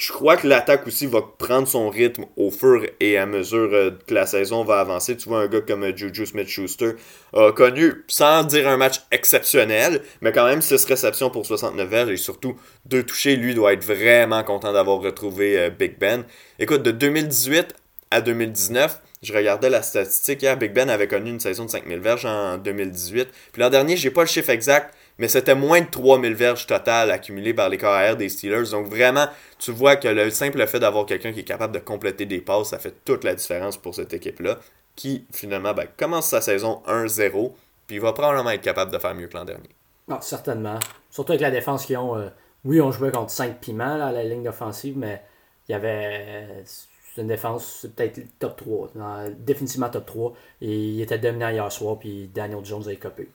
Je 0.00 0.12
crois 0.12 0.38
que 0.38 0.48
l'attaque 0.48 0.86
aussi 0.86 1.04
va 1.04 1.20
prendre 1.20 1.68
son 1.68 1.90
rythme 1.90 2.24
au 2.38 2.50
fur 2.50 2.86
et 3.00 3.18
à 3.18 3.26
mesure 3.26 3.68
euh, 3.74 3.90
que 4.06 4.14
la 4.14 4.24
saison 4.24 4.64
va 4.64 4.80
avancer. 4.80 5.14
Tu 5.14 5.28
vois, 5.28 5.40
un 5.40 5.46
gars 5.46 5.60
comme 5.60 5.84
euh, 5.84 5.94
Juju 5.94 6.24
Smith-Schuster 6.24 6.92
a 7.34 7.52
connu, 7.52 8.02
sans 8.08 8.44
dire 8.44 8.66
un 8.66 8.78
match 8.78 9.02
exceptionnel, 9.10 10.00
mais 10.22 10.32
quand 10.32 10.46
même 10.46 10.62
6 10.62 10.86
réceptions 10.86 11.28
pour 11.28 11.44
69 11.44 11.86
verges 11.86 12.08
et 12.08 12.16
surtout 12.16 12.56
deux 12.86 13.02
touchés. 13.02 13.36
Lui 13.36 13.54
doit 13.54 13.74
être 13.74 13.84
vraiment 13.84 14.42
content 14.42 14.72
d'avoir 14.72 15.00
retrouvé 15.00 15.58
euh, 15.58 15.68
Big 15.68 15.98
Ben. 15.98 16.24
Écoute, 16.58 16.82
de 16.82 16.92
2018 16.92 17.74
à 18.10 18.22
2019, 18.22 19.02
je 19.22 19.34
regardais 19.34 19.68
la 19.68 19.82
statistique 19.82 20.40
hier, 20.40 20.56
Big 20.56 20.72
Ben 20.72 20.88
avait 20.88 21.08
connu 21.08 21.28
une 21.28 21.40
saison 21.40 21.66
de 21.66 21.70
5000 21.70 21.98
verges 21.98 22.24
en 22.24 22.56
2018. 22.56 23.28
Puis 23.52 23.60
l'an 23.60 23.68
dernier, 23.68 23.98
j'ai 23.98 24.10
pas 24.10 24.22
le 24.22 24.28
chiffre 24.28 24.48
exact, 24.48 24.94
mais 25.20 25.28
c'était 25.28 25.54
moins 25.54 25.82
de 25.82 25.86
3000 25.90 26.34
verges 26.34 26.66
total 26.66 27.10
accumulées 27.10 27.52
par 27.52 27.68
les 27.68 27.76
carrières 27.76 28.16
des 28.16 28.30
Steelers. 28.30 28.70
Donc 28.70 28.86
vraiment, 28.86 29.26
tu 29.58 29.70
vois 29.70 29.96
que 29.96 30.08
le 30.08 30.30
simple 30.30 30.66
fait 30.66 30.80
d'avoir 30.80 31.04
quelqu'un 31.04 31.32
qui 31.32 31.40
est 31.40 31.44
capable 31.44 31.74
de 31.74 31.78
compléter 31.78 32.24
des 32.24 32.40
passes, 32.40 32.70
ça 32.70 32.78
fait 32.78 32.94
toute 33.04 33.24
la 33.24 33.34
différence 33.34 33.76
pour 33.76 33.94
cette 33.94 34.14
équipe-là, 34.14 34.58
qui 34.96 35.26
finalement 35.30 35.74
ben, 35.74 35.86
commence 35.98 36.28
sa 36.30 36.40
saison 36.40 36.82
1-0, 36.88 37.52
puis 37.86 37.98
va 37.98 38.14
probablement 38.14 38.48
être 38.50 38.62
capable 38.62 38.90
de 38.92 38.98
faire 38.98 39.14
mieux 39.14 39.28
que 39.28 39.36
l'an 39.36 39.44
dernier. 39.44 39.68
Non, 40.08 40.22
certainement. 40.22 40.78
Surtout 41.10 41.32
avec 41.32 41.42
la 41.42 41.50
défense 41.50 41.84
qu'ils 41.84 41.98
ont. 41.98 42.16
euh, 42.16 42.30
oui, 42.64 42.80
on 42.80 42.90
jouait 42.90 43.12
contre 43.12 43.30
5 43.30 43.60
piments 43.60 44.02
à 44.02 44.12
la 44.12 44.24
ligne 44.24 44.48
offensive, 44.48 44.96
mais 44.96 45.22
il 45.68 45.72
y 45.72 45.74
avait. 45.74 46.64
C'est 46.64 47.20
une 47.22 47.28
défense, 47.28 47.86
peut-être 47.94 48.20
top 48.38 48.56
3. 48.56 48.90
non, 48.94 49.34
définitivement 49.38 49.90
top 49.90 50.06
3. 50.06 50.32
Et 50.62 50.74
il 50.74 51.00
était 51.02 51.18
dominant 51.18 51.50
hier 51.50 51.70
soir, 51.70 51.98
puis 51.98 52.30
Daniel 52.32 52.64
Jones 52.64 52.84
a 52.88 52.92
écopé. 52.92 53.28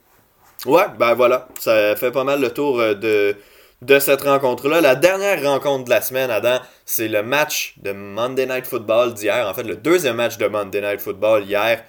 Ouais, 0.66 0.86
ben 0.98 1.14
voilà, 1.14 1.48
ça 1.60 1.96
fait 1.96 2.12
pas 2.12 2.24
mal 2.24 2.42
le 2.42 2.50
tour 2.50 2.80
euh, 2.80 2.96
de, 2.96 3.36
de 3.84 4.00
cette 4.00 4.22
rencontre-là. 4.22 4.82
La 4.82 4.96
dernière 4.96 5.44
rencontre 5.44 5.86
de 5.86 5.90
la 5.92 6.02
semaine, 6.02 6.32
Adam, 6.32 6.60
c'est 6.86 7.08
le 7.08 7.22
match 7.22 7.76
de 7.78 7.92
Monday 7.92 8.48
Night 8.48 8.66
Football 8.66 9.14
d'hier. 9.14 9.48
En 9.48 9.54
fait, 9.54 9.64
le 9.64 9.76
deuxième 9.76 10.16
match 10.16 10.38
de 10.38 10.48
Monday 10.48 10.82
Night 10.82 11.02
Football 11.02 11.44
hier, 11.44 11.84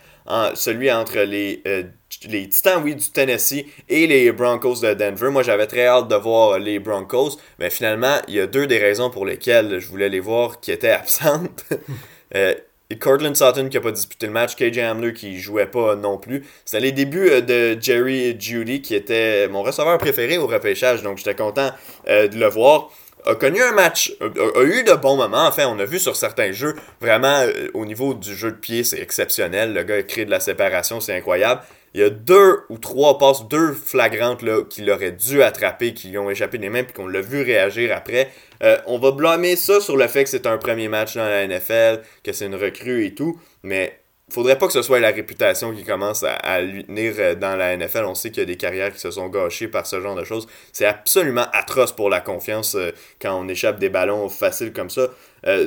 celui 0.54 0.90
entre 0.92 1.20
les, 1.20 1.62
euh, 1.66 1.84
les 2.28 2.48
Titans, 2.48 2.82
oui, 2.82 2.94
du 2.94 3.10
Tennessee 3.10 3.64
et 3.88 4.06
les 4.06 4.30
Broncos 4.32 4.80
de 4.82 4.92
Denver. 4.92 5.30
Moi, 5.30 5.42
j'avais 5.42 5.66
très 5.66 5.86
hâte 5.86 6.08
de 6.08 6.16
voir 6.16 6.58
les 6.58 6.78
Broncos, 6.78 7.38
mais 7.58 7.70
finalement, 7.70 8.18
il 8.28 8.34
y 8.34 8.40
a 8.40 8.46
deux 8.46 8.66
des 8.66 8.78
raisons 8.78 9.08
pour 9.08 9.24
lesquelles 9.24 9.78
je 9.78 9.88
voulais 9.88 10.08
les 10.08 10.20
voir 10.20 10.60
qui 10.60 10.72
étaient 10.72 10.90
absentes. 10.90 11.64
euh, 12.34 12.54
Cortland 12.94 13.34
Sutton 13.34 13.68
qui 13.68 13.76
n'a 13.76 13.82
pas 13.82 13.90
disputé 13.90 14.26
le 14.26 14.32
match, 14.32 14.54
KJ 14.54 14.78
Hamler 14.78 15.12
qui 15.12 15.40
jouait 15.40 15.66
pas 15.66 15.96
non 15.96 16.18
plus. 16.18 16.46
C'était 16.64 16.80
les 16.80 16.92
débuts 16.92 17.28
euh, 17.28 17.40
de 17.40 17.80
Jerry 17.80 18.36
Judy 18.38 18.80
qui 18.80 18.94
était 18.94 19.48
mon 19.48 19.62
receveur 19.62 19.98
préféré 19.98 20.38
au 20.38 20.46
repêchage, 20.46 21.02
donc 21.02 21.18
j'étais 21.18 21.34
content 21.34 21.70
euh, 22.08 22.28
de 22.28 22.38
le 22.38 22.46
voir. 22.46 22.90
A 23.26 23.34
connu 23.34 23.60
un 23.60 23.72
match, 23.72 24.12
a, 24.20 24.62
eu 24.62 24.84
de 24.84 24.92
bons 24.94 25.16
moments. 25.16 25.48
Enfin, 25.48 25.66
on 25.66 25.80
a 25.80 25.84
vu 25.84 25.98
sur 25.98 26.14
certains 26.14 26.52
jeux, 26.52 26.76
vraiment 27.00 27.40
euh, 27.40 27.68
au 27.74 27.84
niveau 27.84 28.14
du 28.14 28.32
jeu 28.36 28.52
de 28.52 28.56
pied, 28.56 28.84
c'est 28.84 29.00
exceptionnel. 29.00 29.74
Le 29.74 29.82
gars 29.82 29.96
a 29.96 30.02
créé 30.04 30.24
de 30.24 30.30
la 30.30 30.38
séparation, 30.38 31.00
c'est 31.00 31.16
incroyable. 31.16 31.62
Il 31.96 32.00
y 32.00 32.02
a 32.02 32.10
deux 32.10 32.58
ou 32.68 32.76
trois 32.76 33.16
passes, 33.16 33.48
deux 33.48 33.72
flagrantes 33.72 34.44
qu'il 34.68 34.90
aurait 34.90 35.12
dû 35.12 35.42
attraper, 35.42 35.94
qui 35.94 36.08
lui 36.08 36.18
ont 36.18 36.28
échappé 36.28 36.58
des 36.58 36.68
mains, 36.68 36.84
puis 36.84 36.92
qu'on 36.92 37.08
l'a 37.08 37.22
vu 37.22 37.40
réagir 37.40 37.90
après. 37.96 38.30
Euh, 38.62 38.76
on 38.84 38.98
va 38.98 39.12
blâmer 39.12 39.56
ça 39.56 39.80
sur 39.80 39.96
le 39.96 40.06
fait 40.06 40.24
que 40.24 40.28
c'est 40.28 40.46
un 40.46 40.58
premier 40.58 40.88
match 40.88 41.16
dans 41.16 41.24
la 41.24 41.46
NFL, 41.46 42.02
que 42.22 42.34
c'est 42.34 42.44
une 42.44 42.54
recrue 42.54 43.06
et 43.06 43.14
tout, 43.14 43.40
mais 43.62 43.98
faudrait 44.28 44.58
pas 44.58 44.66
que 44.66 44.74
ce 44.74 44.82
soit 44.82 45.00
la 45.00 45.10
réputation 45.10 45.72
qui 45.72 45.84
commence 45.84 46.22
à, 46.22 46.60
lui 46.60 46.84
tenir 46.84 47.14
euh, 47.18 47.34
dans 47.34 47.56
la 47.56 47.74
NFL. 47.74 48.04
On 48.04 48.14
sait 48.14 48.28
qu'il 48.28 48.40
y 48.40 48.42
a 48.42 48.46
des 48.46 48.58
carrières 48.58 48.92
qui 48.92 49.00
se 49.00 49.12
sont 49.12 49.28
gâchées 49.28 49.68
par 49.68 49.86
ce 49.86 49.98
genre 49.98 50.16
de 50.16 50.24
choses. 50.24 50.46
C'est 50.74 50.84
absolument 50.84 51.46
atroce 51.54 51.92
pour 51.92 52.10
la 52.10 52.20
confiance 52.20 52.74
euh, 52.74 52.90
quand 53.22 53.40
on 53.40 53.48
échappe 53.48 53.78
des 53.78 53.88
ballons 53.88 54.28
faciles 54.28 54.74
comme 54.74 54.90
ça. 54.90 55.08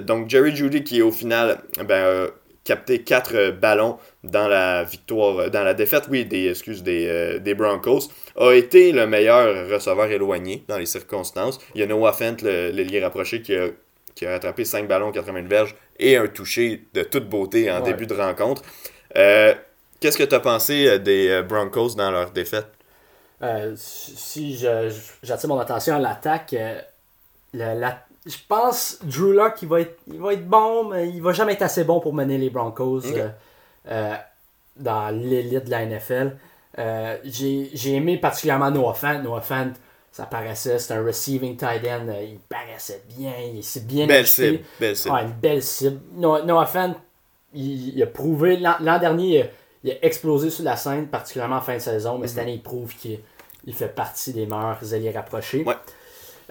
donc 0.01 0.30
Jerry 0.30 0.55
Judy 0.55 0.84
qui 0.84 1.01
au 1.01 1.11
final 1.11 1.63
ben, 1.84 2.30
capté 2.69 2.99
4 3.01 3.36
euh, 3.36 3.51
ballons 3.51 3.97
dans 4.24 4.47
la 4.47 4.84
victoire, 4.84 5.39
euh, 5.39 5.49
dans 5.49 5.63
la 5.63 5.74
défaite, 5.74 6.05
oui, 6.09 6.26
des, 6.26 6.49
excuse, 6.49 6.84
des, 6.84 7.07
euh, 7.07 7.39
des 7.39 7.53
Broncos, 7.53 8.09
a 8.38 8.51
été 8.53 8.91
le 8.91 9.07
meilleur 9.07 9.70
receveur 9.70 10.11
éloigné 10.11 10.63
dans 10.67 10.78
les 10.78 10.86
circonstances. 10.86 11.59
Il 11.76 11.82
y 11.82 11.84
a 11.84 11.88
Noah 11.88 12.13
Fent, 12.13 12.38
le, 12.41 12.72
lié 12.72 13.01
rapproché, 13.01 13.41
qui 13.41 13.55
a, 13.55 13.67
qui 14.15 14.26
a 14.26 14.32
rattrapé 14.32 14.65
5 14.65 14.88
ballons, 14.88 15.11
80 15.11 15.43
verges 15.47 15.76
et 15.97 16.17
un 16.17 16.28
touché 16.28 16.86
de 16.93 17.03
toute 17.03 17.30
beauté 17.30 17.72
en 17.72 17.82
début 17.82 18.07
de 18.07 18.13
rencontre. 18.13 18.61
Qu'est-ce 19.13 20.17
que 20.17 20.24
tu 20.24 20.36
as 20.36 20.39
pensé 20.39 20.99
des 20.99 21.41
Broncos 21.47 21.95
dans 21.95 22.11
leur 22.11 22.32
défaite? 22.32 22.67
si 23.76 24.57
j'attire 25.24 25.49
mon 25.49 25.59
attention 25.59 25.95
à 25.95 25.99
l'attaque, 25.99 26.53
la, 27.53 28.03
je 28.26 28.36
pense 28.47 28.99
Drew 29.03 29.34
Locke 29.34 29.61
il 29.61 29.67
va 29.67 29.82
être 29.82 29.99
il 30.07 30.20
va 30.20 30.34
être 30.34 30.47
bon 30.47 30.89
mais 30.89 31.09
il 31.09 31.22
va 31.22 31.32
jamais 31.34 31.53
être 31.53 31.61
assez 31.61 31.84
bon 31.84 31.99
pour 31.99 32.13
mener 32.13 32.38
les 32.38 32.49
Broncos 32.49 33.05
euh, 33.05 33.17
euh, 33.17 33.30
dans 33.86 35.09
l'élite 35.15 35.65
de 35.65 35.71
la 35.71 35.86
NFL. 35.86 36.38
Euh, 36.77 37.17
j'ai 37.23 37.93
aimé 37.93 38.17
particulièrement 38.17 38.71
Noah 38.71 38.93
Fant. 38.93 39.21
Noah 39.21 39.41
Fant, 39.41 39.71
ça 40.11 40.25
paraissait, 40.25 40.80
c'est 40.80 40.93
un 40.93 41.03
receiving 41.03 41.57
tight 41.57 41.84
end, 41.86 42.07
il 42.21 42.39
paraissait 42.39 43.03
bien, 43.17 43.34
il 43.53 43.63
s'est 43.63 43.82
bien 43.82 44.07
belle 44.07 44.27
cible, 44.27 44.59
belle 44.80 44.95
cible. 44.95 45.15
une 45.15 45.32
belle 45.32 45.63
cible. 45.63 45.99
Noah, 46.15 46.65
Fant, 46.65 46.95
il, 47.53 48.01
a 48.01 48.07
prouvé 48.07 48.57
l'an 48.57 48.99
dernier, 48.99 49.49
il 49.84 49.91
a, 49.91 50.05
explosé 50.05 50.49
sur 50.49 50.63
la 50.63 50.75
scène, 50.75 51.07
particulièrement 51.07 51.57
en 51.57 51.61
fin 51.61 51.75
de 51.75 51.80
saison, 51.80 52.17
mais 52.17 52.27
cette 52.27 52.38
mhm. 52.38 52.43
année 52.43 52.53
il 52.53 52.61
prouve 52.61 52.93
qu'il 52.95 53.19
fait 53.73 53.88
partie 53.88 54.34
des 54.34 54.45
meilleurs 54.45 54.93
alliés 54.93 55.11
rapprochés. 55.11 55.63
Ouais. 55.63 55.75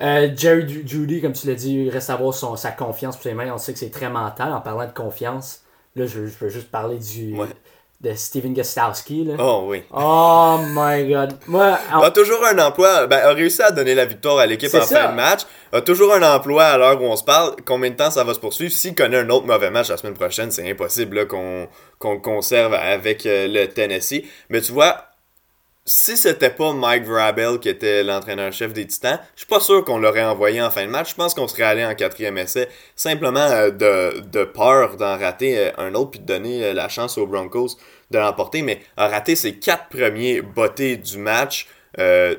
Euh, 0.00 0.30
Jerry 0.36 0.86
Judy, 0.86 1.20
comme 1.20 1.32
tu 1.32 1.48
l'as 1.48 1.54
dit, 1.54 1.74
il 1.74 1.90
reste 1.90 2.10
à 2.10 2.14
avoir 2.14 2.32
son, 2.32 2.54
sa 2.54 2.70
confiance 2.70 3.16
pour 3.16 3.24
ses 3.24 3.34
mains. 3.34 3.52
On 3.52 3.58
sait 3.58 3.72
que 3.72 3.80
c'est 3.80 3.90
très 3.90 4.08
mental. 4.08 4.52
En 4.52 4.60
parlant 4.60 4.86
de 4.86 4.92
confiance, 4.92 5.62
là, 5.98 6.06
je, 6.06 6.26
je 6.26 6.38
veux 6.40 6.48
juste 6.48 6.70
parler 6.70 6.96
du, 6.98 7.34
de 8.00 8.14
Steven 8.14 8.54
Gostowski. 8.54 9.24
Là. 9.24 9.34
Oh 9.38 9.64
oui. 9.66 9.82
Oh 9.92 10.58
my 10.70 11.08
god. 11.08 11.36
Moi, 11.48 11.76
A 11.92 12.10
toujours 12.12 12.44
un 12.46 12.58
emploi, 12.60 13.06
ben, 13.08 13.18
a 13.18 13.32
réussi 13.32 13.60
à 13.60 13.72
donner 13.72 13.94
la 13.94 14.04
victoire 14.04 14.38
à 14.38 14.46
l'équipe 14.46 14.72
en 14.72 14.80
fin 14.80 15.10
de 15.10 15.14
match. 15.16 15.40
A 15.72 15.80
toujours 15.80 16.14
un 16.14 16.22
emploi 16.22 16.64
à 16.64 16.78
l'heure 16.78 17.02
où 17.02 17.04
on 17.04 17.16
se 17.16 17.24
parle. 17.24 17.56
Combien 17.66 17.90
de 17.90 17.96
temps 17.96 18.10
ça 18.10 18.22
va 18.24 18.34
se 18.34 18.38
poursuivre? 18.38 18.72
S'il 18.72 18.94
connaît 18.94 19.18
un 19.18 19.28
autre 19.30 19.46
mauvais 19.46 19.70
match 19.70 19.88
la 19.88 19.96
semaine 19.96 20.14
prochaine, 20.14 20.50
c'est 20.50 20.70
impossible 20.70 21.26
qu'on 21.26 21.68
qu'on 21.98 22.20
conserve 22.20 22.72
avec 22.74 23.26
euh, 23.26 23.48
le 23.48 23.66
Tennessee. 23.66 24.22
Mais 24.48 24.60
tu 24.60 24.70
vois, 24.70 25.07
si 25.88 26.18
c'était 26.18 26.50
pas 26.50 26.74
Mike 26.74 27.04
Vrabel 27.04 27.58
qui 27.58 27.68
était 27.70 28.04
l'entraîneur-chef 28.04 28.74
des 28.74 28.86
Titans, 28.86 29.18
je 29.34 29.40
suis 29.40 29.46
pas 29.46 29.58
sûr 29.58 29.82
qu'on 29.84 29.98
l'aurait 29.98 30.22
envoyé 30.22 30.60
en 30.60 30.70
fin 30.70 30.84
de 30.84 30.90
match. 30.90 31.10
Je 31.10 31.14
pense 31.14 31.32
qu'on 31.32 31.48
serait 31.48 31.62
allé 31.62 31.84
en 31.84 31.94
quatrième 31.94 32.36
essai, 32.36 32.68
simplement 32.94 33.40
euh, 33.40 33.70
de, 33.70 34.44
peur 34.44 34.96
d'en 34.96 35.16
rater 35.16 35.58
euh, 35.58 35.70
un 35.78 35.94
autre 35.94 36.10
puis 36.10 36.20
de 36.20 36.26
donner 36.26 36.62
euh, 36.62 36.74
la 36.74 36.90
chance 36.90 37.16
aux 37.16 37.26
Broncos 37.26 37.78
de 38.10 38.18
l'emporter. 38.18 38.60
Mais 38.60 38.80
a 38.98 39.08
raté 39.08 39.34
ses 39.34 39.54
quatre 39.58 39.88
premiers 39.88 40.42
bottés 40.42 40.98
du 40.98 41.16
match. 41.16 41.66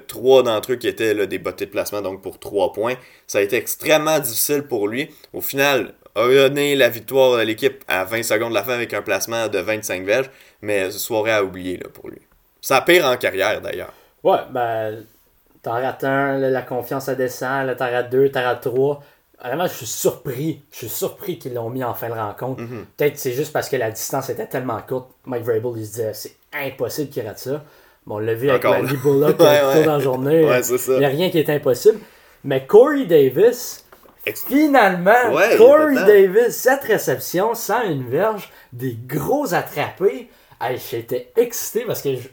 trois 0.08 0.44
d'entre 0.44 0.74
eux 0.74 0.76
qui 0.76 0.88
étaient 0.88 1.28
des 1.28 1.40
bottés 1.40 1.66
de 1.66 1.72
placement, 1.72 2.02
donc 2.02 2.22
pour 2.22 2.38
trois 2.38 2.72
points. 2.72 2.96
Ça 3.26 3.40
a 3.40 3.42
été 3.42 3.56
extrêmement 3.56 4.20
difficile 4.20 4.62
pour 4.62 4.88
lui. 4.88 5.10
Au 5.34 5.42
final, 5.42 5.96
a 6.16 6.28
donné 6.28 6.76
la 6.76 6.90
victoire 6.90 7.40
de 7.40 7.44
l'équipe 7.44 7.84
à 7.88 8.06
20 8.06 8.24
secondes 8.24 8.50
de 8.50 8.56
la 8.56 8.64
fin 8.64 8.74
avec 8.74 8.94
un 8.94 9.02
placement 9.02 9.48
de 9.48 9.60
25 9.60 10.06
verges, 10.06 10.30
mais 10.62 10.92
soirée 10.92 11.32
à 11.32 11.44
oublier 11.44 11.78
là, 11.78 11.90
pour 11.90 12.10
lui. 12.10 12.29
Ça 12.62 12.82
pire 12.82 13.06
en 13.06 13.18
carrière 13.18 13.62
d'ailleurs. 13.62 13.94
Ouais, 14.24 14.40
ben, 14.52 15.04
t'en 15.62 15.74
rates 15.74 16.04
un, 16.04 16.38
la 16.38 16.62
confiance 16.62 17.10
à 17.10 17.16
descend, 17.16 17.66
là, 17.68 17.76
t'en 17.76 17.90
rates 17.90 18.10
deux, 18.10 18.30
t'en 18.30 18.44
rates 18.44 18.62
trois. 18.62 19.02
Vraiment, 19.42 19.68
je 19.68 19.74
suis 19.74 19.86
surpris. 19.86 20.62
Je 20.72 20.78
suis 20.80 20.90
surpris 20.90 21.40
qu'ils 21.40 21.54
l'ont 21.54 21.70
mis 21.70 21.84
en 21.84 21.94
fin 21.94 22.10
de 22.10 22.14
rencontre. 22.14 22.62
Mhm. 22.62 22.86
Peut-être 22.98 23.18
c'est 23.18 23.32
juste 23.32 23.54
parce 23.54 23.70
que 23.70 23.78
la 23.78 23.90
distance 23.90 24.30
était 24.30 24.48
tellement 24.48 24.80
courte. 24.86 25.12
Mike 25.26 25.44
Vrabel, 25.44 25.72
il 25.78 25.86
se 25.86 25.92
disait, 25.92 26.14
c'est 26.14 26.36
impossible 26.54 27.10
qu'il 27.10 27.26
rate 27.26 27.40
ça. 27.40 27.64
Bon, 28.06 28.16
on 28.16 28.20
l'a 28.20 28.34
vu 28.34 28.50
avec 28.50 28.64
Mandy 28.64 28.98
Bullock 28.98 29.40
ouais, 29.40 29.62
ouais. 29.62 29.84
dans 29.86 29.94
la 29.94 30.00
journée. 30.00 30.42
Il 30.42 30.98
n'y 30.98 31.06
a 31.06 31.10
rien 31.10 31.30
qui 31.30 31.40
est 31.40 31.50
impossible. 31.50 32.00
Mais 32.44 32.66
Corey 32.66 33.06
Davis, 33.06 33.86
finalement, 34.48 35.12
Corey 35.58 35.96
Davis, 35.96 36.56
cette 36.56 36.84
réception, 36.84 37.54
sans 37.54 37.84
une 37.84 38.10
verge, 38.10 38.52
des 38.74 38.98
gros 39.08 39.54
attrapés. 39.54 40.30
J'étais 40.92 41.32
excité 41.38 41.86
parce 41.86 42.02
que 42.02 42.16
je, 42.16 42.28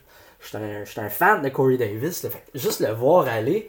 je 0.53 0.85
suis 0.85 1.01
un, 1.01 1.09
fan 1.09 1.43
de 1.43 1.49
Corey 1.49 1.77
Davis. 1.77 2.27
juste 2.55 2.81
le 2.81 2.93
voir 2.93 3.27
aller. 3.27 3.69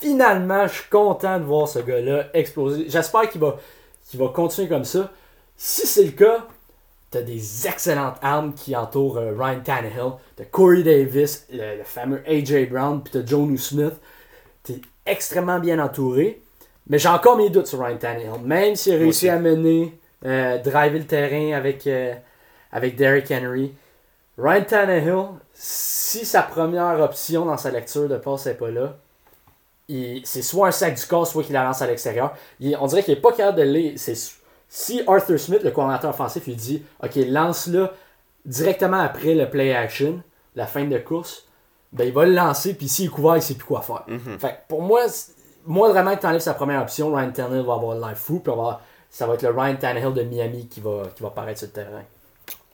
finalement, 0.00 0.66
je 0.66 0.74
suis 0.74 0.90
content 0.90 1.38
de 1.38 1.44
voir 1.44 1.68
ce 1.68 1.78
gars-là 1.78 2.26
exploser. 2.34 2.86
J'espère 2.88 3.28
qu'il 3.28 3.40
va, 3.40 3.58
va 4.14 4.28
continuer 4.28 4.68
comme 4.68 4.84
ça. 4.84 5.10
Si 5.56 5.86
c'est 5.86 6.04
le 6.04 6.12
cas, 6.12 6.46
t'as 7.10 7.22
des 7.22 7.66
excellentes 7.66 8.16
armes 8.22 8.54
qui 8.54 8.74
entourent 8.76 9.18
euh, 9.18 9.34
Ryan 9.36 9.60
Tannehill. 9.60 10.12
T'as 10.36 10.44
Corey 10.44 10.82
Davis, 10.82 11.46
le, 11.52 11.82
fameux 11.84 12.22
AJ 12.26 12.68
Brown, 12.70 13.02
puis 13.02 13.12
t'as 13.12 13.26
Jonu 13.26 13.58
Smith. 13.58 13.94
T'es 14.62 14.80
extrêmement 15.06 15.58
bien 15.58 15.78
entouré. 15.78 16.40
Mais 16.88 16.98
j'ai 16.98 17.08
encore 17.08 17.36
mes 17.36 17.50
doutes 17.50 17.66
sur 17.66 17.80
Ryan 17.80 17.96
Tannehill. 17.96 18.42
Même 18.42 18.76
s'il 18.76 18.94
a 18.94 18.98
réussi 18.98 19.28
à 19.28 19.38
mener, 19.38 19.98
euh, 20.24 20.58
driver 20.58 20.98
le 20.98 21.06
terrain 21.06 21.56
avec, 21.56 21.86
euh, 21.86 22.14
avec 22.72 22.96
Derrick 22.96 23.30
Henry. 23.30 23.72
Ryan 24.38 24.64
Tannehill, 24.64 25.26
si 25.62 26.24
sa 26.24 26.40
première 26.40 26.98
option 27.00 27.44
dans 27.44 27.58
sa 27.58 27.70
lecture 27.70 28.08
de 28.08 28.16
passe 28.16 28.46
n'est 28.46 28.54
pas 28.54 28.70
là, 28.70 28.96
c'est 30.24 30.40
soit 30.40 30.68
un 30.68 30.70
sac 30.70 30.94
du 30.94 31.04
corps, 31.04 31.26
soit 31.26 31.42
qu'il 31.42 31.52
la 31.52 31.64
lance 31.64 31.82
à 31.82 31.86
l'extérieur. 31.86 32.34
On 32.78 32.86
dirait 32.86 33.02
qu'il 33.02 33.12
n'est 33.12 33.20
pas 33.20 33.32
capable 33.32 33.58
de 33.58 33.64
lire. 33.64 33.92
Si 34.70 35.02
Arthur 35.06 35.38
Smith, 35.38 35.62
le 35.62 35.70
coordinateur 35.70 36.10
offensif, 36.10 36.44
il 36.46 36.56
dit 36.56 36.82
Ok, 37.02 37.16
lance-le 37.26 37.90
directement 38.46 39.00
après 39.00 39.34
le 39.34 39.50
play 39.50 39.74
action, 39.74 40.22
la 40.56 40.66
fin 40.66 40.84
de 40.84 40.96
course, 40.96 41.44
ben 41.92 42.04
il 42.08 42.14
va 42.14 42.24
le 42.24 42.32
lancer, 42.32 42.72
puis 42.72 42.88
s'il 42.88 43.06
est 43.06 43.08
couvert, 43.08 43.34
il 43.34 43.40
ne 43.40 43.42
sait 43.42 43.54
plus 43.54 43.66
quoi 43.66 43.82
faire. 43.82 44.04
Mhm. 44.06 44.38
Fait 44.38 44.60
pour 44.66 44.80
moi, 44.80 45.02
moi 45.66 45.90
vraiment 45.90 46.16
que 46.16 46.22
tu 46.22 46.26
enlèves 46.26 46.40
sa 46.40 46.54
première 46.54 46.80
option, 46.80 47.12
Ryan 47.14 47.32
Tannehill 47.32 47.66
va 47.66 47.74
avoir 47.74 47.96
le 47.96 48.00
life 48.00 48.18
fou, 48.18 48.38
puis 48.38 48.52
ça 49.10 49.26
va 49.26 49.34
être 49.34 49.42
le 49.42 49.50
Ryan 49.50 49.76
Tannehill 49.76 50.14
de 50.14 50.22
Miami 50.22 50.68
qui 50.68 50.80
va, 50.80 51.02
qui 51.14 51.22
va 51.22 51.28
apparaître 51.28 51.58
sur 51.58 51.68
le 51.68 51.72
terrain. 51.72 52.04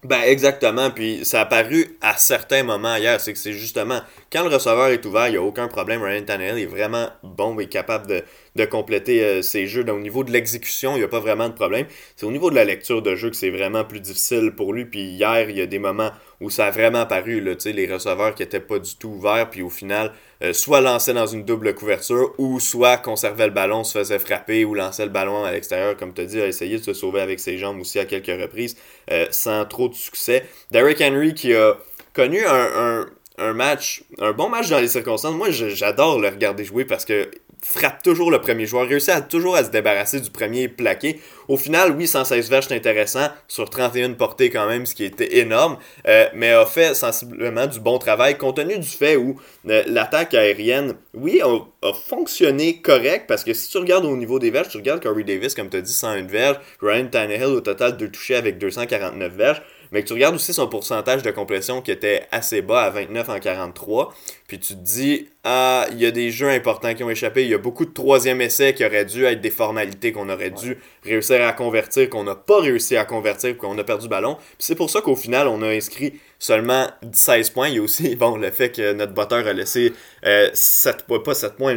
Ben 0.05 0.21
exactement, 0.21 0.91
puis 0.91 1.25
ça 1.25 1.41
a 1.41 1.47
paru 1.47 1.97
à 2.01 2.17
certains 2.17 2.63
moments 2.63 2.97
hier, 2.97 3.21
c'est 3.21 3.33
que 3.33 3.39
c'est 3.39 3.55
justement 3.55 4.01
quand 4.31 4.45
le 4.45 4.55
receveur 4.55 4.89
est 4.89 5.05
ouvert, 5.05 5.29
il 5.29 5.33
n'y 5.33 5.37
a 5.37 5.43
aucun 5.43 5.69
problème. 5.69 6.03
Ryan 6.03 6.23
Tannehill 6.23 6.59
est 6.59 6.67
vraiment 6.67 7.09
bon 7.23 7.59
et 7.59 7.67
capable 7.67 8.07
de, 8.07 8.23
de 8.57 8.65
compléter 8.65 9.25
euh, 9.25 9.43
ses 9.43 9.67
jeux. 9.67 9.85
Donc, 9.85 9.99
au 9.99 10.03
niveau 10.03 10.25
de 10.25 10.33
l'exécution, 10.33 10.97
il 10.97 10.99
n'y 10.99 11.05
a 11.05 11.09
pas 11.09 11.21
vraiment 11.21 11.49
de 11.49 11.55
problème. 11.55 11.87
C'est 12.17 12.27
au 12.27 12.33
niveau 12.33 12.51
de 12.51 12.55
la 12.55 12.65
lecture 12.65 13.03
de 13.03 13.15
jeu 13.15 13.31
que 13.31 13.37
c'est 13.37 13.51
vraiment 13.51 13.85
plus 13.85 14.01
difficile 14.01 14.53
pour 14.57 14.73
lui. 14.73 14.85
Puis 14.85 15.01
hier, 15.01 15.49
il 15.49 15.57
y 15.57 15.61
a 15.61 15.67
des 15.67 15.79
moments 15.79 16.11
où 16.41 16.51
ça 16.51 16.67
a 16.67 16.71
vraiment 16.71 17.07
paru, 17.07 17.41
les 17.41 17.93
receveurs 17.93 18.35
qui 18.35 18.43
n'étaient 18.43 18.61
pas 18.61 18.79
du 18.79 18.97
tout 18.97 19.09
ouverts, 19.09 19.49
puis 19.49 19.63
au 19.63 19.71
final, 19.71 20.13
euh, 20.43 20.53
soit 20.53 20.81
lançaient 20.81 21.15
dans 21.15 21.27
une 21.27 21.45
double 21.45 21.75
couverture, 21.75 22.35
ou 22.39 22.61
soit 22.61 22.99
conservaient 22.99 23.47
le 23.47 23.53
ballon, 23.53 23.85
se 23.85 23.99
faisaient 23.99 24.19
frapper, 24.19 24.65
ou 24.65 24.75
lançaient 24.75 25.07
le 25.07 25.13
ballon 25.13 25.45
à 25.45 25.53
l'extérieur, 25.53 25.97
comme 25.97 26.13
tu 26.13 26.21
as 26.23 26.25
dit, 26.27 26.41
a 26.41 26.47
essayé 26.47 26.79
de 26.79 26.85
se 26.85 26.93
sauver 26.93 27.21
avec 27.21 27.41
ses 27.41 27.57
jambes 27.57 27.81
aussi 27.81 27.99
à 27.99 28.05
quelques 28.05 28.41
reprises, 28.41 28.77
euh, 29.11 29.27
sans 29.31 29.65
trop 29.65 29.89
de 29.89 29.95
succès. 29.95 30.45
Derrick 30.71 31.01
Henry 31.01 31.33
qui 31.33 31.55
a 31.55 31.79
connu 32.13 32.45
un, 32.47 33.07
un 33.39 33.53
match, 33.53 34.03
un 34.19 34.33
bon 34.33 34.49
match 34.49 34.69
dans 34.71 34.79
les 34.79 34.89
circonstances. 34.89 35.35
Moi, 35.35 35.51
j'adore 35.51 36.19
le 36.21 36.29
regarder 36.29 36.65
jouer 36.65 36.85
parce 36.85 37.05
que 37.05 37.31
frappe 37.63 38.03
toujours 38.03 38.31
le 38.31 38.41
premier 38.41 38.67
joueur, 38.67 38.87
réussit 38.87 39.11
à, 39.11 39.21
toujours 39.21 39.57
à 39.57 39.65
se 39.65 39.71
débarrasser 39.71 40.21
du 40.21 40.31
premier 40.31 40.69
plaqué. 40.69 41.21
Au 41.49 41.57
final, 41.57 41.93
oui, 41.97 42.07
116 42.07 42.51
verges, 42.51 42.67
c'est 42.69 42.77
intéressant, 42.77 43.29
sur 43.49 43.69
31 43.71 44.13
portées 44.13 44.51
quand 44.51 44.67
même, 44.67 44.87
ce 44.87 44.95
qui 44.95 45.05
était 45.05 45.39
énorme, 45.39 45.79
euh, 46.07 46.27
mais 46.35 46.51
a 46.51 46.67
fait 46.67 46.95
sensiblement 46.95 47.67
du 47.67 47.81
bon 47.81 47.99
travail, 47.99 48.37
compte 48.37 48.57
tenu 48.57 48.79
du 48.79 48.89
fait 48.89 49.17
où 49.17 49.41
euh, 49.69 49.83
l'attaque 49.87 50.35
aérienne, 50.35 50.95
oui, 51.15 51.41
a, 51.43 51.93
fonctionné 51.93 52.81
correct, 52.81 53.27
parce 53.29 53.45
que 53.45 53.55
si 53.55 53.71
tu 53.71 53.79
regardes 53.79 54.05
au 54.05 54.17
niveau 54.17 54.39
des 54.39 54.51
verges, 54.51 54.69
tu 54.69 54.77
regardes 54.77 55.03
Corey 55.03 55.25
Davis, 55.25 55.55
comme 55.55 55.71
tu 55.71 55.77
as 55.77 55.83
dit, 55.83 55.93
101 55.93 56.23
verges, 56.23 56.59
Ryan 56.81 57.07
Tannehill 57.07 57.45
au 57.45 57.61
total 57.61 57.97
de 57.97 58.07
toucher 58.07 58.35
avec 58.35 58.59
249 58.59 59.33
verges, 59.33 59.63
mais 59.93 60.03
que 60.03 60.09
tu 60.09 60.13
regardes 60.13 60.35
aussi 60.35 60.53
son 60.53 60.69
pourcentage 60.69 61.23
de 61.23 61.31
complétion 61.31 61.83
qui 61.83 61.91
était 61.91 62.27
assez 62.31 62.63
bas 62.63 62.83
à 62.83 62.91
29 62.91 63.29
en 63.29 63.39
43, 63.39 64.15
puis 64.47 64.59
tu 64.59 64.75
te 64.75 64.81
dis, 64.81 65.29
ah, 65.45 65.87
il 65.91 65.99
y 65.99 66.07
a 66.07 66.11
des 66.11 66.31
jeux 66.31 66.49
importants 66.49 66.95
qui 66.95 67.03
ont 67.03 67.11
échappé, 67.11 67.45
il 67.45 67.51
y 67.51 67.55
a 67.55 67.59
beaucoup 67.59 67.85
de 67.85 67.93
troisième 67.93 68.41
essais 68.41 68.75
qui 68.75 68.85
auraient 68.85 69.05
dû 69.05 69.25
être 69.25 69.41
des 69.41 69.51
formalités 69.51 70.13
qu'on 70.13 70.29
aurait 70.29 70.51
dû 70.51 70.79
réussir 71.05 71.45
à 71.45 71.53
convertir, 71.53 72.09
qu'on 72.11 72.25
n'a 72.25 72.35
pas 72.35 72.61
réussi 72.61 72.97
à 72.97 73.05
convertir, 73.05 73.57
qu'on 73.57 73.77
a 73.79 73.85
perdu 73.85 74.07
le 74.07 74.11
ballon. 74.11 74.37
Puis 74.37 74.57
c'est 74.59 74.75
pour 74.75 74.91
ça 74.91 75.01
qu'au 75.01 75.17
final, 75.17 75.49
on 75.49 75.63
a 75.63 75.69
inscrit 75.69 76.21
seulement 76.39 76.89
16 77.13 77.51
points. 77.51 77.69
Il 77.69 77.77
y 77.77 77.79
a 77.79 77.83
aussi 77.83 78.17
bon, 78.17 78.37
le 78.37 78.51
fait 78.51 78.71
que 78.71 78.93
notre 78.93 79.13
botteur 79.13 79.47
a 79.47 79.53
laissé 79.53 79.93
7 80.23 81.05
euh, 81.11 81.19
pas 81.19 81.35
7 81.35 81.55
points, 81.55 81.77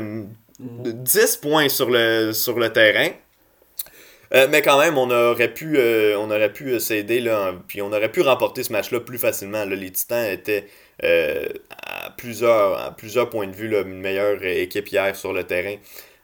10 0.59 1.37
points 1.37 1.69
sur 1.69 1.89
le, 1.89 2.31
sur 2.33 2.59
le 2.59 2.71
terrain. 2.71 3.09
Euh, 4.33 4.47
mais 4.49 4.61
quand 4.61 4.79
même, 4.79 4.97
on 4.97 5.09
aurait 5.09 5.53
pu, 5.53 5.77
euh, 5.77 6.15
on 6.19 6.29
aurait 6.29 6.53
pu 6.53 6.73
euh, 6.73 6.79
s'aider, 6.79 7.19
là, 7.19 7.53
puis 7.67 7.81
on 7.81 7.87
aurait 7.87 8.11
pu 8.11 8.21
remporter 8.21 8.63
ce 8.63 8.71
match-là 8.71 8.99
plus 8.99 9.17
facilement. 9.17 9.65
Les 9.65 9.91
Titans 9.91 10.25
étaient 10.31 10.67
à, 11.01 12.11
plusieurs, 12.17 12.77
à 12.79 12.95
plusieurs 12.95 13.29
points 13.29 13.47
de 13.47 13.55
vue 13.55 13.75
une 13.75 14.01
meilleure 14.01 14.43
équipe 14.43 14.89
hier 14.89 15.15
sur 15.15 15.33
le 15.33 15.43
terrain. 15.43 15.75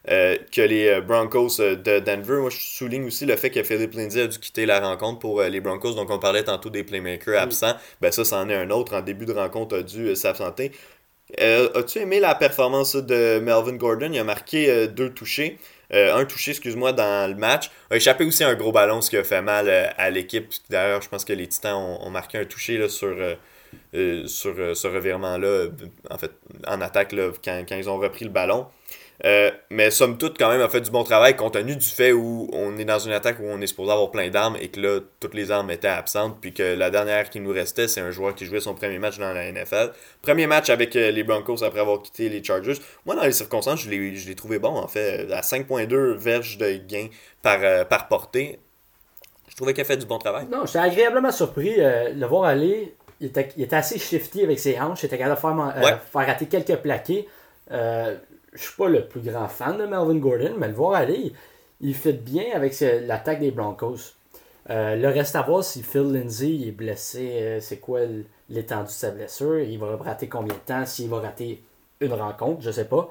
que 0.06 0.60
les 0.60 1.00
Broncos 1.00 1.58
de 1.58 1.98
Denver. 1.98 2.40
Moi, 2.40 2.50
je 2.50 2.58
souligne 2.58 3.06
aussi 3.06 3.26
le 3.26 3.36
fait 3.36 3.50
que 3.50 3.62
Philippe 3.62 3.94
Lindsay 3.94 4.22
a 4.22 4.26
dû 4.26 4.38
quitter 4.38 4.66
la 4.66 4.80
rencontre 4.80 5.18
pour 5.18 5.42
les 5.42 5.60
Broncos. 5.60 5.94
Donc, 5.94 6.10
on 6.10 6.18
parlait 6.18 6.44
tantôt 6.44 6.70
des 6.70 6.84
playmakers 6.84 7.40
absents. 7.40 7.74
Ben, 8.00 8.12
ça, 8.12 8.24
c'en 8.24 8.48
est 8.48 8.54
un 8.54 8.70
autre. 8.70 8.94
En 8.94 9.00
début 9.00 9.26
de 9.26 9.32
rencontre, 9.32 9.78
a 9.78 9.82
dû 9.82 10.14
s'absenter. 10.14 10.72
As-tu 11.38 11.98
aimé 11.98 12.20
la 12.20 12.34
performance 12.34 12.94
de 12.96 13.40
Melvin 13.40 13.76
Gordon? 13.76 14.10
Il 14.12 14.18
a 14.18 14.24
marqué 14.24 14.86
deux 14.88 15.10
touchés. 15.10 15.58
Euh, 15.92 16.16
un 16.16 16.24
touché, 16.24 16.50
excuse-moi, 16.52 16.92
dans 16.92 17.30
le 17.30 17.36
match. 17.36 17.70
A 17.90 17.96
échappé 17.96 18.24
aussi 18.24 18.44
un 18.44 18.54
gros 18.54 18.72
ballon, 18.72 19.00
ce 19.00 19.10
qui 19.10 19.16
a 19.16 19.24
fait 19.24 19.42
mal 19.42 19.68
euh, 19.68 19.86
à 19.96 20.10
l'équipe. 20.10 20.52
D'ailleurs, 20.68 21.02
je 21.02 21.08
pense 21.08 21.24
que 21.24 21.32
les 21.32 21.46
Titans 21.46 21.76
ont, 21.76 22.10
marqué 22.10 22.38
un 22.38 22.44
touché 22.44 22.88
sur, 22.88 23.16
euh, 23.94 24.26
sur 24.26 24.76
ce 24.76 24.86
revirement-là, 24.88 25.68
en 26.66 26.80
attaque, 26.80 27.12
là, 27.12 27.30
quand, 27.44 27.64
quand, 27.68 27.76
ils 27.76 27.88
ont 27.88 27.98
repris 27.98 28.24
le 28.24 28.30
ballon. 28.30 28.66
Euh, 29.24 29.50
mais 29.70 29.90
somme 29.90 30.18
toute, 30.18 30.38
quand 30.38 30.50
même, 30.50 30.60
a 30.60 30.68
fait 30.68 30.80
du 30.80 30.90
bon 30.90 31.04
travail 31.04 31.36
compte 31.36 31.54
tenu 31.54 31.76
du 31.76 31.86
fait 31.86 32.12
où 32.12 32.48
on 32.52 32.76
est 32.76 32.84
dans 32.84 32.98
une 32.98 33.12
attaque 33.12 33.38
où 33.40 33.44
on 33.44 33.60
est 33.60 33.66
supposé 33.66 33.90
avoir 33.90 34.10
plein 34.10 34.28
d'armes 34.28 34.56
et 34.60 34.68
que 34.68 34.80
là, 34.80 35.00
toutes 35.20 35.34
les 35.34 35.50
armes 35.50 35.70
étaient 35.70 35.88
absentes. 35.88 36.36
Puis 36.40 36.52
que 36.52 36.62
la 36.62 36.90
dernière 36.90 37.30
qui 37.30 37.40
nous 37.40 37.50
restait, 37.50 37.88
c'est 37.88 38.00
un 38.00 38.10
joueur 38.10 38.34
qui 38.34 38.44
jouait 38.44 38.60
son 38.60 38.74
premier 38.74 38.98
match 38.98 39.18
dans 39.18 39.32
la 39.32 39.50
NFL. 39.50 39.92
Premier 40.22 40.46
match 40.46 40.68
avec 40.70 40.94
euh, 40.96 41.10
les 41.10 41.24
Broncos 41.24 41.64
après 41.64 41.80
avoir 41.80 42.02
quitté 42.02 42.28
les 42.28 42.44
Chargers. 42.44 42.76
Moi, 43.06 43.14
dans 43.14 43.24
les 43.24 43.32
circonstances, 43.32 43.80
je 43.80 43.90
l'ai 43.90 44.34
trouvé 44.34 44.58
bon, 44.58 44.76
en 44.76 44.88
fait. 44.88 45.30
À 45.32 45.40
5.2 45.40 46.12
verges 46.14 46.58
de 46.58 46.76
gain 46.86 47.06
par, 47.42 47.58
euh, 47.62 47.84
par 47.84 48.08
portée. 48.08 48.58
Je 49.48 49.56
trouvais 49.56 49.72
qu'il 49.72 49.82
a 49.82 49.86
fait 49.86 49.96
du 49.96 50.06
bon 50.06 50.18
travail. 50.18 50.46
Non, 50.50 50.66
j'étais 50.66 50.78
agréablement 50.80 51.30
surpris. 51.30 51.76
de 51.76 52.20
le 52.20 52.26
voir 52.26 52.44
aller, 52.44 52.94
il 53.20 53.28
était, 53.28 53.48
il 53.56 53.62
était, 53.62 53.76
assez 53.76 53.98
shifty 53.98 54.42
avec 54.42 54.58
ses 54.58 54.78
hanches. 54.78 55.02
Il 55.02 55.06
était 55.06 55.16
capable 55.16 55.36
de 55.36 55.80
faire, 55.80 56.02
faire 56.02 56.26
rater 56.26 56.44
quelques 56.46 56.76
plaqués 56.76 57.26
je 58.56 58.62
suis 58.62 58.76
pas 58.76 58.88
le 58.88 59.06
plus 59.06 59.20
grand 59.20 59.48
fan 59.48 59.78
de 59.78 59.84
Melvin 59.84 60.16
Gordon, 60.16 60.54
mais 60.58 60.68
le 60.68 60.74
voir 60.74 60.94
aller, 60.94 61.32
il, 61.80 61.94
fait 61.94 62.12
bien 62.12 62.44
avec 62.54 62.78
l'attaque 62.80 63.40
des 63.40 63.50
Broncos. 63.50 64.14
Euh, 64.70 64.96
le 64.96 65.08
reste 65.08 65.36
à 65.36 65.42
voir 65.42 65.62
si 65.62 65.82
Phil 65.82 66.12
Lindsay 66.12 66.66
est 66.66 66.72
blessé, 66.72 67.30
euh, 67.40 67.60
c'est 67.60 67.78
quoi 67.78 68.00
l'étendue 68.48 68.86
de 68.86 68.90
sa 68.90 69.10
blessure, 69.10 69.60
il 69.60 69.78
va 69.78 69.96
rater 69.96 70.28
combien 70.28 70.54
de 70.54 70.58
temps, 70.58 70.84
s'il 70.84 71.08
va 71.08 71.20
rater 71.20 71.62
une 72.00 72.12
rencontre, 72.12 72.62
je 72.62 72.70
sais 72.72 72.86
pas. 72.86 73.08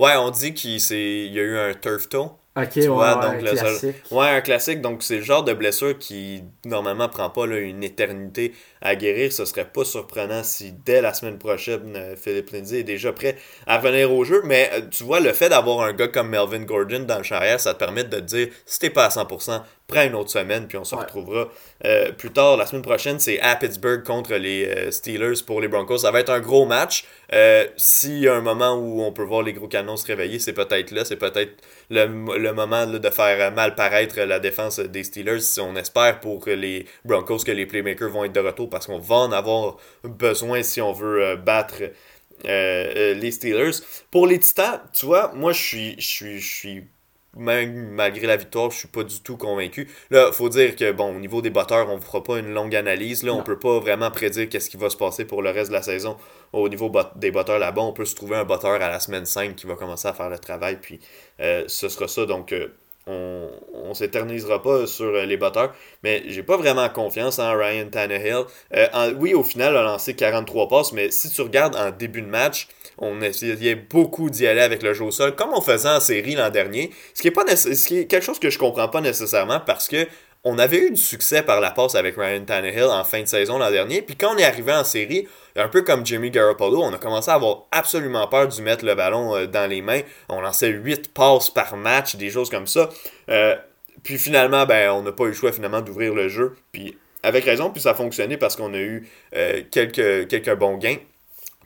Ouais, 0.00 0.16
on 0.16 0.30
dit 0.30 0.52
qu'il 0.52 0.72
y 0.72 1.38
a 1.38 1.42
eu 1.42 1.56
un 1.56 1.74
turf 1.74 2.08
toe. 2.08 2.30
Ok, 2.56 2.76
ouais, 2.76 2.86
un 2.86 3.34
classique. 3.34 3.96
Ouais, 4.12 4.28
un 4.28 4.40
classique. 4.40 4.80
Donc, 4.80 5.02
c'est 5.02 5.16
le 5.16 5.24
genre 5.24 5.42
de 5.42 5.52
blessure 5.52 5.98
qui, 5.98 6.44
normalement, 6.64 7.08
prend 7.08 7.28
pas 7.28 7.46
une 7.46 7.82
éternité 7.82 8.52
à 8.80 8.94
guérir. 8.94 9.32
Ce 9.32 9.44
serait 9.44 9.64
pas 9.64 9.84
surprenant 9.84 10.44
si, 10.44 10.70
dès 10.70 11.00
la 11.00 11.12
semaine 11.14 11.36
prochaine, 11.38 11.94
euh, 11.96 12.14
Philippe 12.14 12.50
Lindsay 12.50 12.78
est 12.80 12.84
déjà 12.84 13.12
prêt 13.12 13.36
à 13.66 13.78
revenir 13.78 14.12
au 14.12 14.22
jeu. 14.22 14.40
Mais, 14.44 14.70
euh, 14.72 14.82
tu 14.88 15.02
vois, 15.02 15.18
le 15.18 15.32
fait 15.32 15.48
d'avoir 15.48 15.80
un 15.80 15.92
gars 15.92 16.06
comme 16.06 16.28
Melvin 16.28 16.60
Gordon 16.60 17.00
dans 17.00 17.18
le 17.18 17.24
charrière, 17.24 17.58
ça 17.58 17.74
te 17.74 17.80
permet 17.80 18.04
de 18.04 18.18
te 18.18 18.22
dire, 18.22 18.48
si 18.66 18.78
t'es 18.78 18.90
pas 18.90 19.06
à 19.06 19.10
100%, 19.10 19.64
prends 19.86 20.02
une 20.02 20.14
autre 20.14 20.30
semaine, 20.30 20.66
puis 20.66 20.78
on 20.78 20.84
se 20.84 20.94
retrouvera 20.94 21.48
euh, 21.84 22.12
plus 22.12 22.30
tard. 22.30 22.56
La 22.56 22.66
semaine 22.66 22.82
prochaine, 22.82 23.20
c'est 23.20 23.40
à 23.40 23.54
Pittsburgh 23.56 24.02
contre 24.02 24.34
les 24.34 24.66
euh, 24.66 24.90
Steelers 24.90 25.42
pour 25.46 25.60
les 25.60 25.68
Broncos. 25.68 25.98
Ça 25.98 26.10
va 26.10 26.20
être 26.20 26.30
un 26.30 26.40
gros 26.40 26.64
match. 26.64 27.04
Euh, 27.32 27.66
S'il 27.76 28.18
y 28.20 28.28
a 28.28 28.34
un 28.34 28.40
moment 28.40 28.74
où 28.74 29.02
on 29.02 29.12
peut 29.12 29.22
voir 29.22 29.42
les 29.42 29.52
gros 29.52 29.68
canons 29.68 29.96
se 29.96 30.06
réveiller, 30.06 30.38
c'est 30.38 30.52
peut-être 30.52 30.90
là. 30.90 31.04
C'est 31.04 31.16
peut-être 31.16 31.62
le, 31.90 32.52
moment 32.52 32.86
de 32.86 33.10
faire 33.10 33.52
mal 33.52 33.74
paraître 33.74 34.20
la 34.20 34.40
défense 34.40 34.80
des 34.80 35.04
Steelers. 35.04 35.40
Si 35.40 35.60
on 35.60 35.76
espère 35.76 36.20
pour 36.20 36.44
les 36.46 36.86
Broncos 37.04 37.44
que 37.44 37.52
les 37.52 37.66
playmakers 37.66 38.10
vont 38.10 38.24
être 38.24 38.32
de 38.32 38.40
retour 38.40 38.70
parce 38.70 38.86
qu'on 38.86 38.98
va 38.98 39.16
en 39.16 39.32
avoir 39.32 39.76
besoin 40.02 40.62
si 40.62 40.80
on 40.80 40.92
veut 40.92 41.36
battre. 41.36 41.82
les 42.44 43.30
Steelers. 43.30 43.80
Pour 44.10 44.26
les 44.26 44.38
Titans, 44.38 44.80
tu 44.92 45.06
vois, 45.06 45.32
moi 45.34 45.52
je 45.52 45.62
suis, 45.62 45.96
je 45.98 46.38
suis 46.38 46.84
même 47.36 47.88
malgré 47.90 48.26
la 48.26 48.36
victoire, 48.36 48.70
je 48.70 48.78
suis 48.78 48.88
pas 48.88 49.02
du 49.02 49.20
tout 49.20 49.36
convaincu. 49.36 49.88
Là, 50.10 50.30
faut 50.32 50.48
dire 50.48 50.76
que 50.76 50.92
bon, 50.92 51.16
au 51.16 51.18
niveau 51.18 51.42
des 51.42 51.50
batteurs, 51.50 51.88
on 51.90 51.96
ne 51.96 52.00
fera 52.00 52.22
pas 52.22 52.38
une 52.38 52.52
longue 52.52 52.74
analyse. 52.74 53.22
Là, 53.22 53.32
on 53.32 53.42
peut 53.42 53.58
pas 53.58 53.78
vraiment 53.80 54.10
prédire 54.10 54.48
qu'est-ce 54.48 54.70
qui 54.70 54.76
va 54.76 54.90
se 54.90 54.96
passer 54.96 55.24
pour 55.24 55.42
le 55.42 55.50
reste 55.50 55.70
de 55.70 55.74
la 55.74 55.82
saison. 55.82 56.16
Au 56.52 56.68
niveau 56.68 56.90
des 57.16 57.30
batteurs 57.30 57.58
là-bas, 57.58 57.82
on 57.82 57.92
peut 57.92 58.04
se 58.04 58.14
trouver 58.14 58.36
un 58.36 58.44
batteur 58.44 58.80
à 58.80 58.88
la 58.88 59.00
semaine 59.00 59.26
5 59.26 59.56
qui 59.56 59.66
va 59.66 59.74
commencer 59.74 60.08
à 60.08 60.12
faire 60.12 60.30
le 60.30 60.38
travail, 60.38 60.78
puis 60.80 61.00
euh, 61.40 61.64
ce 61.66 61.88
sera 61.88 62.06
ça. 62.06 62.26
Donc 62.26 62.52
euh, 62.52 62.68
on, 63.06 63.50
on 63.72 63.94
s'éternisera 63.94 64.62
pas 64.62 64.86
sur 64.86 65.06
euh, 65.06 65.26
les 65.26 65.36
batteurs, 65.36 65.74
mais 66.02 66.22
j'ai 66.28 66.42
pas 66.42 66.56
vraiment 66.56 66.88
confiance 66.88 67.38
en 67.38 67.52
Ryan 67.56 67.88
Tannehill. 67.90 68.44
oui, 69.18 69.34
au 69.34 69.42
final, 69.42 69.72
il 69.72 69.78
a 69.78 69.82
lancé 69.82 70.14
43 70.14 70.68
passes, 70.68 70.92
mais 70.92 71.10
si 71.10 71.30
tu 71.30 71.42
regardes 71.42 71.74
en 71.74 71.90
début 71.90 72.22
de 72.22 72.28
match, 72.28 72.68
on 72.98 73.20
essayait 73.20 73.74
beaucoup 73.74 74.30
d'y 74.30 74.46
aller 74.46 74.60
avec 74.60 74.82
le 74.82 74.94
jeu 74.94 75.04
au 75.04 75.10
sol, 75.10 75.34
comme 75.34 75.50
on 75.54 75.60
faisait 75.60 75.88
en 75.88 76.00
série 76.00 76.34
l'an 76.34 76.50
dernier. 76.50 76.90
Ce 77.14 77.22
qui 77.22 77.28
est 77.28 77.32
pas 77.32 77.44
ce 77.56 77.68
qui 77.86 78.06
quelque 78.06 78.24
chose 78.24 78.38
que 78.38 78.50
je 78.50 78.58
comprends 78.58 78.88
pas 78.88 79.00
nécessairement 79.00 79.60
parce 79.60 79.88
que 79.88 80.06
on 80.46 80.58
avait 80.58 80.78
eu 80.78 80.90
du 80.90 81.00
succès 81.00 81.42
par 81.42 81.60
la 81.60 81.70
passe 81.70 81.94
avec 81.94 82.16
Ryan 82.16 82.44
Tannehill 82.44 82.84
en 82.84 83.02
fin 83.02 83.22
de 83.22 83.26
saison 83.26 83.58
l'an 83.58 83.70
dernier. 83.70 84.02
Puis 84.02 84.14
quand 84.14 84.34
on 84.34 84.36
est 84.36 84.44
arrivé 84.44 84.72
en 84.72 84.84
série, 84.84 85.26
un 85.56 85.68
peu 85.68 85.80
comme 85.82 86.04
Jimmy 86.04 86.30
Garoppolo, 86.30 86.82
on 86.82 86.92
a 86.92 86.98
commencé 86.98 87.30
à 87.30 87.34
avoir 87.34 87.64
absolument 87.72 88.28
peur 88.28 88.46
d'y 88.46 88.60
mettre 88.60 88.84
le 88.84 88.94
ballon 88.94 89.34
euh, 89.34 89.46
dans 89.46 89.68
les 89.68 89.80
mains. 89.80 90.02
On 90.28 90.42
lançait 90.42 90.68
8 90.68 91.14
passes 91.14 91.48
par 91.48 91.78
match, 91.78 92.16
des 92.16 92.30
choses 92.30 92.50
comme 92.50 92.66
ça. 92.66 92.90
Euh, 93.30 93.56
puis 94.02 94.18
finalement, 94.18 94.66
ben, 94.66 94.90
on 94.90 95.02
n'a 95.02 95.12
pas 95.12 95.24
eu 95.24 95.28
le 95.28 95.32
choix 95.32 95.50
finalement 95.50 95.80
d'ouvrir 95.80 96.14
le 96.14 96.28
jeu. 96.28 96.56
Puis 96.72 96.94
avec 97.22 97.44
raison, 97.44 97.70
puis 97.70 97.80
ça 97.80 97.92
a 97.92 97.94
fonctionné 97.94 98.36
parce 98.36 98.54
qu'on 98.54 98.74
a 98.74 98.78
eu 98.78 99.08
euh, 99.34 99.62
quelques, 99.70 100.28
quelques 100.28 100.54
bons 100.56 100.76
gains. 100.76 100.98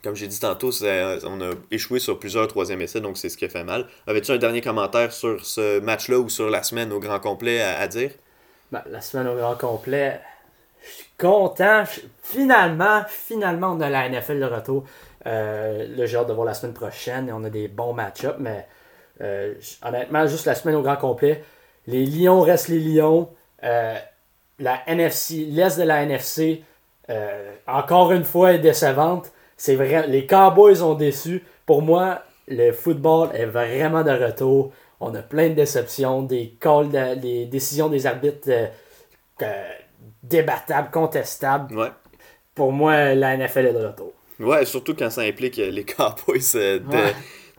Comme 0.03 0.15
j'ai 0.15 0.27
dit 0.27 0.39
tantôt, 0.39 0.71
on 0.81 1.41
a 1.41 1.51
échoué 1.71 1.99
sur 1.99 2.19
plusieurs 2.19 2.47
troisième 2.47 2.81
essais, 2.81 3.01
donc 3.01 3.17
c'est 3.17 3.29
ce 3.29 3.37
qui 3.37 3.45
a 3.45 3.49
fait 3.49 3.63
mal. 3.63 3.85
Avais-tu 4.07 4.31
un 4.31 4.37
dernier 4.37 4.61
commentaire 4.61 5.11
sur 5.11 5.45
ce 5.45 5.79
match-là 5.79 6.19
ou 6.19 6.29
sur 6.29 6.49
la 6.49 6.63
semaine 6.63 6.91
au 6.91 6.99
grand 6.99 7.19
complet 7.19 7.61
à, 7.61 7.87
dire? 7.87 8.11
Ben, 8.71 8.81
la 8.89 9.01
semaine 9.01 9.27
au 9.27 9.35
grand 9.35 9.55
complet, 9.55 10.21
je 10.81 10.89
suis 10.89 11.05
content. 11.17 11.83
Finalement, 12.23 13.03
finalement, 13.07 13.73
on 13.73 13.81
a 13.81 13.89
la 13.89 14.07
NFL 14.09 14.39
de 14.39 14.45
retour. 14.45 14.85
Euh, 15.25 15.87
là, 15.95 16.05
j'ai 16.05 16.17
hâte 16.17 16.27
de 16.27 16.33
voir 16.33 16.45
la 16.45 16.53
semaine 16.53 16.73
prochaine 16.73 17.27
et 17.27 17.33
on 17.33 17.43
a 17.43 17.49
des 17.49 17.67
bons 17.67 17.93
match-ups, 17.93 18.37
mais 18.39 18.67
euh, 19.21 19.53
honnêtement, 19.83 20.27
juste 20.27 20.45
la 20.45 20.55
semaine 20.55 20.75
au 20.75 20.81
grand 20.81 20.95
complet. 20.95 21.43
Les 21.87 22.05
Lions 22.05 22.41
restent 22.41 22.69
les 22.69 22.79
Lions. 22.79 23.29
Euh, 23.63 23.95
la 24.59 24.81
NFC, 24.87 25.45
l'Est 25.49 25.77
de 25.77 25.83
la 25.83 26.03
NFC, 26.03 26.63
euh, 27.09 27.53
encore 27.67 28.11
une 28.11 28.23
fois, 28.23 28.53
est 28.53 28.59
décevante. 28.59 29.31
C'est 29.59 29.75
vrai, 29.75 30.07
les 30.07 30.25
Cowboys 30.25 30.81
ont 30.81 30.93
déçu. 30.93 31.43
Pour 31.65 31.81
moi, 31.81 32.21
le 32.47 32.71
football 32.71 33.29
est 33.33 33.45
vraiment 33.45 34.03
de 34.03 34.11
retour. 34.11 34.71
On 35.01 35.13
a 35.13 35.21
plein 35.21 35.49
de 35.49 35.53
déceptions, 35.53 36.23
des 36.23 36.55
calls, 36.61 36.89
des 37.19 37.45
décisions 37.45 37.89
des 37.89 38.07
arbitres 38.07 38.49
euh, 39.41 39.63
débattables, 40.23 40.89
contestables. 40.91 41.75
Pour 42.55 42.71
moi, 42.71 43.13
la 43.13 43.35
NFL 43.35 43.65
est 43.65 43.73
de 43.73 43.85
retour. 43.85 44.13
Ouais, 44.39 44.63
surtout 44.63 44.95
quand 44.95 45.09
ça 45.09 45.21
implique 45.21 45.57
les 45.57 45.83
Cowboys 45.97 46.55
euh, 46.55 46.79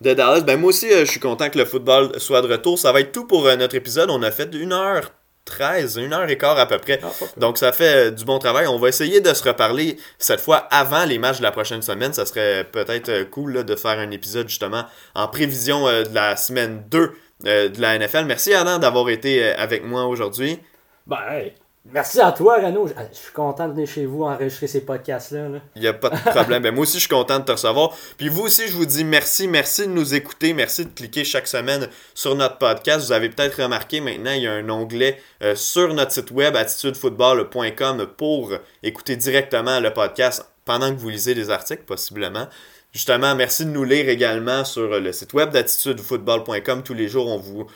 de, 0.01 0.15
Dallas. 0.15 0.41
Ben 0.41 0.59
moi 0.59 0.71
aussi, 0.71 0.91
euh, 0.91 1.05
je 1.05 1.11
suis 1.11 1.21
content 1.21 1.51
que 1.51 1.59
le 1.59 1.67
football 1.67 2.19
soit 2.19 2.41
de 2.41 2.51
retour. 2.51 2.79
Ça 2.79 2.93
va 2.93 3.01
être 3.01 3.13
tout 3.13 3.27
pour 3.27 3.43
notre 3.43 3.75
épisode. 3.75 4.09
On 4.09 4.23
a 4.23 4.31
fait 4.31 4.55
une 4.55 4.73
heure 4.73 5.13
13, 5.45 5.97
une 5.97 6.13
heure 6.13 6.29
et 6.29 6.39
quart 6.39 6.59
à 6.59 6.67
peu 6.67 6.79
près. 6.79 7.01
Ah. 7.03 7.11
Donc 7.37 7.59
ça 7.59 7.73
fait 7.73 8.09
euh, 8.09 8.11
du 8.11 8.25
bon 8.25 8.39
travail. 8.39 8.67
On 8.67 8.79
va 8.79 8.89
essayer 8.89 9.21
de 9.21 9.33
se 9.35 9.43
reparler 9.43 9.97
cette 10.19 10.41
fois 10.41 10.69
avant 10.71 11.05
les 11.05 11.19
matchs 11.19 11.39
de 11.39 11.43
la 11.43 11.53
prochaine 11.53 11.83
semaine. 11.83 12.13
Ça 12.13 12.27
serait 12.27 12.65
peut-être 12.65 13.09
euh, 13.09 13.25
cool 13.25 13.53
là, 13.55 13.63
de 13.63 13.77
faire 13.77 13.99
un 13.99 14.11
épisode 14.11 14.49
justement 14.49 14.85
en 15.15 15.29
prévision 15.29 15.89
euh, 15.89 16.05
de 16.05 16.15
la 16.15 16.37
semaine 16.37 16.85
2 16.91 17.13
euh, 17.47 17.69
de 17.69 17.81
la 17.81 17.99
NFL. 17.99 18.25
Merci 18.25 18.55
Adam 18.55 18.79
d'avoir 18.79 19.09
été 19.11 19.45
avec 19.55 19.85
moi 19.85 20.05
aujourd'hui. 20.05 20.59
Ben, 21.07 21.19
hey, 21.31 21.55
merci 21.93 22.21
à 22.21 22.33
toi, 22.33 22.57
Renaud. 22.57 22.89
Je 22.89 23.17
suis 23.17 23.33
content 23.33 23.69
de 23.69 23.73
venir 23.73 23.89
chez 23.89 24.07
vous 24.07 24.25
enregistrer 24.25 24.67
ces 24.67 24.81
podcasts-là. 24.83 25.49
là. 25.49 25.59
Il 25.77 25.83
n'y 25.83 25.89
a 25.89 25.93
pas 25.93 26.11
de 26.11 26.31
problème. 26.31 26.63
Ben, 26.63 26.75
moi 26.75 26.83
aussi, 26.83 26.95
je 26.95 27.01
suis 27.01 27.09
content 27.09 27.39
de 27.39 27.45
te 27.45 27.53
recevoir. 27.53 27.97
Puis 28.17 28.29
vous 28.29 28.43
aussi, 28.43 28.69
je 28.69 28.73
vous 28.75 28.87
dis 28.87 29.05
merci. 29.05 29.49
Merci 29.49 29.83
de 29.83 29.93
nous 29.93 30.15
écouter. 30.15 30.55
Merci 30.55 30.85
de 30.85 30.91
cliquer 30.91 31.25
chaque 31.25 31.47
semaine 31.47 31.89
sur 32.15 32.35
notre 32.35 32.59
podcast. 32.59 33.07
Vous 33.07 33.13
avez 33.13 33.29
peut-être 33.29 33.63
remarqué 33.63 34.01
maintenant, 34.01 34.33
il 34.33 34.43
y 34.43 34.47
a 34.47 34.53
un 34.53 34.69
onglet 34.69 35.21
euh, 35.43 35.55
sur 35.55 35.93
notre 35.95 36.13
site 36.13 36.31
web 36.31 36.57
attitudefootball.com 36.57 38.07
pour 38.17 38.53
écouter 38.83 39.17
directement 39.17 39.81
le 39.81 39.93
podcast 39.93 40.47
pendant 40.65 40.95
que 40.95 40.99
vous 40.99 41.09
lisez 41.09 41.35
des 41.35 41.51
articles, 41.51 41.83
possiblement. 41.85 42.47
Justement, 42.93 43.37
merci 43.37 43.65
de 43.65 43.71
nous 43.71 43.85
lire 43.85 44.09
également 44.09 44.65
sur 44.65 44.99
le 44.99 45.13
site 45.13 45.33
web 45.33 45.51
d'attitudefootball.com. 45.51 46.83
Tous 46.83 46.95
les 46.95 47.07
jours, 47.07 47.29
on 47.29 47.39
vous 47.39 47.67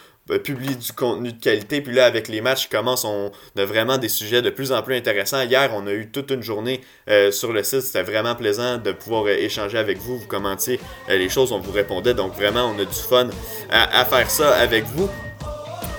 publie 0.43 0.77
du 0.77 0.93
contenu 0.93 1.33
de 1.33 1.41
qualité. 1.41 1.81
Puis 1.81 1.95
là, 1.95 2.07
avec 2.07 2.29
les 2.29 2.41
matchs 2.41 2.65
qui 2.65 2.69
commencent, 2.71 3.05
on 3.05 3.31
a 3.57 3.65
vraiment 3.65 3.99
des 3.99 4.09
sujets 4.09 4.43
de 4.43 4.51
plus 4.51 4.73
en 4.73 4.83
plus 4.83 4.97
intéressants. 4.97 5.43
Hier, 5.43 5.71
on 5.75 5.87
a 5.87 5.93
eu 5.93 6.11
toute 6.11 6.31
une 6.31 6.43
journée 6.43 6.81
euh, 7.11 7.31
sur 7.31 7.53
le 7.53 7.63
site. 7.63 7.83
C'était 7.83 8.03
vraiment 8.03 8.35
plaisant 8.35 8.79
de 8.79 8.93
pouvoir 8.93 9.25
euh, 9.25 9.37
échanger 9.37 9.79
avec 9.79 9.99
vous. 9.99 10.19
Vous 10.19 10.27
commentiez 10.27 10.81
euh, 11.11 11.19
les 11.19 11.29
choses, 11.29 11.53
on 11.53 11.61
vous 11.61 11.73
répondait. 11.73 12.15
Donc 12.15 12.35
vraiment, 12.35 12.73
on 12.75 12.81
a 12.81 12.85
du 12.85 12.95
fun 12.95 13.29
à, 13.71 14.05
faire 14.05 14.31
ça 14.31 14.55
avec 14.57 14.85
vous. 14.95 15.09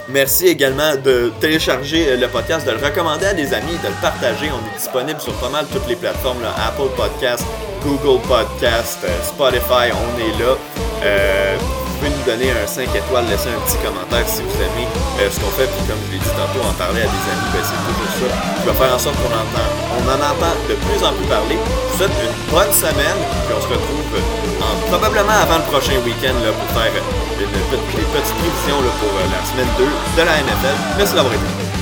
Merci 0.08 0.48
également 0.48 0.96
de 0.98 1.32
télécharger 1.40 2.10
euh, 2.10 2.18
le 2.18 2.28
podcast, 2.28 2.66
de 2.66 2.72
le 2.72 2.78
recommander 2.78 3.26
à 3.26 3.34
des 3.34 3.54
amis, 3.54 3.74
de 3.84 3.88
le 3.88 4.02
partager. 4.02 4.50
On 4.52 4.74
est 4.74 4.78
disponible 4.78 5.20
sur 5.20 5.34
pas 5.40 5.50
mal 5.50 5.66
toutes 5.72 5.88
les 5.88 5.96
plateformes, 5.96 6.44
Apple 6.58 6.96
Podcast, 6.96 7.44
Google 7.84 8.22
Podcast, 8.28 9.00
euh, 9.04 9.24
Spotify, 9.24 9.92
on 9.92 10.20
est 10.20 10.40
là. 10.40 11.85
Vous 11.96 12.04
pouvez 12.04 12.12
nous 12.12 12.28
donner 12.28 12.52
un 12.52 12.68
5 12.68 12.92
étoiles, 12.92 13.24
laisser 13.32 13.48
un 13.56 13.60
petit 13.64 13.80
commentaire 13.80 14.28
si 14.28 14.44
vous 14.44 14.58
aimez 14.60 14.84
euh, 15.24 15.32
ce 15.32 15.40
qu'on 15.40 15.48
fait. 15.56 15.64
Puis 15.72 15.84
comme 15.88 15.96
je 16.06 16.12
l'ai 16.12 16.20
dit 16.20 16.34
tantôt, 16.36 16.60
en 16.68 16.76
parler 16.76 17.02
à 17.02 17.10
des 17.10 17.24
amis, 17.32 17.50
ben, 17.56 17.64
c'est 17.64 17.80
toujours 17.88 18.12
ça 18.20 18.28
qui 18.60 18.64
va 18.68 18.74
faire 18.76 18.92
en 18.96 19.00
sorte 19.00 19.16
qu'on 19.24 19.32
on 19.32 20.04
en 20.12 20.20
entend 20.20 20.54
de 20.68 20.76
plus 20.76 21.00
en 21.08 21.16
plus 21.16 21.28
parler. 21.32 21.56
Je 21.56 21.72
vous 21.96 21.98
souhaite 22.04 22.18
une 22.20 22.36
bonne 22.52 22.74
semaine, 22.76 23.20
puis 23.48 23.56
on 23.56 23.62
se 23.64 23.70
retrouve 23.72 24.10
euh, 24.20 24.66
en- 24.68 24.76
probablement 24.92 25.40
avant 25.40 25.64
le 25.64 25.68
prochain 25.72 25.96
week-end 26.04 26.36
pour 26.36 26.70
faire 26.76 26.92
euh, 26.92 27.40
une, 27.40 27.48
petite- 27.72 27.96
des 27.96 28.08
petites 28.12 28.36
prévisions 28.44 28.80
là, 28.84 28.92
pour 29.00 29.16
la 29.16 29.40
semaine 29.48 29.72
2 29.80 29.88
de 29.88 30.22
la 30.28 30.36
NFL. 30.44 30.76
Merci 31.00 31.16
d'avoir 31.16 31.32
été 31.34 31.48
là. 31.48 31.75